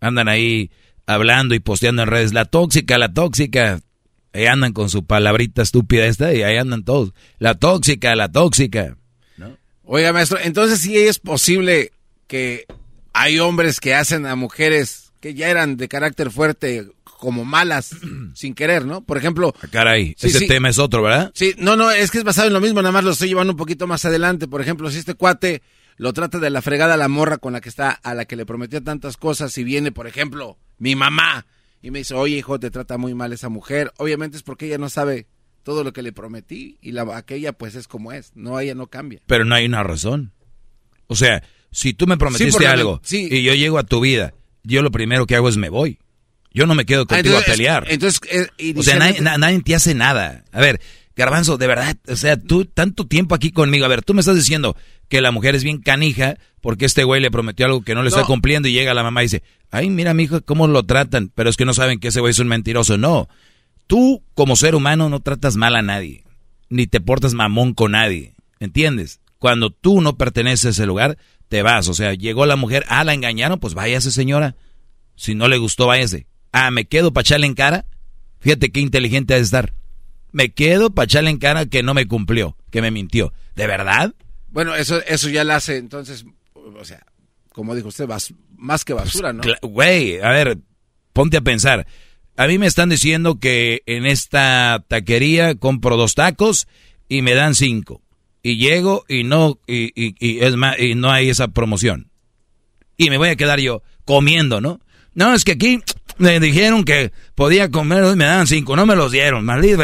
Andan 0.00 0.28
ahí 0.28 0.70
hablando 1.06 1.54
y 1.54 1.60
posteando 1.60 2.02
en 2.02 2.08
redes. 2.08 2.32
La 2.32 2.44
tóxica, 2.44 2.98
la 2.98 3.12
tóxica. 3.12 3.80
Ahí 4.32 4.46
andan 4.46 4.72
con 4.72 4.90
su 4.90 5.04
palabrita 5.06 5.62
estúpida 5.62 6.06
esta 6.06 6.34
y 6.34 6.42
ahí 6.42 6.56
andan 6.56 6.84
todos. 6.84 7.12
La 7.38 7.54
tóxica, 7.54 8.16
la 8.16 8.30
tóxica. 8.30 8.96
Oiga, 9.86 10.12
maestro, 10.14 10.38
entonces 10.42 10.80
sí 10.80 10.96
es 10.96 11.18
posible 11.18 11.92
que 12.26 12.64
hay 13.12 13.38
hombres 13.38 13.80
que 13.80 13.94
hacen 13.94 14.24
a 14.24 14.34
mujeres 14.34 15.12
que 15.20 15.34
ya 15.34 15.48
eran 15.50 15.76
de 15.76 15.88
carácter 15.88 16.30
fuerte 16.30 16.88
como 17.04 17.44
malas 17.44 17.90
sin 18.34 18.54
querer, 18.54 18.86
¿no? 18.86 19.02
Por 19.02 19.18
ejemplo... 19.18 19.54
Ah, 19.62 19.66
Caray, 19.70 20.14
Sí, 20.18 20.28
ese 20.28 20.38
sí. 20.40 20.46
tema 20.46 20.70
es 20.70 20.78
otro, 20.78 21.02
¿verdad? 21.02 21.30
Sí, 21.34 21.54
no, 21.58 21.76
no, 21.76 21.90
es 21.90 22.10
que 22.10 22.16
es 22.18 22.24
basado 22.24 22.48
en 22.48 22.54
lo 22.54 22.60
mismo, 22.60 22.80
nada 22.80 22.92
más 22.92 23.04
lo 23.04 23.10
estoy 23.10 23.28
llevando 23.28 23.52
un 23.52 23.58
poquito 23.58 23.86
más 23.86 24.04
adelante. 24.06 24.48
Por 24.48 24.62
ejemplo, 24.62 24.90
si 24.90 24.98
este 24.98 25.14
cuate 25.14 25.60
lo 25.96 26.12
trata 26.12 26.38
de 26.38 26.50
la 26.50 26.62
fregada 26.62 26.94
a 26.94 26.96
la 26.98 27.08
morra 27.08 27.38
con 27.38 27.52
la 27.52 27.60
que 27.60 27.68
está, 27.68 27.90
a 27.90 28.14
la 28.14 28.24
que 28.24 28.36
le 28.36 28.46
prometió 28.46 28.82
tantas 28.82 29.16
cosas, 29.16 29.56
y 29.58 29.64
viene, 29.64 29.92
por 29.92 30.06
ejemplo, 30.06 30.58
mi 30.78 30.96
mamá, 30.96 31.46
y 31.82 31.90
me 31.90 31.98
dice, 31.98 32.14
oye, 32.14 32.36
hijo, 32.36 32.58
te 32.58 32.70
trata 32.70 32.98
muy 32.98 33.14
mal 33.14 33.32
esa 33.32 33.48
mujer, 33.48 33.92
obviamente 33.98 34.36
es 34.36 34.42
porque 34.42 34.66
ella 34.66 34.78
no 34.78 34.88
sabe 34.88 35.26
todo 35.62 35.84
lo 35.84 35.92
que 35.92 36.02
le 36.02 36.12
prometí, 36.12 36.78
y 36.82 36.92
la, 36.92 37.02
aquella 37.16 37.52
pues 37.52 37.74
es 37.74 37.88
como 37.88 38.12
es, 38.12 38.32
no, 38.34 38.58
ella 38.60 38.74
no 38.74 38.86
cambia. 38.88 39.20
Pero 39.26 39.44
no 39.44 39.54
hay 39.54 39.66
una 39.66 39.82
razón. 39.82 40.32
O 41.06 41.16
sea, 41.16 41.42
si 41.70 41.94
tú 41.94 42.06
me 42.06 42.16
prometiste 42.16 42.66
algo 42.66 43.00
sí. 43.02 43.28
y 43.30 43.42
yo 43.42 43.54
llego 43.54 43.78
a 43.78 43.82
tu 43.84 44.00
vida, 44.00 44.34
yo 44.62 44.82
lo 44.82 44.90
primero 44.90 45.26
que 45.26 45.36
hago 45.36 45.48
es 45.48 45.56
me 45.56 45.68
voy. 45.68 45.98
Yo 46.52 46.66
no 46.66 46.74
me 46.76 46.86
quedo 46.86 47.02
Ah, 47.02 47.06
contigo 47.06 47.36
entonces, 47.36 47.48
a 47.48 47.56
pelear. 47.56 47.86
Entonces, 47.88 48.20
eh, 48.30 48.74
o 48.76 48.82
sea, 48.82 48.96
nadie, 48.96 49.20
nadie 49.20 49.60
te 49.60 49.74
hace 49.74 49.92
nada. 49.92 50.44
A 50.52 50.60
ver, 50.60 50.80
Garbanzo, 51.16 51.56
de 51.58 51.66
verdad, 51.68 51.96
o 52.08 52.16
sea, 52.16 52.36
tú 52.36 52.64
tanto 52.64 53.06
tiempo 53.06 53.34
aquí 53.34 53.52
conmigo. 53.52 53.84
A 53.84 53.88
ver, 53.88 54.02
tú 54.02 54.14
me 54.14 54.20
estás 54.20 54.34
diciendo 54.36 54.76
que 55.08 55.20
la 55.20 55.30
mujer 55.30 55.54
es 55.54 55.62
bien 55.62 55.78
canija 55.80 56.36
porque 56.60 56.86
este 56.86 57.04
güey 57.04 57.20
le 57.20 57.30
prometió 57.30 57.66
algo 57.66 57.82
que 57.82 57.94
no 57.94 58.02
le 58.02 58.08
está 58.08 58.22
No. 58.22 58.26
cumpliendo 58.26 58.66
y 58.68 58.72
llega 58.72 58.94
la 58.94 59.02
mamá 59.04 59.22
y 59.22 59.26
dice, 59.26 59.42
ay, 59.70 59.90
mira, 59.90 60.12
mijo, 60.14 60.40
cómo 60.42 60.66
lo 60.66 60.82
tratan. 60.84 61.30
Pero 61.34 61.50
es 61.50 61.56
que 61.56 61.64
no 61.64 61.72
saben 61.74 62.00
que 62.00 62.08
ese 62.08 62.20
güey 62.20 62.32
es 62.32 62.38
un 62.40 62.48
mentiroso. 62.48 62.96
No, 62.98 63.28
tú 63.86 64.24
como 64.34 64.56
ser 64.56 64.74
humano 64.74 65.08
no 65.08 65.20
tratas 65.20 65.56
mal 65.56 65.76
a 65.76 65.82
nadie, 65.82 66.24
ni 66.68 66.86
te 66.88 67.00
portas 67.00 67.34
mamón 67.34 67.74
con 67.74 67.92
nadie, 67.92 68.34
¿entiendes? 68.58 69.20
Cuando 69.38 69.70
tú 69.70 70.00
no 70.00 70.16
perteneces 70.16 70.64
a 70.66 70.68
ese 70.70 70.86
lugar, 70.86 71.16
te 71.48 71.62
vas. 71.62 71.86
O 71.88 71.94
sea, 71.94 72.14
llegó 72.14 72.44
la 72.46 72.56
mujer, 72.56 72.84
ah, 72.88 73.04
la 73.04 73.14
engañaron, 73.14 73.60
pues 73.60 73.74
váyase 73.74 74.10
señora. 74.10 74.56
Si 75.14 75.34
no 75.36 75.46
le 75.46 75.58
gustó, 75.58 75.86
váyase. 75.86 76.26
Ah, 76.50 76.70
me 76.72 76.86
quedo 76.86 77.12
para 77.12 77.22
echarle 77.22 77.46
en 77.46 77.54
cara. 77.54 77.84
Fíjate 78.40 78.72
qué 78.72 78.80
inteligente 78.80 79.34
ha 79.34 79.36
de 79.36 79.42
estar. 79.42 79.72
Me 80.34 80.52
quedo 80.52 80.90
para 80.90 81.04
echarle 81.04 81.30
en 81.30 81.38
cara 81.38 81.66
que 81.66 81.84
no 81.84 81.94
me 81.94 82.06
cumplió, 82.08 82.56
que 82.70 82.82
me 82.82 82.90
mintió. 82.90 83.32
¿De 83.54 83.68
verdad? 83.68 84.12
Bueno, 84.48 84.74
eso, 84.74 85.00
eso 85.06 85.28
ya 85.28 85.44
la 85.44 85.56
hace, 85.56 85.76
entonces, 85.76 86.24
o 86.54 86.84
sea, 86.84 87.06
como 87.52 87.74
dijo 87.76 87.86
usted, 87.88 88.06
bas- 88.06 88.34
más 88.56 88.84
que 88.84 88.94
basura, 88.94 89.32
¿no? 89.32 89.42
Güey, 89.62 90.20
a 90.20 90.30
ver, 90.30 90.58
ponte 91.12 91.36
a 91.36 91.40
pensar. 91.40 91.86
A 92.36 92.48
mí 92.48 92.58
me 92.58 92.66
están 92.66 92.88
diciendo 92.88 93.38
que 93.38 93.82
en 93.86 94.06
esta 94.06 94.84
taquería 94.88 95.54
compro 95.54 95.96
dos 95.96 96.14
tacos 96.16 96.66
y 97.08 97.22
me 97.22 97.34
dan 97.34 97.54
cinco. 97.54 98.02
Y 98.42 98.56
llego 98.56 99.04
y 99.08 99.22
no, 99.22 99.60
y, 99.68 99.92
y- 99.94 100.16
y 100.18 100.40
es 100.44 100.56
más, 100.56 100.78
y 100.80 100.96
no 100.96 101.12
hay 101.12 101.28
esa 101.28 101.46
promoción. 101.48 102.10
Y 102.96 103.08
me 103.08 103.18
voy 103.18 103.28
a 103.28 103.36
quedar 103.36 103.60
yo 103.60 103.82
comiendo, 104.04 104.60
¿no? 104.60 104.80
No, 105.14 105.32
es 105.32 105.44
que 105.44 105.52
aquí 105.52 105.80
me 106.18 106.40
dijeron 106.40 106.84
que 106.84 107.12
podía 107.34 107.70
comer 107.70 108.16
me 108.16 108.24
dan 108.24 108.46
cinco, 108.46 108.76
no 108.76 108.86
me 108.86 108.96
los 108.96 109.12
dieron. 109.12 109.44
Maldito. 109.44 109.82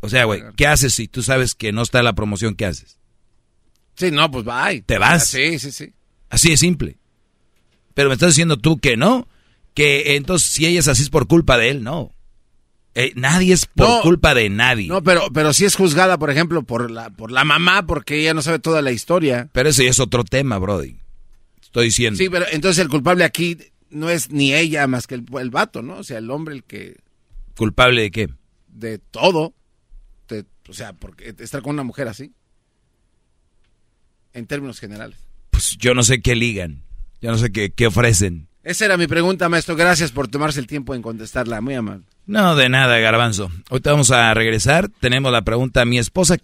o 0.00 0.08
sea, 0.08 0.24
güey, 0.24 0.42
¿qué 0.56 0.66
haces 0.66 0.94
si 0.94 1.08
tú 1.08 1.22
sabes 1.22 1.54
que 1.54 1.72
no 1.72 1.82
está 1.82 2.02
la 2.02 2.12
promoción? 2.14 2.54
¿Qué 2.54 2.66
haces? 2.66 2.98
Sí, 3.96 4.10
no, 4.10 4.30
pues 4.30 4.44
bye. 4.44 4.82
¿Te 4.82 4.98
vas? 4.98 5.26
Sí, 5.26 5.58
sí, 5.58 5.72
sí. 5.72 5.92
Así 6.30 6.50
de 6.50 6.56
simple. 6.56 6.98
Pero 7.94 8.08
me 8.08 8.14
estás 8.14 8.30
diciendo 8.30 8.56
tú 8.56 8.78
que 8.78 8.96
no, 8.96 9.26
que 9.74 10.16
entonces 10.16 10.48
si 10.48 10.66
ella 10.66 10.80
es 10.80 10.88
así 10.88 11.02
es 11.02 11.10
por 11.10 11.26
culpa 11.26 11.58
de 11.58 11.70
él, 11.70 11.82
no. 11.82 12.14
Eh, 12.94 13.12
nadie 13.16 13.52
es 13.54 13.66
por 13.66 13.88
No. 13.88 14.00
culpa 14.02 14.34
de 14.34 14.48
nadie. 14.50 14.88
No, 14.88 15.02
pero, 15.02 15.28
pero 15.32 15.52
sí 15.52 15.64
es 15.64 15.76
juzgada, 15.76 16.18
por 16.18 16.30
ejemplo, 16.30 16.62
por 16.62 16.90
la, 16.90 17.10
por 17.10 17.30
la 17.30 17.44
mamá, 17.44 17.86
porque 17.86 18.20
ella 18.20 18.34
no 18.34 18.42
sabe 18.42 18.58
toda 18.58 18.82
la 18.82 18.92
historia. 18.92 19.48
Pero 19.52 19.68
ese 19.68 19.84
ya 19.84 19.90
es 19.90 20.00
otro 20.00 20.24
tema, 20.24 20.58
Brody. 20.58 20.96
Estoy 21.62 21.86
diciendo. 21.86 22.16
Sí, 22.18 22.28
pero 22.28 22.46
entonces 22.50 22.82
el 22.82 22.88
culpable 22.88 23.24
aquí 23.24 23.56
no 23.90 24.10
es 24.10 24.30
ni 24.30 24.54
ella 24.54 24.86
más 24.86 25.06
que 25.06 25.14
el, 25.14 25.24
el 25.40 25.50
vato, 25.50 25.82
¿no? 25.82 25.98
O 25.98 26.04
sea, 26.04 26.18
el 26.18 26.30
hombre 26.30 26.54
el 26.54 26.64
que 26.64 26.96
¿Culpable 27.56 28.02
de 28.02 28.10
qué? 28.10 28.28
de 28.68 28.98
todo, 28.98 29.54
de- 30.28 30.44
o 30.68 30.72
sea, 30.72 30.92
porque 30.92 31.34
estar 31.38 31.62
con 31.62 31.74
una 31.74 31.82
mujer 31.82 32.06
así, 32.08 32.32
en 34.32 34.46
términos 34.46 34.78
generales. 34.80 35.18
Pues 35.50 35.76
yo 35.78 35.94
no 35.94 36.02
sé 36.02 36.20
qué 36.20 36.36
ligan. 36.36 36.82
Yo 37.20 37.30
no 37.32 37.38
sé 37.38 37.50
qué, 37.50 37.70
qué 37.70 37.86
ofrecen. 37.88 38.46
Esa 38.62 38.84
era 38.84 38.96
mi 38.96 39.06
pregunta, 39.06 39.48
maestro. 39.48 39.74
Gracias 39.76 40.12
por 40.12 40.28
tomarse 40.28 40.60
el 40.60 40.66
tiempo 40.66 40.94
en 40.94 41.02
contestarla. 41.02 41.60
Muy 41.60 41.74
amable. 41.74 42.04
No, 42.26 42.54
de 42.54 42.68
nada, 42.68 42.98
garbanzo. 42.98 43.50
Ahorita 43.70 43.90
vamos 43.92 44.10
a 44.10 44.32
regresar. 44.34 44.88
Tenemos 45.00 45.32
la 45.32 45.42
pregunta. 45.42 45.84
Mi 45.84 45.98
esposa 45.98 46.36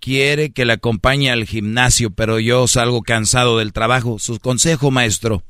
quiere 0.00 0.50
que 0.50 0.64
la 0.64 0.74
acompañe 0.74 1.30
al 1.30 1.44
gimnasio, 1.44 2.10
pero 2.10 2.40
yo 2.40 2.66
salgo 2.66 3.02
cansado 3.02 3.58
del 3.58 3.72
trabajo. 3.72 4.18
Su 4.18 4.38
consejo, 4.40 4.90
maestro. 4.90 5.44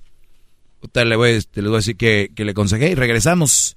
Le 0.94 1.17
voy, 1.17 1.43
te 1.43 1.62
le 1.62 1.69
voy 1.69 1.77
a 1.77 1.78
decir 1.78 1.97
que, 1.97 2.31
que 2.35 2.44
le 2.44 2.52
aconsejé 2.52 2.91
y 2.91 2.94
regresamos. 2.94 3.77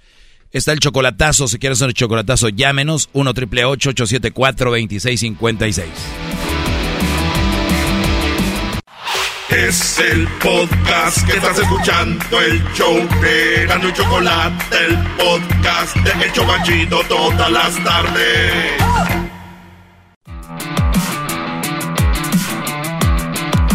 Está 0.52 0.72
el 0.72 0.80
chocolatazo. 0.80 1.48
Si 1.48 1.60
quieres 1.60 1.80
hacer 1.80 1.90
el 1.90 1.94
chocolatazo, 1.94 2.50
llámenos 2.50 3.10
1 3.14 3.34
triple 3.34 3.66
874 3.66 4.72
2656 4.72 5.86
Es 9.50 10.00
el 10.00 10.28
podcast 10.42 11.26
que 11.26 11.38
estás 11.38 11.60
escuchando, 11.60 12.42
el 12.42 12.64
show 12.74 12.96
de 13.22 13.66
Gano 13.68 13.90
y 13.90 13.94
Chocolate, 13.94 14.78
el 14.86 14.98
podcast 15.18 15.96
de 15.98 16.26
El 16.26 16.32
Chobachito 16.34 17.02
todas 17.08 17.52
las 17.52 17.84
tardes. 17.84 18.76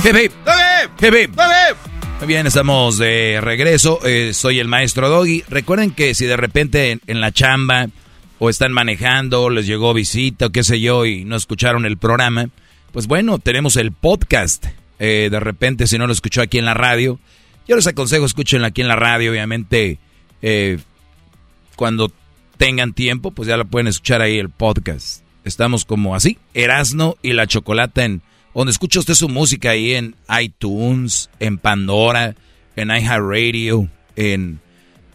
Hip, 0.04 0.16
hip. 0.16 0.32
Hip, 1.00 1.14
hip. 1.14 1.89
Muy 2.20 2.26
bien, 2.26 2.46
estamos 2.46 2.98
de 2.98 3.40
regreso. 3.40 3.98
Eh, 4.04 4.34
soy 4.34 4.58
el 4.58 4.68
maestro 4.68 5.08
Doggy. 5.08 5.42
Recuerden 5.48 5.90
que 5.90 6.14
si 6.14 6.26
de 6.26 6.36
repente 6.36 7.00
en, 7.06 7.20
la 7.22 7.32
chamba 7.32 7.88
o 8.38 8.50
están 8.50 8.72
manejando, 8.72 9.48
les 9.48 9.66
llegó 9.66 9.94
visita 9.94 10.46
o 10.46 10.50
qué 10.50 10.62
sé 10.62 10.80
yo 10.80 11.06
y 11.06 11.24
no 11.24 11.34
escucharon 11.34 11.86
el 11.86 11.96
programa, 11.96 12.50
pues 12.92 13.06
bueno, 13.06 13.38
tenemos 13.38 13.76
el 13.76 13.92
podcast. 13.92 14.66
Eh, 14.98 15.28
de 15.30 15.40
repente, 15.40 15.86
si 15.86 15.96
no 15.96 16.06
lo 16.06 16.12
escuchó 16.12 16.42
aquí 16.42 16.58
en 16.58 16.66
la 16.66 16.74
radio, 16.74 17.18
yo 17.66 17.74
les 17.74 17.86
aconsejo 17.86 18.26
escúchenlo 18.26 18.66
aquí 18.66 18.82
en 18.82 18.88
la 18.88 18.96
radio. 18.96 19.30
Obviamente, 19.30 19.98
eh, 20.42 20.76
cuando 21.74 22.12
tengan 22.58 22.92
tiempo, 22.92 23.30
pues 23.30 23.48
ya 23.48 23.56
lo 23.56 23.64
pueden 23.64 23.86
escuchar 23.86 24.20
ahí 24.20 24.38
el 24.38 24.50
podcast. 24.50 25.22
Estamos 25.44 25.86
como 25.86 26.14
así, 26.14 26.36
Erasno 26.52 27.16
y 27.22 27.32
la 27.32 27.46
Chocolata 27.46 28.04
en 28.04 28.20
donde 28.54 28.72
escucha 28.72 29.00
usted 29.00 29.14
su 29.14 29.28
música 29.28 29.70
ahí 29.70 29.94
en 29.94 30.16
iTunes, 30.40 31.30
en 31.38 31.58
Pandora, 31.58 32.34
en 32.76 32.90
iHeartRadio, 32.90 33.88
en 34.16 34.60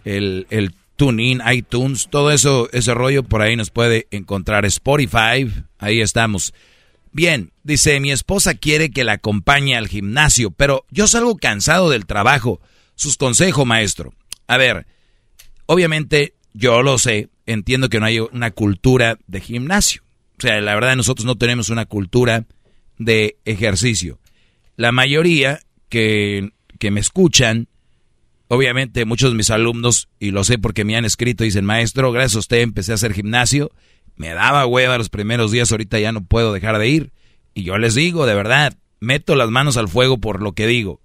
el, 0.04 0.48
el 0.50 0.74
TuneIn, 0.96 1.42
iTunes, 1.52 2.08
todo 2.10 2.32
eso, 2.32 2.70
ese 2.72 2.94
rollo 2.94 3.24
por 3.24 3.42
ahí 3.42 3.56
nos 3.56 3.70
puede 3.70 4.08
encontrar 4.12 4.66
Spotify, 4.66 5.52
ahí 5.80 6.02
estamos. 6.02 6.54
Bien, 7.12 7.52
dice, 7.64 8.00
mi 8.00 8.12
esposa 8.12 8.56
quiere 8.56 8.92
que 8.92 9.04
la 9.04 9.14
acompañe 9.14 9.76
al 9.76 9.88
gimnasio, 9.88 10.52
pero 10.52 10.86
yo 10.92 11.08
salgo 11.08 11.38
cansado 11.38 11.90
del 11.90 12.06
trabajo. 12.06 12.60
Sus 12.96 13.18
consejos, 13.18 13.66
maestro. 13.66 14.14
A 14.48 14.58
ver, 14.58 14.86
obviamente 15.66 16.34
yo 16.54 16.82
lo 16.82 16.98
sé, 16.98 17.30
entiendo 17.46 17.90
que 17.90 18.00
no 18.00 18.06
hay 18.06 18.20
una 18.20 18.52
cultura 18.52 19.18
de 19.28 19.42
gimnasio. 19.42 20.02
O 20.38 20.42
sea, 20.42 20.60
la 20.62 20.76
verdad 20.76 20.96
nosotros 20.96 21.26
no 21.26 21.36
tenemos 21.36 21.70
una 21.70 21.86
cultura 21.86 22.46
de 22.98 23.38
ejercicio. 23.46 24.20
La 24.76 24.92
mayoría 24.92 25.60
que, 25.90 26.52
que 26.80 26.92
me 26.92 27.00
escuchan, 27.00 27.68
obviamente 28.48 29.06
muchos 29.06 29.32
de 29.32 29.38
mis 29.38 29.50
alumnos, 29.50 30.10
y 30.20 30.32
lo 30.32 30.44
sé 30.44 30.58
porque 30.58 30.86
me 30.86 30.98
han 30.98 31.06
escrito, 31.06 31.44
dicen, 31.44 31.66
maestro, 31.66 32.12
gracias 32.12 32.36
a 32.36 32.40
usted 32.40 32.58
empecé 32.62 32.92
a 32.92 32.96
hacer 32.96 33.14
gimnasio, 33.14 33.72
me 34.16 34.30
daba 34.30 34.66
hueva 34.66 34.98
los 34.98 35.10
primeros 35.10 35.52
días, 35.52 35.72
ahorita 35.72 36.00
ya 36.00 36.12
no 36.12 36.24
puedo 36.24 36.54
dejar 36.54 36.78
de 36.78 36.88
ir. 36.88 37.12
Y 37.54 37.64
yo 37.64 37.78
les 37.78 37.96
digo, 37.96 38.26
de 38.26 38.36
verdad, 38.36 38.78
meto 39.00 39.36
las 39.36 39.50
manos 39.50 39.78
al 39.78 39.88
fuego 39.88 40.18
por 40.18 40.42
lo 40.42 40.54
que 40.54 40.68
digo. 40.68 41.02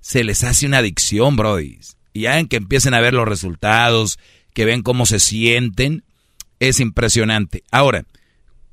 Se 0.00 0.24
les 0.24 0.44
hace 0.44 0.66
una 0.66 0.78
adicción, 0.78 1.36
Brody. 1.36 1.78
Y 2.12 2.22
ya 2.22 2.38
en 2.38 2.48
que 2.48 2.56
empiecen 2.56 2.94
a 2.94 3.00
ver 3.00 3.14
los 3.14 3.28
resultados, 3.28 4.18
que 4.54 4.64
ven 4.64 4.82
cómo 4.82 5.06
se 5.06 5.18
sienten, 5.18 6.04
es 6.60 6.80
impresionante. 6.80 7.62
Ahora, 7.70 8.04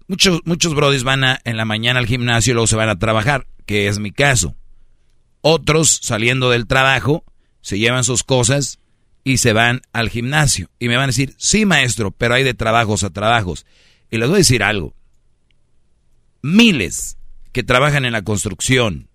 muchos, 0.07 0.41
muchos 0.45 0.73
brodis 0.75 1.03
van 1.03 1.23
a, 1.23 1.39
en 1.43 1.57
la 1.57 1.65
mañana 1.65 1.99
al 1.99 2.07
gimnasio 2.07 2.51
y 2.51 2.53
luego 2.53 2.67
se 2.67 2.75
van 2.75 2.89
a 2.89 2.99
trabajar, 2.99 3.47
que 3.65 3.87
es 3.87 3.99
mi 3.99 4.11
caso. 4.11 4.55
Otros, 5.41 5.99
saliendo 6.01 6.49
del 6.49 6.67
trabajo, 6.67 7.23
se 7.61 7.77
llevan 7.79 8.03
sus 8.03 8.23
cosas 8.23 8.79
y 9.23 9.37
se 9.37 9.53
van 9.53 9.81
al 9.91 10.09
gimnasio. 10.09 10.69
Y 10.79 10.87
me 10.87 10.95
van 10.95 11.05
a 11.05 11.07
decir, 11.07 11.33
sí, 11.37 11.65
maestro, 11.65 12.11
pero 12.11 12.35
hay 12.35 12.43
de 12.43 12.53
trabajos 12.53 13.03
a 13.03 13.09
trabajos. 13.09 13.65
Y 14.09 14.17
les 14.17 14.27
voy 14.27 14.35
a 14.35 14.37
decir 14.39 14.63
algo. 14.63 14.95
Miles, 16.41 17.17
que 17.51 17.63
trabajan 17.63 18.05
en 18.05 18.13
la 18.13 18.21
construcción, 18.21 19.07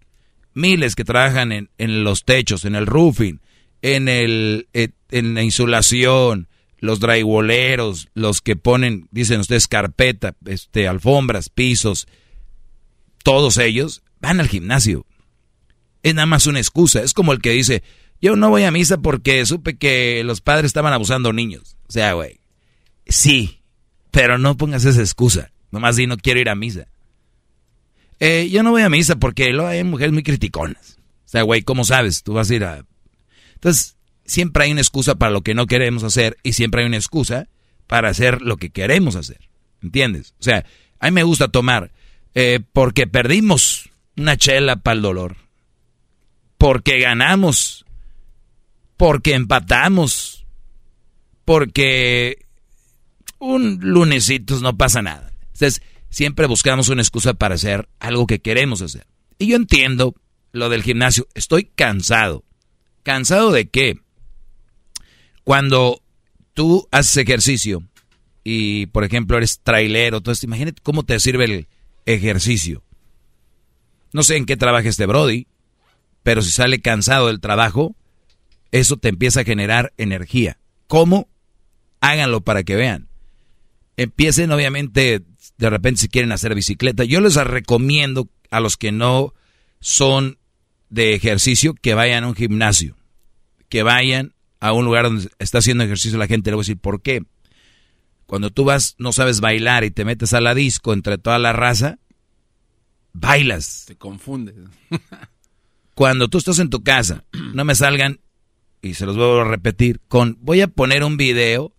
miles 0.52 0.96
que 0.96 1.04
trabajan 1.04 1.52
en, 1.52 1.70
en 1.78 2.04
los 2.04 2.24
techos, 2.24 2.64
en 2.64 2.74
el 2.74 2.86
roofing, 2.86 3.40
en, 3.82 4.08
el, 4.08 4.68
eh, 4.72 4.88
en 5.10 5.34
la 5.34 5.42
insulación, 5.42 6.48
los 6.80 6.98
drywalleros, 6.98 8.08
los 8.14 8.40
que 8.40 8.56
ponen, 8.56 9.06
dicen 9.10 9.40
ustedes, 9.40 9.68
carpeta, 9.68 10.34
este, 10.46 10.88
alfombras, 10.88 11.48
pisos, 11.48 12.08
todos 13.22 13.58
ellos 13.58 14.02
van 14.20 14.40
al 14.40 14.48
gimnasio. 14.48 15.06
Es 16.02 16.14
nada 16.14 16.26
más 16.26 16.46
una 16.46 16.58
excusa. 16.58 17.02
Es 17.02 17.12
como 17.12 17.32
el 17.32 17.40
que 17.40 17.50
dice, 17.50 17.82
yo 18.20 18.34
no 18.36 18.50
voy 18.50 18.64
a 18.64 18.70
misa 18.70 18.98
porque 18.98 19.44
supe 19.44 19.76
que 19.76 20.22
los 20.24 20.40
padres 20.40 20.66
estaban 20.66 20.92
abusando 20.92 21.32
niños. 21.32 21.76
O 21.88 21.92
sea, 21.92 22.14
güey, 22.14 22.40
sí, 23.06 23.60
pero 24.10 24.38
no 24.38 24.56
pongas 24.56 24.84
esa 24.84 25.00
excusa. 25.00 25.52
Nomás 25.70 25.96
di 25.96 26.06
no 26.06 26.16
quiero 26.16 26.40
ir 26.40 26.48
a 26.48 26.54
misa. 26.54 26.88
Eh, 28.18 28.48
yo 28.50 28.62
no 28.62 28.70
voy 28.70 28.82
a 28.82 28.90
misa 28.90 29.16
porque 29.16 29.50
luego 29.52 29.68
hay 29.68 29.84
mujeres 29.84 30.12
muy 30.12 30.22
criticonas. 30.22 30.98
O 31.26 31.28
sea, 31.30 31.42
güey, 31.42 31.62
¿cómo 31.62 31.84
sabes? 31.84 32.22
Tú 32.22 32.32
vas 32.32 32.50
a 32.50 32.54
ir 32.54 32.64
a... 32.64 32.84
Entonces, 33.54 33.96
siempre 34.30 34.64
hay 34.64 34.70
una 34.70 34.80
excusa 34.80 35.16
para 35.16 35.32
lo 35.32 35.42
que 35.42 35.54
no 35.54 35.66
queremos 35.66 36.04
hacer 36.04 36.36
y 36.44 36.52
siempre 36.52 36.82
hay 36.82 36.86
una 36.86 36.96
excusa 36.96 37.48
para 37.88 38.08
hacer 38.08 38.42
lo 38.42 38.56
que 38.58 38.70
queremos 38.70 39.16
hacer. 39.16 39.40
¿Entiendes? 39.82 40.34
O 40.38 40.42
sea, 40.44 40.64
a 41.00 41.06
mí 41.06 41.12
me 41.12 41.24
gusta 41.24 41.48
tomar 41.48 41.90
eh, 42.34 42.60
porque 42.72 43.08
perdimos 43.08 43.90
una 44.16 44.36
chela 44.36 44.76
para 44.76 44.94
el 44.94 45.02
dolor. 45.02 45.36
Porque 46.58 47.00
ganamos. 47.00 47.84
Porque 48.96 49.34
empatamos. 49.34 50.46
Porque 51.44 52.46
un 53.40 53.78
lunesitos 53.80 54.62
no 54.62 54.76
pasa 54.76 55.02
nada. 55.02 55.32
Entonces, 55.54 55.82
siempre 56.08 56.46
buscamos 56.46 56.88
una 56.88 57.02
excusa 57.02 57.34
para 57.34 57.56
hacer 57.56 57.88
algo 57.98 58.28
que 58.28 58.40
queremos 58.40 58.80
hacer. 58.80 59.08
Y 59.38 59.48
yo 59.48 59.56
entiendo 59.56 60.14
lo 60.52 60.68
del 60.68 60.84
gimnasio. 60.84 61.26
Estoy 61.34 61.64
cansado. 61.64 62.44
¿Cansado 63.02 63.50
de 63.50 63.68
qué? 63.68 63.98
Cuando 65.50 66.00
tú 66.54 66.86
haces 66.92 67.16
ejercicio 67.16 67.82
y, 68.44 68.86
por 68.86 69.02
ejemplo, 69.02 69.36
eres 69.36 69.58
trailero, 69.58 70.18
entonces 70.18 70.44
imagínate 70.44 70.80
cómo 70.80 71.02
te 71.02 71.18
sirve 71.18 71.44
el 71.44 71.68
ejercicio. 72.06 72.84
No 74.12 74.22
sé 74.22 74.36
en 74.36 74.46
qué 74.46 74.56
trabaja 74.56 74.88
este 74.88 75.06
Brody, 75.06 75.48
pero 76.22 76.40
si 76.42 76.52
sale 76.52 76.80
cansado 76.80 77.26
del 77.26 77.40
trabajo, 77.40 77.96
eso 78.70 78.96
te 78.96 79.08
empieza 79.08 79.40
a 79.40 79.44
generar 79.44 79.92
energía. 79.96 80.56
¿Cómo? 80.86 81.28
Háganlo 82.00 82.42
para 82.42 82.62
que 82.62 82.76
vean. 82.76 83.08
Empiecen, 83.96 84.52
obviamente, 84.52 85.22
de 85.58 85.68
repente 85.68 86.02
si 86.02 86.08
quieren 86.08 86.30
hacer 86.30 86.54
bicicleta. 86.54 87.02
Yo 87.02 87.20
les 87.20 87.34
recomiendo 87.34 88.28
a 88.52 88.60
los 88.60 88.76
que 88.76 88.92
no 88.92 89.34
son 89.80 90.38
de 90.90 91.14
ejercicio 91.14 91.74
que 91.74 91.94
vayan 91.94 92.22
a 92.22 92.28
un 92.28 92.36
gimnasio, 92.36 92.96
que 93.68 93.82
vayan 93.82 94.32
a 94.60 94.72
un 94.72 94.84
lugar 94.84 95.04
donde 95.04 95.30
está 95.38 95.58
haciendo 95.58 95.84
ejercicio 95.84 96.18
la 96.18 96.26
gente. 96.26 96.50
Le 96.50 96.56
voy 96.56 96.62
a 96.62 96.64
decir, 96.64 96.78
¿por 96.78 97.02
qué? 97.02 97.22
Cuando 98.26 98.50
tú 98.50 98.64
vas, 98.64 98.94
no 98.98 99.12
sabes 99.12 99.40
bailar 99.40 99.82
y 99.82 99.90
te 99.90 100.04
metes 100.04 100.34
a 100.34 100.40
la 100.40 100.54
disco 100.54 100.92
entre 100.92 101.18
toda 101.18 101.38
la 101.38 101.52
raza, 101.52 101.98
bailas. 103.12 103.84
Te 103.86 103.96
confundes. 103.96 104.54
Cuando 105.94 106.28
tú 106.28 106.38
estás 106.38 106.60
en 106.60 106.70
tu 106.70 106.82
casa, 106.82 107.24
no 107.54 107.64
me 107.64 107.74
salgan, 107.74 108.20
y 108.82 108.94
se 108.94 109.06
los 109.06 109.16
vuelvo 109.16 109.40
a 109.40 109.44
repetir, 109.44 110.00
con 110.08 110.38
voy 110.40 110.60
a 110.60 110.68
poner 110.68 111.04
un 111.04 111.16
video 111.16 111.74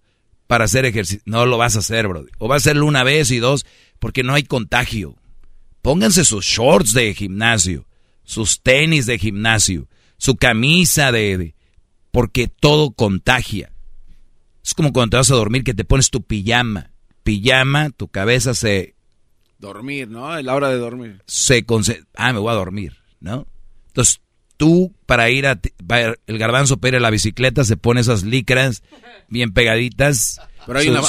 para 0.47 0.65
hacer 0.65 0.85
ejercicio. 0.85 1.23
No 1.25 1.45
lo 1.45 1.57
vas 1.57 1.75
a 1.75 1.79
hacer, 1.79 2.07
bro. 2.07 2.25
O 2.37 2.49
va 2.49 2.55
a 2.55 2.57
hacerlo 2.57 2.85
una 2.85 3.03
vez 3.03 3.31
y 3.31 3.37
dos, 3.37 3.65
porque 3.99 4.23
no 4.23 4.33
hay 4.33 4.43
contagio. 4.43 5.15
Pónganse 5.81 6.25
sus 6.25 6.45
shorts 6.45 6.93
de 6.93 7.13
gimnasio, 7.13 7.87
sus 8.23 8.61
tenis 8.61 9.05
de 9.05 9.17
gimnasio, 9.17 9.87
su 10.17 10.35
camisa 10.35 11.11
de 11.11 11.55
porque 12.11 12.47
todo 12.47 12.91
contagia. 12.91 13.71
Es 14.63 14.73
como 14.73 14.93
cuando 14.93 15.11
te 15.11 15.17
vas 15.17 15.31
a 15.31 15.35
dormir 15.35 15.63
que 15.63 15.73
te 15.73 15.85
pones 15.85 16.09
tu 16.09 16.21
pijama. 16.21 16.91
Pijama, 17.23 17.89
tu 17.89 18.07
cabeza 18.07 18.53
se... 18.53 18.95
Dormir, 19.59 20.07
¿no? 20.07 20.37
Es 20.37 20.43
la 20.43 20.55
hora 20.55 20.69
de 20.69 20.77
dormir. 20.77 21.21
Se 21.27 21.65
Ah, 22.15 22.33
me 22.33 22.39
voy 22.39 22.51
a 22.51 22.55
dormir, 22.55 22.97
¿no? 23.19 23.47
Entonces, 23.87 24.21
tú 24.57 24.93
para 25.05 25.29
ir 25.29 25.47
a... 25.47 25.59
El 26.27 26.37
garbanzo 26.37 26.77
para 26.77 26.89
ir 26.89 26.95
a 26.97 26.99
la 26.99 27.09
bicicleta 27.09 27.63
se 27.63 27.77
pone 27.77 28.01
esas 28.01 28.23
licras 28.23 28.83
bien 29.27 29.53
pegaditas. 29.53 30.41
Pero 30.65 30.79
hay 30.79 30.89
una, 30.89 31.01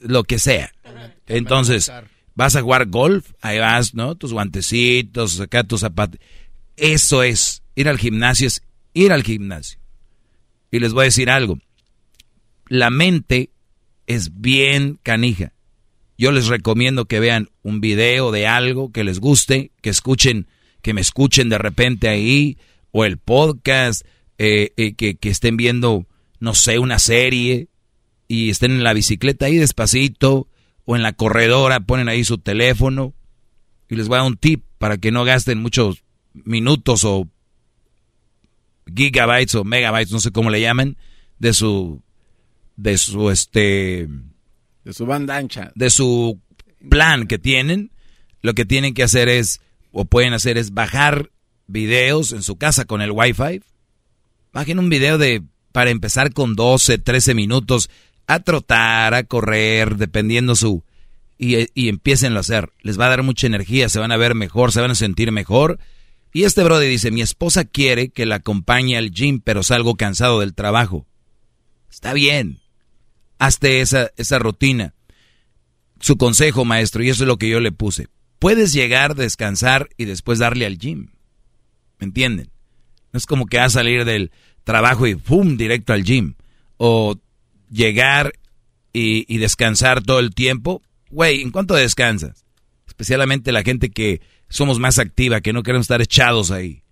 Lo 0.00 0.24
que 0.24 0.38
sea. 0.38 0.72
Entonces, 1.26 1.92
vas 2.34 2.56
a 2.56 2.62
jugar 2.62 2.86
golf, 2.86 3.32
ahí 3.40 3.58
vas, 3.58 3.94
¿no? 3.94 4.14
Tus 4.14 4.32
guantecitos, 4.32 5.40
acá 5.40 5.64
tus 5.64 5.80
zapatos. 5.80 6.20
Eso 6.76 7.22
es, 7.22 7.62
ir 7.74 7.88
al 7.88 7.98
gimnasio 7.98 8.46
es 8.46 8.62
ir 8.94 9.12
al 9.12 9.22
gimnasio. 9.22 9.79
Y 10.70 10.78
les 10.78 10.92
voy 10.92 11.02
a 11.02 11.04
decir 11.04 11.30
algo. 11.30 11.58
La 12.68 12.90
mente 12.90 13.50
es 14.06 14.40
bien 14.40 14.98
canija. 15.02 15.52
Yo 16.16 16.32
les 16.32 16.48
recomiendo 16.48 17.06
que 17.06 17.20
vean 17.20 17.48
un 17.62 17.80
video 17.80 18.30
de 18.30 18.46
algo 18.46 18.92
que 18.92 19.04
les 19.04 19.20
guste, 19.20 19.72
que 19.80 19.90
escuchen, 19.90 20.48
que 20.82 20.92
me 20.92 21.00
escuchen 21.00 21.48
de 21.48 21.58
repente 21.58 22.08
ahí, 22.08 22.58
o 22.92 23.04
el 23.04 23.18
podcast, 23.18 24.02
eh, 24.38 24.72
eh, 24.76 24.94
que, 24.94 25.16
que 25.16 25.30
estén 25.30 25.56
viendo, 25.56 26.06
no 26.38 26.54
sé, 26.54 26.78
una 26.78 26.98
serie, 26.98 27.68
y 28.28 28.50
estén 28.50 28.72
en 28.72 28.84
la 28.84 28.92
bicicleta 28.92 29.46
ahí 29.46 29.56
despacito, 29.56 30.48
o 30.84 30.96
en 30.96 31.02
la 31.02 31.12
corredora, 31.12 31.80
ponen 31.80 32.08
ahí 32.08 32.22
su 32.22 32.38
teléfono, 32.38 33.14
y 33.88 33.96
les 33.96 34.08
voy 34.08 34.16
a 34.16 34.18
dar 34.18 34.26
un 34.26 34.36
tip 34.36 34.64
para 34.78 34.98
que 34.98 35.10
no 35.10 35.24
gasten 35.24 35.58
muchos 35.58 36.04
minutos 36.32 37.04
o 37.04 37.28
gigabytes 38.94 39.54
o 39.54 39.64
megabytes, 39.64 40.12
no 40.12 40.20
sé 40.20 40.30
cómo 40.30 40.50
le 40.50 40.60
llamen, 40.60 40.96
de 41.38 41.54
su, 41.54 42.02
de 42.76 42.98
su, 42.98 43.30
este, 43.30 44.08
de 44.84 44.92
su 44.92 45.06
banda 45.06 45.36
ancha, 45.36 45.72
de 45.74 45.90
su 45.90 46.40
plan 46.88 47.26
que 47.26 47.38
tienen, 47.38 47.90
lo 48.42 48.54
que 48.54 48.64
tienen 48.64 48.94
que 48.94 49.02
hacer 49.02 49.28
es, 49.28 49.60
o 49.92 50.04
pueden 50.04 50.32
hacer 50.32 50.58
es 50.58 50.72
bajar 50.72 51.30
videos 51.66 52.32
en 52.32 52.42
su 52.42 52.56
casa 52.56 52.84
con 52.84 53.02
el 53.02 53.10
Wi-Fi. 53.10 53.62
Bajen 54.52 54.78
un 54.78 54.88
video 54.88 55.18
de, 55.18 55.42
para 55.72 55.90
empezar 55.90 56.32
con 56.32 56.56
12, 56.56 56.98
13 56.98 57.34
minutos, 57.34 57.90
a 58.26 58.40
trotar, 58.40 59.14
a 59.14 59.24
correr, 59.24 59.96
dependiendo 59.96 60.54
su, 60.56 60.84
y, 61.38 61.68
y 61.74 61.88
empiecen 61.88 62.36
a 62.36 62.40
hacer. 62.40 62.70
Les 62.80 62.98
va 62.98 63.06
a 63.06 63.10
dar 63.10 63.22
mucha 63.22 63.46
energía, 63.46 63.88
se 63.88 63.98
van 63.98 64.12
a 64.12 64.16
ver 64.16 64.34
mejor, 64.34 64.72
se 64.72 64.80
van 64.80 64.92
a 64.92 64.94
sentir 64.94 65.32
mejor 65.32 65.78
y 66.32 66.44
este 66.44 66.62
brother 66.62 66.88
dice, 66.88 67.10
mi 67.10 67.22
esposa 67.22 67.64
quiere 67.64 68.10
que 68.10 68.26
la 68.26 68.36
acompañe 68.36 68.96
al 68.96 69.10
gym, 69.10 69.40
pero 69.40 69.62
salgo 69.62 69.96
cansado 69.96 70.40
del 70.40 70.54
trabajo. 70.54 71.06
Está 71.90 72.12
bien. 72.12 72.60
Hazte 73.38 73.80
esa, 73.80 74.10
esa 74.16 74.38
rutina. 74.38 74.94
Su 75.98 76.16
consejo, 76.16 76.64
maestro, 76.64 77.02
y 77.02 77.08
eso 77.08 77.24
es 77.24 77.28
lo 77.28 77.36
que 77.36 77.48
yo 77.48 77.58
le 77.58 77.72
puse. 77.72 78.08
Puedes 78.38 78.72
llegar, 78.72 79.16
descansar 79.16 79.88
y 79.96 80.04
después 80.04 80.38
darle 80.38 80.66
al 80.66 80.78
gym. 80.78 81.10
¿Me 81.98 82.06
entienden? 82.06 82.50
No 83.12 83.18
es 83.18 83.26
como 83.26 83.46
que 83.46 83.58
va 83.58 83.64
a 83.64 83.70
salir 83.70 84.04
del 84.04 84.30
trabajo 84.62 85.06
y 85.06 85.16
¡pum! 85.16 85.56
directo 85.56 85.92
al 85.92 86.04
gym. 86.04 86.36
O 86.76 87.16
llegar 87.70 88.34
y, 88.92 89.26
y 89.32 89.38
descansar 89.38 90.02
todo 90.02 90.20
el 90.20 90.32
tiempo. 90.32 90.82
Güey, 91.10 91.42
¿en 91.42 91.50
cuánto 91.50 91.74
descansas? 91.74 92.44
Especialmente 92.86 93.52
la 93.52 93.62
gente 93.62 93.90
que 93.90 94.20
somos 94.50 94.78
más 94.78 94.98
activa, 94.98 95.40
que 95.40 95.52
no 95.52 95.62
queremos 95.62 95.84
estar 95.84 96.02
echados 96.02 96.50
ahí. 96.50 96.82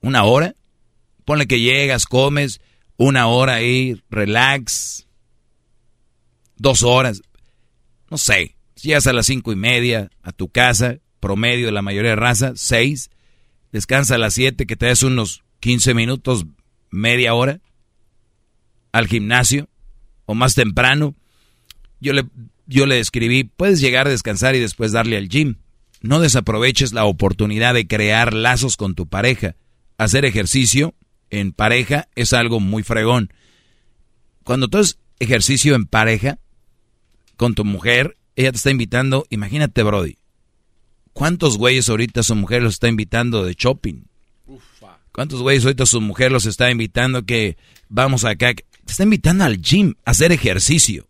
¿Una 0.00 0.24
hora? 0.24 0.54
Ponle 1.24 1.46
que 1.46 1.60
llegas, 1.60 2.04
comes, 2.06 2.60
una 2.96 3.26
hora 3.26 3.54
ahí, 3.54 4.00
relax. 4.10 5.08
Dos 6.56 6.82
horas. 6.82 7.22
No 8.10 8.18
sé. 8.18 8.54
Llegas 8.80 9.06
a 9.06 9.12
las 9.12 9.26
cinco 9.26 9.52
y 9.52 9.56
media 9.56 10.10
a 10.22 10.32
tu 10.32 10.48
casa, 10.48 10.98
promedio 11.20 11.66
de 11.66 11.72
la 11.72 11.82
mayoría 11.82 12.10
de 12.10 12.16
raza, 12.16 12.52
seis. 12.54 13.10
Descansa 13.70 14.16
a 14.16 14.18
las 14.18 14.34
siete, 14.34 14.66
que 14.66 14.76
te 14.76 14.86
des 14.86 15.02
unos 15.02 15.44
quince 15.60 15.94
minutos, 15.94 16.46
media 16.90 17.32
hora. 17.32 17.60
Al 18.90 19.06
gimnasio, 19.06 19.68
o 20.26 20.34
más 20.34 20.54
temprano. 20.54 21.14
Yo 22.00 22.12
le, 22.12 22.24
yo 22.66 22.84
le 22.86 22.98
escribí, 23.00 23.44
puedes 23.44 23.80
llegar 23.80 24.06
a 24.06 24.10
descansar 24.10 24.54
y 24.54 24.60
después 24.60 24.92
darle 24.92 25.16
al 25.16 25.28
gym. 25.28 25.61
No 26.02 26.20
desaproveches 26.20 26.92
la 26.92 27.04
oportunidad 27.04 27.74
de 27.74 27.86
crear 27.86 28.34
lazos 28.34 28.76
con 28.76 28.94
tu 28.94 29.06
pareja. 29.06 29.54
Hacer 29.98 30.24
ejercicio 30.24 30.94
en 31.30 31.52
pareja 31.52 32.08
es 32.16 32.32
algo 32.32 32.60
muy 32.60 32.82
fregón. 32.82 33.32
Cuando 34.42 34.68
tú 34.68 34.78
haces 34.78 34.98
ejercicio 35.20 35.76
en 35.76 35.86
pareja 35.86 36.38
con 37.36 37.54
tu 37.54 37.64
mujer, 37.64 38.16
ella 38.34 38.50
te 38.50 38.56
está 38.56 38.70
invitando, 38.70 39.26
imagínate 39.30 39.82
Brody, 39.84 40.18
¿cuántos 41.12 41.56
güeyes 41.56 41.88
ahorita 41.88 42.24
su 42.24 42.34
mujer 42.34 42.62
los 42.62 42.74
está 42.74 42.88
invitando 42.88 43.44
de 43.44 43.54
shopping? 43.54 44.04
¿Cuántos 45.12 45.42
güeyes 45.42 45.64
ahorita 45.64 45.86
su 45.86 46.00
mujer 46.00 46.32
los 46.32 46.46
está 46.46 46.70
invitando 46.70 47.24
que 47.24 47.56
vamos 47.88 48.24
acá? 48.24 48.54
Te 48.54 48.64
está 48.86 49.04
invitando 49.04 49.44
al 49.44 49.60
gym 49.60 49.94
a 50.04 50.10
hacer 50.12 50.32
ejercicio. 50.32 51.06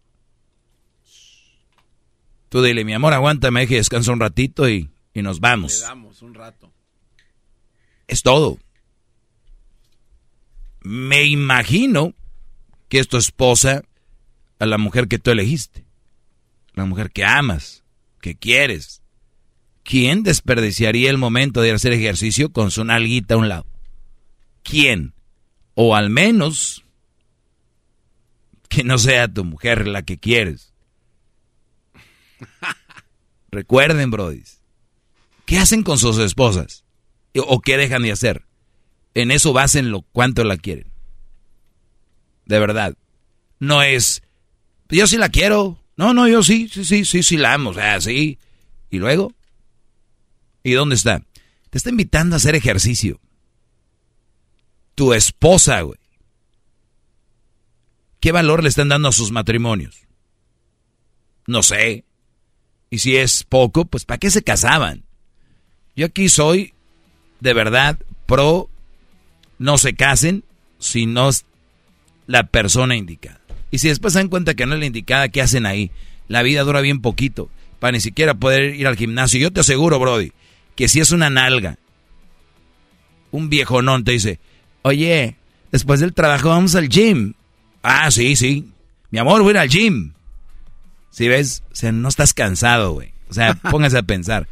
Tú 2.53 2.63
dile, 2.63 2.85
mi 2.85 2.93
amor, 2.93 3.15
aguántame, 3.15 3.63
deje 3.63 3.77
descansa 3.77 4.13
un 4.13 4.21
ratito 4.21 4.69
y 4.69 4.93
y 5.15 5.23
nos 5.23 5.41
vamos. 5.41 5.81
Le 5.81 5.87
damos 5.87 6.23
un 6.23 6.35
rato. 6.35 6.73
Es 8.07 8.23
todo. 8.23 8.59
Me 10.81 11.25
imagino 11.25 12.15
que 12.89 12.99
es 12.99 13.09
tu 13.09 13.17
esposa 13.17 13.83
a 14.59 14.67
la 14.67 14.79
mujer 14.79 15.09
que 15.09 15.19
tú 15.19 15.31
elegiste. 15.31 15.85
La 16.75 16.85
mujer 16.85 17.11
que 17.11 17.25
amas, 17.25 17.85
que 18.21 18.35
quieres. 18.35 19.03
¿Quién 19.85 20.23
desperdiciaría 20.23 21.11
el 21.11 21.19
momento 21.19 21.61
de 21.61 21.73
hacer 21.73 21.93
ejercicio 21.93 22.53
con 22.53 22.71
su 22.71 22.85
nalguita 22.85 23.35
a 23.35 23.39
un 23.39 23.49
lado? 23.49 23.67
¿Quién? 24.63 25.15
O 25.75 25.97
al 25.97 26.09
menos 26.09 26.85
que 28.69 28.85
no 28.85 28.97
sea 28.99 29.29
tu 29.29 29.45
mujer 29.45 29.87
la 29.87 30.03
que 30.03 30.19
quieres. 30.19 30.72
Recuerden, 33.51 34.11
brodis. 34.11 34.61
¿Qué 35.47 35.59
hacen 35.59 35.83
con 35.83 35.99
sus 35.99 36.19
esposas? 36.19 36.85
¿O 37.35 37.61
qué 37.61 37.77
dejan 37.77 38.03
de 38.03 38.13
hacer? 38.13 38.45
En 39.15 39.31
eso 39.31 39.53
basen 39.53 39.91
lo 39.91 40.03
cuánto 40.03 40.45
la 40.45 40.57
quieren. 40.57 40.91
De 42.47 42.59
verdad. 42.59 42.97
No 43.59 43.83
es, 43.83 44.23
yo 44.89 45.07
sí 45.07 45.17
la 45.17 45.29
quiero. 45.29 45.79
No, 45.97 46.15
no, 46.15 46.29
yo 46.29 46.43
sí, 46.43 46.69
sí, 46.69 46.85
sí, 46.85 47.05
sí, 47.05 47.23
sí 47.23 47.37
la 47.37 47.55
amo. 47.55 47.71
O 47.71 47.75
sea, 47.75 48.01
sí. 48.01 48.39
¿Y 48.91 48.99
luego? 48.99 49.35
¿Y 50.63 50.73
dónde 50.73 50.95
está? 50.95 51.23
Te 51.71 51.79
está 51.79 51.91
invitando 51.91 52.37
a 52.37 52.39
hacer 52.39 52.55
ejercicio. 52.55 53.21
Tu 54.95 55.15
esposa, 55.15 55.81
güey. 55.83 55.99
¿Qué 58.21 58.33
valor 58.33 58.63
le 58.63 58.69
están 58.69 58.89
dando 58.89 59.09
a 59.09 59.13
sus 59.13 59.33
matrimonios? 59.33 60.07
No 61.47 61.63
sé. 61.63 62.05
Y 62.93 62.99
si 62.99 63.17
es 63.17 63.45
poco, 63.45 63.87
pues 63.87 64.05
¿para 64.05 64.19
qué 64.19 64.31
se 64.31 64.43
casaban? 64.43 65.03
Yo 65.97 66.05
aquí 66.05 66.29
soy, 66.29 66.75
de 67.41 67.55
verdad, 67.55 67.99
pro, 68.27 68.69
no 69.59 69.79
se 69.79 69.95
casen 69.95 70.45
si 70.79 71.07
no 71.07 71.31
es 71.31 71.47
la 72.27 72.43
persona 72.49 72.95
indicada. 72.95 73.41
Y 73.71 73.79
si 73.79 73.89
después 73.89 74.13
se 74.13 74.19
dan 74.19 74.29
cuenta 74.29 74.53
que 74.53 74.67
no 74.67 74.75
es 74.75 74.81
la 74.81 74.85
indicada, 74.85 75.31
¿qué 75.31 75.41
hacen 75.41 75.65
ahí? 75.65 75.91
La 76.29 76.43
vida 76.43 76.65
dura 76.65 76.83
bien 76.83 77.01
poquito, 77.01 77.49
para 77.81 77.93
ni 77.93 78.01
siquiera 78.03 78.35
poder 78.35 78.75
ir 78.75 78.87
al 78.87 78.97
gimnasio. 78.97 79.41
Yo 79.41 79.51
te 79.51 79.61
aseguro, 79.61 79.99
Brody, 79.99 80.33
que 80.77 80.87
si 80.87 81.01
es 81.01 81.13
una 81.13 81.31
nalga, 81.31 81.79
un 83.31 83.49
viejonón 83.49 84.05
te 84.05 84.13
dice, 84.13 84.39
oye, 84.83 85.37
después 85.71 85.99
del 86.01 86.13
trabajo 86.13 86.51
vamos 86.51 86.75
al 86.75 86.91
gym. 86.91 87.33
Ah, 87.83 88.11
sí, 88.11 88.37
sí. 88.37 88.69
Mi 89.11 89.19
amor, 89.19 89.41
voy 89.41 89.49
a 89.49 89.53
ir 89.53 89.59
al 89.61 89.69
gym. 89.71 90.13
Si 91.13 91.29
ves, 91.29 91.63
o 91.71 91.77
sea, 91.77 91.93
no 91.93 92.09
estás 92.09 92.33
cansado, 92.35 92.93
güey. 92.93 93.13
O 93.29 93.35
sea, 93.35 93.55
póngase 93.71 93.99
a 93.99 94.03
pensar. 94.03 94.49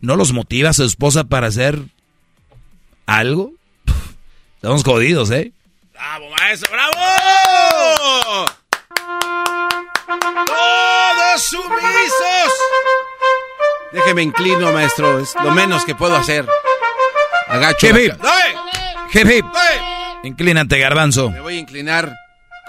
¿No 0.00 0.16
los 0.16 0.32
motiva 0.32 0.70
a 0.70 0.74
su 0.74 0.84
esposa 0.84 1.24
para 1.24 1.46
hacer 1.46 1.78
algo? 3.06 3.52
Estamos 4.56 4.84
jodidos, 4.84 5.30
¿eh? 5.30 5.52
¡Bravo, 5.92 6.30
maestro! 6.38 6.70
¡Bravo! 6.72 8.46
¡Todos 10.46 11.42
sumisos! 11.42 12.52
Déjeme 13.92 14.22
inclino, 14.22 14.72
maestro. 14.72 15.20
Es 15.20 15.34
lo 15.42 15.52
menos 15.52 15.84
que 15.84 15.94
puedo 15.94 16.16
hacer. 16.16 16.46
Agacho. 17.48 17.86
Hip, 17.98 18.14
hip. 19.14 19.44
Inclínate, 20.24 20.78
garbanzo. 20.78 21.30
Me 21.30 21.40
voy 21.40 21.56
a 21.56 21.60
inclinar 21.60 22.14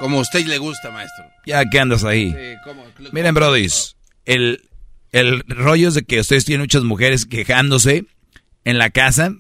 como 0.02 0.18
a 0.18 0.22
usted 0.22 0.46
le 0.48 0.58
gusta, 0.58 0.90
maestro. 0.90 1.26
Ya 1.46 1.64
que 1.70 1.80
andas 1.80 2.04
ahí. 2.04 2.32
Sí, 2.32 2.58
¿cómo? 2.66 2.84
Miren, 3.12 3.36
brodis, 3.36 3.96
el, 4.26 4.68
el 5.12 5.44
rollo 5.48 5.90
es 5.90 5.94
de 5.94 6.04
que 6.04 6.20
ustedes 6.20 6.44
tienen 6.44 6.64
muchas 6.64 6.84
mujeres 6.84 7.28
quejándose 7.28 8.06
en 8.66 8.80
la 8.80 8.90
casa 8.90 9.36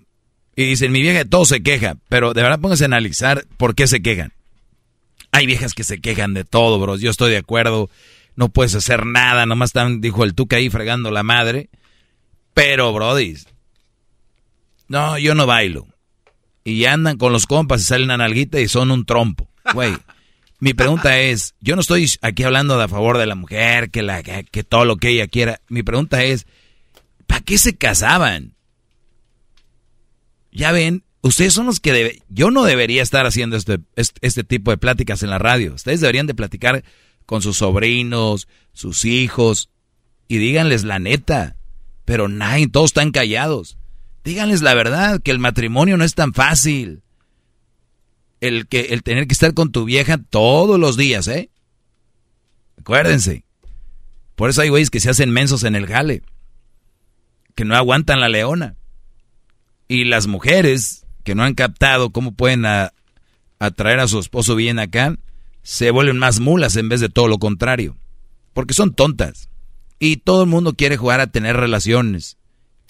y 0.55 0.65
dicen, 0.65 0.91
mi 0.91 1.01
vieja 1.01 1.17
de 1.17 1.25
todo 1.25 1.45
se 1.45 1.63
queja, 1.63 1.97
pero 2.09 2.33
de 2.33 2.43
verdad 2.43 2.59
pónganse 2.59 2.83
a 2.83 2.85
analizar 2.85 3.45
por 3.57 3.73
qué 3.73 3.87
se 3.87 4.03
quejan. 4.03 4.33
Hay 5.31 5.47
viejas 5.47 5.73
que 5.73 5.83
se 5.83 5.99
quejan 5.99 6.35
de 6.35 6.43
todo, 6.43 6.79
bros, 6.79 7.01
yo 7.01 7.09
estoy 7.09 7.31
de 7.31 7.37
acuerdo, 7.37 7.89
no 8.35 8.49
puedes 8.49 8.75
hacer 8.75 9.07
nada, 9.07 9.47
nomás 9.47 9.69
están, 9.69 9.99
dijo 9.99 10.23
el 10.23 10.35
tuca 10.35 10.57
ahí 10.57 10.69
fregando 10.69 11.09
la 11.09 11.23
madre, 11.23 11.69
pero, 12.53 12.93
brodis, 12.93 13.47
no, 14.87 15.17
yo 15.17 15.33
no 15.33 15.47
bailo. 15.47 15.87
Y 16.63 16.85
andan 16.85 17.17
con 17.17 17.33
los 17.33 17.47
compas 17.47 17.81
y 17.81 17.85
salen 17.85 18.11
a 18.11 18.17
nalguita 18.17 18.59
y 18.59 18.67
son 18.67 18.91
un 18.91 19.05
trompo, 19.05 19.49
güey. 19.73 19.97
Mi 20.61 20.75
pregunta 20.75 21.19
es, 21.19 21.55
yo 21.59 21.73
no 21.73 21.81
estoy 21.81 22.07
aquí 22.21 22.43
hablando 22.43 22.77
de 22.77 22.83
a 22.83 22.87
favor 22.87 23.17
de 23.17 23.25
la 23.25 23.33
mujer, 23.33 23.89
que, 23.89 24.03
la, 24.03 24.21
que, 24.21 24.43
que 24.43 24.63
todo 24.63 24.85
lo 24.85 24.97
que 24.97 25.09
ella 25.09 25.27
quiera. 25.27 25.59
Mi 25.69 25.81
pregunta 25.81 26.23
es, 26.23 26.45
¿para 27.25 27.41
qué 27.41 27.57
se 27.57 27.75
casaban? 27.75 28.53
Ya 30.51 30.71
ven, 30.71 31.03
ustedes 31.21 31.53
son 31.53 31.65
los 31.65 31.79
que 31.79 31.93
debe, 31.93 32.21
yo 32.29 32.51
no 32.51 32.63
debería 32.63 33.01
estar 33.01 33.25
haciendo 33.25 33.57
este, 33.57 33.79
este, 33.95 34.19
este 34.21 34.43
tipo 34.43 34.69
de 34.69 34.77
pláticas 34.77 35.23
en 35.23 35.31
la 35.31 35.39
radio. 35.39 35.73
Ustedes 35.73 35.99
deberían 35.99 36.27
de 36.27 36.35
platicar 36.35 36.83
con 37.25 37.41
sus 37.41 37.57
sobrinos, 37.57 38.47
sus 38.71 39.03
hijos, 39.05 39.71
y 40.27 40.37
díganles 40.37 40.83
la 40.83 40.99
neta. 40.99 41.55
Pero 42.05 42.27
nadie, 42.27 42.67
todos 42.67 42.91
están 42.91 43.09
callados. 43.09 43.79
Díganles 44.23 44.61
la 44.61 44.75
verdad, 44.75 45.21
que 45.23 45.31
el 45.31 45.39
matrimonio 45.39 45.97
no 45.97 46.03
es 46.03 46.13
tan 46.13 46.35
fácil 46.35 47.01
el 48.41 48.67
que 48.67 48.81
el 48.89 49.03
tener 49.03 49.27
que 49.27 49.33
estar 49.33 49.53
con 49.53 49.71
tu 49.71 49.85
vieja 49.85 50.17
todos 50.17 50.79
los 50.79 50.97
días, 50.97 51.27
¿eh? 51.27 51.49
Acuérdense. 52.79 53.45
Por 54.35 54.49
eso 54.49 54.61
hay 54.61 54.69
güeyes 54.69 54.89
que 54.89 54.99
se 54.99 55.09
hacen 55.09 55.29
mensos 55.29 55.63
en 55.63 55.75
el 55.75 55.85
jale, 55.85 56.23
que 57.55 57.63
no 57.63 57.75
aguantan 57.75 58.19
la 58.19 58.27
leona. 58.27 58.75
Y 59.87 60.05
las 60.05 60.25
mujeres 60.25 61.05
que 61.23 61.35
no 61.35 61.43
han 61.43 61.53
captado 61.53 62.09
cómo 62.09 62.33
pueden 62.33 62.65
atraer 63.59 63.99
a 63.99 64.07
su 64.07 64.19
esposo 64.19 64.55
bien 64.55 64.79
acá, 64.79 65.15
se 65.61 65.91
vuelven 65.91 66.17
más 66.17 66.39
mulas 66.39 66.75
en 66.75 66.89
vez 66.89 67.01
de 67.01 67.09
todo 67.09 67.27
lo 67.27 67.37
contrario. 67.37 67.95
Porque 68.53 68.73
son 68.73 68.95
tontas. 68.95 69.49
Y 69.99 70.17
todo 70.17 70.43
el 70.43 70.49
mundo 70.49 70.73
quiere 70.73 70.97
jugar 70.97 71.19
a 71.19 71.27
tener 71.27 71.55
relaciones. 71.55 72.37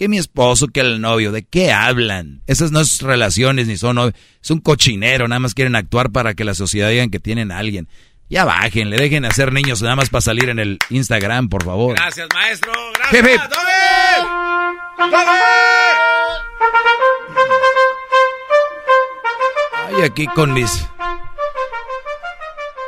Que 0.01 0.07
mi 0.07 0.17
esposo, 0.17 0.67
que 0.67 0.79
el 0.79 0.99
novio, 0.99 1.31
¿de 1.31 1.43
qué 1.43 1.71
hablan? 1.71 2.41
Esas 2.47 2.71
no 2.71 2.83
son 2.83 3.07
relaciones 3.07 3.67
ni 3.67 3.77
son 3.77 3.97
novios. 3.97 4.15
Es 4.41 4.49
un 4.49 4.59
cochinero, 4.59 5.27
nada 5.27 5.37
más 5.37 5.53
quieren 5.53 5.75
actuar 5.75 6.11
para 6.11 6.33
que 6.33 6.43
la 6.43 6.55
sociedad 6.55 6.89
digan 6.89 7.11
que 7.11 7.19
tienen 7.19 7.51
a 7.51 7.59
alguien. 7.59 7.87
Ya 8.27 8.43
bajen, 8.43 8.89
le 8.89 8.97
dejen 8.97 9.25
hacer 9.25 9.53
niños 9.53 9.79
nada 9.83 9.95
más 9.95 10.09
para 10.09 10.21
salir 10.21 10.49
en 10.49 10.57
el 10.57 10.79
Instagram, 10.89 11.49
por 11.49 11.63
favor. 11.63 11.97
Gracias, 11.97 12.27
maestro. 12.33 12.71
Hip, 13.11 13.21
Gracias. 13.21 13.35
hip. 13.35 13.41
¡Doggy! 13.51 15.21
Ay, 19.87 20.01
aquí 20.03 20.25
con 20.25 20.51
mis... 20.51 20.83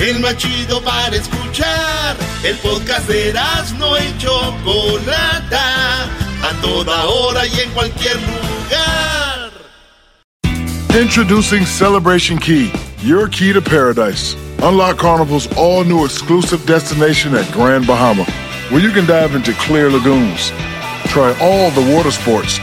El 0.00 0.18
más 0.20 0.34
chido 0.38 0.82
para 0.82 1.14
escuchar. 1.14 2.16
El 2.42 2.56
podcast 2.56 3.06
de 3.06 3.34
no 3.78 3.98
y 3.98 4.16
Chocolata. 4.16 6.04
A 6.42 6.60
toda 6.62 7.04
hora 7.04 7.46
y 7.46 7.60
en 7.60 7.70
cualquier 7.72 8.16
lugar. 8.16 9.50
Introducing 10.98 11.66
Celebration 11.66 12.38
Key, 12.38 12.72
your 13.02 13.28
key 13.28 13.52
to 13.52 13.60
paradise. 13.60 14.34
Unlock 14.62 14.96
Carnival's 14.96 15.46
all 15.58 15.84
new 15.84 16.06
exclusive 16.06 16.64
destination 16.64 17.34
at 17.34 17.50
Grand 17.52 17.86
Bahama, 17.86 18.24
where 18.70 18.80
you 18.80 18.90
can 18.92 19.06
dive 19.06 19.34
into 19.34 19.52
clear 19.52 19.90
lagoons, 19.90 20.50
try 21.08 21.36
all 21.42 21.70
the 21.72 21.94
water 21.94 22.10
sports, 22.10 22.58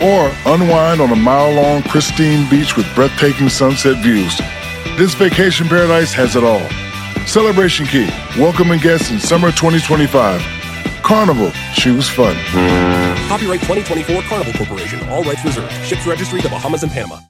or 0.00 0.32
unwind 0.46 1.02
on 1.02 1.10
a 1.12 1.16
mile 1.16 1.52
long 1.52 1.82
pristine 1.82 2.48
beach 2.48 2.76
with 2.76 2.86
breathtaking 2.94 3.50
sunset 3.50 4.02
views. 4.02 4.40
This 4.98 5.14
vacation 5.14 5.68
paradise 5.68 6.12
has 6.14 6.34
it 6.34 6.42
all. 6.42 6.68
Celebration 7.24 7.86
Key, 7.86 8.08
welcoming 8.36 8.80
guests 8.80 9.12
in 9.12 9.20
summer 9.20 9.52
2025. 9.52 10.40
Carnival, 11.04 11.52
choose 11.72 12.08
fun. 12.08 12.34
Copyright 13.28 13.60
2024 13.60 14.22
Carnival 14.22 14.52
Corporation. 14.54 15.08
All 15.08 15.22
rights 15.22 15.44
reserved. 15.44 15.72
Ships 15.86 16.04
registry 16.04 16.40
the 16.40 16.48
Bahamas 16.48 16.82
and 16.82 16.90
Panama. 16.90 17.20